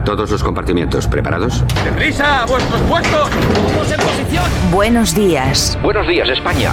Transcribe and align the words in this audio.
A 0.00 0.04
todos 0.04 0.30
los 0.30 0.42
compartimientos, 0.42 1.06
¿preparados? 1.06 1.62
¡Deprisa! 1.84 2.44
¡A 2.44 2.46
vuestros 2.46 2.80
puestos! 2.82 3.28
¡Todos 3.28 3.92
en 3.92 4.00
posición! 4.00 4.44
Buenos 4.72 5.14
días. 5.14 5.78
Buenos 5.82 6.08
días, 6.08 6.26
España. 6.30 6.72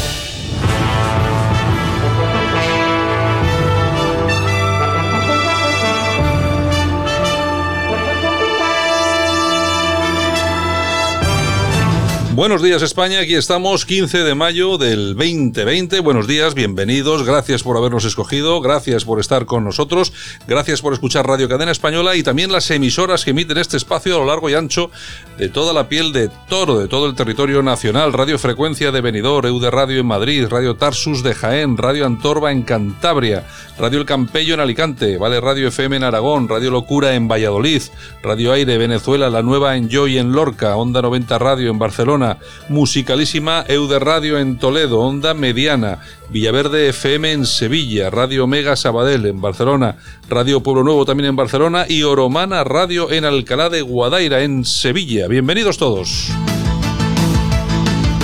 Buenos 12.33 12.61
días 12.63 12.81
España, 12.81 13.19
aquí 13.19 13.35
estamos 13.35 13.85
15 13.85 14.23
de 14.23 14.35
mayo 14.35 14.77
del 14.77 15.15
2020. 15.17 15.99
Buenos 15.99 16.27
días, 16.27 16.53
bienvenidos, 16.53 17.25
gracias 17.25 17.61
por 17.61 17.75
habernos 17.75 18.05
escogido, 18.05 18.61
gracias 18.61 19.03
por 19.03 19.19
estar 19.19 19.45
con 19.45 19.65
nosotros, 19.65 20.13
gracias 20.47 20.81
por 20.81 20.93
escuchar 20.93 21.27
Radio 21.27 21.49
Cadena 21.49 21.73
Española 21.73 22.15
y 22.15 22.23
también 22.23 22.49
las 22.49 22.71
emisoras 22.71 23.25
que 23.25 23.31
emiten 23.31 23.57
este 23.57 23.75
espacio 23.75 24.15
a 24.15 24.19
lo 24.19 24.25
largo 24.25 24.49
y 24.49 24.53
ancho 24.53 24.91
de 25.37 25.49
toda 25.49 25.73
la 25.73 25.89
piel 25.89 26.13
de 26.13 26.29
toro, 26.47 26.79
de 26.79 26.87
todo 26.87 27.07
el 27.07 27.15
territorio 27.15 27.61
nacional. 27.63 28.13
Radio 28.13 28.39
Frecuencia 28.39 28.93
de 28.93 29.01
Benidorm, 29.01 29.47
EUDE 29.47 29.69
Radio 29.69 29.99
en 29.99 30.05
Madrid, 30.05 30.47
Radio 30.49 30.77
Tarsus 30.77 31.23
de 31.23 31.33
Jaén, 31.33 31.75
Radio 31.75 32.05
Antorba 32.05 32.53
en 32.53 32.61
Cantabria, 32.61 33.45
Radio 33.77 33.99
El 33.99 34.05
Campello 34.05 34.53
en 34.53 34.61
Alicante, 34.61 35.17
Vale 35.17 35.41
Radio 35.41 35.67
FM 35.67 35.97
en 35.97 36.03
Aragón, 36.05 36.47
Radio 36.47 36.71
Locura 36.71 37.13
en 37.13 37.27
Valladolid, 37.27 37.81
Radio 38.23 38.53
Aire 38.53 38.77
Venezuela, 38.77 39.29
La 39.29 39.41
Nueva 39.41 39.75
en 39.75 39.89
Joy 39.89 40.17
en 40.17 40.31
Lorca, 40.31 40.77
Onda 40.77 41.01
90 41.01 41.37
Radio 41.37 41.71
en 41.71 41.79
Barcelona, 41.79 42.20
Musicalísima 42.69 43.65
Eude 43.67 43.99
Radio 43.99 44.37
en 44.37 44.57
Toledo, 44.57 44.99
Onda 44.99 45.33
Mediana, 45.33 45.99
Villaverde 46.29 46.89
FM 46.89 47.31
en 47.31 47.45
Sevilla, 47.45 48.09
Radio 48.09 48.47
Mega 48.47 48.75
Sabadell 48.75 49.25
en 49.25 49.41
Barcelona, 49.41 49.97
Radio 50.29 50.61
Pueblo 50.61 50.83
Nuevo 50.83 51.05
también 51.05 51.29
en 51.29 51.35
Barcelona 51.35 51.85
y 51.87 52.03
Oromana 52.03 52.63
Radio 52.63 53.11
en 53.11 53.25
Alcalá 53.25 53.69
de 53.69 53.81
Guadaira 53.81 54.41
en 54.41 54.65
Sevilla. 54.65 55.27
Bienvenidos 55.27 55.77
todos. 55.77 56.31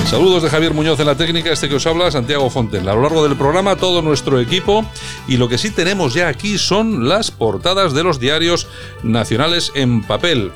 Saludos 0.10 0.42
de 0.42 0.50
Javier 0.50 0.74
Muñoz 0.74 1.02
en 1.02 1.06
la 1.06 1.18
técnica, 1.18 1.52
este 1.52 1.68
que 1.68 1.76
os 1.76 1.86
habla, 1.86 2.10
Santiago 2.10 2.50
Fonten. 2.50 2.88
A 2.88 2.96
lo 2.96 3.02
largo 3.02 3.28
del 3.28 3.36
programa, 3.36 3.76
todo 3.76 4.02
nuestro 4.02 4.40
equipo. 4.40 4.86
Y 5.28 5.36
lo 5.36 5.50
que 5.50 5.58
sí 5.58 5.70
tenemos 5.70 6.14
ya 6.14 6.30
aquí 6.30 6.58
son 6.58 7.10
las 7.10 7.30
portadas 7.30 7.94
de 7.94 8.04
los 8.04 8.18
diarios 8.18 8.68
nacionales 9.04 9.74
en 9.76 10.04
papel. 10.04 10.54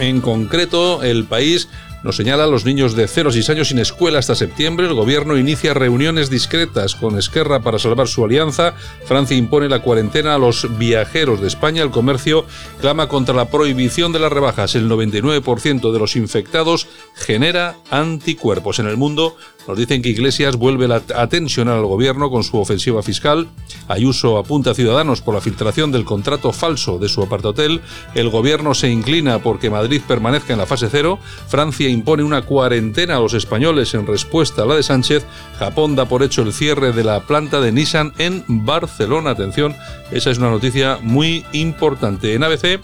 En 0.00 0.20
concreto, 0.20 1.04
El 1.04 1.26
País 1.26 1.68
nos 2.02 2.16
señala 2.16 2.46
los 2.46 2.64
niños 2.64 2.96
de 2.96 3.06
0 3.06 3.30
a 3.30 3.32
6 3.32 3.50
años 3.50 3.68
sin 3.68 3.78
escuela 3.78 4.18
hasta 4.18 4.34
septiembre. 4.34 4.86
El 4.86 4.94
gobierno 4.94 5.36
inicia 5.36 5.74
reuniones 5.74 6.30
discretas 6.30 6.94
con 6.94 7.18
Esquerra 7.18 7.60
para 7.60 7.78
salvar 7.78 8.08
su 8.08 8.24
alianza. 8.24 8.74
Francia 9.06 9.36
impone 9.36 9.68
la 9.68 9.82
cuarentena 9.82 10.34
a 10.34 10.38
los 10.38 10.78
viajeros 10.78 11.40
de 11.40 11.48
España. 11.48 11.82
El 11.82 11.90
comercio 11.90 12.44
clama 12.80 13.08
contra 13.08 13.34
la 13.34 13.50
prohibición 13.50 14.12
de 14.12 14.18
las 14.18 14.32
rebajas. 14.32 14.74
El 14.74 14.90
99% 14.90 15.92
de 15.92 15.98
los 15.98 16.16
infectados 16.16 16.88
genera 17.14 17.76
anticuerpos. 17.90 18.78
En 18.78 18.86
el 18.86 18.96
mundo 18.96 19.36
nos 19.66 19.78
dicen 19.78 20.02
que 20.02 20.08
Iglesias 20.08 20.56
vuelve 20.56 20.88
a 20.92 21.26
tensionar 21.28 21.76
al 21.76 21.86
gobierno 21.86 22.30
con 22.30 22.42
su 22.42 22.58
ofensiva 22.58 23.02
fiscal. 23.02 23.48
Ayuso 23.88 24.38
apunta 24.38 24.72
a 24.72 24.74
Ciudadanos 24.74 25.20
por 25.20 25.34
la 25.34 25.40
filtración 25.40 25.92
del 25.92 26.04
contrato 26.04 26.52
falso 26.52 26.98
de 26.98 27.08
su 27.08 27.22
apartahotel. 27.22 27.80
El 28.14 28.30
gobierno 28.30 28.74
se 28.74 28.88
inclina 28.88 29.38
porque 29.40 29.70
Madrid 29.70 30.02
permanezca 30.06 30.52
en 30.52 30.58
la 30.58 30.66
fase 30.66 30.88
cero. 30.90 31.18
Francia 31.48 31.88
impone 31.88 32.22
una 32.22 32.42
cuarentena 32.42 33.16
a 33.16 33.20
los 33.20 33.34
españoles 33.34 33.94
en 33.94 34.06
respuesta 34.06 34.62
a 34.62 34.66
la 34.66 34.74
de 34.74 34.82
Sánchez. 34.82 35.24
Japón 35.58 35.94
da 35.96 36.06
por 36.06 36.22
hecho 36.22 36.42
el 36.42 36.52
cierre 36.52 36.92
de 36.92 37.04
la 37.04 37.20
planta 37.26 37.60
de 37.60 37.72
Nissan 37.72 38.12
en 38.18 38.44
Barcelona. 38.48 39.30
Atención, 39.30 39.76
esa 40.10 40.30
es 40.30 40.38
una 40.38 40.50
noticia 40.50 40.98
muy 41.02 41.44
importante. 41.52 42.34
En 42.34 42.42
ABC 42.42 42.80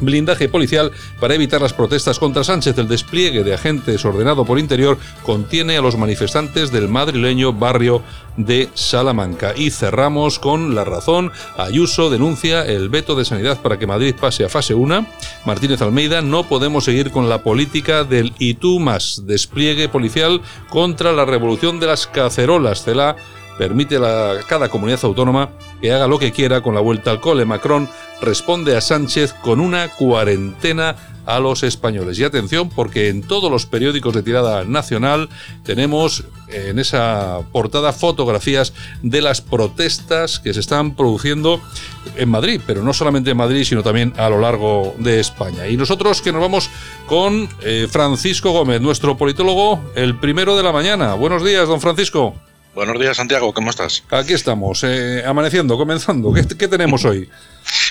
blindaje 0.00 0.48
policial 0.48 0.92
para 1.20 1.34
evitar 1.34 1.60
las 1.60 1.72
protestas 1.72 2.18
contra 2.18 2.44
Sánchez. 2.44 2.76
El 2.78 2.88
despliegue 2.88 3.44
de 3.44 3.54
agentes 3.54 4.04
ordenado 4.04 4.44
por 4.44 4.58
Interior 4.58 4.98
contiene 5.22 5.76
a 5.76 5.82
los 5.82 5.96
manifestantes 5.96 6.70
del 6.72 6.88
madrileño 6.88 7.52
barrio 7.52 8.02
de 8.36 8.68
Salamanca. 8.74 9.54
Y 9.56 9.70
cerramos 9.70 10.38
con 10.38 10.74
la 10.74 10.84
razón. 10.84 11.32
Ayuso 11.56 12.10
denuncia 12.10 12.64
el 12.64 12.88
veto 12.88 13.14
de 13.14 13.24
sanidad 13.24 13.60
para 13.62 13.78
que 13.78 13.86
Madrid 13.86 14.14
pase 14.20 14.44
a 14.44 14.48
fase 14.48 14.74
1. 14.74 15.06
Martínez 15.44 15.80
Almeida, 15.82 16.22
no 16.22 16.44
podemos 16.44 16.84
seguir 16.84 17.10
con 17.10 17.28
la 17.28 17.42
política 17.42 18.04
del 18.04 18.32
y 18.38 18.54
tú 18.54 18.78
más. 18.80 19.22
Despliegue 19.26 19.88
policial 19.88 20.40
contra 20.68 21.12
la 21.12 21.24
revolución 21.24 21.80
de 21.80 21.86
las 21.86 22.06
cacerolas. 22.06 22.84
Cela 22.84 23.16
permite 23.56 23.96
a 23.96 24.40
cada 24.46 24.68
comunidad 24.68 25.00
autónoma 25.02 25.50
que 25.80 25.92
haga 25.92 26.06
lo 26.06 26.18
que 26.18 26.32
quiera 26.32 26.60
con 26.60 26.74
la 26.74 26.80
vuelta 26.80 27.10
al 27.10 27.20
cole. 27.20 27.44
Macron 27.44 27.88
responde 28.20 28.76
a 28.76 28.80
Sánchez 28.80 29.34
con 29.42 29.60
una 29.60 29.88
cuarentena 29.88 30.96
a 31.26 31.40
los 31.40 31.64
españoles. 31.64 32.18
Y 32.18 32.24
atención, 32.24 32.70
porque 32.70 33.08
en 33.08 33.22
todos 33.22 33.50
los 33.50 33.66
periódicos 33.66 34.14
de 34.14 34.22
tirada 34.22 34.64
nacional 34.64 35.28
tenemos 35.64 36.24
en 36.48 36.78
esa 36.78 37.40
portada 37.52 37.92
fotografías 37.92 38.72
de 39.02 39.20
las 39.20 39.40
protestas 39.40 40.38
que 40.38 40.54
se 40.54 40.60
están 40.60 40.94
produciendo 40.94 41.60
en 42.16 42.28
Madrid, 42.28 42.60
pero 42.64 42.82
no 42.82 42.92
solamente 42.92 43.32
en 43.32 43.36
Madrid, 43.36 43.64
sino 43.64 43.82
también 43.82 44.12
a 44.16 44.30
lo 44.30 44.40
largo 44.40 44.94
de 44.98 45.18
España. 45.18 45.66
Y 45.66 45.76
nosotros 45.76 46.22
que 46.22 46.32
nos 46.32 46.40
vamos 46.40 46.70
con 47.06 47.48
eh, 47.62 47.88
Francisco 47.90 48.52
Gómez, 48.52 48.80
nuestro 48.80 49.16
politólogo, 49.16 49.92
el 49.96 50.16
primero 50.18 50.56
de 50.56 50.62
la 50.62 50.72
mañana. 50.72 51.14
Buenos 51.14 51.44
días, 51.44 51.66
don 51.66 51.80
Francisco. 51.80 52.36
Buenos 52.76 53.00
días, 53.00 53.16
Santiago, 53.16 53.54
¿cómo 53.54 53.70
estás? 53.70 54.04
Aquí 54.10 54.34
estamos, 54.34 54.84
eh, 54.84 55.24
amaneciendo, 55.26 55.78
comenzando. 55.78 56.30
¿Qué, 56.34 56.68
tenemos 56.68 57.06
hoy? 57.06 57.26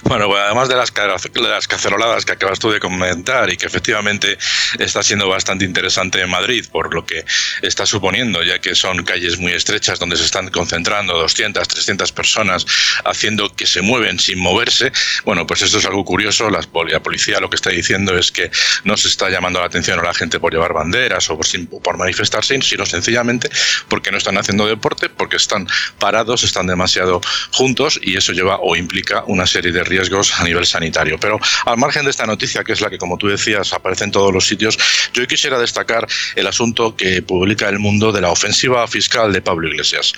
Bueno, 0.03 0.27
pues 0.27 0.41
además 0.41 0.69
de 0.69 0.75
las, 0.75 0.93
las 1.33 1.67
caceroladas 1.67 2.25
que 2.25 2.33
acabas 2.33 2.59
tú 2.59 2.71
de 2.71 2.79
comentar 2.79 3.49
y 3.49 3.57
que 3.57 3.65
efectivamente 3.65 4.37
está 4.79 5.03
siendo 5.03 5.27
bastante 5.27 5.65
interesante 5.65 6.21
en 6.21 6.29
Madrid 6.29 6.65
por 6.71 6.93
lo 6.93 7.05
que 7.05 7.25
está 7.61 7.85
suponiendo, 7.85 8.43
ya 8.43 8.59
que 8.59 8.75
son 8.75 9.03
calles 9.03 9.37
muy 9.37 9.51
estrechas 9.53 9.99
donde 9.99 10.17
se 10.17 10.25
están 10.25 10.49
concentrando 10.49 11.17
200, 11.17 11.67
300 11.67 12.11
personas 12.11 12.65
haciendo 13.03 13.55
que 13.55 13.65
se 13.65 13.81
mueven 13.81 14.19
sin 14.19 14.39
moverse. 14.39 14.91
Bueno, 15.23 15.47
pues 15.47 15.61
esto 15.61 15.77
es 15.79 15.85
algo 15.85 16.05
curioso. 16.05 16.49
La, 16.49 16.61
policía 17.01 17.39
lo 17.39 17.49
que 17.49 17.55
está 17.55 17.69
diciendo 17.69 18.17
es 18.17 18.31
que 18.31 18.51
no 18.83 18.97
se 18.97 19.07
está 19.07 19.29
llamando 19.29 19.59
la 19.59 19.67
atención 19.67 19.99
a 19.99 20.03
la 20.03 20.13
gente 20.13 20.39
por 20.39 20.53
llevar 20.53 20.73
banderas 20.73 21.29
o 21.29 21.37
por, 21.37 21.45
por 21.81 21.97
manifestarse, 21.97 22.61
sino 22.61 22.85
sencillamente 22.85 23.49
porque 23.87 24.11
no 24.11 24.17
están 24.17 24.37
haciendo 24.37 24.67
deporte, 24.67 25.09
porque 25.09 25.37
están 25.37 25.67
parados, 25.99 26.43
están 26.43 26.67
demasiado 26.67 27.21
juntos 27.51 27.99
y 28.01 28.17
eso 28.17 28.33
lleva 28.33 28.59
o 28.61 28.75
implica 28.75 29.23
una 29.27 29.45
serie 29.45 29.64
de 29.71 29.83
riesgos 29.83 30.33
a 30.39 30.43
nivel 30.43 30.65
sanitario. 30.65 31.17
Pero 31.19 31.39
al 31.65 31.77
margen 31.77 32.03
de 32.05 32.11
esta 32.11 32.25
noticia, 32.25 32.63
que 32.63 32.73
es 32.73 32.81
la 32.81 32.89
que, 32.89 32.97
como 32.97 33.17
tú 33.17 33.27
decías, 33.27 33.73
aparece 33.73 34.03
en 34.03 34.11
todos 34.11 34.33
los 34.33 34.45
sitios, 34.47 34.77
yo 35.13 35.25
quisiera 35.27 35.59
destacar 35.59 36.07
el 36.35 36.47
asunto 36.47 36.95
que 36.95 37.21
publica 37.21 37.69
El 37.69 37.79
Mundo 37.79 38.11
de 38.11 38.21
la 38.21 38.29
ofensiva 38.29 38.87
fiscal 38.87 39.31
de 39.33 39.41
Pablo 39.41 39.67
Iglesias. 39.67 40.13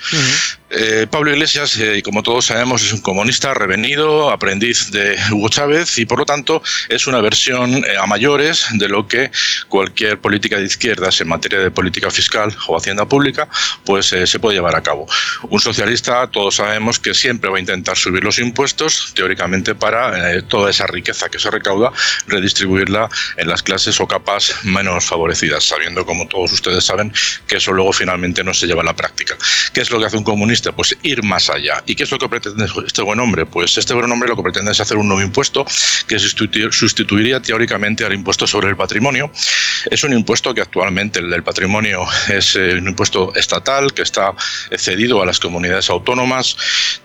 Eh, 0.70 1.06
Pablo 1.10 1.30
Iglesias, 1.30 1.78
eh, 1.78 2.02
como 2.04 2.22
todos 2.22 2.46
sabemos, 2.46 2.82
es 2.82 2.92
un 2.92 3.00
comunista 3.00 3.54
revenido, 3.54 4.30
aprendiz 4.30 4.90
de 4.90 5.16
Hugo 5.32 5.48
Chávez 5.48 5.96
y 5.96 6.04
por 6.04 6.18
lo 6.18 6.26
tanto 6.26 6.62
es 6.90 7.06
una 7.06 7.22
versión 7.22 7.76
eh, 7.76 7.96
a 7.98 8.06
mayores 8.06 8.66
de 8.72 8.88
lo 8.88 9.08
que 9.08 9.30
cualquier 9.68 10.20
política 10.20 10.58
de 10.58 10.66
izquierdas 10.66 11.22
en 11.22 11.28
materia 11.28 11.58
de 11.58 11.70
política 11.70 12.10
fiscal 12.10 12.54
o 12.66 12.76
hacienda 12.76 13.06
pública 13.06 13.48
pues 13.86 14.08
se 14.08 14.38
puede 14.38 14.56
llevar 14.56 14.76
a 14.76 14.82
cabo. 14.82 15.06
Un 15.48 15.60
socialista, 15.60 16.26
todos 16.26 16.56
sabemos 16.56 16.98
que 16.98 17.14
siempre 17.14 17.48
va 17.48 17.56
a 17.56 17.60
intentar 17.60 17.96
subir 17.96 18.22
los 18.22 18.38
impuestos, 18.38 19.12
teóricamente 19.14 19.74
para 19.74 20.42
toda 20.42 20.70
esa 20.70 20.86
riqueza 20.86 21.30
que 21.30 21.38
se 21.38 21.50
recauda, 21.50 21.92
redistribuirla 22.26 23.08
en 23.36 23.48
las 23.48 23.62
clases 23.62 24.00
o 24.00 24.06
capas 24.06 24.54
menos 24.64 25.04
favorecidas, 25.06 25.64
sabiendo, 25.64 26.04
como 26.04 26.28
todos 26.28 26.52
ustedes 26.52 26.84
saben, 26.84 27.12
que 27.46 27.56
eso 27.56 27.72
luego 27.72 27.92
finalmente 27.92 28.44
no 28.44 28.52
se 28.52 28.66
lleva 28.66 28.82
a 28.82 28.84
la 28.84 28.96
práctica. 28.96 29.36
¿Qué 29.72 29.80
es 29.80 29.90
lo 29.90 29.98
que 29.98 30.06
hace 30.06 30.16
un 30.16 30.24
comunista? 30.24 30.57
Pues 30.74 30.96
ir 31.02 31.22
más 31.22 31.50
allá. 31.50 31.82
¿Y 31.86 31.94
qué 31.94 32.04
es 32.04 32.10
lo 32.10 32.18
que 32.18 32.28
pretende 32.28 32.66
este 32.86 33.02
buen 33.02 33.20
hombre? 33.20 33.46
Pues 33.46 33.76
este 33.78 33.94
buen 33.94 34.10
hombre 34.10 34.28
lo 34.28 34.36
que 34.36 34.42
pretende 34.42 34.72
es 34.72 34.80
hacer 34.80 34.96
un 34.96 35.08
nuevo 35.08 35.22
impuesto 35.22 35.64
que 36.06 36.18
sustituiría 36.18 37.40
teóricamente 37.40 38.04
al 38.04 38.12
impuesto 38.12 38.46
sobre 38.46 38.68
el 38.68 38.76
patrimonio 38.76 39.30
Es 39.90 40.04
un 40.04 40.12
impuesto 40.12 40.54
que 40.54 40.60
actualmente 40.60 41.20
el 41.20 41.30
del 41.30 41.42
patrimonio 41.42 42.06
es 42.28 42.56
eh, 42.56 42.74
un 42.74 42.88
impuesto 42.88 43.34
estatal 43.34 43.92
que 43.92 44.02
está 44.02 44.34
cedido 44.76 45.22
a 45.22 45.26
las 45.26 45.38
comunidades 45.38 45.90
autónomas. 45.90 46.56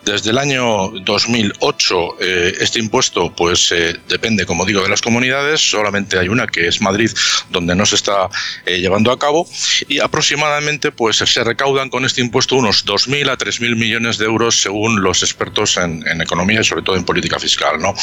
Desde 0.03 0.31
el 0.31 0.37
año 0.37 0.89
2008 0.89 2.17
eh, 2.19 2.53
este 2.59 2.79
impuesto 2.79 3.33
pues 3.35 3.71
eh, 3.71 3.99
depende, 4.07 4.45
como 4.45 4.65
digo, 4.65 4.81
de 4.81 4.89
las 4.89 5.01
comunidades. 5.01 5.61
Solamente 5.61 6.17
hay 6.17 6.27
una 6.27 6.47
que 6.47 6.67
es 6.67 6.81
Madrid 6.81 7.11
donde 7.49 7.75
no 7.75 7.85
se 7.85 7.95
está 7.95 8.29
llevando 8.65 9.11
a 9.11 9.19
cabo 9.19 9.47
y 9.87 9.99
aproximadamente 9.99 10.91
pues 10.91 11.17
se 11.17 11.43
recaudan 11.43 11.89
con 11.89 12.05
este 12.05 12.21
impuesto 12.21 12.55
unos 12.55 12.85
2.000 12.85 13.29
a 13.29 13.37
3.000 13.43 13.75
millones 13.75 14.17
de 14.17 14.25
euros 14.25 14.61
según 14.61 15.01
los 15.01 15.23
expertos 15.23 15.77
en, 15.77 16.03
economía 16.21 16.61
y 16.61 16.63
sobre 16.63 16.83
todo 16.83 16.95
en 16.95 17.03
política 17.03 17.39
fiscal. 17.39 17.79
¿no? 17.79 17.93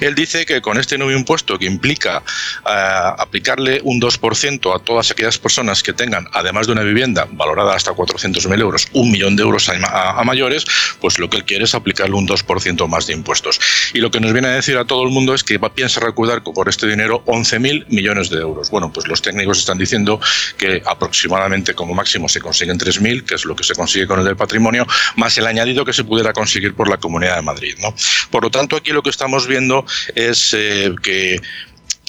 Él 0.00 0.14
dice 0.14 0.44
que 0.44 0.60
con 0.60 0.78
este 0.78 0.98
nuevo 0.98 1.16
impuesto 1.16 1.58
que 1.58 1.66
implica 1.66 2.22
aplicarle 2.64 3.80
un 3.84 4.00
2% 4.00 4.74
a 4.74 4.78
todas 4.84 5.10
aquellas 5.10 5.38
personas 5.38 5.82
que 5.82 5.92
tengan, 5.92 6.26
además 6.32 6.66
de 6.66 6.72
una 6.72 6.82
vivienda 6.82 7.26
valorada 7.30 7.74
hasta 7.74 7.92
400.000 7.92 8.60
euros, 8.60 8.88
un 8.92 9.10
millón 9.10 9.36
de 9.36 9.42
euros 9.42 9.68
a, 9.68 10.22
mayores, 10.24 10.64
pues 11.00 11.18
lo 11.18 11.30
que 11.30 11.38
él 11.38 11.44
quiere 11.44 11.64
es 11.64 11.74
aplicarle 11.74 12.14
un 12.14 12.28
2% 12.28 12.86
más 12.88 13.06
de 13.06 13.14
impuestos. 13.14 13.58
Y 13.94 13.98
lo 13.98 14.10
que 14.10 14.20
nos 14.20 14.32
viene 14.32 14.48
a 14.48 14.52
decir 14.52 14.76
a 14.76 14.84
todo 14.84 15.02
el 15.02 15.10
mundo 15.10 15.34
es 15.34 15.42
que 15.42 15.58
piensa 15.74 16.00
recaudar 16.00 16.42
por 16.42 16.68
este 16.68 16.86
dinero 16.86 17.22
11.000 17.26 17.86
millones 17.88 18.30
de 18.30 18.38
euros. 18.38 18.70
Bueno, 18.70 18.92
pues 18.92 19.06
los 19.06 19.22
técnicos 19.22 19.58
están 19.58 19.78
diciendo 19.78 20.20
que 20.56 20.82
aproximadamente 20.84 21.74
como 21.74 21.94
máximo 21.94 22.28
se 22.28 22.40
consiguen 22.40 22.78
3.000, 22.78 23.24
que 23.24 23.34
es 23.34 23.44
lo 23.44 23.56
que 23.56 23.64
se 23.64 23.74
consigue 23.74 24.06
con 24.06 24.20
el 24.20 24.24
del 24.24 24.36
patrimonio, 24.36 24.86
más 25.16 25.36
el 25.38 25.46
añadido 25.46 25.84
que 25.84 25.92
se 25.92 26.04
pudiera 26.04 26.32
conseguir 26.32 26.74
por 26.74 26.88
la 26.88 26.98
Comunidad 26.98 27.36
de 27.36 27.42
Madrid. 27.42 27.74
¿no? 27.80 27.94
Por 28.30 28.44
lo 28.44 28.50
tanto, 28.50 28.76
aquí 28.76 28.92
lo 28.92 29.02
que 29.02 29.10
estamos 29.10 29.46
viendo 29.46 29.84
es 30.14 30.54
eh, 30.56 30.94
que 31.02 31.40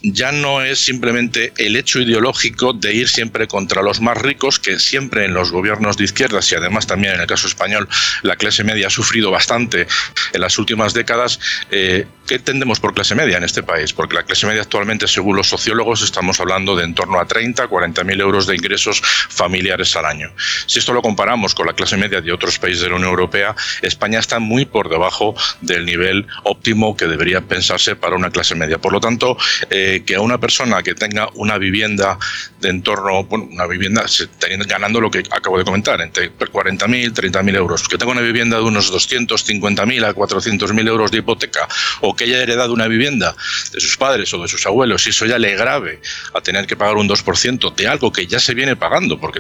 ya 0.04 0.32
no 0.32 0.62
es 0.62 0.80
simplemente 0.80 1.54
el 1.58 1.76
hecho 1.76 2.00
ideológico 2.00 2.74
de 2.74 2.94
ir 2.94 3.10
siempre 3.10 3.48
contra 3.48 3.82
los 3.82 4.02
más 4.02 4.18
ricos, 4.18 4.60
que 4.60 4.80
siempre 4.80 5.26
en 5.26 5.34
los 5.34 5.52
gobiernos 5.52 5.98
de 5.98 6.06
izquierdas 6.06 6.52
y 6.52 6.56
además 6.56 6.88
también 6.88 7.16
en 7.16 7.22
el 7.22 7.28
caso 7.28 7.48
español 7.48 7.88
la 8.24 8.36
clase 8.36 8.64
media 8.64 8.88
ha 8.88 8.90
sufrido 8.90 9.32
bastante 9.32 9.88
en 10.34 10.42
las 10.42 10.58
últimas 10.58 10.94
décadas. 10.94 11.40
Eh, 11.70 12.06
¿Qué 12.28 12.36
entendemos 12.36 12.80
por 12.80 12.94
clase 12.94 13.14
media 13.14 13.38
en 13.38 13.44
este 13.44 13.62
país? 13.62 13.92
Porque 13.94 14.16
la 14.16 14.24
clase 14.24 14.48
media 14.48 14.62
actualmente, 14.62 15.08
según 15.08 15.36
los 15.36 15.48
sociólogos, 15.48 16.02
estamos 16.02 16.40
hablando 16.40 16.76
de 16.76 16.86
en 16.86 16.96
torno 16.96 17.20
a 17.20 17.26
30, 17.26 17.68
40 17.68 18.04
mil 18.04 18.22
euros 18.22 18.48
de 18.48 18.56
ingresos 18.56 19.02
familiares 19.02 19.96
al 19.96 20.06
año. 20.06 20.32
Si 20.66 20.80
esto 20.80 20.94
lo 20.94 21.02
comparamos 21.02 21.54
con 21.54 21.68
la 21.68 21.74
clase 21.74 21.98
media 21.98 22.22
de 22.22 22.32
otros 22.32 22.58
países 22.58 22.84
de 22.84 22.90
la 22.90 22.96
Unión 22.96 23.10
Europea, 23.10 23.56
España 23.82 24.20
está 24.20 24.40
muy 24.40 24.66
por 24.66 24.90
debajo 24.90 25.36
del 25.60 25.86
nivel 25.86 26.26
óptimo 26.44 26.96
que 26.96 27.08
debería 27.08 27.42
pensarse 27.42 27.96
para 27.96 28.16
una 28.16 28.30
clase 28.30 28.56
media. 28.56 28.78
Por 28.78 28.94
lo 28.94 29.00
tanto, 29.00 29.38
eh, 29.70 29.91
que 30.00 30.16
a 30.16 30.22
una 30.22 30.40
persona 30.40 30.82
que 30.82 30.96
tenga 30.96 31.28
una 31.36 31.58
vivienda 31.58 32.18
de 32.60 32.70
entorno, 32.70 33.26
bueno, 33.26 33.48
una 33.52 33.68
vivienda 33.68 34.06
ganando 34.68 35.02
lo 35.02 35.12
que 35.12 35.20
acabo 35.30 35.58
de 35.58 35.66
comentar, 35.66 36.00
entre 36.02 36.32
40.000, 36.32 37.14
30.000 37.14 37.56
euros, 37.56 37.88
que 37.88 37.98
tenga 37.98 38.14
una 38.14 38.22
vivienda 38.22 38.58
de 38.58 38.64
unos 38.64 38.92
250.000 38.92 40.06
a 40.06 40.16
400.000 40.16 40.88
euros 40.88 41.12
de 41.12 41.18
hipoteca, 41.18 41.68
o 42.02 42.16
que 42.16 42.24
haya 42.24 42.42
heredado 42.42 42.74
una 42.74 42.88
vivienda 42.88 43.36
de 43.74 43.80
sus 43.80 43.98
padres 43.98 44.34
o 44.34 44.42
de 44.42 44.48
sus 44.48 44.66
abuelos, 44.66 45.06
y 45.06 45.10
eso 45.10 45.26
ya 45.26 45.38
le 45.38 45.56
grave 45.56 46.00
a 46.34 46.42
tener 46.42 46.66
que 46.66 46.76
pagar 46.78 46.96
un 46.96 47.10
2% 47.10 47.76
de 47.76 47.88
algo 47.88 48.12
que 48.12 48.26
ya 48.28 48.40
se 48.40 48.54
viene 48.54 48.76
pagando, 48.76 49.20
porque 49.20 49.40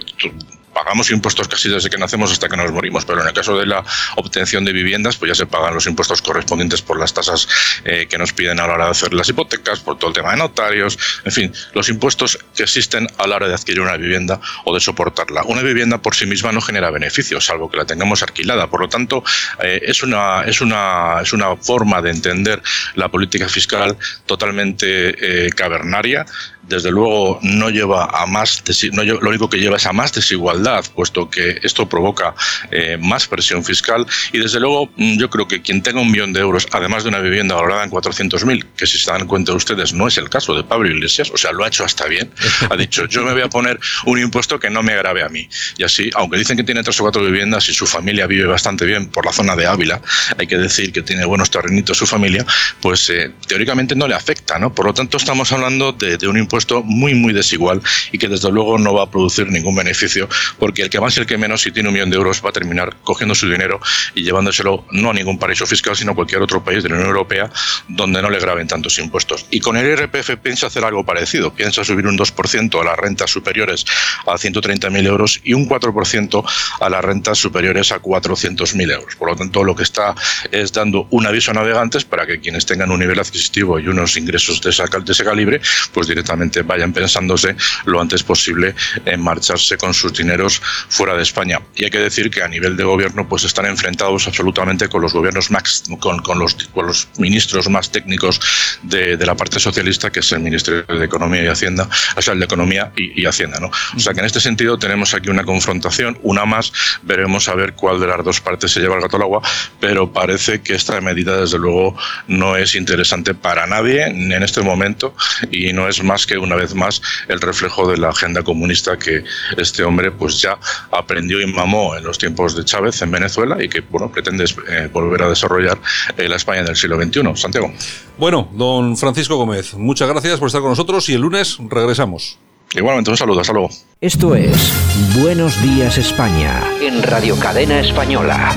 pagamos 0.73 1.11
impuestos 1.11 1.47
casi 1.47 1.69
desde 1.69 1.89
que 1.89 1.97
nacemos 1.97 2.31
hasta 2.31 2.47
que 2.47 2.57
nos 2.57 2.71
morimos, 2.71 3.05
pero 3.05 3.21
en 3.21 3.27
el 3.27 3.33
caso 3.33 3.57
de 3.57 3.65
la 3.65 3.83
obtención 4.15 4.65
de 4.65 4.73
viviendas, 4.73 5.17
pues 5.17 5.29
ya 5.29 5.35
se 5.35 5.45
pagan 5.45 5.73
los 5.73 5.87
impuestos 5.87 6.21
correspondientes 6.21 6.81
por 6.81 6.99
las 6.99 7.13
tasas 7.13 7.47
eh, 7.83 8.07
que 8.09 8.17
nos 8.17 8.33
piden 8.33 8.59
a 8.59 8.67
la 8.67 8.73
hora 8.73 8.85
de 8.85 8.91
hacer 8.91 9.13
las 9.13 9.29
hipotecas, 9.29 9.79
por 9.79 9.97
todo 9.97 10.09
el 10.09 10.15
tema 10.15 10.31
de 10.31 10.37
notarios, 10.37 10.97
en 11.25 11.31
fin, 11.31 11.53
los 11.73 11.89
impuestos 11.89 12.39
que 12.55 12.63
existen 12.63 13.07
a 13.17 13.27
la 13.27 13.35
hora 13.35 13.47
de 13.47 13.53
adquirir 13.53 13.81
una 13.81 13.97
vivienda 13.97 14.39
o 14.65 14.73
de 14.73 14.79
soportarla. 14.79 15.43
Una 15.43 15.61
vivienda 15.61 16.01
por 16.01 16.15
sí 16.15 16.25
misma 16.25 16.51
no 16.51 16.61
genera 16.61 16.89
beneficios, 16.91 17.45
salvo 17.45 17.69
que 17.69 17.77
la 17.77 17.85
tengamos 17.85 18.23
alquilada. 18.23 18.67
Por 18.67 18.81
lo 18.81 18.89
tanto, 18.89 19.23
eh, 19.61 19.81
es, 19.83 20.03
una, 20.03 20.43
es, 20.43 20.61
una, 20.61 21.21
es 21.21 21.33
una 21.33 21.55
forma 21.55 22.01
de 22.01 22.11
entender 22.11 22.61
la 22.95 23.09
política 23.09 23.47
fiscal 23.49 23.97
totalmente 24.25 25.45
eh, 25.47 25.49
cavernaria 25.49 26.25
desde 26.71 26.91
luego 26.91 27.39
no 27.43 27.69
lleva 27.69 28.05
a 28.05 28.25
más, 28.25 28.63
no, 28.91 29.03
lo 29.03 29.29
único 29.29 29.49
que 29.49 29.57
lleva 29.57 29.77
es 29.77 29.85
a 29.85 29.93
más 29.93 30.13
desigualdad, 30.13 30.83
puesto 30.95 31.29
que 31.29 31.59
esto 31.61 31.87
provoca 31.87 32.33
eh, 32.71 32.97
más 32.99 33.27
presión 33.27 33.63
fiscal 33.63 34.05
y 34.31 34.39
desde 34.39 34.59
luego 34.59 34.89
mm, 34.95 35.17
yo 35.17 35.29
creo 35.29 35.47
que 35.47 35.61
quien 35.61 35.83
tenga 35.83 36.01
un 36.01 36.11
millón 36.11 36.33
de 36.33 36.39
euros, 36.39 36.67
además 36.71 37.03
de 37.03 37.09
una 37.09 37.19
vivienda 37.19 37.55
valorada 37.55 37.83
en 37.83 37.91
400.000, 37.91 38.65
que 38.75 38.87
si 38.87 38.97
se 38.97 39.11
dan 39.11 39.27
cuenta 39.27 39.53
ustedes 39.53 39.93
no 39.93 40.07
es 40.07 40.17
el 40.17 40.29
caso 40.29 40.55
de 40.55 40.63
Pablo 40.63 40.89
Iglesias, 40.89 41.29
o 41.31 41.37
sea, 41.37 41.51
lo 41.51 41.63
ha 41.63 41.67
hecho 41.67 41.83
hasta 41.83 42.07
bien, 42.07 42.31
ha 42.69 42.75
dicho 42.75 43.05
yo 43.05 43.23
me 43.23 43.33
voy 43.33 43.41
a 43.41 43.49
poner 43.49 43.79
un 44.05 44.19
impuesto 44.19 44.59
que 44.59 44.69
no 44.69 44.81
me 44.81 44.93
agrave 44.93 45.23
a 45.23 45.29
mí. 45.29 45.47
Y 45.77 45.83
así, 45.83 46.09
aunque 46.15 46.37
dicen 46.37 46.57
que 46.57 46.63
tiene 46.63 46.83
tres 46.83 46.99
o 46.99 47.03
cuatro 47.03 47.23
viviendas 47.23 47.67
y 47.69 47.73
su 47.73 47.85
familia 47.85 48.25
vive 48.27 48.45
bastante 48.45 48.85
bien 48.85 49.09
por 49.09 49.25
la 49.25 49.33
zona 49.33 49.55
de 49.55 49.67
Ávila, 49.67 50.01
hay 50.37 50.47
que 50.47 50.57
decir 50.57 50.91
que 50.91 51.01
tiene 51.01 51.25
buenos 51.25 51.51
terrenitos 51.51 51.97
su 51.97 52.07
familia, 52.07 52.45
pues 52.81 53.09
eh, 53.09 53.31
teóricamente 53.47 53.95
no 53.95 54.07
le 54.07 54.15
afecta, 54.15 54.57
¿no? 54.57 54.73
Por 54.73 54.85
lo 54.85 54.93
tanto 54.93 55.17
estamos 55.17 55.51
hablando 55.51 55.91
de, 55.91 56.17
de 56.17 56.27
un 56.27 56.37
impuesto 56.37 56.60
muy, 56.83 57.13
muy 57.13 57.33
desigual 57.33 57.81
y 58.11 58.17
que 58.17 58.27
desde 58.27 58.51
luego 58.51 58.77
no 58.77 58.93
va 58.93 59.03
a 59.03 59.11
producir 59.11 59.47
ningún 59.47 59.75
beneficio, 59.75 60.27
porque 60.59 60.83
el 60.83 60.89
que 60.89 60.99
más 60.99 61.15
y 61.17 61.21
el 61.21 61.25
que 61.25 61.37
menos, 61.37 61.61
si 61.61 61.71
tiene 61.71 61.89
un 61.89 61.93
millón 61.93 62.09
de 62.09 62.17
euros, 62.17 62.41
va 62.43 62.49
a 62.49 62.53
terminar 62.53 62.95
cogiendo 63.03 63.35
su 63.35 63.49
dinero 63.49 63.79
y 64.15 64.23
llevándoselo 64.23 64.85
no 64.91 65.11
a 65.11 65.13
ningún 65.13 65.37
paraíso 65.37 65.65
fiscal, 65.65 65.95
sino 65.95 66.11
a 66.11 66.15
cualquier 66.15 66.41
otro 66.41 66.63
país 66.63 66.83
de 66.83 66.89
la 66.89 66.95
Unión 66.95 67.09
Europea 67.09 67.49
donde 67.87 68.21
no 68.21 68.29
le 68.29 68.39
graben 68.39 68.67
tantos 68.67 68.97
impuestos. 68.99 69.45
Y 69.51 69.59
con 69.59 69.77
el 69.77 69.85
IRPF 69.87 70.37
piensa 70.41 70.67
hacer 70.67 70.83
algo 70.83 71.05
parecido, 71.05 71.53
piensa 71.53 71.83
subir 71.83 72.07
un 72.07 72.17
2% 72.17 72.81
a 72.81 72.83
las 72.83 72.97
rentas 72.97 73.29
superiores 73.29 73.85
a 74.25 74.33
130.000 74.33 75.07
euros 75.07 75.41
y 75.43 75.53
un 75.53 75.67
4% 75.67 76.43
a 76.79 76.89
las 76.89 77.03
rentas 77.03 77.37
superiores 77.37 77.91
a 77.91 78.01
400.000 78.01 78.91
euros. 78.91 79.15
Por 79.15 79.29
lo 79.29 79.35
tanto, 79.35 79.63
lo 79.63 79.75
que 79.75 79.83
está 79.83 80.15
es 80.51 80.71
dando 80.71 81.07
un 81.11 81.25
aviso 81.25 81.51
a 81.51 81.53
navegantes 81.53 82.05
para 82.05 82.25
que 82.25 82.39
quienes 82.39 82.65
tengan 82.65 82.91
un 82.91 82.99
nivel 82.99 83.19
adquisitivo 83.19 83.79
y 83.79 83.87
unos 83.87 84.17
ingresos 84.17 84.61
de 84.61 84.69
ese 84.69 85.23
calibre, 85.23 85.61
pues 85.93 86.07
directamente 86.07 86.40
vayan 86.65 86.93
pensándose 86.93 87.55
lo 87.85 88.01
antes 88.01 88.23
posible 88.23 88.75
en 89.05 89.21
marcharse 89.21 89.77
con 89.77 89.93
sus 89.93 90.13
dineros 90.13 90.61
fuera 90.89 91.15
de 91.15 91.23
España. 91.23 91.61
Y 91.75 91.85
hay 91.85 91.89
que 91.89 91.99
decir 91.99 92.29
que 92.29 92.43
a 92.43 92.47
nivel 92.47 92.77
de 92.77 92.83
gobierno 92.83 93.27
pues 93.27 93.43
están 93.43 93.65
enfrentados 93.65 94.27
absolutamente 94.27 94.89
con 94.89 95.01
los 95.01 95.13
gobiernos 95.13 95.51
más, 95.51 95.83
con, 95.99 96.19
con, 96.19 96.39
los, 96.39 96.55
con 96.73 96.87
los 96.87 97.07
ministros 97.17 97.69
más 97.69 97.91
técnicos 97.91 98.39
de, 98.83 99.17
la 99.21 99.35
parte 99.35 99.59
socialista, 99.59 100.09
que 100.09 100.21
es 100.21 100.31
el 100.31 100.39
Ministerio 100.39 100.83
de 100.83 101.05
Economía 101.05 101.43
y 101.43 101.47
Hacienda, 101.47 101.87
o 102.15 102.21
sea, 102.21 102.33
el 102.33 102.39
de 102.39 102.45
Economía 102.45 102.91
y, 102.97 103.21
y 103.21 103.25
Hacienda. 103.25 103.59
¿no? 103.59 103.67
O 103.95 103.99
sea 103.99 104.13
que 104.13 104.19
en 104.19 104.25
este 104.25 104.39
sentido 104.39 104.79
tenemos 104.79 105.13
aquí 105.13 105.29
una 105.29 105.43
confrontación, 105.43 106.17
una 106.23 106.45
más, 106.45 106.73
veremos 107.03 107.47
a 107.47 107.55
ver 107.55 107.73
cuál 107.73 107.99
de 107.99 108.07
las 108.07 108.23
dos 108.23 108.41
partes 108.41 108.71
se 108.71 108.79
lleva 108.79 108.95
el 108.95 109.01
gato 109.01 109.17
al 109.17 109.23
agua, 109.23 109.41
pero 109.79 110.11
parece 110.11 110.61
que 110.61 110.73
esta 110.73 110.99
medida 111.01 111.39
desde 111.39 111.59
luego 111.59 111.95
no 112.27 112.57
es 112.57 112.75
interesante 112.75 113.33
para 113.33 113.67
nadie 113.67 114.03
en 114.05 114.43
este 114.43 114.61
momento 114.61 115.15
y 115.51 115.73
no 115.73 115.87
es 115.87 116.03
más 116.03 116.25
que 116.25 116.30
una 116.37 116.55
vez 116.55 116.75
más 116.75 117.01
el 117.27 117.39
reflejo 117.39 117.89
de 117.89 117.97
la 117.97 118.09
agenda 118.09 118.43
comunista 118.43 118.97
que 118.97 119.23
este 119.57 119.83
hombre 119.83 120.11
pues 120.11 120.41
ya 120.41 120.57
aprendió 120.91 121.41
y 121.41 121.47
mamó 121.47 121.95
en 121.95 122.03
los 122.03 122.17
tiempos 122.17 122.55
de 122.55 122.65
Chávez 122.65 123.01
en 123.01 123.11
Venezuela 123.11 123.61
y 123.63 123.69
que 123.69 123.81
bueno 123.81 124.11
pretende 124.11 124.45
eh, 124.69 124.89
volver 124.91 125.23
a 125.23 125.29
desarrollar 125.29 125.79
eh, 126.17 126.27
la 126.27 126.35
España 126.35 126.63
del 126.63 126.75
siglo 126.75 127.01
XXI. 127.01 127.21
Santiago. 127.35 127.71
Bueno, 128.17 128.49
don 128.53 128.97
Francisco 128.97 129.35
Gómez, 129.35 129.73
muchas 129.73 130.09
gracias 130.09 130.39
por 130.39 130.47
estar 130.47 130.61
con 130.61 130.71
nosotros 130.71 131.07
y 131.09 131.13
el 131.13 131.21
lunes 131.21 131.57
regresamos. 131.69 132.37
Igualmente, 132.73 133.11
un 133.11 133.17
saludo, 133.17 133.41
hasta 133.41 133.51
luego. 133.51 133.69
Esto 133.99 134.33
es 134.33 134.73
Buenos 135.19 135.61
Días 135.61 135.97
España 135.97 136.63
en 136.81 137.03
Radio 137.03 137.37
Cadena 137.37 137.81
Española. 137.81 138.55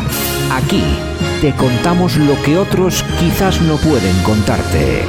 Aquí 0.52 0.82
te 1.40 1.52
contamos 1.56 2.16
lo 2.16 2.40
que 2.42 2.56
otros 2.56 3.02
quizás 3.18 3.60
no 3.60 3.76
pueden 3.76 4.16
contarte. 4.22 5.02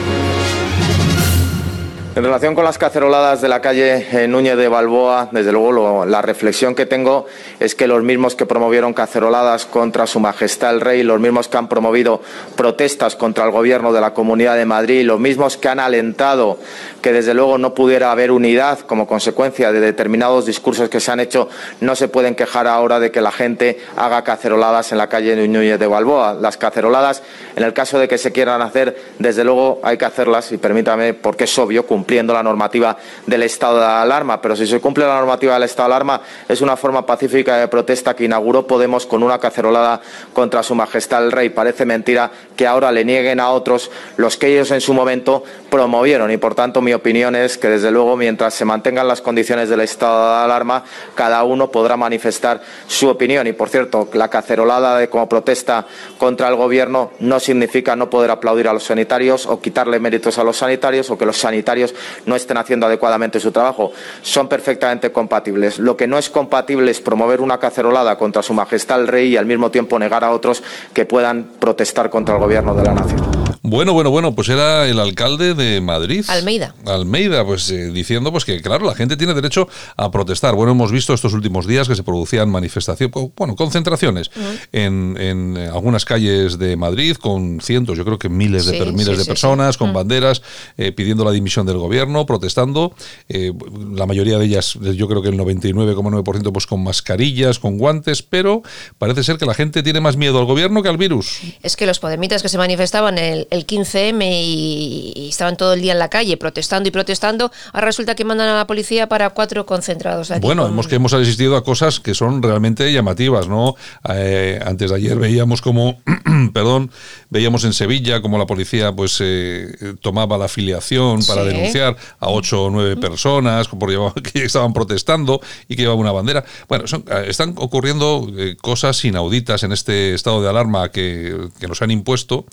En 2.16 2.24
relación 2.24 2.56
con 2.56 2.64
las 2.64 2.78
caceroladas 2.78 3.42
de 3.42 3.50
la 3.50 3.60
calle 3.60 4.08
eh, 4.10 4.26
Núñez 4.26 4.56
de 4.56 4.70
Balboa, 4.70 5.28
desde 5.34 5.52
luego 5.52 6.06
la 6.06 6.22
reflexión 6.22 6.74
que 6.74 6.86
tengo 6.86 7.26
es 7.60 7.76
que 7.76 7.90
los 7.90 8.04
mismos 8.04 8.36
que 8.36 8.46
promovieron 8.46 8.94
caceroladas 8.94 9.66
contra 9.66 10.08
Su 10.08 10.22
Majestad 10.22 10.76
el 10.76 10.80
Rey, 10.80 11.04
los 11.04 11.20
mismos 11.20 11.50
que 11.50 11.58
han 11.58 11.68
promovido 11.68 12.22
protestas 12.56 13.18
contra 13.18 13.44
el 13.44 13.52
Gobierno 13.52 13.92
de 13.92 14.00
la 14.00 14.14
Comunidad 14.14 14.56
de 14.56 14.64
Madrid, 14.64 15.04
los 15.04 15.20
mismos 15.20 15.58
que 15.58 15.68
han 15.68 15.82
alentado 15.82 16.58
que 17.02 17.12
desde 17.12 17.34
luego 17.34 17.58
no 17.58 17.74
pudiera 17.74 18.14
haber 18.14 18.32
unidad 18.32 18.80
como 18.80 19.08
consecuencia 19.08 19.74
de 19.74 19.82
determinados 19.82 20.46
discursos 20.46 20.88
que 20.88 21.02
se 21.02 21.12
han 21.12 21.20
hecho, 21.20 21.50
no 21.82 21.98
se 21.98 22.08
pueden 22.08 22.34
quejar 22.34 22.66
ahora 22.66 23.02
de 23.02 23.12
que 23.12 23.20
la 23.20 23.34
gente 23.34 23.82
haga 23.98 24.24
caceroladas 24.24 24.94
en 24.94 25.00
la 25.00 25.10
calle 25.10 25.36
Núñez 25.36 25.78
de 25.78 25.86
Balboa. 25.86 26.34
Las 26.34 26.56
caceroladas, 26.56 27.24
en 27.58 27.64
el 27.64 27.74
caso 27.74 28.00
de 28.00 28.08
que 28.08 28.18
se 28.18 28.32
quieran 28.32 28.62
hacer, 28.62 28.98
desde 29.20 29.44
luego 29.44 29.82
hay 29.84 29.98
que 29.98 30.06
hacerlas 30.06 30.54
y 30.54 30.58
permítame, 30.58 31.14
porque 31.14 31.44
es 31.44 31.60
obvio, 31.60 31.86
cumplir 31.86 32.05
cumpliendo 32.06 32.34
la 32.34 32.44
normativa 32.44 32.96
del 33.26 33.42
estado 33.42 33.80
de 33.80 33.86
alarma. 33.86 34.40
Pero 34.40 34.56
si 34.56 34.68
se 34.68 34.80
cumple 34.80 35.08
la 35.08 35.16
normativa 35.16 35.56
del 35.56 35.64
estado 35.64 35.90
de 35.90 35.96
alarma, 35.96 36.22
es 36.48 36.62
una 36.62 36.78
forma 36.78 37.04
pacífica 37.04 37.58
de 37.58 37.68
protesta 37.68 38.16
que 38.16 38.26
inauguró 38.26 38.68
Podemos 38.68 39.08
con 39.08 39.24
una 39.24 39.40
cacerolada 39.40 40.02
contra 40.32 40.62
su 40.62 40.76
majestad 40.76 41.26
el 41.26 41.32
rey. 41.32 41.50
Parece 41.50 41.84
mentira 41.84 42.30
que 42.56 42.68
ahora 42.68 42.92
le 42.92 43.04
nieguen 43.04 43.40
a 43.40 43.50
otros 43.50 43.90
los 44.18 44.38
que 44.38 44.48
ellos 44.48 44.70
en 44.70 44.82
su 44.82 44.94
momento 44.94 45.44
promovieron. 45.72 46.30
Y 46.30 46.38
por 46.38 46.54
tanto, 46.54 46.80
mi 46.80 46.94
opinión 46.94 47.36
es 47.36 47.58
que, 47.58 47.70
desde 47.70 47.90
luego, 47.90 48.16
mientras 48.16 48.54
se 48.54 48.66
mantengan 48.66 49.08
las 49.08 49.22
condiciones 49.22 49.68
del 49.68 49.82
estado 49.82 50.30
de 50.30 50.44
alarma, 50.44 50.84
cada 51.16 51.44
uno 51.44 51.72
podrá 51.72 51.98
manifestar 51.98 52.62
su 52.86 53.08
opinión. 53.08 53.48
Y 53.48 53.54
por 53.54 53.70
cierto, 53.70 54.10
la 54.14 54.28
cacerolada 54.28 55.08
como 55.08 55.28
protesta 55.28 55.88
contra 56.20 56.50
el 56.50 56.56
gobierno 56.56 57.12
no 57.20 57.40
significa 57.40 57.96
no 57.96 58.12
poder 58.12 58.30
aplaudir 58.30 58.68
a 58.68 58.74
los 58.74 58.84
sanitarios 58.84 59.48
o 59.48 59.60
quitarle 59.60 60.00
méritos 60.00 60.38
a 60.38 60.44
los 60.44 60.58
sanitarios 60.58 61.10
o 61.10 61.18
que 61.18 61.26
los 61.26 61.38
sanitarios 61.38 61.95
no 62.26 62.36
estén 62.36 62.58
haciendo 62.58 62.86
adecuadamente 62.86 63.40
su 63.40 63.52
trabajo. 63.52 63.92
Son 64.22 64.48
perfectamente 64.48 65.12
compatibles. 65.12 65.80
Lo 65.80 65.96
que 65.96 66.08
no 66.08 66.18
es 66.18 66.30
compatible 66.30 66.92
es 66.92 67.02
promover 67.02 67.42
una 67.42 67.60
cacerolada 67.60 68.18
contra 68.18 68.42
su 68.42 68.54
majestad 68.54 69.02
el 69.02 69.08
rey 69.08 69.30
y 69.30 69.38
al 69.38 69.46
mismo 69.46 69.72
tiempo 69.72 70.00
negar 70.00 70.24
a 70.24 70.32
otros 70.32 70.64
que 70.94 71.06
puedan 71.06 71.46
protestar 71.60 72.10
contra 72.10 72.36
el 72.36 72.42
gobierno 72.42 72.74
de 72.74 72.84
la 72.84 72.94
nación. 72.94 73.45
Bueno, 73.68 73.94
bueno, 73.94 74.12
bueno, 74.12 74.36
pues 74.36 74.50
era 74.50 74.88
el 74.88 75.00
alcalde 75.00 75.56
de 75.56 75.82
Madrid. 75.82 76.24
Almeida. 76.28 76.76
Almeida, 76.86 77.44
pues 77.44 77.72
eh, 77.72 77.90
diciendo 77.90 78.32
pues 78.32 78.46
que 78.46 78.62
claro, 78.62 78.86
la 78.86 78.94
gente 78.94 79.18
tiene 79.18 79.34
derecho 79.34 79.68
a 79.98 80.12
protestar. 80.12 80.54
Bueno, 80.54 80.74
hemos 80.74 80.92
visto 80.92 81.16
estos 81.16 81.34
últimos 81.34 81.66
días 81.66 81.88
que 81.88 81.96
se 81.96 82.04
producían 82.04 82.48
manifestaciones, 82.50 83.12
bueno, 83.36 83.56
concentraciones 83.56 84.30
en, 84.72 85.18
en, 85.20 85.58
algunas 85.58 86.06
calles 86.06 86.60
de 86.60 86.78
Madrid 86.78 87.16
con 87.16 87.60
cientos, 87.60 87.98
yo 87.98 88.06
creo 88.06 88.20
que 88.20 88.30
miles 88.30 88.68
de, 88.68 88.86
miles 88.92 89.18
de 89.18 89.26
personas 89.26 89.78
con 89.78 89.94
banderas 89.94 90.44
eh, 90.78 90.92
pidiendo 90.92 91.26
la 91.26 91.32
dimisión 91.32 91.66
del 91.66 91.78
gobierno, 91.78 92.28
protestando. 92.28 92.94
Eh, 93.30 93.52
la 93.96 94.06
mayoría 94.06 94.38
de 94.38 94.46
ellas, 94.46 94.78
yo 94.80 95.08
creo 95.08 95.24
que 95.24 95.30
el 95.30 95.40
99,9% 95.40 96.52
pues 96.52 96.68
con 96.68 96.84
mascarillas, 96.84 97.58
con 97.58 97.80
guantes, 97.80 98.22
pero 98.22 98.62
parece 99.00 99.24
ser 99.24 99.38
que 99.38 99.48
la 99.48 99.56
gente 99.56 99.82
tiene 99.82 100.02
más 100.02 100.18
miedo 100.18 100.38
al 100.38 100.46
gobierno 100.46 100.84
que 100.84 100.90
al 100.90 100.98
virus. 100.98 101.40
Es 101.64 101.76
que 101.76 101.88
los 101.88 101.98
podemitas 101.98 102.44
que 102.44 102.50
se 102.50 102.60
manifestaban 102.60 103.18
el 103.18 103.48
el 103.56 103.66
15M 103.66 104.24
y, 104.24 105.30
estaban 105.30 105.58
todo 105.58 105.74
el 105.74 105.82
día 105.82 105.94
en 105.94 106.00
la 106.00 106.10
calle 106.10 106.38
protestando 106.38 106.88
y 106.88 106.92
protestando, 106.92 107.52
ahora 107.74 107.88
resulta 107.88 108.16
que 108.16 108.24
mandan 108.24 108.50
a 108.50 108.56
la 108.56 108.68
policía 108.68 109.08
para 109.08 109.30
cuatro 109.32 109.66
concentrados. 109.66 110.32
bueno, 110.42 110.68
hemos 110.68 110.88
que 110.88 110.96
hemos 110.96 111.14
asistido 111.14 111.56
a 111.56 111.64
cosas 111.64 112.00
que 112.00 112.14
son 112.14 112.44
realmente 112.44 112.92
llamativas, 112.92 113.48
¿no? 113.48 113.76
Eh, 114.10 114.60
antes 114.64 114.92
de 114.92 114.96
ayer 114.98 115.18
veíamos 115.18 115.62
como, 115.62 116.00
perdón, 116.54 116.92
veíamos 117.30 117.64
en 117.64 117.74
Sevilla 117.74 118.22
como 118.22 118.38
la 118.38 118.46
policía 118.46 118.92
pues 118.92 119.18
eh, 119.22 119.96
tomaba 120.02 120.38
la 120.38 120.46
afiliación 120.46 121.26
para 121.26 121.44
denunciar 121.44 121.96
a 122.20 122.30
ocho 122.30 122.66
o 122.66 122.70
nueve 122.70 122.98
personas 122.98 123.68
que 124.34 124.44
estaban 124.44 124.74
protestando 124.74 125.42
y 125.68 125.76
que 125.76 125.84
llevaban 125.84 126.02
una 126.02 126.12
bandera. 126.12 126.44
Bueno, 126.68 126.86
eh, 126.86 127.26
están 127.28 127.56
ocurriendo 127.58 128.28
cosas 128.62 129.04
inauditas 129.06 129.64
en 129.64 129.72
este 129.72 130.14
estado 130.14 130.42
de 130.42 130.50
alarma 130.50 130.90
que, 130.90 131.50
que 131.60 131.68
nos 131.68 131.82
han 131.82 131.92
impuesto 131.92 132.46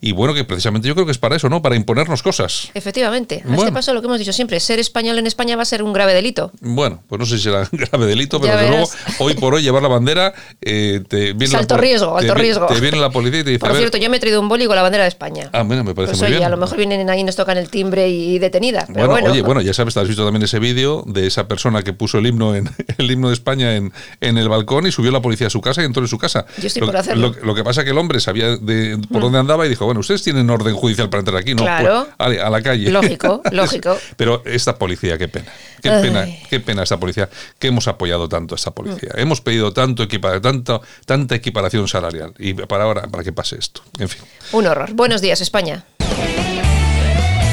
y 0.00 0.12
bueno, 0.12 0.34
que 0.34 0.44
precisamente 0.46 0.88
yo 0.88 0.94
creo 0.94 1.06
que 1.06 1.12
es 1.12 1.18
para 1.18 1.36
eso, 1.36 1.48
¿no? 1.48 1.62
Para 1.62 1.76
imponernos 1.76 2.22
cosas. 2.22 2.70
Efectivamente. 2.74 3.42
A 3.48 3.54
este 3.54 3.72
paso 3.72 3.92
lo 3.94 4.00
que 4.00 4.06
hemos 4.06 4.18
dicho 4.18 4.32
siempre, 4.32 4.60
ser 4.60 4.78
español 4.78 5.18
en 5.18 5.26
España 5.26 5.56
va 5.56 5.62
a 5.62 5.66
ser 5.66 5.82
un 5.82 5.92
grave 5.92 6.14
delito. 6.14 6.52
Bueno, 6.60 7.02
pues 7.08 7.18
no 7.18 7.26
sé 7.26 7.36
si 7.36 7.44
será 7.44 7.68
un 7.70 7.78
grave 7.78 8.06
delito, 8.06 8.40
pero 8.40 8.56
desde 8.56 8.70
luego, 8.70 8.88
hoy 9.18 9.34
por 9.34 9.54
hoy 9.54 9.62
llevar 9.62 9.82
la 9.82 9.88
bandera 9.88 10.34
eh, 10.60 11.02
te 11.08 11.32
viene 11.32 11.56
alto 11.56 11.76
riesgo, 11.76 12.16
alto 12.16 12.34
riesgo. 12.34 12.66
Te 12.66 12.80
viene 12.80 12.98
la 12.98 13.10
policía 13.10 13.40
y 13.40 13.44
te 13.44 13.50
dice. 13.50 13.60
Por 13.60 13.76
cierto, 13.76 13.98
yo 13.98 14.10
me 14.10 14.16
he 14.16 14.20
traído 14.20 14.40
un 14.40 14.48
boli 14.48 14.66
con 14.66 14.76
la 14.76 14.82
bandera 14.82 15.04
de 15.04 15.08
España. 15.08 15.50
Ah, 15.52 15.62
bueno, 15.62 15.84
me 15.84 15.94
parece 15.94 16.12
pues 16.12 16.22
muy 16.22 16.30
bien. 16.30 16.44
A 16.44 16.48
lo 16.48 16.56
mejor 16.56 16.78
vienen 16.78 17.08
ahí 17.10 17.20
y 17.20 17.24
nos 17.24 17.36
tocan 17.36 17.58
el 17.58 17.68
timbre 17.68 18.08
y 18.08 18.38
detenida. 18.38 18.86
bueno, 18.88 19.30
oye, 19.30 19.42
bueno, 19.42 19.60
ya 19.60 19.74
sabes, 19.74 19.96
has 19.96 20.06
visto 20.06 20.24
también 20.24 20.42
ese 20.42 20.58
vídeo 20.58 21.04
de 21.06 21.26
esa 21.26 21.48
persona 21.48 21.82
que 21.82 21.92
puso 21.92 22.18
el 22.18 22.26
himno 22.26 22.54
en 22.54 22.70
el 22.98 23.10
himno 23.10 23.28
de 23.28 23.34
España 23.34 23.76
en, 23.76 23.92
en 24.20 24.38
el 24.38 24.48
balcón 24.48 24.86
y 24.86 24.92
subió 24.92 25.10
la 25.10 25.22
policía 25.22 25.46
a 25.46 25.50
su 25.50 25.60
casa 25.60 25.82
y 25.82 25.84
entró 25.84 26.02
en 26.02 26.08
su 26.08 26.18
casa. 26.18 26.46
Yo 26.58 26.66
estoy 26.66 26.82
por 26.82 26.96
hacerlo. 26.96 27.34
Lo, 27.42 27.54
que 27.54 27.64
pasa 27.64 27.80
es 27.80 27.84
que 27.84 27.90
el 27.90 27.98
hombre 27.98 28.20
sabía 28.20 28.56
de, 28.56 28.98
por 29.10 29.20
mm. 29.20 29.24
dónde 29.24 29.38
andaba 29.38 29.66
y 29.66 29.68
dijo, 29.68 29.84
bueno, 29.84 30.00
ustedes 30.00 30.22
tienen 30.22 30.35
orden 30.50 30.74
judicial 30.74 31.08
para 31.08 31.20
entrar 31.20 31.36
aquí, 31.38 31.54
¿no? 31.54 31.62
Claro. 31.62 32.06
Pues, 32.16 32.40
a, 32.40 32.50
la 32.50 32.62
calle. 32.62 32.90
Lógico, 32.90 33.42
lógico. 33.52 33.96
Pero 34.16 34.42
esta 34.44 34.76
policía, 34.76 35.18
qué 35.18 35.28
pena. 35.28 35.46
Qué 35.82 35.90
pena, 35.90 36.26
qué 36.50 36.60
pena 36.60 36.82
esta 36.82 36.98
policía, 36.98 37.28
que 37.58 37.68
hemos 37.68 37.86
apoyado 37.86 38.28
tanto 38.28 38.54
a 38.54 38.56
esta 38.56 38.72
policía. 38.72 39.10
Mm. 39.14 39.20
Hemos 39.20 39.40
pedido 39.40 39.72
tanto 39.72 40.02
equipa, 40.02 40.40
tanto, 40.40 40.82
tanta 41.04 41.34
equiparación 41.34 41.86
salarial. 41.86 42.34
Y 42.38 42.54
para 42.54 42.84
ahora, 42.84 43.02
para 43.02 43.22
que 43.22 43.32
pase 43.32 43.56
esto. 43.58 43.82
En 43.98 44.08
fin. 44.08 44.22
Un 44.52 44.66
horror. 44.66 44.92
Buenos 44.94 45.20
días, 45.20 45.40
España. 45.40 45.84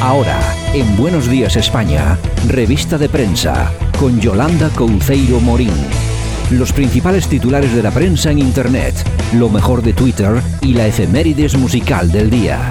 Ahora, 0.01 0.39
en 0.73 0.97
Buenos 0.97 1.29
Días 1.29 1.55
España, 1.55 2.17
revista 2.47 2.97
de 2.97 3.07
prensa, 3.07 3.71
con 3.97 4.19
Yolanda 4.19 4.69
Couceiro 4.75 5.39
Morín 5.39 6.12
los 6.57 6.73
principales 6.73 7.27
titulares 7.27 7.73
de 7.75 7.83
la 7.83 7.91
prensa 7.91 8.31
en 8.31 8.39
Internet, 8.39 8.95
lo 9.33 9.49
mejor 9.49 9.81
de 9.81 9.93
Twitter 9.93 10.41
y 10.61 10.73
la 10.73 10.87
efemérides 10.87 11.57
musical 11.57 12.11
del 12.11 12.29
día. 12.29 12.69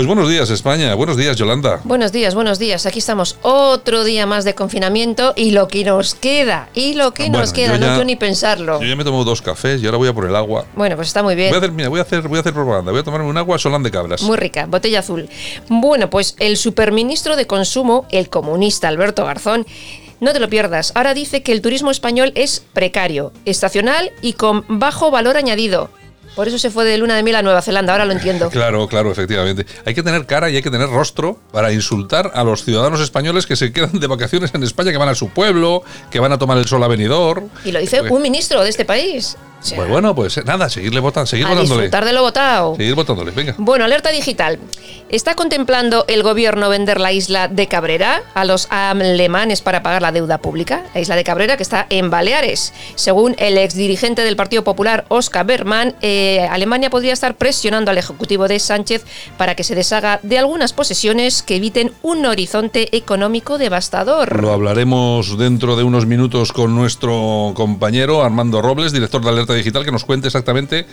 Pues 0.00 0.06
buenos 0.06 0.30
días 0.30 0.48
España, 0.48 0.94
buenos 0.94 1.18
días 1.18 1.36
Yolanda. 1.36 1.82
Buenos 1.84 2.10
días, 2.10 2.34
buenos 2.34 2.58
días. 2.58 2.86
Aquí 2.86 3.00
estamos 3.00 3.36
otro 3.42 4.02
día 4.02 4.24
más 4.24 4.46
de 4.46 4.54
confinamiento 4.54 5.34
y 5.36 5.50
lo 5.50 5.68
que 5.68 5.84
nos 5.84 6.14
queda, 6.14 6.70
y 6.72 6.94
lo 6.94 7.12
que 7.12 7.28
nos 7.28 7.52
queda, 7.52 7.76
no 7.76 7.86
quiero 7.86 8.04
ni 8.04 8.16
pensarlo. 8.16 8.80
Yo 8.80 8.86
ya 8.86 8.96
me 8.96 9.04
tomo 9.04 9.24
dos 9.24 9.42
cafés 9.42 9.82
y 9.82 9.84
ahora 9.84 9.98
voy 9.98 10.08
a 10.08 10.14
por 10.14 10.24
el 10.24 10.34
agua. 10.34 10.64
Bueno, 10.74 10.96
pues 10.96 11.08
está 11.08 11.22
muy 11.22 11.34
bien. 11.34 11.50
Voy 11.50 11.56
a 11.56 11.58
hacer, 11.58 11.72
mira, 11.72 11.90
voy 11.90 11.98
a 11.98 12.02
hacer, 12.04 12.26
voy 12.26 12.38
a 12.38 12.40
hacer 12.40 12.54
propaganda, 12.54 12.92
voy 12.92 13.02
a 13.02 13.04
tomarme 13.04 13.28
un 13.28 13.36
agua 13.36 13.58
solán 13.58 13.82
de 13.82 13.90
cabras. 13.90 14.22
Muy 14.22 14.38
rica, 14.38 14.64
botella 14.64 15.00
azul. 15.00 15.28
Bueno, 15.68 16.08
pues 16.08 16.34
el 16.38 16.56
superministro 16.56 17.36
de 17.36 17.46
Consumo, 17.46 18.06
el 18.10 18.30
comunista 18.30 18.88
Alberto 18.88 19.26
Garzón, 19.26 19.66
no 20.20 20.32
te 20.32 20.40
lo 20.40 20.48
pierdas. 20.48 20.92
Ahora 20.94 21.12
dice 21.12 21.42
que 21.42 21.52
el 21.52 21.60
turismo 21.60 21.90
español 21.90 22.32
es 22.36 22.64
precario, 22.72 23.34
estacional 23.44 24.12
y 24.22 24.32
con 24.32 24.64
bajo 24.66 25.10
valor 25.10 25.36
añadido. 25.36 25.90
Por 26.34 26.48
eso 26.48 26.58
se 26.58 26.70
fue 26.70 26.84
de 26.84 26.96
luna 26.98 27.16
de 27.16 27.22
miel 27.22 27.36
a 27.36 27.42
Nueva 27.42 27.62
Zelanda, 27.62 27.92
ahora 27.92 28.04
lo 28.04 28.12
entiendo. 28.12 28.50
Claro, 28.50 28.86
claro, 28.88 29.10
efectivamente. 29.10 29.66
Hay 29.84 29.94
que 29.94 30.02
tener 30.02 30.26
cara 30.26 30.48
y 30.50 30.56
hay 30.56 30.62
que 30.62 30.70
tener 30.70 30.88
rostro 30.88 31.38
para 31.52 31.72
insultar 31.72 32.30
a 32.34 32.44
los 32.44 32.64
ciudadanos 32.64 33.00
españoles 33.00 33.46
que 33.46 33.56
se 33.56 33.72
quedan 33.72 33.98
de 33.98 34.06
vacaciones 34.06 34.50
en 34.54 34.62
España, 34.62 34.92
que 34.92 34.98
van 34.98 35.08
a 35.08 35.14
su 35.14 35.30
pueblo, 35.30 35.82
que 36.10 36.20
van 36.20 36.32
a 36.32 36.38
tomar 36.38 36.58
el 36.58 36.66
sol 36.66 36.82
a. 36.84 36.90
Y 37.64 37.72
lo 37.72 37.80
dice 37.80 38.02
un 38.02 38.22
ministro 38.22 38.62
de 38.62 38.68
este 38.68 38.84
país 38.84 39.36
pues 39.76 39.88
bueno, 39.88 40.14
pues 40.14 40.44
nada, 40.44 40.68
seguirle 40.68 41.00
votando, 41.00 41.26
seguir 41.26 41.46
a 41.46 41.50
votándole. 41.50 41.82
disfrutar 41.82 42.04
de 42.04 42.12
lo 42.12 42.22
votado. 42.22 42.76
Seguir 42.76 42.94
votándole, 42.94 43.30
venga. 43.30 43.54
Bueno, 43.58 43.84
alerta 43.84 44.10
digital. 44.10 44.58
¿Está 45.10 45.34
contemplando 45.34 46.04
el 46.06 46.22
gobierno 46.22 46.68
vender 46.68 47.00
la 47.00 47.12
isla 47.12 47.48
de 47.48 47.66
Cabrera 47.66 48.22
a 48.34 48.44
los 48.44 48.68
alemanes 48.70 49.60
para 49.60 49.82
pagar 49.82 50.02
la 50.02 50.12
deuda 50.12 50.38
pública? 50.38 50.84
La 50.94 51.00
isla 51.00 51.16
de 51.16 51.24
Cabrera 51.24 51.56
que 51.56 51.64
está 51.64 51.86
en 51.90 52.10
Baleares. 52.10 52.72
Según 52.94 53.34
el 53.38 53.58
exdirigente 53.58 54.22
del 54.22 54.36
Partido 54.36 54.62
Popular, 54.62 55.04
Oscar 55.08 55.44
Berman, 55.44 55.96
eh, 56.00 56.46
Alemania 56.48 56.90
podría 56.90 57.12
estar 57.12 57.34
presionando 57.34 57.90
al 57.90 57.98
Ejecutivo 57.98 58.46
de 58.46 58.60
Sánchez 58.60 59.04
para 59.36 59.56
que 59.56 59.64
se 59.64 59.74
deshaga 59.74 60.20
de 60.22 60.38
algunas 60.38 60.72
posesiones 60.72 61.42
que 61.42 61.56
eviten 61.56 61.92
un 62.02 62.24
horizonte 62.24 62.96
económico 62.96 63.58
devastador. 63.58 64.40
Lo 64.40 64.52
hablaremos 64.52 65.36
dentro 65.36 65.74
de 65.74 65.82
unos 65.82 66.06
minutos 66.06 66.52
con 66.52 66.76
nuestro 66.76 67.52
compañero 67.54 68.22
Armando 68.22 68.62
Robles, 68.62 68.92
director 68.92 69.22
de 69.22 69.28
Alerta 69.30 69.49
Digital 69.54 69.84
que 69.84 69.92
nos 69.92 70.04
cuente 70.04 70.28
exactamente 70.28 70.86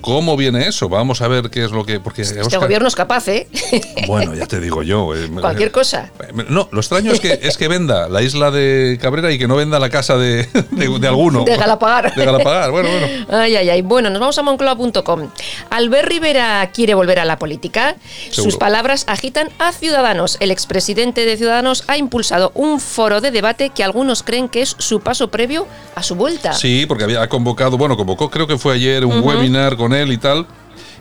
cómo 0.00 0.36
viene 0.36 0.68
eso. 0.68 0.88
Vamos 0.88 1.22
a 1.22 1.28
ver 1.28 1.50
qué 1.50 1.64
es 1.64 1.70
lo 1.70 1.84
que. 1.84 2.00
Porque 2.00 2.22
este 2.22 2.56
gobierno 2.56 2.88
es 2.88 2.94
capaz, 2.94 3.28
¿eh? 3.28 3.48
Bueno, 4.06 4.34
ya 4.34 4.46
te 4.46 4.60
digo 4.60 4.82
yo. 4.82 5.14
Eh, 5.14 5.30
Cualquier 5.40 5.70
cosa. 5.70 6.10
No, 6.48 6.68
lo 6.70 6.80
extraño 6.80 7.12
es 7.12 7.20
que, 7.20 7.38
es 7.42 7.56
que 7.56 7.68
venda 7.68 8.08
la 8.08 8.22
isla 8.22 8.50
de 8.50 8.98
Cabrera 9.00 9.32
y 9.32 9.38
que 9.38 9.48
no 9.48 9.56
venda 9.56 9.78
la 9.78 9.88
casa 9.88 10.16
de, 10.16 10.48
de, 10.70 11.08
alguno. 11.08 11.44
De 11.44 11.56
Galapagar. 11.56 12.14
De 12.14 12.24
Galapagar, 12.24 12.70
bueno, 12.70 12.88
bueno. 12.90 13.06
Ay, 13.30 13.56
ay, 13.56 13.70
ay. 13.70 13.82
Bueno, 13.82 14.10
nos 14.10 14.20
vamos 14.20 14.38
a 14.38 14.42
moncloa.com. 14.42 15.30
Albert 15.70 16.08
Rivera 16.08 16.70
quiere 16.72 16.94
volver 16.94 17.18
a 17.18 17.24
la 17.24 17.38
política. 17.38 17.96
Sus 18.30 18.56
palabras 18.56 19.04
agitan 19.06 19.48
a 19.58 19.72
Ciudadanos. 19.72 20.36
El 20.40 20.50
expresidente 20.50 21.24
de 21.24 21.36
Ciudadanos 21.36 21.84
ha 21.86 21.96
impulsado 21.96 22.52
un 22.54 22.80
foro 22.80 23.20
de 23.20 23.30
debate 23.30 23.70
que 23.70 23.84
algunos 23.84 24.22
creen 24.22 24.48
que 24.48 24.62
es 24.62 24.76
su 24.78 25.00
paso 25.00 25.28
previo 25.28 25.66
a 25.94 26.02
su 26.02 26.14
vuelta. 26.14 26.52
Sí, 26.52 26.84
porque 26.86 27.04
había 27.04 27.28
convocado, 27.28 27.76
bueno, 27.76 27.96
convocó, 28.04 28.28
creo 28.28 28.46
que 28.46 28.58
fue 28.58 28.74
ayer, 28.74 29.06
un 29.06 29.24
webinar 29.24 29.76
con 29.76 29.94
él 29.94 30.12
y 30.12 30.18
tal 30.18 30.46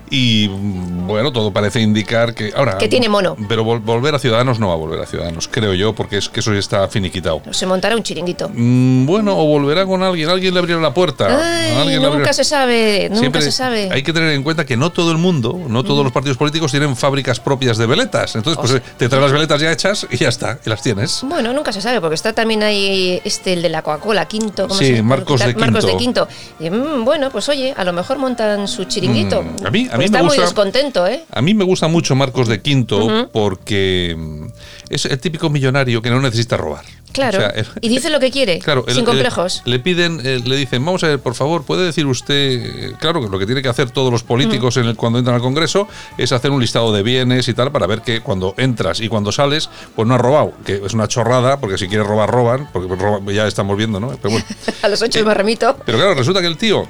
Y 0.10 0.48
bueno, 0.48 1.32
todo 1.32 1.52
parece 1.52 1.82
indicar 1.82 2.34
que. 2.36 2.54
Ahora, 2.56 2.78
Que 2.78 2.88
tiene 2.88 3.10
mono. 3.10 3.36
Pero 3.48 3.64
vol- 3.66 3.82
volver 3.84 4.14
a 4.16 4.20
Ciudadanos 4.20 4.60
no 4.60 4.68
va 4.68 4.74
a 4.74 4.78
volver 4.78 5.00
a 5.02 5.06
Ciudadanos, 5.06 5.48
creo 5.50 5.74
yo, 5.74 5.94
porque 5.94 6.18
es 6.18 6.30
que 6.30 6.40
eso 6.42 6.54
ya 6.54 6.60
está 6.60 6.88
finiquitado. 6.88 7.42
Se 7.52 7.66
montará 7.66 7.96
un 7.96 8.04
chiringuito. 8.04 8.50
Mm, 8.54 9.06
bueno, 9.06 9.38
o 9.38 9.46
volverá 9.46 9.86
con 9.86 10.04
alguien, 10.04 10.30
alguien 10.30 10.54
le 10.54 10.60
abrirá 10.60 10.80
la 10.80 10.94
puerta. 10.94 11.28
Ay, 11.30 11.72
alguien 11.78 12.02
nunca 12.02 12.34
se 12.34 12.44
sabe, 12.44 13.08
nunca 13.10 13.20
Siempre 13.20 13.42
se 13.42 13.52
sabe. 13.52 13.90
Hay 13.92 14.04
que 14.04 14.14
tener 14.14 14.30
en 14.34 14.44
cuenta 14.44 14.66
que 14.66 14.78
no 14.78 14.92
todo 14.92 15.12
el 15.12 15.18
mundo, 15.18 15.60
no 15.68 15.84
todos 15.84 16.04
los 16.04 16.14
partidos 16.14 16.38
políticos 16.38 16.72
tienen 16.72 16.96
fábricas 16.96 17.40
propias 17.40 17.78
de 17.78 17.86
veletas. 17.88 18.36
Entonces, 18.36 18.60
pues 18.62 18.74
eh, 18.76 18.82
te 18.98 19.10
traes 19.10 19.24
las 19.24 19.32
veletas 19.32 19.60
ya 19.62 19.72
hechas 19.72 20.06
y 20.12 20.18
ya 20.18 20.30
está, 20.30 20.60
y 20.66 20.70
las 20.70 20.82
tienes. 20.82 21.22
Bueno, 21.24 21.54
nunca 21.54 21.72
se 21.74 21.82
sabe, 21.82 22.00
porque 22.02 22.16
está 22.16 22.34
también 22.34 22.62
ahí 22.64 23.20
este, 23.24 23.54
el 23.54 23.62
de 23.62 23.70
la 23.70 23.82
Coca-Cola, 23.82 24.26
Quinto. 24.26 24.68
¿cómo 24.68 24.80
Sí, 24.80 24.96
se? 24.98 25.02
Marcos 25.04 25.40
de 25.40 25.56
Marcos 25.56 25.86
de 25.86 25.96
Quinto. 25.98 26.28
Quinto. 26.28 26.28
Y, 26.60 26.70
mm, 26.70 27.06
bueno, 27.06 27.30
pues 27.32 27.50
oye, 27.50 27.74
a 27.76 27.84
lo 27.84 27.94
mejor 27.94 28.18
montan 28.18 28.68
su 28.68 28.84
chiringuito. 28.86 29.42
Mm, 29.42 29.66
a 29.66 29.72
mí- 29.72 29.88
a 29.94 29.98
mí 29.98 30.00
me 30.00 30.06
está 30.06 30.20
muy 30.20 30.28
gusta- 30.30 30.42
descontento, 30.44 31.08
¿eh? 31.08 31.24
A 31.32 31.42
mí 31.42 31.54
me 31.54 31.64
gusta 31.64 31.88
mucho 31.88 32.16
Marcos 32.16 32.48
de 32.48 32.62
Quinto 32.62 33.30
porque 33.32 34.16
mm, 34.18 34.46
es 34.90 35.06
el 35.06 35.20
típico 35.20 35.50
millonario 35.50 36.02
que 36.02 36.10
no 36.10 36.20
necesita 36.22 36.58
robar. 36.58 36.84
Claro. 37.14 37.38
O 37.38 37.42
sea, 37.42 37.50
el- 37.52 37.68
y 37.82 37.90
dice 37.90 38.10
lo 38.10 38.20
que 38.20 38.32
quiere, 38.32 38.58
Claro, 38.64 38.86
sin 38.88 39.00
el- 39.00 39.06
complejos. 39.06 39.62
le 39.66 39.78
piden, 39.80 40.20
eh, 40.26 40.42
le 40.44 40.56
dicen, 40.56 40.84
vamos 40.84 41.04
a 41.04 41.08
ver, 41.10 41.20
por 41.20 41.36
favor, 41.36 41.64
puede 41.64 41.86
decir 41.86 42.08
usted, 42.08 42.34
eh, 42.36 42.94
claro, 43.00 43.22
que 43.22 43.30
lo 43.30 43.38
que 43.38 43.46
tiene 43.46 43.62
que 43.62 43.70
hacer 43.70 43.92
todos 43.92 44.12
los 44.12 44.24
políticos 44.24 44.78
en 44.78 44.96
cuando 44.96 45.20
entran 45.20 45.36
al 45.36 45.42
Congreso 45.42 45.88
es 46.18 46.32
hacer 46.32 46.50
un 46.50 46.60
listado 46.60 46.92
de 46.92 47.04
bienes 47.04 47.48
y 47.48 47.54
tal 47.54 47.72
para 47.72 47.86
ver 47.86 48.02
que 48.02 48.22
cuando 48.22 48.56
entras 48.58 49.00
y 49.00 49.10
cuando 49.10 49.32
sales, 49.32 49.70
pues 49.96 50.08
no 50.08 50.16
has 50.16 50.22
robado, 50.22 50.54
que 50.66 50.82
es 50.84 50.94
una 50.96 51.08
chorrada, 51.08 51.60
porque 51.60 51.78
si 51.78 51.88
quieres 51.88 52.08
robar, 52.08 52.32
roban, 52.32 52.68
porque 52.74 52.88
roban- 52.96 53.32
ya 53.32 53.46
estamos 53.48 53.78
viendo, 53.78 54.00
¿no? 54.00 54.08
Pero 54.20 54.32
bueno. 54.32 54.46
a 54.82 54.88
los 54.88 55.00
ocho 55.04 55.20
eh, 55.20 55.24
me 55.24 55.36
remito. 55.36 55.78
Pero 55.86 56.00
claro, 56.00 56.16
resulta 56.16 56.42
que 56.42 56.48
el 56.48 56.58
tío 56.58 56.88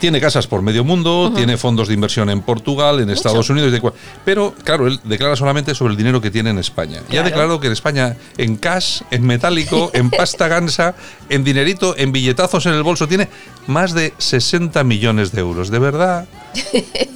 tiene 0.00 0.20
casas 0.20 0.46
por 0.46 0.62
medio 0.62 0.84
mundo, 0.84 1.32
tiene 1.34 1.56
fondos 1.56 1.88
de 1.88 1.94
inversión 1.94 2.28
en 2.30 2.42
Portugal, 2.42 3.00
en 3.00 3.10
Estados 3.10 3.48
Unidos, 3.50 3.72
de 3.72 3.80
pero 4.24 4.54
claro, 4.64 4.86
él 4.86 5.00
declara 5.04 5.36
solamente 5.36 5.74
sobre 5.74 5.92
el 5.92 5.96
dinero 5.96 6.20
que 6.20 6.30
tiene 6.30 6.50
en 6.50 6.58
España. 6.58 6.98
Y 7.08 7.16
ha 7.16 7.22
Claro. 7.22 7.24
declarado 7.26 7.60
que 7.60 7.66
en 7.68 7.72
España, 7.72 8.16
en 8.36 8.56
cash, 8.56 9.02
en 9.10 9.24
metálico, 9.26 9.90
en 9.94 10.10
pasta 10.10 10.48
gansa, 10.48 10.94
en 11.28 11.44
dinerito, 11.44 11.94
en 11.96 12.12
billetazos 12.12 12.66
en 12.66 12.74
el 12.74 12.82
bolso, 12.82 13.08
tiene 13.08 13.28
más 13.66 13.94
de 13.94 14.12
60 14.18 14.82
millones 14.84 15.32
de 15.32 15.40
euros. 15.40 15.70
¿De 15.70 15.78
verdad? 15.78 16.26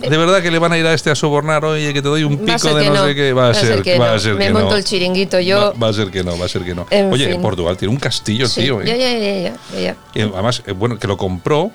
¿De 0.01 0.17
verdad 0.17 0.43
que 0.43 0.51
le 0.51 0.59
van 0.59 0.73
a 0.73 0.79
ir 0.79 0.87
a 0.87 0.93
este 0.95 1.11
a 1.11 1.15
sobornar? 1.15 1.65
Oye, 1.65 1.93
que 1.95 2.03
te 2.03 2.09
doy 2.09 2.25
un 2.25 2.39
pico 2.39 2.75
de 2.75 2.87
no, 2.87 2.95
no. 2.95 3.05
sé 3.07 3.15
qué. 3.15 3.33
Va 3.33 3.49
a 3.51 3.55
ser, 3.55 3.83
que 3.83 3.99
va 3.99 4.09
no. 4.09 4.13
a 4.15 4.19
ser 4.19 4.35
Me 4.35 4.47
que 4.47 4.53
monto 4.53 4.71
no. 4.71 4.77
el 4.77 4.85
chiringuito 4.85 5.41
yo. 5.41 5.73
Va, 5.75 5.87
va 5.87 5.89
a 5.89 5.93
ser 5.93 6.11
que 6.11 6.23
no, 6.23 6.39
va 6.39 6.45
a 6.47 6.49
ser 6.49 6.63
que 6.65 6.75
no. 6.75 6.87
En 6.91 7.13
Oye, 7.13 7.31
fin. 7.33 7.41
Portugal 7.41 7.77
tiene 7.77 7.93
un 7.95 8.01
castillo, 8.01 8.47
Sí, 8.49 8.63
tío. 8.63 8.81
¿eh? 8.83 8.87
ya, 8.87 8.97
ya, 8.97 9.95
ya, 10.15 10.33
además, 10.35 10.63
eh, 10.67 10.73
bueno, 10.73 10.99
que 10.99 11.07
lo 11.07 11.17
compró, 11.17 11.71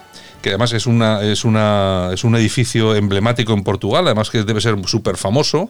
que 0.45 0.49
además 0.51 0.73
es 0.73 0.85
una 0.85 1.23
es 1.23 1.43
una 1.43 2.11
es 2.13 2.23
un 2.23 2.35
edificio 2.35 2.93
emblemático 2.93 3.51
en 3.53 3.63
Portugal, 3.63 4.05
además 4.05 4.29
que 4.29 4.43
debe 4.43 4.61
ser 4.61 4.75
súper 4.85 5.17
famoso, 5.17 5.67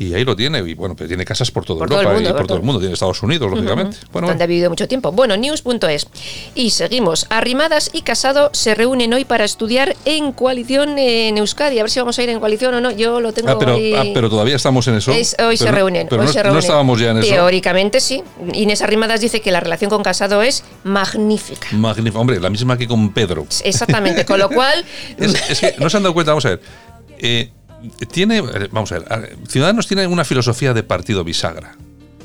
y 0.00 0.14
ahí 0.14 0.24
lo 0.24 0.34
tiene, 0.34 0.58
y 0.58 0.74
bueno, 0.74 0.96
pero 0.96 1.06
tiene 1.06 1.24
casas 1.24 1.52
por 1.52 1.64
toda 1.64 1.78
Por 1.78 1.88
todo 1.90 1.98
Europa 2.00 2.14
mundo, 2.16 2.28
y 2.28 2.32
por 2.32 2.38
por 2.38 2.46
todo 2.48 2.54
todo. 2.56 2.58
el 2.58 2.66
mundo, 2.66 2.80
tiene 2.80 2.94
Estados 2.94 3.22
Unidos, 3.22 3.48
lógicamente. 3.52 3.98
Bueno, 4.12 4.26
donde 4.26 4.42
ha 4.42 4.46
vivido 4.48 4.68
mucho 4.68 4.88
tiempo. 4.88 5.12
Bueno, 5.12 5.36
news.es. 5.36 6.08
Y 6.56 6.70
seguimos. 6.70 7.26
Arrimadas 7.30 7.90
y 7.92 8.02
Casado 8.02 8.50
se 8.52 8.74
reúnen 8.74 9.14
hoy 9.14 9.24
para 9.24 9.44
estudiar 9.44 9.94
en 10.04 10.32
coalición 10.32 10.98
en 10.98 11.38
Euskadi. 11.38 11.78
A 11.78 11.82
ver 11.84 11.90
si 11.90 12.00
vamos 12.00 12.18
a 12.18 12.22
ir 12.24 12.28
en 12.30 12.40
coalición 12.40 12.74
o 12.74 12.80
no. 12.80 12.90
Yo 12.90 13.20
lo 13.20 13.32
tengo 13.32 13.50
ah, 13.50 13.58
pero, 13.60 13.76
ah, 13.96 14.04
pero 14.12 14.28
todavía 14.28 14.56
estamos 14.56 14.88
en 14.88 14.96
eso. 14.96 15.12
Es- 15.12 15.36
hoy 15.38 15.56
se 15.56 15.66
no- 15.66 15.70
reúnen. 15.70 16.08
Pero 16.10 16.22
hoy 16.22 16.26
no, 16.26 16.32
se 16.32 16.38
no 16.38 16.42
reúnen. 16.44 16.62
estábamos 16.62 16.98
ya 16.98 17.10
en 17.12 17.18
eso. 17.18 17.28
Teóricamente 17.28 18.00
sí. 18.00 18.24
Inés 18.54 18.82
Arrimadas 18.82 19.20
dice 19.20 19.40
que 19.40 19.52
la 19.52 19.60
relación 19.60 19.88
con 19.88 20.02
Casado 20.02 20.42
es 20.42 20.64
magnífica. 20.82 21.68
Magnífico. 21.72 22.18
Hombre, 22.20 22.40
la 22.40 22.50
misma 22.50 22.76
que 22.76 22.88
con 22.88 23.12
Pedro. 23.12 23.46
Exactamente. 23.62 24.15
Con 24.26 24.38
lo 24.38 24.48
cual. 24.48 24.84
Es, 25.18 25.34
es 25.50 25.60
que 25.60 25.74
no 25.78 25.90
se 25.90 25.96
han 25.96 26.02
dado 26.02 26.14
cuenta, 26.14 26.32
vamos 26.32 26.46
a 26.46 26.50
ver. 26.50 26.60
eh, 27.18 27.50
tiene, 28.10 28.40
vamos 28.70 28.90
a 28.92 28.98
ver, 28.98 29.36
Ciudadanos 29.48 29.86
tiene 29.86 30.06
una 30.06 30.24
filosofía 30.24 30.72
de 30.74 30.82
partido 30.82 31.22
bisagra. 31.24 31.74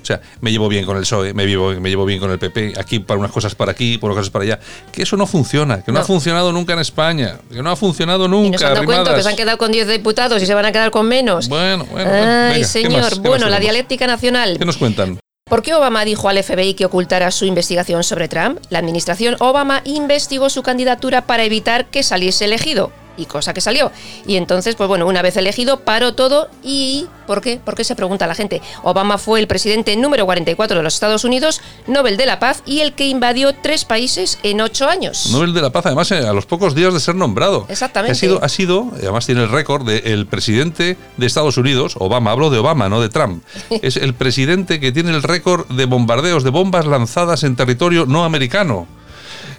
O 0.01 0.05
sea, 0.05 0.19
me 0.39 0.49
llevo 0.51 0.67
bien 0.67 0.83
con 0.85 0.97
el 0.97 1.03
PSOE, 1.03 1.35
me 1.35 1.45
llevo, 1.45 1.73
me 1.79 1.87
llevo 1.89 2.05
bien 2.05 2.19
con 2.19 2.31
el 2.31 2.39
PP, 2.39 2.73
aquí 2.79 2.97
para 2.99 3.19
unas 3.19 3.31
cosas 3.31 3.53
para 3.53 3.71
aquí, 3.73 3.99
por 3.99 4.09
unas 4.09 4.21
cosas 4.21 4.31
para 4.31 4.43
allá. 4.45 4.59
Que 4.91 5.03
eso 5.03 5.15
no 5.15 5.27
funciona, 5.27 5.83
que 5.83 5.91
no, 5.91 5.99
No. 5.99 6.03
ha 6.03 6.07
funcionado 6.07 6.51
nunca 6.51 6.73
en 6.73 6.79
España, 6.79 7.37
que 7.51 7.61
no 7.61 7.69
ha 7.69 7.75
funcionado 7.75 8.27
nunca. 8.27 8.47
y 8.47 8.51
nos 8.51 8.63
han 8.63 8.73
dado 8.73 8.85
cuenta 8.85 9.13
que 9.15 9.21
se 9.21 9.29
han 9.29 9.35
quedado 9.35 9.59
con 9.59 9.71
10 9.71 9.87
diputados 9.87 10.41
y 10.41 10.47
se 10.47 10.55
van 10.55 10.65
a 10.65 10.71
quedar 10.71 10.89
con 10.89 11.07
menos. 11.07 11.47
Bueno, 11.49 11.85
bueno, 11.91 12.09
Ay, 12.09 12.19
venga, 12.21 12.53
¿qué 12.55 12.63
señor. 12.63 13.19
bueno, 13.19 13.47
la 13.47 13.59
dialéctica 13.59 14.07
nacional. 14.07 14.57
¿Qué 14.57 14.65
nos 14.65 14.77
cuentan? 14.77 15.19
¿Por 15.51 15.63
qué 15.63 15.73
Obama 15.73 16.05
dijo 16.05 16.29
al 16.29 16.41
FBI 16.41 16.75
que 16.75 16.85
ocultara 16.85 17.29
su 17.29 17.43
investigación 17.43 18.05
sobre 18.05 18.29
Trump? 18.29 18.59
La 18.69 18.79
administración 18.79 19.35
Obama 19.39 19.81
investigó 19.83 20.49
su 20.49 20.63
candidatura 20.63 21.27
para 21.27 21.43
evitar 21.43 21.87
que 21.87 22.03
saliese 22.03 22.45
elegido. 22.45 22.93
Y 23.17 23.25
cosa 23.25 23.53
que 23.53 23.61
salió. 23.61 23.91
Y 24.25 24.35
entonces, 24.35 24.75
pues 24.75 24.87
bueno, 24.87 25.05
una 25.07 25.21
vez 25.21 25.37
elegido, 25.37 25.81
paró 25.81 26.13
todo. 26.13 26.49
¿Y 26.63 27.07
por 27.27 27.41
qué? 27.41 27.59
¿Por 27.63 27.75
qué 27.75 27.83
se 27.83 27.95
pregunta 27.95 28.27
la 28.27 28.35
gente? 28.35 28.61
Obama 28.83 29.17
fue 29.17 29.39
el 29.39 29.47
presidente 29.47 29.95
número 29.95 30.25
44 30.25 30.77
de 30.77 30.83
los 30.83 30.93
Estados 30.93 31.23
Unidos, 31.23 31.61
Nobel 31.87 32.17
de 32.17 32.25
la 32.25 32.39
Paz 32.39 32.63
y 32.65 32.79
el 32.79 32.93
que 32.93 33.07
invadió 33.07 33.53
tres 33.55 33.85
países 33.85 34.39
en 34.43 34.61
ocho 34.61 34.87
años. 34.87 35.29
Nobel 35.31 35.53
de 35.53 35.61
la 35.61 35.71
Paz, 35.71 35.85
además, 35.87 36.11
eh, 36.11 36.19
a 36.19 36.33
los 36.33 36.45
pocos 36.45 36.75
días 36.75 36.93
de 36.93 36.99
ser 36.99 37.15
nombrado. 37.15 37.65
Exactamente. 37.69 38.13
Ha 38.13 38.15
sido, 38.15 38.43
ha 38.43 38.49
sido 38.49 38.91
además 38.93 39.25
tiene 39.25 39.43
el 39.43 39.49
récord 39.49 39.85
del 39.85 40.25
presidente 40.27 40.97
de 41.17 41.25
Estados 41.25 41.57
Unidos, 41.57 41.95
Obama, 41.97 42.31
hablo 42.31 42.49
de 42.49 42.59
Obama, 42.59 42.89
no 42.89 43.01
de 43.01 43.09
Trump. 43.09 43.43
es 43.69 43.97
el 43.97 44.13
presidente 44.13 44.79
que 44.79 44.91
tiene 44.91 45.11
el 45.11 45.23
récord 45.23 45.67
de 45.67 45.85
bombardeos, 45.85 46.43
de 46.43 46.49
bombas 46.49 46.85
lanzadas 46.85 47.43
en 47.43 47.55
territorio 47.55 48.05
no 48.05 48.23
americano. 48.23 48.87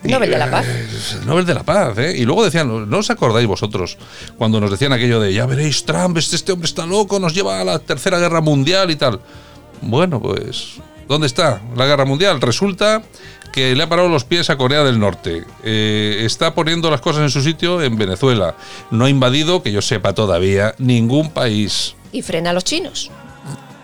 Nobel 0.04 0.30
de 0.30 0.38
la 0.38 0.50
Paz. 0.50 0.66
eh, 0.68 0.86
Nobel 1.24 1.46
de 1.46 1.54
la 1.54 1.62
Paz, 1.62 1.98
¿eh? 1.98 2.14
Y 2.16 2.24
luego 2.24 2.44
decían, 2.44 2.88
¿no 2.90 2.98
os 2.98 3.10
acordáis 3.10 3.46
vosotros 3.46 3.98
cuando 4.36 4.60
nos 4.60 4.70
decían 4.70 4.92
aquello 4.92 5.20
de, 5.20 5.32
ya 5.32 5.46
veréis, 5.46 5.84
Trump, 5.84 6.16
este, 6.18 6.36
este 6.36 6.52
hombre 6.52 6.66
está 6.66 6.86
loco, 6.86 7.18
nos 7.20 7.34
lleva 7.34 7.60
a 7.60 7.64
la 7.64 7.78
tercera 7.78 8.18
guerra 8.18 8.40
mundial 8.40 8.90
y 8.90 8.96
tal? 8.96 9.20
Bueno, 9.80 10.20
pues, 10.20 10.74
¿dónde 11.08 11.26
está 11.26 11.60
la 11.76 11.86
guerra 11.86 12.04
mundial? 12.04 12.40
Resulta 12.40 13.02
que 13.52 13.74
le 13.76 13.82
ha 13.82 13.88
parado 13.88 14.08
los 14.08 14.24
pies 14.24 14.48
a 14.50 14.56
Corea 14.56 14.82
del 14.82 14.98
Norte. 14.98 15.44
Eh, 15.62 16.22
está 16.24 16.54
poniendo 16.54 16.90
las 16.90 17.00
cosas 17.00 17.22
en 17.22 17.30
su 17.30 17.42
sitio 17.42 17.82
en 17.82 17.96
Venezuela. 17.96 18.54
No 18.90 19.04
ha 19.04 19.10
invadido, 19.10 19.62
que 19.62 19.72
yo 19.72 19.82
sepa 19.82 20.14
todavía, 20.14 20.74
ningún 20.78 21.30
país. 21.30 21.94
Y 22.12 22.22
frena 22.22 22.50
a 22.50 22.52
los 22.54 22.64
chinos. 22.64 23.10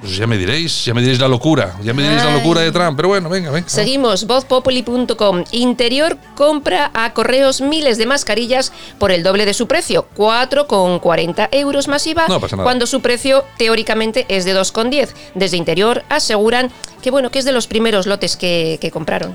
Pues 0.00 0.16
ya 0.16 0.26
me 0.28 0.36
diréis, 0.38 0.84
ya 0.84 0.94
me 0.94 1.00
diréis 1.00 1.18
la 1.20 1.26
locura, 1.26 1.76
ya 1.82 1.92
me 1.92 2.02
diréis 2.02 2.22
la 2.24 2.32
locura 2.32 2.60
de 2.60 2.70
Trump. 2.70 2.96
Pero 2.96 3.08
bueno, 3.08 3.28
venga, 3.28 3.50
venga. 3.50 3.68
Seguimos, 3.68 4.26
vozpopuli.com. 4.26 5.44
Interior 5.52 6.16
compra 6.36 6.90
a 6.94 7.12
correos 7.14 7.60
miles 7.60 7.98
de 7.98 8.06
mascarillas 8.06 8.72
por 8.98 9.10
el 9.10 9.22
doble 9.22 9.44
de 9.44 9.54
su 9.54 9.66
precio, 9.66 10.06
4,40 10.16 11.48
euros 11.52 11.88
más 11.88 12.06
IVA, 12.06 12.26
No 12.28 12.40
pasa 12.40 12.56
nada. 12.56 12.64
cuando 12.64 12.86
su 12.86 13.00
precio 13.00 13.44
teóricamente 13.56 14.24
es 14.28 14.44
de 14.44 14.54
2,10. 14.54 15.08
Desde 15.34 15.56
Interior 15.56 16.04
aseguran 16.08 16.70
que 17.02 17.10
bueno, 17.10 17.30
que 17.30 17.38
es 17.38 17.44
de 17.44 17.52
los 17.52 17.66
primeros 17.66 18.06
lotes 18.06 18.36
que, 18.36 18.78
que 18.80 18.90
compraron. 18.90 19.34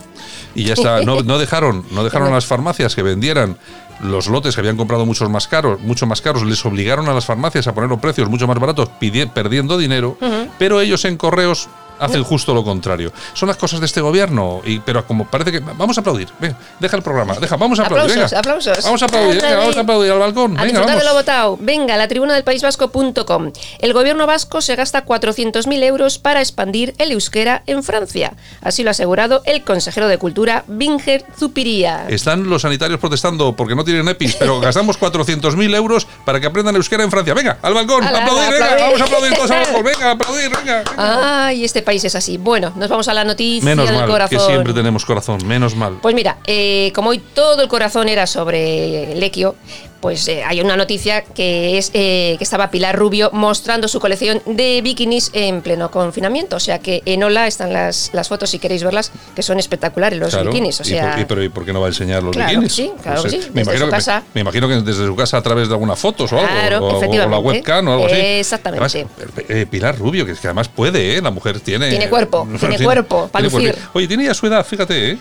Y 0.55 0.65
ya 0.65 0.73
está, 0.73 1.01
no, 1.01 1.21
no 1.23 1.37
dejaron, 1.39 1.85
no 1.91 2.03
dejaron 2.03 2.31
las 2.31 2.45
farmacias 2.45 2.93
que 2.95 3.03
vendieran 3.03 3.57
los 4.01 4.27
lotes 4.27 4.55
que 4.55 4.61
habían 4.61 4.77
comprado 4.77 5.05
muchos 5.05 5.29
más 5.29 5.47
caros, 5.47 5.79
mucho 5.81 6.05
más 6.05 6.21
caros, 6.21 6.43
les 6.43 6.65
obligaron 6.65 7.07
a 7.09 7.13
las 7.13 7.25
farmacias 7.25 7.67
a 7.67 7.73
poner 7.73 7.89
los 7.89 7.99
precios 7.99 8.29
mucho 8.29 8.47
más 8.47 8.59
baratos, 8.59 8.89
perdiendo 9.33 9.77
dinero, 9.77 10.17
pero 10.57 10.81
ellos 10.81 11.05
en 11.05 11.17
correos 11.17 11.69
hacen 11.99 12.23
justo 12.23 12.53
lo 12.53 12.63
contrario. 12.63 13.11
Son 13.33 13.47
las 13.47 13.57
cosas 13.57 13.79
de 13.79 13.85
este 13.85 14.01
gobierno, 14.01 14.61
y, 14.65 14.79
pero 14.79 15.05
como 15.05 15.25
parece 15.25 15.51
que 15.51 15.59
vamos 15.59 15.97
a 15.97 16.01
aplaudir, 16.01 16.29
venga, 16.39 16.57
deja 16.79 16.97
el 16.97 17.03
programa, 17.03 17.35
deja, 17.35 17.55
vamos 17.57 17.79
a 17.79 17.83
aplaudir, 17.83 18.11
Aplausos, 18.11 18.31
venga. 18.31 18.39
aplausos. 18.39 18.83
Vamos 18.83 19.01
a 19.01 19.05
aplaudir, 19.05 19.41
venga, 19.41 19.57
vamos 19.57 19.77
a 19.77 19.79
aplaudir 19.81 20.11
al 20.11 20.19
balcón, 20.19 20.57
A 20.59 20.63
venga, 20.63 20.95
de 20.95 21.03
lo 21.03 21.13
votado. 21.13 21.57
Venga, 21.59 21.97
la 21.97 22.07
tribuna 22.07 22.33
del 22.33 22.43
País 22.43 22.61
Vasco.com. 22.61 23.51
El 23.79 23.93
gobierno 23.93 24.25
vasco 24.27 24.61
se 24.61 24.75
gasta 24.75 25.05
400.000 25.05 25.83
euros 25.83 26.17
para 26.19 26.39
expandir 26.41 26.93
el 26.97 27.11
euskera 27.11 27.63
en 27.67 27.83
Francia. 27.83 28.33
Así 28.61 28.83
lo 28.83 28.89
ha 28.89 28.91
asegurado 28.91 29.41
el 29.45 29.63
consejero 29.63 30.07
de 30.07 30.17
Cultura, 30.17 30.63
Binger 30.67 31.25
Zupiría. 31.37 32.05
Están 32.09 32.49
los 32.49 32.61
sanitarios 32.63 32.99
protestando 32.99 33.53
porque 33.55 33.75
no 33.75 33.83
tienen 33.83 34.07
EPIs, 34.07 34.35
pero 34.35 34.59
gastamos 34.59 34.99
400.000 34.99 35.75
euros 35.75 36.07
para 36.25 36.39
que 36.39 36.47
aprendan 36.47 36.75
euskera 36.75 37.03
en 37.03 37.11
Francia. 37.11 37.33
Venga, 37.33 37.57
al 37.61 37.73
balcón, 37.73 38.03
Ala, 38.03 38.23
aplaudir, 38.23 38.51
venga, 38.51 38.65
aplaudir. 38.65 38.83
vamos 38.85 39.01
a 39.01 39.03
aplaudir 39.05 39.33
todos 39.35 39.51
al 39.51 39.63
balcón, 39.63 39.83
venga, 39.85 40.11
aplaudir, 40.11 40.49
venga. 40.49 40.83
venga. 40.89 41.45
Ay, 41.47 41.63
este 41.65 41.82
país 41.83 42.03
es 42.03 42.15
así. 42.15 42.37
Bueno, 42.37 42.73
nos 42.75 42.89
vamos 42.89 43.07
a 43.07 43.13
la 43.13 43.23
noticia 43.23 43.63
Menos 43.63 43.87
del 43.87 43.97
mal, 43.97 44.09
corazón. 44.09 44.37
que 44.37 44.43
siempre 44.45 44.73
tenemos 44.73 45.05
corazón, 45.05 45.45
menos 45.45 45.75
mal. 45.75 45.97
Pues 46.01 46.15
mira, 46.15 46.37
eh, 46.45 46.91
como 46.95 47.09
hoy 47.09 47.19
todo 47.33 47.61
el 47.61 47.67
corazón 47.67 48.09
era 48.09 48.27
sobre 48.27 49.15
Lequio, 49.15 49.55
pues 50.03 50.27
eh, 50.27 50.43
hay 50.43 50.59
una 50.59 50.75
noticia 50.75 51.23
que 51.23 51.77
es 51.77 51.89
eh, 51.93 52.35
que 52.37 52.43
estaba 52.43 52.69
Pilar 52.69 52.93
Rubio 52.93 53.29
mostrando 53.31 53.87
su 53.87 54.01
colección 54.01 54.41
de 54.45 54.81
bikinis 54.83 55.29
en 55.31 55.61
pleno 55.61 55.89
confinamiento. 55.91 56.57
O 56.57 56.59
sea 56.59 56.79
que 56.79 57.01
en 57.05 57.23
Ola 57.23 57.47
están 57.47 57.71
las, 57.71 58.09
las 58.11 58.27
fotos, 58.27 58.49
si 58.49 58.59
queréis 58.59 58.83
verlas, 58.83 59.13
que 59.33 59.41
son 59.41 59.59
espectaculares 59.59 60.19
los 60.19 60.31
Claro. 60.31 60.49
bikinis. 60.49 60.81
O 60.81 60.83
¿Y 60.83 60.87
sea, 60.87 61.11
por, 61.11 61.19
y 61.21 61.25
pero 61.25 61.43
¿y 61.43 61.47
por 61.47 61.63
qué 61.65 61.71
no 61.71 61.79
va 61.79 61.85
a 61.87 61.89
enseñar 61.89 62.21
los 62.21 62.35
Claro 62.35 62.49
bikinis? 62.49 62.75
que 62.75 62.83
sí, 62.83 62.91
claro 63.01 63.23
que 63.23 63.29
sí, 63.29 63.37
me, 63.53 63.61
imagino 63.61 63.85
su 63.85 63.91
que, 63.91 63.91
casa. 63.91 64.19
Me, 64.19 64.25
me 64.33 64.41
imagino 64.41 64.67
que 64.67 64.73
desde 64.81 65.05
su 65.05 65.15
casa 65.15 65.37
a 65.37 65.41
través 65.41 65.69
de 65.69 65.73
algunas 65.73 65.97
fotos 65.97 66.33
o 66.33 66.37
algo. 66.37 66.49
Claro, 66.51 66.79
o, 66.85 66.99
o- 66.99 67.09
o 67.09 67.29
la 67.29 67.39
webcam 67.39 67.87
o 67.87 67.93
algo 67.93 68.05
así. 68.07 68.15
Exactamente. 68.17 68.85
Además, 68.85 69.45
eh, 69.47 69.65
Pilar 69.71 69.97
Rubio, 69.97 70.25
que, 70.25 70.33
es 70.33 70.39
que 70.41 70.47
además 70.47 70.67
puede, 70.67 71.15
¿eh? 71.15 71.21
La 71.21 71.31
mujer 71.31 71.61
tiene. 71.61 71.89
Tiene 71.89 72.09
cuerpo, 72.09 72.45
tiene 72.59 72.77
cuerpo, 72.83 73.29
para. 73.31 73.47
Oye, 73.93 74.05
tiene 74.09 74.25
ya 74.25 74.33
su 74.33 74.47
edad, 74.47 74.65
fíjate, 74.65 75.11
¿eh? 75.11 75.17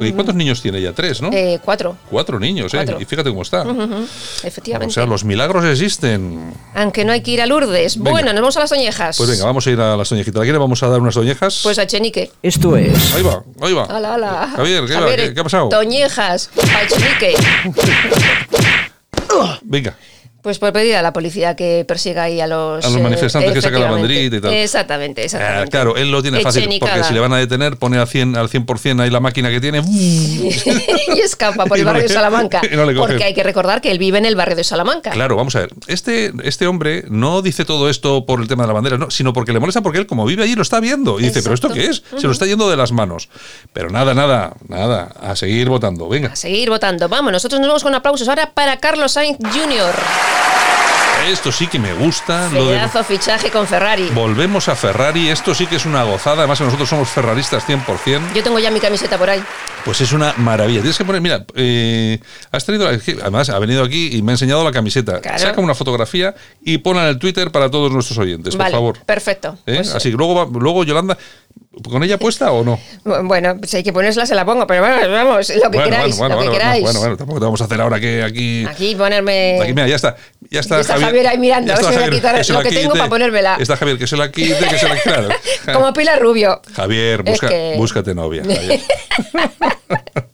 ¿Y 0.00 0.12
cuántos 0.12 0.34
niños 0.34 0.60
tiene 0.60 0.78
ella? 0.78 0.92
Tres, 0.92 1.22
¿no? 1.22 1.30
Eh, 1.32 1.60
cuatro. 1.64 1.96
Cuatro 2.10 2.40
niños, 2.40 2.72
Cuatro. 2.72 2.98
¿eh? 2.98 3.02
Y 3.02 3.04
fíjate 3.04 3.30
cómo 3.30 3.42
está. 3.42 3.62
Ujú, 3.62 3.80
O 3.82 4.06
Efectivamente. 4.46 4.92
sea, 4.92 5.06
los 5.06 5.24
milagros 5.24 5.64
existen. 5.64 6.52
Aunque 6.74 7.04
no 7.04 7.12
hay 7.12 7.20
que 7.22 7.30
ir 7.30 7.40
a 7.40 7.46
Lourdes. 7.46 7.96
Venga. 7.96 8.10
Bueno, 8.10 8.32
nos 8.32 8.40
vamos 8.42 8.56
a 8.56 8.60
las 8.60 8.72
oñejas. 8.72 9.16
Pues 9.16 9.30
venga, 9.30 9.44
vamos 9.44 9.66
a 9.66 9.70
ir 9.70 9.80
a 9.80 9.96
las 9.96 10.08
doñejitas. 10.10 10.40
¿A 10.40 10.42
quién 10.42 10.52
le 10.54 10.58
vamos 10.58 10.82
a 10.82 10.88
dar 10.88 11.00
unas 11.00 11.14
doñejas? 11.14 11.60
Pues 11.62 11.78
a 11.78 11.86
Chenique. 11.86 12.30
Esto 12.42 12.76
es 12.76 13.14
Ahí 13.14 13.22
va, 13.22 13.42
ahí 13.60 13.72
va. 13.72 13.84
Hala, 13.84 14.14
hala. 14.14 14.52
Javier, 14.56 14.84
¿qué, 14.86 14.94
va? 14.94 15.14
¿Qué- 15.14 15.32
qué 15.34 15.40
ha 15.40 15.44
pasado? 15.44 15.68
Toñejas, 15.68 16.50
a 16.56 16.86
Chenique. 16.88 17.34
Venga. 19.62 19.96
Pues 20.44 20.58
por 20.58 20.74
pedir 20.74 20.94
a 20.94 21.00
la 21.00 21.14
policía 21.14 21.56
que 21.56 21.86
persiga 21.88 22.24
ahí 22.24 22.38
a 22.38 22.46
los... 22.46 22.84
A 22.84 22.88
los 22.90 22.98
eh, 22.98 23.02
manifestantes 23.02 23.50
que 23.54 23.62
sacan 23.62 23.80
la 23.80 23.90
banderita 23.90 24.36
y 24.36 24.40
tal. 24.42 24.52
Exactamente, 24.52 25.22
Ah, 25.22 25.24
exactamente. 25.24 25.70
claro, 25.70 25.96
él 25.96 26.10
lo 26.10 26.20
tiene 26.20 26.40
fácil, 26.40 26.68
porque 26.78 27.02
si 27.02 27.14
le 27.14 27.20
van 27.20 27.32
a 27.32 27.38
detener, 27.38 27.78
pone 27.78 27.96
al 27.96 28.06
100%, 28.06 28.36
al 28.36 28.50
100 28.78 29.00
ahí 29.00 29.08
la 29.08 29.20
máquina 29.20 29.48
que 29.48 29.58
tiene. 29.58 29.80
y 29.88 31.18
escapa 31.24 31.64
por 31.64 31.78
Y 31.78 31.80
el 31.80 31.86
no 31.86 31.92
barrio 31.92 32.02
le- 32.02 32.08
de 32.08 32.14
Salamanca. 32.14 32.60
no 32.70 32.94
porque 33.06 33.24
hay 33.24 33.32
que 33.32 33.42
recordar 33.42 33.80
que 33.80 33.90
él 33.90 33.98
vive 33.98 34.18
en 34.18 34.26
el 34.26 34.36
barrio 34.36 34.54
de 34.54 34.64
Salamanca. 34.64 35.12
Claro, 35.12 35.34
vamos 35.34 35.56
a 35.56 35.60
ver. 35.60 35.70
Este, 35.86 36.30
este 36.42 36.66
hombre 36.66 37.04
no 37.08 37.40
dice 37.40 37.64
todo 37.64 37.88
esto 37.88 38.26
por 38.26 38.42
el 38.42 38.46
tema 38.46 38.64
de 38.64 38.66
la 38.66 38.74
bandera, 38.74 38.98
no, 38.98 39.10
sino 39.10 39.32
porque 39.32 39.54
le 39.54 39.60
molesta 39.60 39.80
porque 39.80 39.98
él, 39.98 40.06
como 40.06 40.26
vive 40.26 40.42
allí, 40.42 40.54
lo 40.56 40.60
está 40.62 40.78
viendo. 40.78 41.20
Y 41.20 41.22
dice, 41.22 41.42
¿pero 41.42 41.54
esto 41.54 41.70
qué 41.70 41.86
es? 41.86 42.02
Se 42.18 42.26
lo 42.26 42.32
está 42.32 42.44
yendo 42.44 42.68
de 42.68 42.76
las 42.76 42.92
manos. 42.92 43.30
Pero 43.72 43.88
nada, 43.88 44.12
nada, 44.12 44.52
nada. 44.68 45.10
A 45.22 45.36
seguir 45.36 45.70
votando. 45.70 46.06
Venga. 46.06 46.32
A 46.32 46.36
seguir 46.36 46.68
votando. 46.68 47.08
Vamos, 47.08 47.32
nosotros 47.32 47.60
nos 47.62 47.68
vamos 47.68 47.82
con 47.82 47.94
aplausos 47.94 48.28
ahora 48.28 48.50
para 48.52 48.76
Carlos 48.76 49.12
Sainz 49.12 49.38
Jr. 49.38 50.33
Esto 51.28 51.50
sí 51.50 51.66
que 51.68 51.78
me 51.78 51.94
gusta. 51.94 52.50
De, 52.50 52.58
Pedazo 52.60 53.02
fichaje 53.02 53.50
con 53.50 53.66
Ferrari. 53.66 54.10
volvemos 54.10 54.68
a 54.68 54.76
Ferrari. 54.76 55.30
Esto 55.30 55.54
sí 55.54 55.66
que 55.66 55.76
es 55.76 55.86
una 55.86 56.02
gozada. 56.04 56.38
Además, 56.40 56.58
que 56.58 56.64
nosotros 56.64 56.86
somos 56.86 57.08
ferraristas 57.08 57.66
100%. 57.66 58.34
Yo 58.34 58.42
tengo 58.42 58.58
ya 58.58 58.70
mi 58.70 58.78
camiseta 58.78 59.16
por 59.16 59.30
ahí. 59.30 59.42
Pues 59.86 60.02
es 60.02 60.12
una 60.12 60.34
maravilla. 60.36 60.80
Tienes 60.80 60.98
que 60.98 61.04
poner, 61.04 61.22
mira, 61.22 61.44
eh, 61.54 62.18
has 62.52 62.64
traído, 62.66 62.86
además 62.88 63.48
ha 63.48 63.58
venido 63.58 63.82
aquí 63.82 64.10
y 64.16 64.20
me 64.22 64.32
ha 64.32 64.34
enseñado 64.34 64.62
la 64.64 64.72
camiseta. 64.72 65.20
Claro. 65.22 65.38
Saca 65.38 65.60
una 65.62 65.74
fotografía 65.74 66.34
y 66.62 66.78
ponla 66.78 67.02
en 67.04 67.08
el 67.08 67.18
Twitter 67.18 67.50
para 67.50 67.70
todos 67.70 67.90
nuestros 67.90 68.18
oyentes, 68.18 68.56
vale, 68.56 68.70
por 68.70 68.76
favor. 68.78 68.98
perfecto. 69.04 69.58
¿Eh? 69.66 69.76
Pues, 69.76 69.94
Así 69.94 70.10
que 70.10 70.16
luego, 70.16 70.34
va- 70.34 70.58
luego 70.60 70.84
Yolanda, 70.84 71.16
¿con 71.90 72.02
ella 72.04 72.18
puesta 72.18 72.52
o 72.52 72.64
no? 72.64 72.78
Bueno, 73.24 73.56
pues 73.58 73.74
hay 73.74 73.82
que 73.82 73.92
ponérsela, 73.92 74.26
se 74.26 74.34
la 74.34 74.44
pongo, 74.44 74.66
pero 74.66 74.82
vamos, 74.82 75.08
vamos, 75.08 75.48
lo 75.48 75.54
que 75.70 75.76
bueno, 75.78 75.84
queráis, 75.84 76.16
bueno, 76.16 76.34
lo 76.34 76.36
bueno, 76.36 76.38
que 76.38 76.46
bueno, 76.46 76.52
queráis. 76.52 76.82
bueno, 76.82 77.00
bueno, 77.00 77.16
tampoco 77.16 77.38
te 77.40 77.44
vamos 77.44 77.60
a 77.60 77.64
hacer 77.64 77.80
ahora 77.80 77.98
que 78.00 78.22
aquí. 78.22 78.64
Aquí 78.68 78.94
ponerme... 78.94 79.58
Aquí, 79.60 79.72
mira, 79.74 79.88
ya 79.88 79.96
está. 79.96 80.16
Ya 80.50 80.60
está, 80.60 80.76
Ya 80.76 80.80
está 80.82 80.98
Javier 81.00 81.26
ahí 81.26 81.38
mirando, 81.38 81.72
a 81.72 81.76
ver 81.76 81.84
si 81.84 81.86
voy 81.86 81.94
a 81.96 81.98
Javier, 82.04 82.14
quitar 82.22 82.48
lo 82.48 82.62
que 82.62 82.68
tengo 82.68 82.92
quite. 82.92 82.98
para 82.98 83.10
ponérmela. 83.10 83.56
Está 83.58 83.76
Javier, 83.76 83.98
que 83.98 84.06
se 84.06 84.16
la 84.16 84.30
quite, 84.30 84.56
que 84.68 84.78
se 84.78 84.88
la 84.88 84.96
claro. 85.00 85.28
Como 85.72 85.92
Pilar 85.92 86.20
Rubio. 86.20 86.60
Javier, 86.74 87.22
Es 87.24 87.32
busca, 87.32 87.48
que- 87.48 87.74
búscate 87.76 88.14
novia. 88.14 88.42
Javier. 88.44 88.80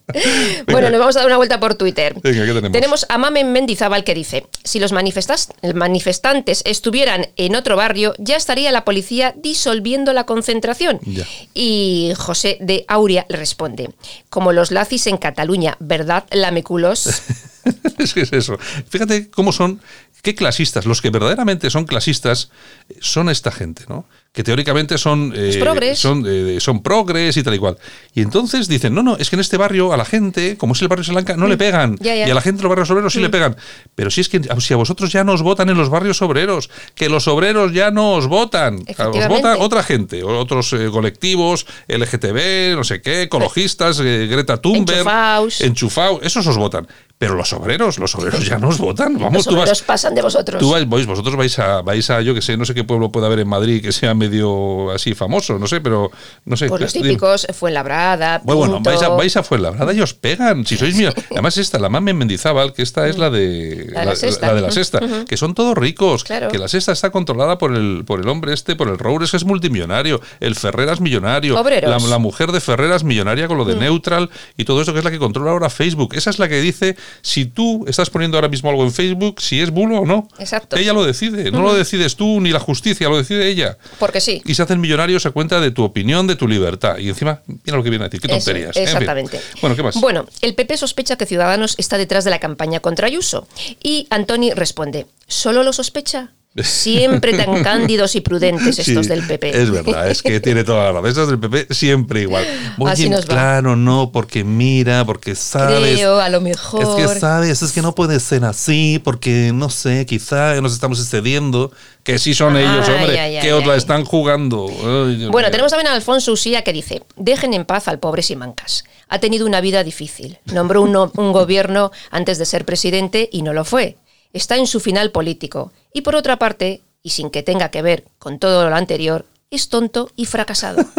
Bueno, 0.67 0.89
nos 0.89 0.99
vamos 0.99 1.15
a 1.15 1.19
dar 1.19 1.27
una 1.27 1.37
vuelta 1.37 1.59
por 1.59 1.75
Twitter. 1.75 2.15
Venga, 2.21 2.45
¿qué 2.45 2.69
tenemos? 2.69 3.05
a 3.09 3.17
Mamen 3.17 3.51
Mendizábal 3.51 4.03
que 4.03 4.13
dice, 4.13 4.45
si 4.63 4.79
los 4.79 4.91
manifestantes 4.93 6.61
estuvieran 6.65 7.27
en 7.35 7.55
otro 7.55 7.75
barrio, 7.75 8.13
ya 8.17 8.35
estaría 8.35 8.71
la 8.71 8.85
policía 8.85 9.33
disolviendo 9.37 10.13
la 10.13 10.25
concentración. 10.25 10.99
Ya. 11.05 11.25
Y 11.53 12.13
José 12.17 12.57
de 12.61 12.85
Auria 12.87 13.25
le 13.29 13.37
responde, 13.37 13.89
como 14.29 14.53
los 14.53 14.71
lazis 14.71 15.07
en 15.07 15.17
Cataluña, 15.17 15.77
¿verdad, 15.79 16.25
lameculos? 16.31 17.07
es 17.97 18.13
que 18.13 18.21
es 18.21 18.33
eso. 18.33 18.57
Fíjate 18.89 19.29
cómo 19.29 19.51
son, 19.51 19.81
qué 20.21 20.35
clasistas. 20.35 20.85
Los 20.85 21.01
que 21.01 21.09
verdaderamente 21.09 21.69
son 21.69 21.85
clasistas 21.85 22.49
eh, 22.89 22.95
son 23.01 23.29
esta 23.29 23.51
gente, 23.51 23.83
¿no? 23.89 24.05
Que 24.33 24.43
teóricamente 24.43 24.97
son. 24.97 25.33
eh, 25.35 25.57
progres. 25.59 25.99
Son, 25.99 26.23
eh, 26.25 26.57
son 26.61 26.81
progres 26.81 27.35
y 27.35 27.43
tal 27.43 27.53
y 27.53 27.59
cual. 27.59 27.77
Y 28.13 28.21
entonces 28.21 28.69
dicen, 28.69 28.93
no, 28.95 29.03
no, 29.03 29.17
es 29.17 29.29
que 29.29 29.35
en 29.35 29.41
este 29.41 29.57
barrio 29.57 29.91
a 29.91 29.97
la 29.97 30.05
gente, 30.05 30.55
como 30.55 30.71
es 30.73 30.81
el 30.81 30.87
barrio 30.87 31.03
Salanca, 31.03 31.35
no 31.35 31.47
le 31.47 31.57
pegan. 31.57 31.93
Mm. 31.93 32.03
Ya. 32.03 32.15
Y 32.27 32.31
a 32.31 32.33
la 32.33 32.41
gente 32.41 32.59
de 32.59 32.63
los 32.63 32.69
barrios 32.69 32.89
obreros 32.91 33.11
sí 33.11 33.19
le 33.19 33.29
pegan. 33.29 33.57
Pero 33.93 34.09
si 34.09 34.21
es 34.21 34.29
que 34.29 34.39
si 34.59 34.73
a 34.73 34.77
vosotros 34.77 35.11
ya 35.11 35.25
no 35.25 35.33
os 35.33 35.41
votan 35.41 35.67
en 35.69 35.77
los 35.77 35.89
barrios 35.89 36.21
obreros, 36.21 36.69
que 36.95 37.09
los 37.09 37.27
obreros 37.27 37.73
ya 37.73 37.91
no 37.91 38.13
os 38.13 38.27
votan. 38.27 38.79
Os 38.97 39.27
vota 39.27 39.57
otra 39.57 39.83
gente, 39.83 40.23
otros 40.23 40.71
eh, 40.73 40.87
colectivos, 40.89 41.65
LGTB, 41.89 42.75
no 42.77 42.85
sé 42.85 43.01
qué, 43.01 43.23
ecologistas, 43.23 43.99
Greta 43.99 44.61
Thunberg. 44.61 44.99
Enchufaos. 44.99 45.61
Enchufaos, 45.61 46.19
esos 46.23 46.47
os 46.47 46.57
votan. 46.57 46.87
Pero 47.21 47.35
los 47.35 47.53
obreros, 47.53 47.99
los 47.99 48.15
obreros 48.15 48.43
ya 48.43 48.57
no 48.57 48.69
os 48.69 48.79
votan. 48.79 49.13
Vamos, 49.19 49.45
los 49.45 49.45
tú 49.45 49.55
vas. 49.55 49.83
pasan 49.83 50.15
de 50.15 50.23
vosotros. 50.23 50.59
Tú 50.59 50.71
vais, 50.71 50.87
vosotros 50.87 51.35
vais 51.35 51.59
a, 51.59 51.83
vais 51.83 52.09
a, 52.09 52.19
yo 52.21 52.33
que 52.33 52.41
sé, 52.41 52.57
no 52.57 52.65
sé 52.65 52.73
qué 52.73 52.83
pueblo 52.83 53.11
puede 53.11 53.27
haber 53.27 53.37
en 53.37 53.47
Madrid 53.47 53.79
que 53.79 53.91
sea 53.91 54.15
medio 54.15 54.89
así 54.89 55.13
famoso, 55.13 55.59
no 55.59 55.67
sé, 55.67 55.81
pero 55.81 56.09
no 56.45 56.57
sé. 56.57 56.67
Pues 56.67 56.81
los 56.81 56.91
típicos, 56.91 57.45
Fuenlabrada, 57.53 58.41
Bueno, 58.43 58.61
bueno, 58.61 58.79
vais 58.81 59.03
a, 59.03 59.09
vais 59.09 59.37
a 59.37 59.43
Fuenlabrada 59.43 59.93
y 59.93 60.01
os 60.01 60.15
pegan. 60.15 60.65
Si 60.65 60.77
sois 60.77 60.95
míos. 60.95 61.13
Además, 61.29 61.59
esta, 61.59 61.77
la 61.77 61.89
Mame 61.89 62.15
Mendizábal, 62.15 62.73
que 62.73 62.81
esta 62.81 63.07
es 63.07 63.19
la 63.19 63.29
de 63.29 63.91
La 63.91 63.99
de 63.99 64.05
la 64.07 64.15
sexta. 64.15 64.55
de 64.55 64.61
la 64.61 64.71
sexta, 64.71 64.99
que 65.29 65.37
son 65.37 65.53
todos 65.53 65.77
ricos. 65.77 66.23
Claro. 66.23 66.47
Que 66.47 66.57
la 66.57 66.69
sexta 66.69 66.91
está 66.91 67.11
controlada 67.11 67.59
por 67.59 67.75
el, 67.75 68.01
por 68.03 68.19
el 68.19 68.27
hombre 68.29 68.51
este, 68.51 68.75
por 68.75 68.87
el 68.87 68.97
Roures, 68.97 69.29
que 69.29 69.37
es 69.37 69.45
multimillonario. 69.45 70.21
El 70.39 70.55
Ferreras 70.55 70.99
millonario. 71.01 71.53
La, 71.53 71.99
la 71.99 72.17
mujer 72.17 72.51
de 72.51 72.61
Ferreras 72.61 73.03
millonaria 73.03 73.47
con 73.47 73.59
lo 73.59 73.65
de 73.65 73.75
Neutral 73.75 74.31
y 74.57 74.65
todo 74.65 74.81
eso 74.81 74.91
que 74.91 74.97
es 74.97 75.05
la 75.05 75.11
que 75.11 75.19
controla 75.19 75.51
ahora 75.51 75.69
Facebook. 75.69 76.15
Esa 76.15 76.31
es 76.31 76.39
la 76.39 76.49
que 76.49 76.59
dice 76.59 76.95
si 77.21 77.45
tú 77.45 77.85
estás 77.87 78.09
poniendo 78.09 78.37
ahora 78.37 78.47
mismo 78.47 78.69
algo 78.69 78.83
en 78.83 78.91
Facebook, 78.91 79.41
si 79.41 79.59
es 79.59 79.71
bulo 79.71 79.99
o 79.99 80.05
no. 80.05 80.27
Exacto. 80.39 80.75
Ella 80.75 80.93
lo 80.93 81.05
decide. 81.05 81.51
No 81.51 81.61
lo 81.61 81.73
decides 81.73 82.15
tú 82.15 82.41
ni 82.41 82.51
la 82.51 82.59
justicia, 82.59 83.09
lo 83.09 83.17
decide 83.17 83.47
ella. 83.47 83.77
Porque 83.99 84.21
sí. 84.21 84.41
Y 84.45 84.55
se 84.55 84.63
hacen 84.63 84.79
millonarios 84.79 85.25
a 85.25 85.31
cuenta 85.31 85.59
de 85.59 85.71
tu 85.71 85.83
opinión, 85.83 86.27
de 86.27 86.35
tu 86.35 86.47
libertad. 86.47 86.97
Y 86.97 87.09
encima, 87.09 87.41
mira 87.47 87.77
lo 87.77 87.83
que 87.83 87.89
viene 87.89 88.05
a 88.05 88.09
decir, 88.09 88.21
qué 88.21 88.27
Eso, 88.27 88.45
tonterías. 88.45 88.69
En 88.69 88.73
fin. 88.73 88.83
exactamente. 88.83 89.41
Bueno, 89.61 89.75
¿qué 89.75 89.83
más? 89.83 89.99
Bueno, 89.99 90.25
el 90.41 90.55
PP 90.55 90.77
sospecha 90.77 91.15
que 91.15 91.25
Ciudadanos 91.25 91.75
está 91.77 91.97
detrás 91.97 92.23
de 92.23 92.31
la 92.31 92.39
campaña 92.39 92.79
contra 92.79 93.07
Ayuso. 93.07 93.47
Y 93.83 94.07
Antoni 94.09 94.51
responde, 94.51 95.07
¿solo 95.27 95.63
lo 95.63 95.73
sospecha? 95.73 96.31
Siempre 96.55 97.33
tan 97.33 97.63
cándidos 97.63 98.15
y 98.15 98.21
prudentes 98.21 98.77
estos 98.77 99.05
Sí, 99.05 99.09
del 99.09 99.25
PP. 99.25 99.49
Es 99.61 99.71
verdad, 99.71 100.09
es 100.09 100.21
que 100.21 100.39
tiene 100.41 100.63
toda 100.65 100.85
la 100.85 100.91
razón. 100.91 101.07
Estos 101.09 101.29
del 101.29 101.39
PP 101.39 101.73
siempre 101.73 102.21
igual. 102.23 102.45
Oye, 102.77 102.91
Así 102.91 103.09
nos 103.09 103.21
va. 103.21 103.27
claro, 103.29 103.75
no, 103.77 104.11
porque 104.11 104.43
mira, 104.43 105.05
porque 105.05 105.35
sabes. 105.35 105.95
Creo, 105.95 106.19
a 106.19 106.27
lo 106.29 106.41
mejor. 106.41 106.99
Es 106.99 107.07
que 107.13 107.19
sabes, 107.19 107.61
es 107.61 107.71
que 107.71 107.81
no 107.81 107.95
puede 107.95 108.19
ser 108.19 108.43
así, 108.43 108.99
porque 109.03 109.51
no 109.53 109.69
sé, 109.69 110.05
quizá 110.05 110.59
nos 110.61 110.73
estamos 110.73 110.99
excediendo. 110.99 111.71
Que 112.03 112.17
sí 112.19 112.33
son 112.33 112.55
Ay, 112.57 112.63
ellos, 112.63 112.89
hombre, 112.89 113.39
que 113.41 113.53
os 113.53 113.65
la 113.65 113.73
ay. 113.73 113.77
están 113.77 114.03
jugando. 114.05 114.67
Ay, 114.67 115.27
Bueno, 115.31 115.51
tenemos 115.51 115.71
también 115.71 115.87
a 115.87 115.93
Alfonso 115.95 116.33
Usía 116.33 116.63
que 116.63 116.73
dice, 116.73 117.03
dejen 117.15 117.53
en 117.53 117.63
paz 117.63 117.87
al 117.87 117.99
pobre 117.99 118.23
Simancas. 118.23 118.83
Ha 119.07 119.19
tenido 119.19 119.45
una 119.45 119.61
vida 119.61 119.83
difícil. 119.83 120.39
Nombró 120.51 120.81
un, 120.81 120.95
un 120.95 121.31
gobierno 121.31 121.91
antes 122.09 122.39
de 122.39 122.45
ser 122.45 122.65
presidente 122.65 123.29
y 123.31 123.43
no 123.43 123.53
lo 123.53 123.63
fue. 123.65 123.97
Está 124.33 124.57
en 124.57 124.67
su 124.67 124.79
final 124.79 125.11
político. 125.11 125.71
Y 125.93 126.01
por 126.01 126.15
otra 126.15 126.37
parte, 126.37 126.81
y 127.03 127.09
sin 127.11 127.29
que 127.29 127.43
tenga 127.43 127.69
que 127.69 127.81
ver 127.81 128.05
con 128.19 128.39
todo 128.39 128.69
lo 128.69 128.75
anterior, 128.75 129.25
es 129.49 129.69
tonto 129.69 130.11
y 130.15 130.25
fracasado. 130.25 130.83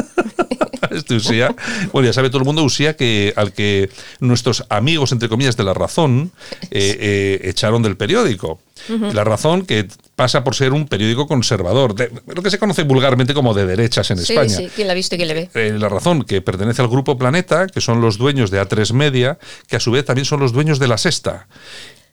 Este 0.91 1.15
Usía, 1.15 1.55
bueno, 1.93 2.07
ya 2.09 2.13
sabe 2.13 2.29
todo 2.29 2.41
el 2.41 2.45
mundo, 2.45 2.63
Usía, 2.65 2.97
que 2.97 3.33
al 3.37 3.53
que 3.55 3.89
nuestros 4.21 4.65
amigos, 4.69 5.13
entre 5.13 5.31
comillas, 5.31 5.57
de 5.57 5.65
La 5.65 5.73
Razón, 5.73 6.33
eh, 6.71 6.99
eh, 7.01 7.49
echaron 7.49 7.83
del 7.83 7.97
periódico. 7.97 8.61
La 9.15 9.25
Razón, 9.25 9.65
que 9.65 9.89
pasa 10.17 10.45
por 10.45 10.55
ser 10.55 10.73
un 10.73 10.87
periódico 10.89 11.27
conservador, 11.27 11.95
de- 11.95 12.11
lo 12.27 12.43
que 12.43 12.51
se 12.51 12.59
conoce 12.59 12.83
vulgarmente 12.83 13.33
como 13.33 13.55
de 13.55 13.65
derechas 13.65 14.11
en 14.11 14.19
sí, 14.19 14.35
España. 14.35 14.55
sí, 14.55 14.69
¿quién 14.75 14.87
la 14.89 14.93
ha 14.93 14.97
visto 14.97 15.15
y 15.15 15.19
quién 15.19 15.29
le 15.29 15.35
ve? 15.35 15.51
Eh, 15.55 15.77
la 15.79 15.89
razón 15.89 16.25
que 16.25 16.43
pertenece 16.43 16.83
al 16.83 16.89
grupo 16.89 17.17
Planeta, 17.17 17.69
que 17.69 17.81
son 17.81 18.03
los 18.03 18.19
dueños 18.19 18.51
de 18.51 18.61
A3 18.61 18.93
Media, 18.93 19.39
que 19.69 19.77
a 19.77 19.81
su 19.81 19.93
vez 19.93 20.05
también 20.05 20.27
son 20.27 20.41
los 20.41 20.53
dueños 20.53 20.79
de 20.79 20.89
La 20.89 20.99
Sexta. 20.99 21.47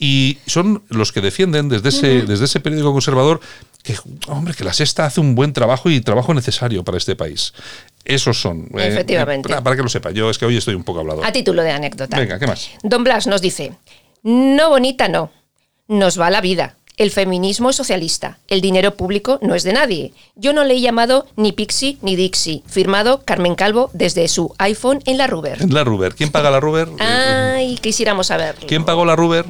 Y 0.01 0.37
son 0.47 0.81
los 0.87 1.11
que 1.11 1.19
defienden 1.19 1.67
desde 1.67 1.89
ese, 1.89 2.21
desde 2.21 2.45
ese 2.45 2.61
periódico 2.61 2.93
conservador 2.93 3.41
que, 3.83 3.97
hombre, 4.27 4.53
que 4.53 4.63
La 4.63 4.71
Sexta 4.71 5.05
hace 5.05 5.19
un 5.19 5.35
buen 5.35 5.51
trabajo 5.51 5.89
y 5.89 5.99
trabajo 5.99 6.33
necesario 6.33 6.85
para 6.85 6.97
este 6.97 7.17
país. 7.17 7.53
Esos 8.05 8.39
son. 8.41 8.69
eh, 8.77 8.87
Efectivamente. 8.87 9.49
para, 9.49 9.61
para 9.61 9.75
que 9.75 9.83
lo 9.83 9.89
sepa, 9.89 10.11
yo 10.11 10.29
es 10.29 10.37
que 10.37 10.45
hoy 10.45 10.55
estoy 10.55 10.73
un 10.75 10.83
poco 10.85 11.01
hablado. 11.01 11.23
A 11.25 11.31
título 11.33 11.61
de 11.63 11.71
anécdota. 11.71 12.17
Venga, 12.17 12.39
¿qué 12.39 12.47
más? 12.47 12.69
Don 12.81 13.03
Blas 13.03 13.27
nos 13.27 13.41
dice, 13.41 13.73
no 14.23 14.69
bonita 14.69 15.09
no, 15.09 15.31
nos 15.89 16.17
va 16.19 16.29
la 16.29 16.39
vida. 16.39 16.75
El 16.95 17.11
feminismo 17.11 17.69
es 17.69 17.77
socialista, 17.77 18.39
el 18.49 18.59
dinero 18.59 18.95
público 18.95 19.39
no 19.41 19.55
es 19.55 19.63
de 19.63 19.71
nadie. 19.73 20.13
Yo 20.35 20.51
no 20.51 20.63
le 20.65 20.73
he 20.75 20.81
llamado 20.81 21.27
ni 21.37 21.53
Pixie 21.53 21.97
ni 22.01 22.17
Dixie. 22.17 22.61
Firmado 22.67 23.21
Carmen 23.25 23.55
Calvo 23.55 23.89
desde 23.93 24.27
su 24.27 24.53
iPhone 24.57 24.99
en 25.05 25.17
la 25.17 25.27
Ruber. 25.27 25.71
La 25.71 25.85
Ruber. 25.85 26.13
¿Quién 26.15 26.29
paga 26.31 26.51
la 26.51 26.59
Ruber? 26.59 26.89
Eh, 26.99 27.03
Ay, 27.03 27.77
quisiéramos 27.81 28.27
saberlo. 28.27 28.67
¿Quién 28.67 28.83
pagó 28.83 29.05
la 29.05 29.15
Ruber? 29.15 29.45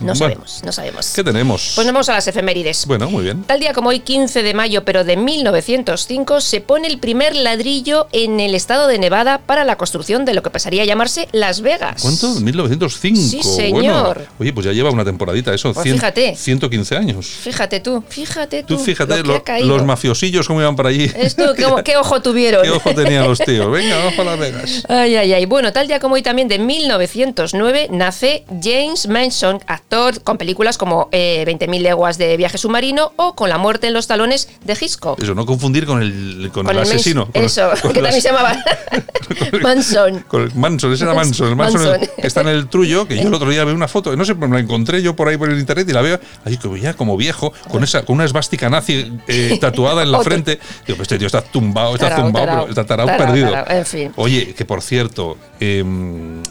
No 0.00 0.06
Bueno. 0.06 0.14
sabemos, 0.16 0.60
no 0.64 0.72
sabemos. 0.72 1.12
¿Qué 1.14 1.22
tenemos? 1.22 1.72
Pues 1.74 1.86
nos 1.86 1.92
vamos 1.94 2.08
a 2.08 2.14
las 2.14 2.26
efemérides. 2.26 2.86
Bueno, 2.86 3.10
muy 3.10 3.24
bien. 3.24 3.44
Tal 3.44 3.60
día 3.60 3.72
como 3.72 3.90
hoy, 3.90 4.00
15 4.00 4.42
de 4.42 4.54
mayo, 4.54 4.84
pero 4.84 5.04
de 5.04 5.16
1905, 5.16 6.40
se 6.40 6.60
pone 6.60 6.88
el 6.88 6.98
primer 6.98 7.34
ladrillo 7.36 8.08
en 8.12 8.40
el 8.40 8.54
estado 8.54 8.86
de 8.86 8.98
Nevada 8.98 9.38
para 9.44 9.64
la 9.64 9.76
construcción 9.76 10.24
de 10.24 10.34
lo 10.34 10.42
que 10.42 10.50
pasaría 10.50 10.82
a 10.82 10.86
llamarse 10.86 11.28
Las 11.32 11.60
Vegas. 11.60 12.00
¿Cuánto? 12.02 12.28
1905. 12.40 13.20
Sí, 13.20 13.42
señor. 13.42 13.72
Bueno, 13.72 14.14
oye, 14.38 14.52
pues 14.52 14.66
ya 14.66 14.72
lleva 14.72 14.90
una 14.90 15.04
temporadita 15.04 15.52
eso. 15.54 15.72
Pues 15.72 15.84
fíjate. 15.92 16.34
115 16.36 16.96
años. 16.96 17.26
Fíjate 17.26 17.80
tú, 17.80 18.02
fíjate 18.08 18.62
tú. 18.62 18.76
Tú 18.76 18.82
fíjate, 18.84 19.16
lo 19.18 19.22
que 19.22 19.28
lo- 19.28 19.34
ha 19.36 19.44
caído. 19.44 19.68
los 19.68 19.84
mafiosillos 19.84 20.46
cómo 20.46 20.60
iban 20.60 20.76
para 20.76 20.88
allí. 20.88 21.10
Esto, 21.16 21.54
¿qué, 21.54 21.66
qué 21.84 21.96
ojo 21.96 22.22
tuvieron? 22.22 22.62
¿Qué 22.62 22.70
ojo 22.70 22.94
tenían 22.94 23.26
los 23.28 23.38
tíos? 23.38 23.70
Venga, 23.70 23.98
vamos 23.98 24.14
para 24.14 24.30
Las 24.36 24.40
Vegas. 24.40 24.84
Ay, 24.88 25.16
ay, 25.16 25.32
ay. 25.34 25.44
Bueno, 25.46 25.72
tal 25.72 25.86
día 25.88 26.00
como 26.00 26.14
hoy 26.14 26.22
también 26.22 26.48
de 26.48 26.58
1909 26.58 27.88
nace 27.90 28.44
James 28.62 29.06
Manson, 29.08 29.60
actor 29.66 29.89
con 30.22 30.38
películas 30.38 30.78
como 30.78 31.08
eh, 31.12 31.44
20.000 31.46 31.80
leguas 31.80 32.16
de 32.18 32.36
viaje 32.36 32.58
submarino 32.58 33.12
o 33.16 33.34
Con 33.34 33.48
la 33.48 33.58
muerte 33.58 33.86
en 33.88 33.92
los 33.92 34.06
talones 34.06 34.48
de 34.64 34.72
Hitchcock. 34.80 35.20
Eso, 35.22 35.34
no 35.34 35.44
confundir 35.46 35.84
con 35.86 36.00
el, 36.02 36.50
con 36.52 36.64
Con 36.66 36.76
el 36.76 36.82
asesino. 36.82 37.26
con- 37.30 37.42
eso, 37.42 37.68
con 37.82 37.92
que 37.92 38.00
también 38.00 38.22
se 38.22 38.28
llamaba 38.28 38.54
Manson. 39.62 40.20
Con 40.28 40.42
el 40.42 40.54
Manson, 40.54 40.92
ese 40.92 41.04
era 41.04 41.14
Manson. 41.14 41.48
El 41.48 41.56
Manson, 41.56 41.80
Manson. 41.82 42.02
el 42.02 42.10
que 42.20 42.26
está 42.26 42.40
en 42.42 42.48
el 42.48 42.68
trullo, 42.68 43.06
que 43.06 43.16
yo 43.16 43.28
el 43.28 43.34
otro 43.34 43.50
día 43.50 43.64
vi 43.64 43.72
una 43.72 43.88
foto, 43.88 44.14
no 44.16 44.24
sé, 44.24 44.34
me 44.34 44.48
la 44.48 44.60
encontré 44.60 45.02
yo 45.02 45.14
por 45.16 45.28
ahí 45.28 45.36
por 45.36 45.50
el 45.50 45.58
internet 45.58 45.88
y 45.88 45.92
la 45.92 46.02
veo 46.02 46.20
ahí 46.44 46.56
como 46.56 46.76
ya 46.76 46.94
como 46.94 47.16
viejo, 47.16 47.52
con 47.68 47.82
esa 47.84 48.04
con 48.04 48.16
una 48.16 48.24
esvástica 48.24 48.68
nazi 48.70 49.12
eh, 49.28 49.58
tatuada 49.60 50.02
en 50.02 50.12
la 50.12 50.20
frente. 50.22 50.58
Digo, 50.86 50.96
pues 50.96 51.00
este 51.02 51.18
tío 51.18 51.26
está 51.26 51.42
tumbado, 51.42 51.94
está 51.94 52.10
Tarao, 52.10 52.24
tumbado, 52.24 52.46
tarao. 52.46 52.60
pero 52.62 52.70
está 52.70 52.84
tarao 52.86 53.06
Tarao, 53.06 53.26
perdido. 53.26 53.54
en 53.68 53.86
fin. 53.86 54.12
Oye, 54.16 54.54
que 54.54 54.64
por 54.64 54.82
cierto, 54.82 55.36
eh, 55.58 55.84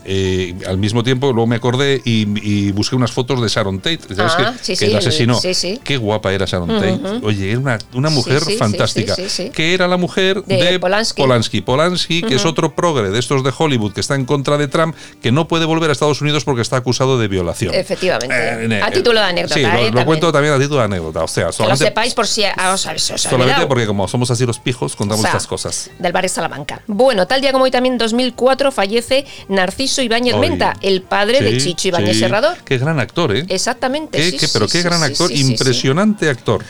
eh, 0.06 0.56
al 0.68 0.78
mismo 0.78 1.04
tiempo 1.04 1.28
luego 1.32 1.48
me 1.48 1.56
acordé 1.56 2.02
y, 2.04 2.28
y 2.42 2.72
busqué 2.72 2.96
unas 2.96 3.12
fotos 3.12 3.29
de 3.38 3.48
Sharon 3.48 3.80
Tate, 3.80 4.00
¿sabes 4.16 4.34
Ah, 4.38 4.54
que, 4.58 4.64
sí, 4.64 4.72
que 4.74 4.76
sí, 4.78 4.86
el 4.86 4.92
el- 4.92 4.98
asesinó. 4.98 5.40
sí. 5.40 5.80
Qué 5.84 5.98
guapa 5.98 6.32
era 6.34 6.46
Sharon 6.46 6.68
Tate. 6.70 7.00
Oye, 7.24 7.52
era 7.52 7.60
una, 7.60 7.78
una 7.94 8.10
mujer 8.10 8.42
fantástica. 8.58 9.16
Que 9.54 9.74
era 9.74 9.88
la 9.88 9.98
mujer 9.98 10.44
De 10.46 10.56
de, 10.64 10.80
Polanski. 10.80 11.22
Polanski. 11.22 11.62
Polanski, 11.62 12.22
que 12.24 12.36
es 12.36 12.46
otro 12.46 12.74
progre 12.76 13.10
de 13.10 13.20
estos 13.20 13.44
de 13.44 13.52
Hollywood 13.56 13.94
que 13.94 14.02
está 14.02 14.16
en 14.16 14.26
contra 14.26 14.58
de 14.58 14.68
Trump, 14.68 14.96
que 15.22 15.32
no 15.32 15.48
puede 15.48 15.66
volver 15.66 15.90
a 15.90 15.94
Estados 15.94 16.22
Unidos 16.22 16.44
porque 16.44 16.62
está 16.62 16.78
acusado 16.78 17.20
de 17.20 17.28
violación. 17.28 17.74
Efectivamente. 17.74 18.34
Eh, 18.36 18.82
a 18.82 18.90
título 18.92 19.20
de 19.20 19.26
anécdota. 19.28 19.54
Sí, 19.56 19.62
lo, 19.62 19.68
¿eh? 19.68 19.72
lo 19.74 19.84
También. 19.86 20.06
cuento 20.06 20.32
también 20.32 20.54
a 20.54 20.58
título 20.58 20.80
de 20.80 20.86
anécdota. 20.86 21.24
O 21.24 21.28
sea, 21.28 21.44
Que 21.44 21.48
lo 21.48 21.54
solamente, 21.54 21.86
sepáis 21.86 22.14
por 22.14 22.28
si 22.28 22.44
ah, 22.46 22.72
os 22.74 22.86
habéis 22.86 23.12
os 23.12 23.22
solamente 23.22 23.66
porque 23.68 23.86
como 23.86 24.08
somos 24.08 24.32
así 24.32 24.46
los 24.46 24.60
pijos, 24.60 24.96
contamos 24.96 25.20
O 25.20 25.24
sea, 25.24 25.32
estas 25.32 25.48
cosas. 25.48 25.92
Del 26.00 26.12
barrio 26.14 26.30
Salamanca. 26.30 26.82
Bueno, 26.88 27.28
tal 27.28 27.42
día 27.42 27.52
como 27.52 27.66
hoy 27.66 27.72
también 27.72 27.94
en 27.94 27.98
2004 28.00 28.72
fallece 28.72 29.26
Narciso 29.48 30.02
Ibáñez. 30.02 30.36
Menta, 30.38 30.76
el 30.82 31.02
padre 31.02 31.42
de 31.42 31.58
Chicho 31.58 31.90
Ibáñez 31.90 32.14
sí. 32.16 32.20
Serrador. 32.22 32.58
Qué 32.64 32.78
gran 32.78 33.00
actor, 33.00 33.19
¿eh? 33.36 33.46
Exactamente. 33.50 34.18
Qué- 34.18 34.32
sí, 34.32 34.38
qué- 34.38 34.48
sí, 34.48 34.52
pero 34.54 34.68
sí, 34.68 34.72
qué 34.74 34.78
sí, 34.80 34.84
gran 34.84 35.04
actor, 35.04 35.28
sí, 35.30 35.38
sí, 35.38 35.44
sí. 35.44 35.52
impresionante 35.52 36.30
actor. 36.30 36.64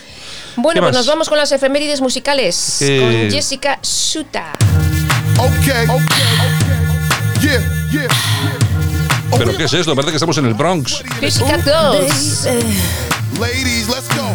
Bueno, 0.56 0.74
¿Qué 0.74 0.80
pues 0.80 0.92
más? 0.92 0.98
nos 0.98 1.06
vamos 1.06 1.28
con 1.28 1.38
las 1.38 1.52
efemérides 1.52 2.00
musicales 2.00 2.82
Eh. 2.82 3.00
con 3.00 3.30
Jessica 3.30 3.78
Suta. 3.82 4.52
Okay, 5.38 5.84
okay, 5.84 5.86
okay. 5.88 7.40
Yeah, 7.40 7.88
yeah. 7.92 8.08
¿Pero 9.38 9.56
qué 9.56 9.64
es 9.64 9.72
esto? 9.72 9.94
Parece 9.94 10.10
que 10.10 10.16
estamos 10.16 10.36
en 10.38 10.46
el 10.46 10.54
Bronx. 10.54 11.02
Música 11.22 11.56
2. 11.58 12.44
Ladies, 13.38 13.88
let's 13.88 14.08
go. 14.16 14.34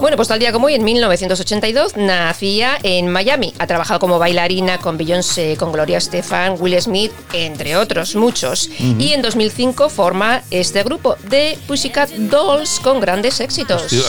Bueno, 0.00 0.16
pues 0.16 0.28
tal 0.28 0.38
día 0.38 0.52
como 0.52 0.66
hoy, 0.66 0.74
en 0.74 0.84
1982, 0.84 1.96
nacía 1.96 2.78
en 2.82 3.08
Miami. 3.08 3.52
Ha 3.58 3.66
trabajado 3.66 4.00
como 4.00 4.18
bailarina 4.18 4.78
con 4.78 4.96
Beyoncé, 4.96 5.56
con 5.56 5.72
Gloria 5.72 5.98
Estefan, 5.98 6.54
Will 6.58 6.80
Smith, 6.80 7.12
entre 7.32 7.76
otros 7.76 8.14
muchos. 8.14 8.70
Y 8.98 9.12
en 9.12 9.22
2005 9.22 9.88
forma 9.88 10.42
este 10.50 10.82
grupo 10.82 11.16
de 11.28 11.58
Pussycat 11.66 12.10
Dolls 12.10 12.80
con 12.80 13.00
grandes 13.00 13.40
éxitos. 13.40 13.82
Tenido, 13.88 14.06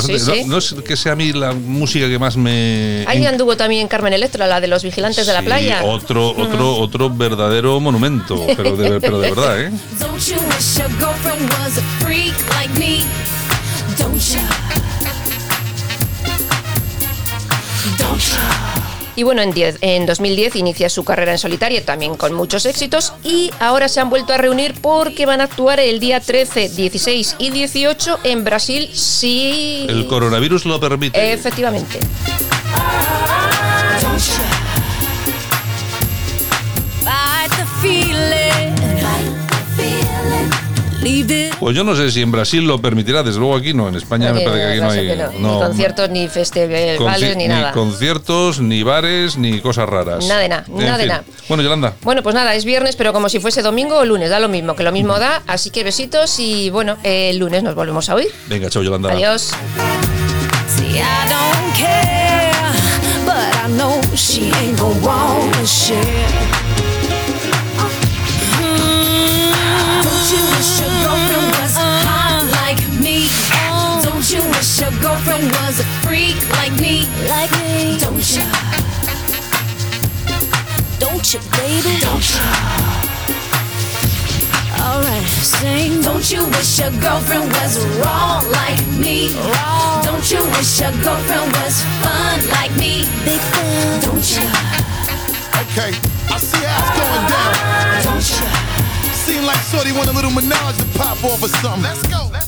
sí. 0.00 0.12
Sí, 0.18 0.18
sí. 0.18 0.44
No, 0.44 0.52
no 0.52 0.58
es 0.58 0.74
que 0.86 0.96
sea 0.96 1.12
a 1.12 1.16
mí 1.16 1.32
la 1.32 1.52
música 1.52 2.08
que 2.08 2.18
más 2.18 2.36
me. 2.36 3.04
Ahí 3.06 3.26
anduvo 3.26 3.56
también 3.56 3.88
Carmen 3.88 4.12
Electra, 4.12 4.46
la 4.46 4.60
de 4.60 4.68
los 4.68 4.82
vigilantes 4.82 5.26
de 5.26 5.32
la 5.32 5.42
playa. 5.42 5.82
Otro, 5.84 6.30
otro, 6.30 6.76
otro 6.76 7.10
verdadero 7.10 7.80
monumento, 7.80 8.46
pero 8.56 8.76
de, 8.76 9.00
pero 9.00 9.20
de 9.20 9.30
verdad, 9.30 9.60
¿eh? 9.60 9.70
Y 19.16 19.24
bueno, 19.24 19.42
en, 19.42 19.50
10 19.50 19.78
en 19.80 20.06
2010 20.06 20.54
inicia 20.54 20.88
su 20.88 21.02
carrera 21.02 21.32
en 21.32 21.38
solitario, 21.38 21.82
también 21.82 22.14
con 22.14 22.34
muchos 22.34 22.64
éxitos, 22.66 23.14
y 23.24 23.50
ahora 23.58 23.88
se 23.88 23.98
han 23.98 24.10
vuelto 24.10 24.32
a 24.32 24.36
reunir 24.36 24.74
porque 24.80 25.26
van 25.26 25.40
a 25.40 25.44
actuar 25.44 25.80
el 25.80 25.98
día 25.98 26.20
13, 26.20 26.68
16 26.68 27.34
y 27.40 27.50
18 27.50 28.20
en 28.22 28.44
Brasil, 28.44 28.88
sí. 28.92 29.86
El 29.88 30.06
coronavirus 30.06 30.66
lo 30.66 30.78
permite. 30.78 31.32
Efectivamente. 31.32 31.98
Pues 41.60 41.76
yo 41.76 41.84
no 41.84 41.94
sé 41.96 42.10
si 42.10 42.22
en 42.22 42.30
Brasil 42.32 42.64
lo 42.66 42.80
permitirá, 42.80 43.22
desde 43.22 43.38
luego 43.38 43.56
aquí 43.56 43.72
no. 43.72 43.88
En 43.88 43.94
España 43.94 44.32
me 44.32 44.38
Oye, 44.40 44.44
parece 44.46 44.64
que 44.64 44.70
aquí 44.72 44.80
no 44.80 44.90
hay. 44.90 45.06
que 45.06 45.16
no, 45.16 45.32
no, 45.38 45.54
ni 45.54 45.66
conciertos, 45.66 46.10
ni 46.10 46.28
festivales, 46.28 47.00
conci- 47.00 47.36
ni 47.36 47.48
nada. 47.48 47.72
conciertos, 47.72 48.60
ni 48.60 48.82
bares, 48.82 49.36
ni 49.36 49.60
cosas 49.60 49.88
raras. 49.88 50.26
Nada 50.26 50.40
de 50.40 50.48
nada, 50.48 50.64
nada 50.68 50.98
de 50.98 51.06
nada. 51.06 51.24
Bueno, 51.48 51.62
Yolanda, 51.62 51.94
Bueno, 52.02 52.22
pues 52.22 52.34
nada, 52.34 52.54
es 52.54 52.64
viernes, 52.64 52.96
pero 52.96 53.12
como 53.12 53.28
si 53.28 53.38
fuese 53.40 53.62
domingo 53.62 53.96
o 53.98 54.04
lunes, 54.04 54.28
da 54.30 54.38
lo 54.40 54.48
mismo, 54.48 54.74
que 54.76 54.82
lo 54.82 54.92
mismo 54.92 55.18
da, 55.18 55.42
así 55.46 55.70
que 55.70 55.84
besitos 55.84 56.38
y 56.40 56.70
bueno, 56.70 56.96
el 57.04 57.38
lunes 57.38 57.62
nos 57.62 57.74
volvemos 57.74 58.08
a 58.10 58.14
oír. 58.16 58.28
venga, 58.48 58.68
chao, 58.68 58.82
Yolanda. 58.82 59.12
Adiós. 59.12 59.52
See, 60.68 60.98
I 60.98 61.28
don't 61.28 61.76
care, 61.76 62.52
but 63.24 63.54
I 63.64 63.68
know 63.76 64.00
she 64.14 64.50
ain't 64.60 64.78
gonna 64.78 65.00
wanna 65.00 65.64
share. 65.66 66.57
Girlfriend 75.00 75.44
was 75.62 75.80
a 75.80 75.84
freak 76.02 76.36
like 76.58 76.72
me? 76.80 77.06
Like 77.28 77.50
me? 77.62 77.98
Don't 77.98 78.26
you? 78.34 78.44
Don't 80.98 81.24
you, 81.32 81.40
baby? 81.56 81.94
Don't 82.00 82.26
you? 82.30 82.42
Alright, 84.82 85.26
sing. 85.42 86.00
Don't 86.02 86.30
you 86.30 86.44
wish 86.46 86.78
your 86.78 86.90
girlfriend 87.00 87.50
was 87.52 87.84
raw 88.02 88.42
like 88.50 88.84
me? 88.98 89.34
Raw. 89.34 90.02
Don't 90.02 90.30
you 90.30 90.44
wish 90.56 90.80
your 90.80 90.92
girlfriend 91.02 91.52
was 91.52 91.82
fun 92.02 92.38
like 92.50 92.74
me? 92.76 93.04
Big 93.24 93.40
fan. 93.54 94.00
Don't 94.02 94.26
you? 94.34 94.46
Okay, 95.62 95.92
I 96.32 96.38
see 96.38 96.64
how 96.64 96.82
it's 96.82 96.92
going 96.98 97.26
down. 97.30 97.52
Don't 98.02 98.26
you? 98.26 98.46
Seem 99.12 99.44
like 99.44 99.60
Shorty 99.70 99.92
want 99.92 100.08
a 100.08 100.12
little 100.12 100.30
menage 100.30 100.76
to 100.78 100.84
pop 100.98 101.22
off 101.24 101.42
or 101.42 101.48
something. 101.48 101.82
Let's 101.82 102.02
go. 102.04 102.28
Let's 102.32 102.46
go. 102.46 102.47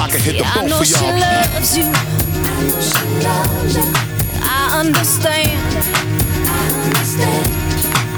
I 0.00 0.08
can 0.08 0.20
hit 0.20 0.32
the 0.32 0.38
Yeah, 0.38 0.50
I 0.54 0.60
boat 0.60 0.68
know 0.70 0.78
for 0.78 0.84
she 0.84 1.04
y'all. 1.04 1.18
loves 1.18 1.76
you. 1.76 1.90
I 4.42 4.78
understand. 4.80 5.58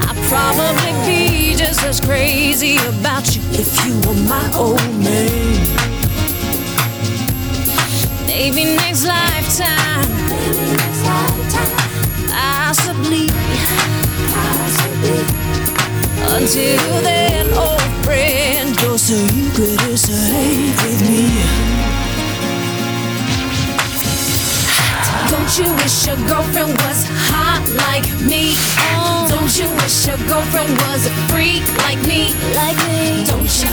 I 0.07 0.13
probably 0.29 0.93
be 1.07 1.55
just 1.55 1.83
as 1.83 1.99
crazy 1.99 2.77
about 2.77 3.35
you 3.35 3.41
if 3.51 3.85
you 3.85 3.95
were 4.07 4.19
my 4.29 4.45
old 4.53 4.81
man. 4.99 5.57
Maybe 8.27 8.63
next 8.75 9.05
lifetime, 9.05 10.07
possibly. 12.29 13.27
Until 16.33 17.01
then, 17.01 17.47
old 17.53 17.81
friend, 18.05 18.79
your 18.81 18.97
secret 18.97 19.81
is 19.89 20.01
safe 20.01 20.83
with 20.83 21.01
me. 21.09 21.70
Don't 25.51 25.67
you 25.67 25.75
wish 25.83 26.07
your 26.07 26.15
girlfriend 26.29 26.71
was 26.79 27.03
hot 27.27 27.59
like 27.75 28.07
me? 28.23 28.55
Oh. 28.95 29.27
Don't 29.27 29.51
you 29.51 29.67
wish 29.83 30.07
your 30.07 30.15
girlfriend 30.23 30.71
was 30.87 31.07
a 31.07 31.13
freak 31.27 31.59
like 31.83 31.99
me? 32.07 32.31
Like 32.55 32.79
me? 32.87 33.27
Don't 33.27 33.51
you? 33.59 33.67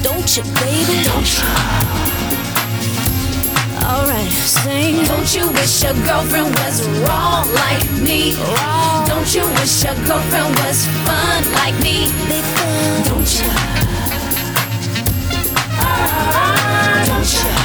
Don't 0.00 0.28
you, 0.32 0.42
baby? 0.56 1.04
Don't 1.04 1.28
you? 1.28 1.44
Alright, 3.84 4.32
sing. 4.32 5.04
Don't 5.04 5.28
you 5.36 5.44
wish 5.52 5.84
your 5.84 5.92
girlfriend 6.08 6.48
was 6.64 6.88
wrong 7.04 7.52
like 7.52 7.84
me? 8.00 8.32
Wrong. 8.32 9.04
Don't 9.12 9.28
you 9.34 9.44
wish 9.60 9.84
your 9.84 9.96
girlfriend 10.08 10.56
was 10.64 10.88
fun 11.04 11.44
like 11.52 11.76
me? 11.84 12.08
Big 12.32 12.44
fun. 12.56 13.12
Don't 13.12 13.28
you? 13.36 13.50
Ah, 15.84 17.04
don't 17.04 17.28
you? 17.28 17.57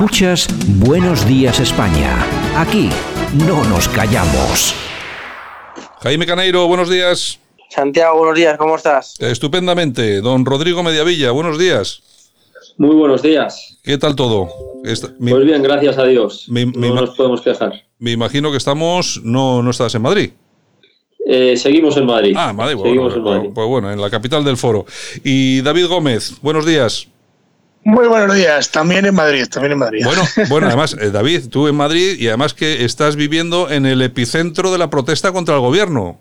Escuchas 0.00 0.48
Buenos 0.78 1.26
Días 1.28 1.60
España. 1.60 2.24
Aquí 2.56 2.88
no 3.46 3.62
nos 3.64 3.86
callamos. 3.86 4.74
Jaime 6.00 6.24
Caneiro, 6.24 6.66
buenos 6.66 6.88
días. 6.88 7.38
Santiago, 7.68 8.16
buenos 8.16 8.34
días, 8.34 8.56
¿cómo 8.56 8.76
estás? 8.76 9.20
Estupendamente. 9.20 10.22
Don 10.22 10.46
Rodrigo 10.46 10.82
Mediavilla, 10.82 11.32
buenos 11.32 11.58
días. 11.58 12.02
Muy 12.78 12.96
buenos 12.96 13.20
días. 13.20 13.76
¿Qué 13.84 13.98
tal 13.98 14.16
todo? 14.16 14.48
Esta- 14.84 15.10
Pues 15.20 15.44
bien, 15.44 15.62
gracias 15.62 15.98
a 15.98 16.04
Dios. 16.06 16.46
no 16.48 16.94
nos 16.94 17.10
podemos 17.10 17.42
quejar. 17.42 17.82
me 17.98 18.12
imagino 18.12 18.50
que 18.50 18.56
estamos. 18.56 19.20
No, 19.22 19.62
no 19.62 19.70
estás 19.70 19.94
en 19.94 20.00
Madrid. 20.00 20.30
Eh, 21.26 21.58
seguimos 21.58 21.94
en 21.98 22.06
Madrid. 22.06 22.34
Ah, 22.38 22.54
Madrid, 22.54 22.76
bueno, 22.76 22.88
Seguimos 22.90 23.14
en 23.16 23.22
pues- 23.22 23.36
Madrid. 23.36 23.50
pues 23.54 23.68
bueno, 23.68 23.92
en 23.92 24.00
la 24.00 24.08
capital 24.08 24.44
del 24.46 24.56
foro. 24.56 24.86
Y 25.22 25.60
David 25.60 25.88
Gómez, 25.88 26.36
buenos 26.40 26.64
días. 26.64 27.06
Muy 27.82 28.06
buenos 28.08 28.34
días, 28.36 28.70
también 28.70 29.06
en 29.06 29.14
Madrid, 29.14 29.46
también 29.50 29.72
en 29.72 29.78
Madrid. 29.78 30.04
Bueno, 30.04 30.22
bueno, 30.48 30.66
además, 30.68 30.94
eh, 31.00 31.10
David, 31.10 31.48
tú 31.50 31.66
en 31.66 31.74
Madrid 31.76 32.16
y 32.18 32.28
además 32.28 32.52
que 32.54 32.84
estás 32.84 33.16
viviendo 33.16 33.70
en 33.70 33.86
el 33.86 34.02
epicentro 34.02 34.70
de 34.70 34.78
la 34.78 34.90
protesta 34.90 35.32
contra 35.32 35.54
el 35.54 35.60
gobierno. 35.60 36.20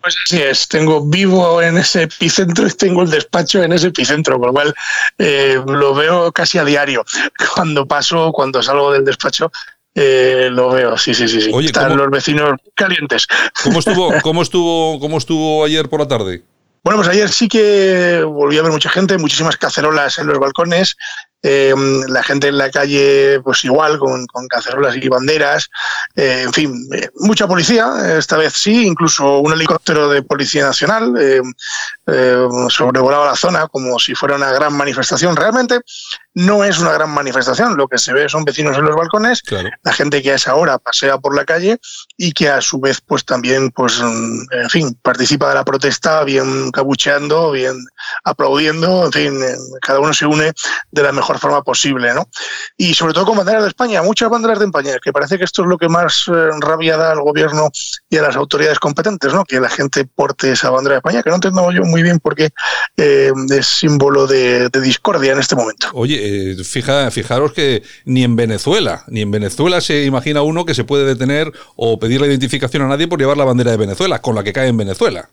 Pues 0.00 0.16
así 0.24 0.40
es, 0.40 0.68
tengo 0.68 1.04
vivo 1.04 1.60
en 1.60 1.76
ese 1.76 2.04
epicentro 2.04 2.66
y 2.66 2.70
tengo 2.70 3.02
el 3.02 3.10
despacho 3.10 3.62
en 3.62 3.72
ese 3.72 3.88
epicentro, 3.88 4.38
con 4.38 4.48
lo 4.48 4.52
cual 4.52 4.74
eh, 5.18 5.60
lo 5.66 5.94
veo 5.94 6.30
casi 6.32 6.58
a 6.58 6.64
diario. 6.64 7.04
Cuando 7.54 7.86
paso, 7.86 8.30
cuando 8.32 8.62
salgo 8.62 8.92
del 8.92 9.04
despacho, 9.04 9.50
eh, 9.94 10.48
lo 10.52 10.70
veo, 10.70 10.96
sí, 10.96 11.14
sí, 11.14 11.26
sí. 11.28 11.40
sí. 11.40 11.50
Oye, 11.52 11.66
Están 11.66 11.90
¿cómo- 11.90 11.96
los 12.04 12.10
vecinos 12.10 12.60
calientes. 12.74 13.26
¿Cómo 13.64 13.80
estuvo, 13.80 14.12
cómo 14.22 14.42
estuvo, 14.42 15.00
cómo 15.00 15.18
estuvo 15.18 15.64
ayer 15.64 15.88
por 15.88 16.00
la 16.00 16.08
tarde? 16.08 16.44
Bueno, 16.82 16.98
pues 16.98 17.08
ayer 17.08 17.28
sí 17.28 17.48
que 17.48 18.22
volví 18.24 18.58
a 18.58 18.62
ver 18.62 18.72
mucha 18.72 18.90
gente, 18.90 19.18
muchísimas 19.18 19.56
cacerolas 19.56 20.18
en 20.18 20.26
los 20.26 20.38
balcones, 20.38 20.96
eh, 21.42 21.74
la 22.08 22.22
gente 22.22 22.48
en 22.48 22.58
la 22.58 22.70
calle 22.70 23.40
pues 23.44 23.64
igual, 23.64 23.98
con, 23.98 24.26
cacerolas 24.48 24.96
y 24.96 25.08
banderas, 25.08 25.70
eh, 26.16 26.42
en 26.44 26.52
fin, 26.52 26.88
eh, 26.92 27.08
mucha 27.16 27.46
policía, 27.46 28.18
esta 28.18 28.36
vez 28.36 28.54
sí, 28.54 28.86
incluso 28.86 29.38
un 29.38 29.52
helicóptero 29.52 30.08
de 30.08 30.22
Policía 30.22 30.64
Nacional 30.64 31.14
eh, 31.18 31.40
eh, 32.06 32.48
sobrevolaba 32.68 33.26
la 33.26 33.36
zona 33.36 33.68
como 33.68 33.98
si 33.98 34.14
fuera 34.14 34.36
una 34.36 34.50
gran 34.50 34.74
manifestación. 34.74 35.36
Realmente 35.36 35.80
no 36.38 36.62
es 36.62 36.78
una 36.78 36.92
gran 36.92 37.10
manifestación, 37.10 37.76
lo 37.76 37.88
que 37.88 37.98
se 37.98 38.12
ve 38.12 38.28
son 38.28 38.44
vecinos 38.44 38.78
en 38.78 38.84
los 38.84 38.94
balcones, 38.94 39.42
la 39.82 39.92
gente 39.92 40.22
que 40.22 40.30
a 40.30 40.34
esa 40.36 40.54
hora 40.54 40.78
pasea 40.78 41.18
por 41.18 41.34
la 41.34 41.44
calle 41.44 41.78
y 42.16 42.30
que 42.30 42.48
a 42.48 42.60
su 42.60 42.78
vez 42.78 43.00
pues 43.00 43.24
también 43.24 43.72
pues 43.72 43.98
en 44.00 44.70
fin 44.70 44.96
participa 45.02 45.48
de 45.48 45.56
la 45.56 45.64
protesta 45.64 46.22
bien 46.22 46.70
cabucheando 46.70 47.50
bien 47.50 47.74
aplaudiendo 48.22 49.06
en 49.06 49.12
fin 49.12 49.40
cada 49.82 49.98
uno 49.98 50.14
se 50.14 50.26
une 50.26 50.52
de 50.92 51.02
la 51.02 51.10
mejor 51.10 51.40
forma 51.40 51.62
posible 51.62 52.14
no 52.14 52.28
y 52.76 52.94
sobre 52.94 53.14
todo 53.14 53.26
con 53.26 53.36
banderas 53.36 53.62
de 53.62 53.68
España 53.70 54.02
muchas 54.02 54.30
banderas 54.30 54.60
de 54.60 54.66
España 54.66 54.98
que 55.02 55.12
parece 55.12 55.38
que 55.38 55.44
esto 55.44 55.62
es 55.62 55.68
lo 55.68 55.76
que 55.76 55.88
más 55.88 56.24
eh, 56.28 56.50
rabia 56.60 56.96
da 56.96 57.10
al 57.10 57.20
gobierno 57.20 57.70
y 58.08 58.16
a 58.16 58.22
las 58.22 58.36
autoridades 58.36 58.78
competentes 58.78 59.34
no 59.34 59.44
que 59.44 59.58
la 59.58 59.68
gente 59.68 60.04
porte 60.04 60.52
esa 60.52 60.70
bandera 60.70 60.94
de 60.94 60.98
España 60.98 61.22
que 61.24 61.30
no 61.30 61.36
entiendo 61.36 61.72
yo 61.72 61.82
muy 61.82 62.02
bien 62.04 62.20
porque 62.20 62.50
eh, 62.96 63.32
es 63.50 63.66
símbolo 63.66 64.28
de, 64.28 64.68
de 64.68 64.80
discordia 64.80 65.32
en 65.32 65.40
este 65.40 65.56
momento. 65.56 65.88
Oye, 65.94 66.27
eh, 66.28 66.64
fija, 66.64 67.10
fijaros 67.10 67.52
que 67.52 67.82
ni 68.04 68.24
en 68.24 68.36
Venezuela, 68.36 69.04
ni 69.08 69.22
en 69.22 69.30
Venezuela 69.30 69.80
se 69.80 70.04
imagina 70.04 70.42
uno 70.42 70.64
que 70.64 70.74
se 70.74 70.84
puede 70.84 71.04
detener 71.04 71.52
o 71.76 71.98
pedir 71.98 72.20
la 72.20 72.26
identificación 72.26 72.82
a 72.82 72.88
nadie 72.88 73.08
por 73.08 73.18
llevar 73.18 73.36
la 73.36 73.44
bandera 73.44 73.70
de 73.70 73.76
Venezuela, 73.76 74.20
con 74.20 74.34
la 74.34 74.44
que 74.44 74.52
cae 74.52 74.68
en 74.68 74.76
Venezuela. 74.76 75.30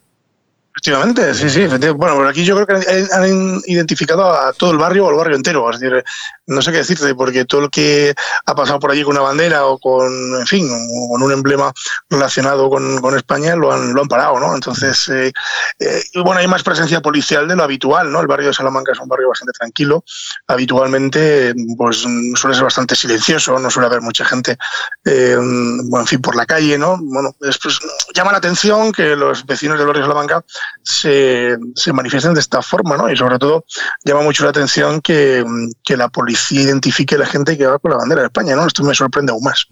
Efectivamente, 0.75 1.33
sí, 1.33 1.49
sí. 1.49 1.61
efectivamente. 1.61 1.91
Bueno, 1.91 2.15
por 2.15 2.27
aquí 2.27 2.43
yo 2.43 2.53
creo 2.53 2.67
que 2.67 3.07
han, 3.13 3.61
identificado 3.65 4.29
a 4.29 4.51
todo 4.51 4.71
el 4.71 4.77
barrio 4.77 5.05
o 5.05 5.09
el 5.09 5.15
barrio 5.15 5.37
entero. 5.37 5.69
Es 5.71 5.79
decir, 5.79 6.03
no 6.47 6.61
sé 6.61 6.71
qué 6.71 6.79
decirte, 6.79 7.15
porque 7.15 7.45
todo 7.45 7.63
el 7.63 7.69
que 7.69 8.13
ha 8.45 8.55
pasado 8.55 8.77
por 8.79 8.91
allí 8.91 9.01
con 9.03 9.15
una 9.15 9.21
bandera 9.21 9.67
o 9.67 9.79
con, 9.79 10.05
en 10.37 10.45
fin, 10.45 10.67
con 11.09 11.23
un 11.23 11.31
emblema 11.31 11.71
relacionado 12.09 12.69
con, 12.69 12.99
con 12.99 13.15
España 13.15 13.55
lo 13.55 13.71
han, 13.71 13.93
lo 13.93 14.01
han 14.01 14.09
parado, 14.09 14.37
¿no? 14.37 14.53
Entonces, 14.53 15.07
eh, 15.07 15.31
eh, 15.79 16.03
bueno, 16.15 16.41
hay 16.41 16.47
más 16.47 16.61
presencia 16.61 17.01
policial 17.01 17.47
de 17.47 17.55
lo 17.55 17.63
habitual, 17.63 18.11
¿no? 18.11 18.19
El 18.19 18.27
barrio 18.27 18.49
de 18.49 18.53
Salamanca 18.53 18.91
es 18.91 18.99
un 18.99 19.07
barrio 19.07 19.29
bastante 19.29 19.53
tranquilo. 19.57 20.03
Habitualmente, 20.47 21.55
pues 21.77 21.99
suele 22.35 22.53
ser 22.53 22.65
bastante 22.65 22.97
silencioso, 22.97 23.57
no 23.59 23.71
suele 23.71 23.87
haber 23.87 24.01
mucha 24.01 24.25
gente, 24.25 24.57
eh, 25.05 25.37
bueno, 25.37 26.01
en 26.01 26.07
fin, 26.07 26.21
por 26.21 26.35
la 26.35 26.45
calle, 26.45 26.77
¿no? 26.77 26.97
Bueno, 27.01 27.33
después 27.39 27.79
llama 28.13 28.33
la 28.33 28.39
atención 28.39 28.91
que 28.91 29.15
los 29.15 29.45
vecinos 29.45 29.77
del 29.77 29.87
barrio 29.87 30.01
de 30.01 30.09
Salamanca 30.09 30.43
se, 30.83 31.57
se 31.75 31.93
manifiesten 31.93 32.33
de 32.33 32.39
esta 32.39 32.61
forma, 32.61 32.97
¿no? 32.97 33.11
Y 33.11 33.17
sobre 33.17 33.39
todo 33.39 33.65
llama 34.03 34.21
mucho 34.21 34.43
la 34.43 34.51
atención 34.51 35.01
que, 35.01 35.43
que 35.83 35.97
la 35.97 36.09
policía 36.09 36.61
identifique 36.61 37.15
a 37.15 37.19
la 37.19 37.25
gente 37.25 37.57
que 37.57 37.65
va 37.65 37.79
con 37.79 37.91
la 37.91 37.97
bandera 37.97 38.21
de 38.21 38.27
España, 38.27 38.55
¿no? 38.55 38.65
Esto 38.67 38.83
me 38.83 38.93
sorprende 38.93 39.31
aún 39.31 39.43
más. 39.43 39.65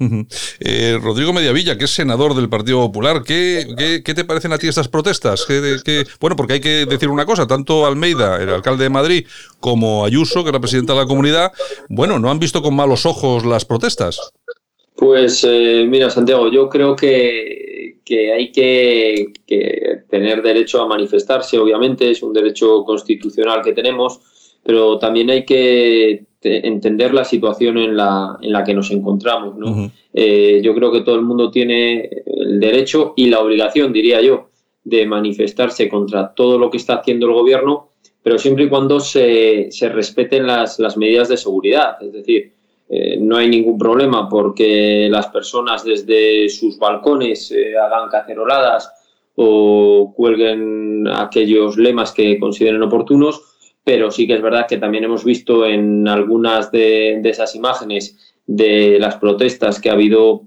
Eh, 0.60 1.00
Rodrigo 1.02 1.34
Mediavilla, 1.34 1.78
que 1.78 1.86
es 1.86 1.92
senador 1.92 2.36
del 2.36 2.50
Partido 2.50 2.80
Popular, 2.82 3.24
¿qué, 3.24 3.68
qué, 3.78 4.02
qué 4.04 4.14
te 4.14 4.26
parecen 4.26 4.54
a 4.54 4.58
ti 4.58 4.68
estas 4.68 4.88
protestas? 4.88 5.46
¿Qué- 5.48 5.78
qué- 5.84 6.06
bueno, 6.20 6.36
porque 6.36 6.54
hay 6.54 6.62
que 6.62 6.86
decir 6.86 7.10
una 7.10 7.26
cosa, 7.26 7.46
tanto 7.48 7.86
Almeida, 7.86 8.42
el 8.42 8.50
alcalde 8.50 8.84
de 8.84 8.90
Madrid, 8.90 9.28
como 9.60 10.06
Ayuso, 10.06 10.44
que 10.44 10.50
es 10.50 10.54
la 10.54 10.60
presidenta 10.60 10.94
de 10.94 11.00
la 11.00 11.06
comunidad, 11.06 11.52
bueno, 11.90 12.20
no 12.20 12.30
han 12.32 12.40
visto 12.40 12.62
con 12.62 12.76
malos 12.76 13.06
ojos 13.06 13.46
las 13.46 13.66
protestas. 13.66 14.20
Pues 14.96 15.44
eh, 15.48 15.86
mira, 15.90 16.10
Santiago, 16.10 16.52
yo 16.52 16.70
creo 16.70 16.96
que, 16.96 17.73
que 18.06 18.34
hay 18.34 18.52
que, 18.52 19.28
que 19.46 20.00
tener 20.10 20.42
derecho 20.42 20.82
a 20.82 20.88
manifestarse, 20.88 21.58
obviamente, 21.58 22.10
es 22.10 22.22
un 22.24 22.34
derecho 22.34 22.84
constitucional 22.84 23.62
que 23.62 23.74
tenemos, 23.74 24.20
pero 24.64 24.98
también 24.98 25.30
hay 25.30 25.46
que 25.46 26.24
te- 26.40 26.66
entender 26.66 27.14
la 27.14 27.26
situación 27.26 27.78
en 27.78 27.98
la, 27.98 28.38
en 28.42 28.52
la 28.52 28.64
que 28.64 28.74
nos 28.74 28.92
encontramos. 28.92 29.58
¿no? 29.58 29.92
Eh, 30.14 30.62
yo 30.64 30.74
creo 30.74 30.92
que 30.92 31.02
todo 31.02 31.16
el 31.16 31.24
mundo 31.24 31.52
tiene 31.52 32.10
el 32.26 32.60
derecho 32.60 33.14
y 33.16 33.28
la 33.28 33.40
obligación, 33.42 33.92
diría 33.92 34.22
yo, 34.22 34.50
de 34.84 35.06
manifestarse 35.06 35.88
contra 35.90 36.34
todo 36.34 36.58
lo 36.58 36.70
que 36.70 36.78
está 36.78 36.96
haciendo 36.96 37.26
el 37.28 37.34
gobierno, 37.34 37.90
pero 38.22 38.38
siempre 38.38 38.66
y 38.66 38.70
cuando 38.70 39.02
se, 39.02 39.68
se 39.72 39.90
respeten 39.90 40.48
las, 40.48 40.80
las 40.80 40.96
medidas 40.96 41.28
de 41.28 41.36
seguridad. 41.38 42.02
Es 42.02 42.14
decir, 42.14 42.53
eh, 42.96 43.18
no 43.20 43.38
hay 43.38 43.50
ningún 43.50 43.80
problema 43.80 44.30
porque 44.30 45.08
las 45.10 45.26
personas 45.28 45.84
desde 45.84 46.48
sus 46.48 46.78
balcones 46.78 47.52
eh, 47.52 47.76
hagan 47.76 48.08
caceroladas 48.08 48.92
o 49.36 50.14
cuelguen 50.16 51.08
aquellos 51.08 51.76
lemas 51.78 52.12
que 52.12 52.38
consideren 52.38 52.84
oportunos, 52.84 53.42
pero 53.84 54.12
sí 54.12 54.28
que 54.28 54.36
es 54.36 54.44
verdad 54.44 54.68
que 54.68 54.78
también 54.78 55.06
hemos 55.06 55.26
visto 55.26 55.66
en 55.66 56.08
algunas 56.08 56.72
de, 56.72 57.20
esas 57.24 57.56
imágenes 57.56 58.36
de 58.46 59.00
las 59.00 59.16
protestas 59.16 59.82
que 59.82 59.90
ha 59.90 59.94
habido 59.94 60.44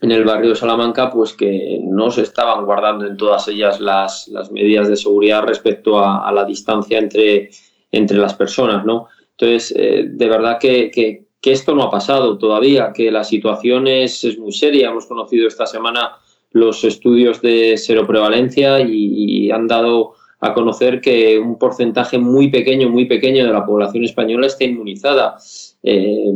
en 0.00 0.10
el 0.10 0.24
barrio 0.24 0.50
de 0.50 0.56
Salamanca, 0.56 1.10
pues 1.10 1.34
que 1.34 1.80
no 1.82 2.10
se 2.10 2.22
estaban 2.22 2.64
guardando 2.64 3.06
en 3.06 3.18
todas 3.18 3.46
ellas 3.48 3.78
las, 3.78 4.28
las 4.28 4.50
medidas 4.50 4.88
de 4.88 4.96
seguridad 4.96 5.42
respecto 5.42 5.98
a, 5.98 6.32
la 6.32 6.46
distancia 6.46 6.98
entre, 6.98 7.50
entre 7.92 8.16
las 8.16 8.32
personas, 8.32 8.86
¿no? 8.86 9.08
Entonces, 9.32 9.74
eh, 9.76 10.06
de 10.08 10.28
verdad 10.28 10.58
que- 10.58 11.23
que 11.44 11.52
esto 11.52 11.74
no 11.74 11.82
ha 11.82 11.90
pasado 11.90 12.38
todavía, 12.38 12.90
que 12.94 13.10
la 13.10 13.22
situación 13.22 13.86
es, 13.86 14.24
es 14.24 14.38
muy 14.38 14.50
seria. 14.50 14.88
Hemos 14.88 15.04
conocido 15.04 15.46
esta 15.46 15.66
semana 15.66 16.12
los 16.52 16.82
estudios 16.84 17.42
de 17.42 17.76
seroprevalencia 17.76 18.80
y, 18.80 19.50
han 19.50 19.68
dado 19.68 20.14
a 20.40 20.54
conocer 20.54 21.02
que 21.02 21.38
un 21.38 21.58
porcentaje 21.58 22.16
muy 22.16 22.48
pequeño, 22.48 22.88
muy 22.88 23.04
pequeño 23.04 23.44
de 23.44 23.52
la 23.52 23.66
población 23.66 24.04
española 24.04 24.46
está 24.46 24.64
inmunizada. 24.64 25.36
Eh, 25.82 26.32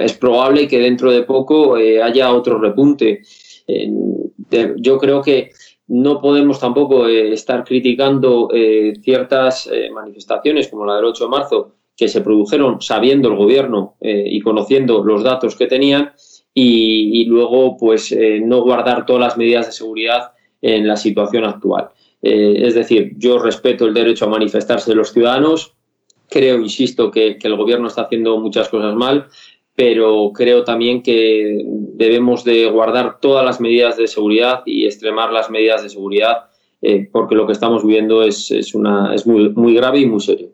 es 0.00 0.14
probable 0.14 0.66
que 0.66 0.78
dentro 0.78 1.12
de 1.12 1.24
poco 1.24 1.76
eh, 1.76 2.02
haya 2.02 2.32
otro 2.32 2.58
repunte. 2.58 3.20
Yo 4.78 4.96
creo 4.96 5.20
que 5.20 5.50
no 5.88 6.18
podemos 6.18 6.58
tampoco 6.58 7.06
eh, 7.06 7.30
estar 7.34 7.62
criticando 7.62 8.48
ciertas 9.02 9.68
manifestaciones 9.92 10.68
como 10.68 10.86
la 10.86 10.96
del 10.96 11.04
8 11.04 11.24
de 11.24 11.30
marzo 11.30 11.76
que 11.96 12.08
se 12.08 12.20
produjeron 12.20 12.80
sabiendo 12.82 13.28
el 13.28 13.36
gobierno 13.36 13.96
eh, 14.00 14.24
y 14.26 14.40
conociendo 14.40 15.02
los 15.02 15.22
datos 15.22 15.56
que 15.56 15.66
tenían 15.66 16.12
y, 16.52 17.24
luego 17.26 17.76
pues 17.76 18.12
eh, 18.12 18.40
no 18.42 18.62
guardar 18.62 19.04
todas 19.04 19.20
las 19.20 19.36
medidas 19.36 19.66
de 19.66 19.72
seguridad 19.72 20.32
en 20.62 20.86
la 20.86 20.96
situación 20.96 21.44
actual. 21.44 21.88
Eh, 22.22 22.62
es 22.62 22.74
decir, 22.74 23.12
yo 23.18 23.38
respeto 23.38 23.86
el 23.86 23.92
derecho 23.92 24.24
a 24.24 24.28
manifestarse 24.28 24.90
de 24.90 24.96
los 24.96 25.12
ciudadanos, 25.12 25.74
creo, 26.30 26.58
insisto, 26.58 27.10
que, 27.10 27.36
que 27.36 27.48
el 27.48 27.56
gobierno 27.56 27.88
está 27.88 28.02
haciendo 28.02 28.38
muchas 28.38 28.70
cosas 28.70 28.94
mal, 28.94 29.26
pero 29.74 30.32
creo 30.34 30.64
también 30.64 31.02
que 31.02 31.62
debemos 31.66 32.42
de 32.42 32.66
guardar 32.70 33.20
todas 33.20 33.44
las 33.44 33.60
medidas 33.60 33.98
de 33.98 34.06
seguridad 34.06 34.62
y 34.64 34.86
extremar 34.86 35.32
las 35.32 35.50
medidas 35.50 35.82
de 35.82 35.90
seguridad 35.90 36.46
eh, 36.88 37.08
porque 37.10 37.34
lo 37.34 37.48
que 37.48 37.52
estamos 37.52 37.84
viviendo 37.84 38.22
es, 38.22 38.52
es, 38.52 38.72
una, 38.72 39.12
es 39.12 39.26
muy, 39.26 39.48
muy 39.48 39.74
grave 39.74 39.98
y 39.98 40.06
muy 40.06 40.20
serio. 40.20 40.50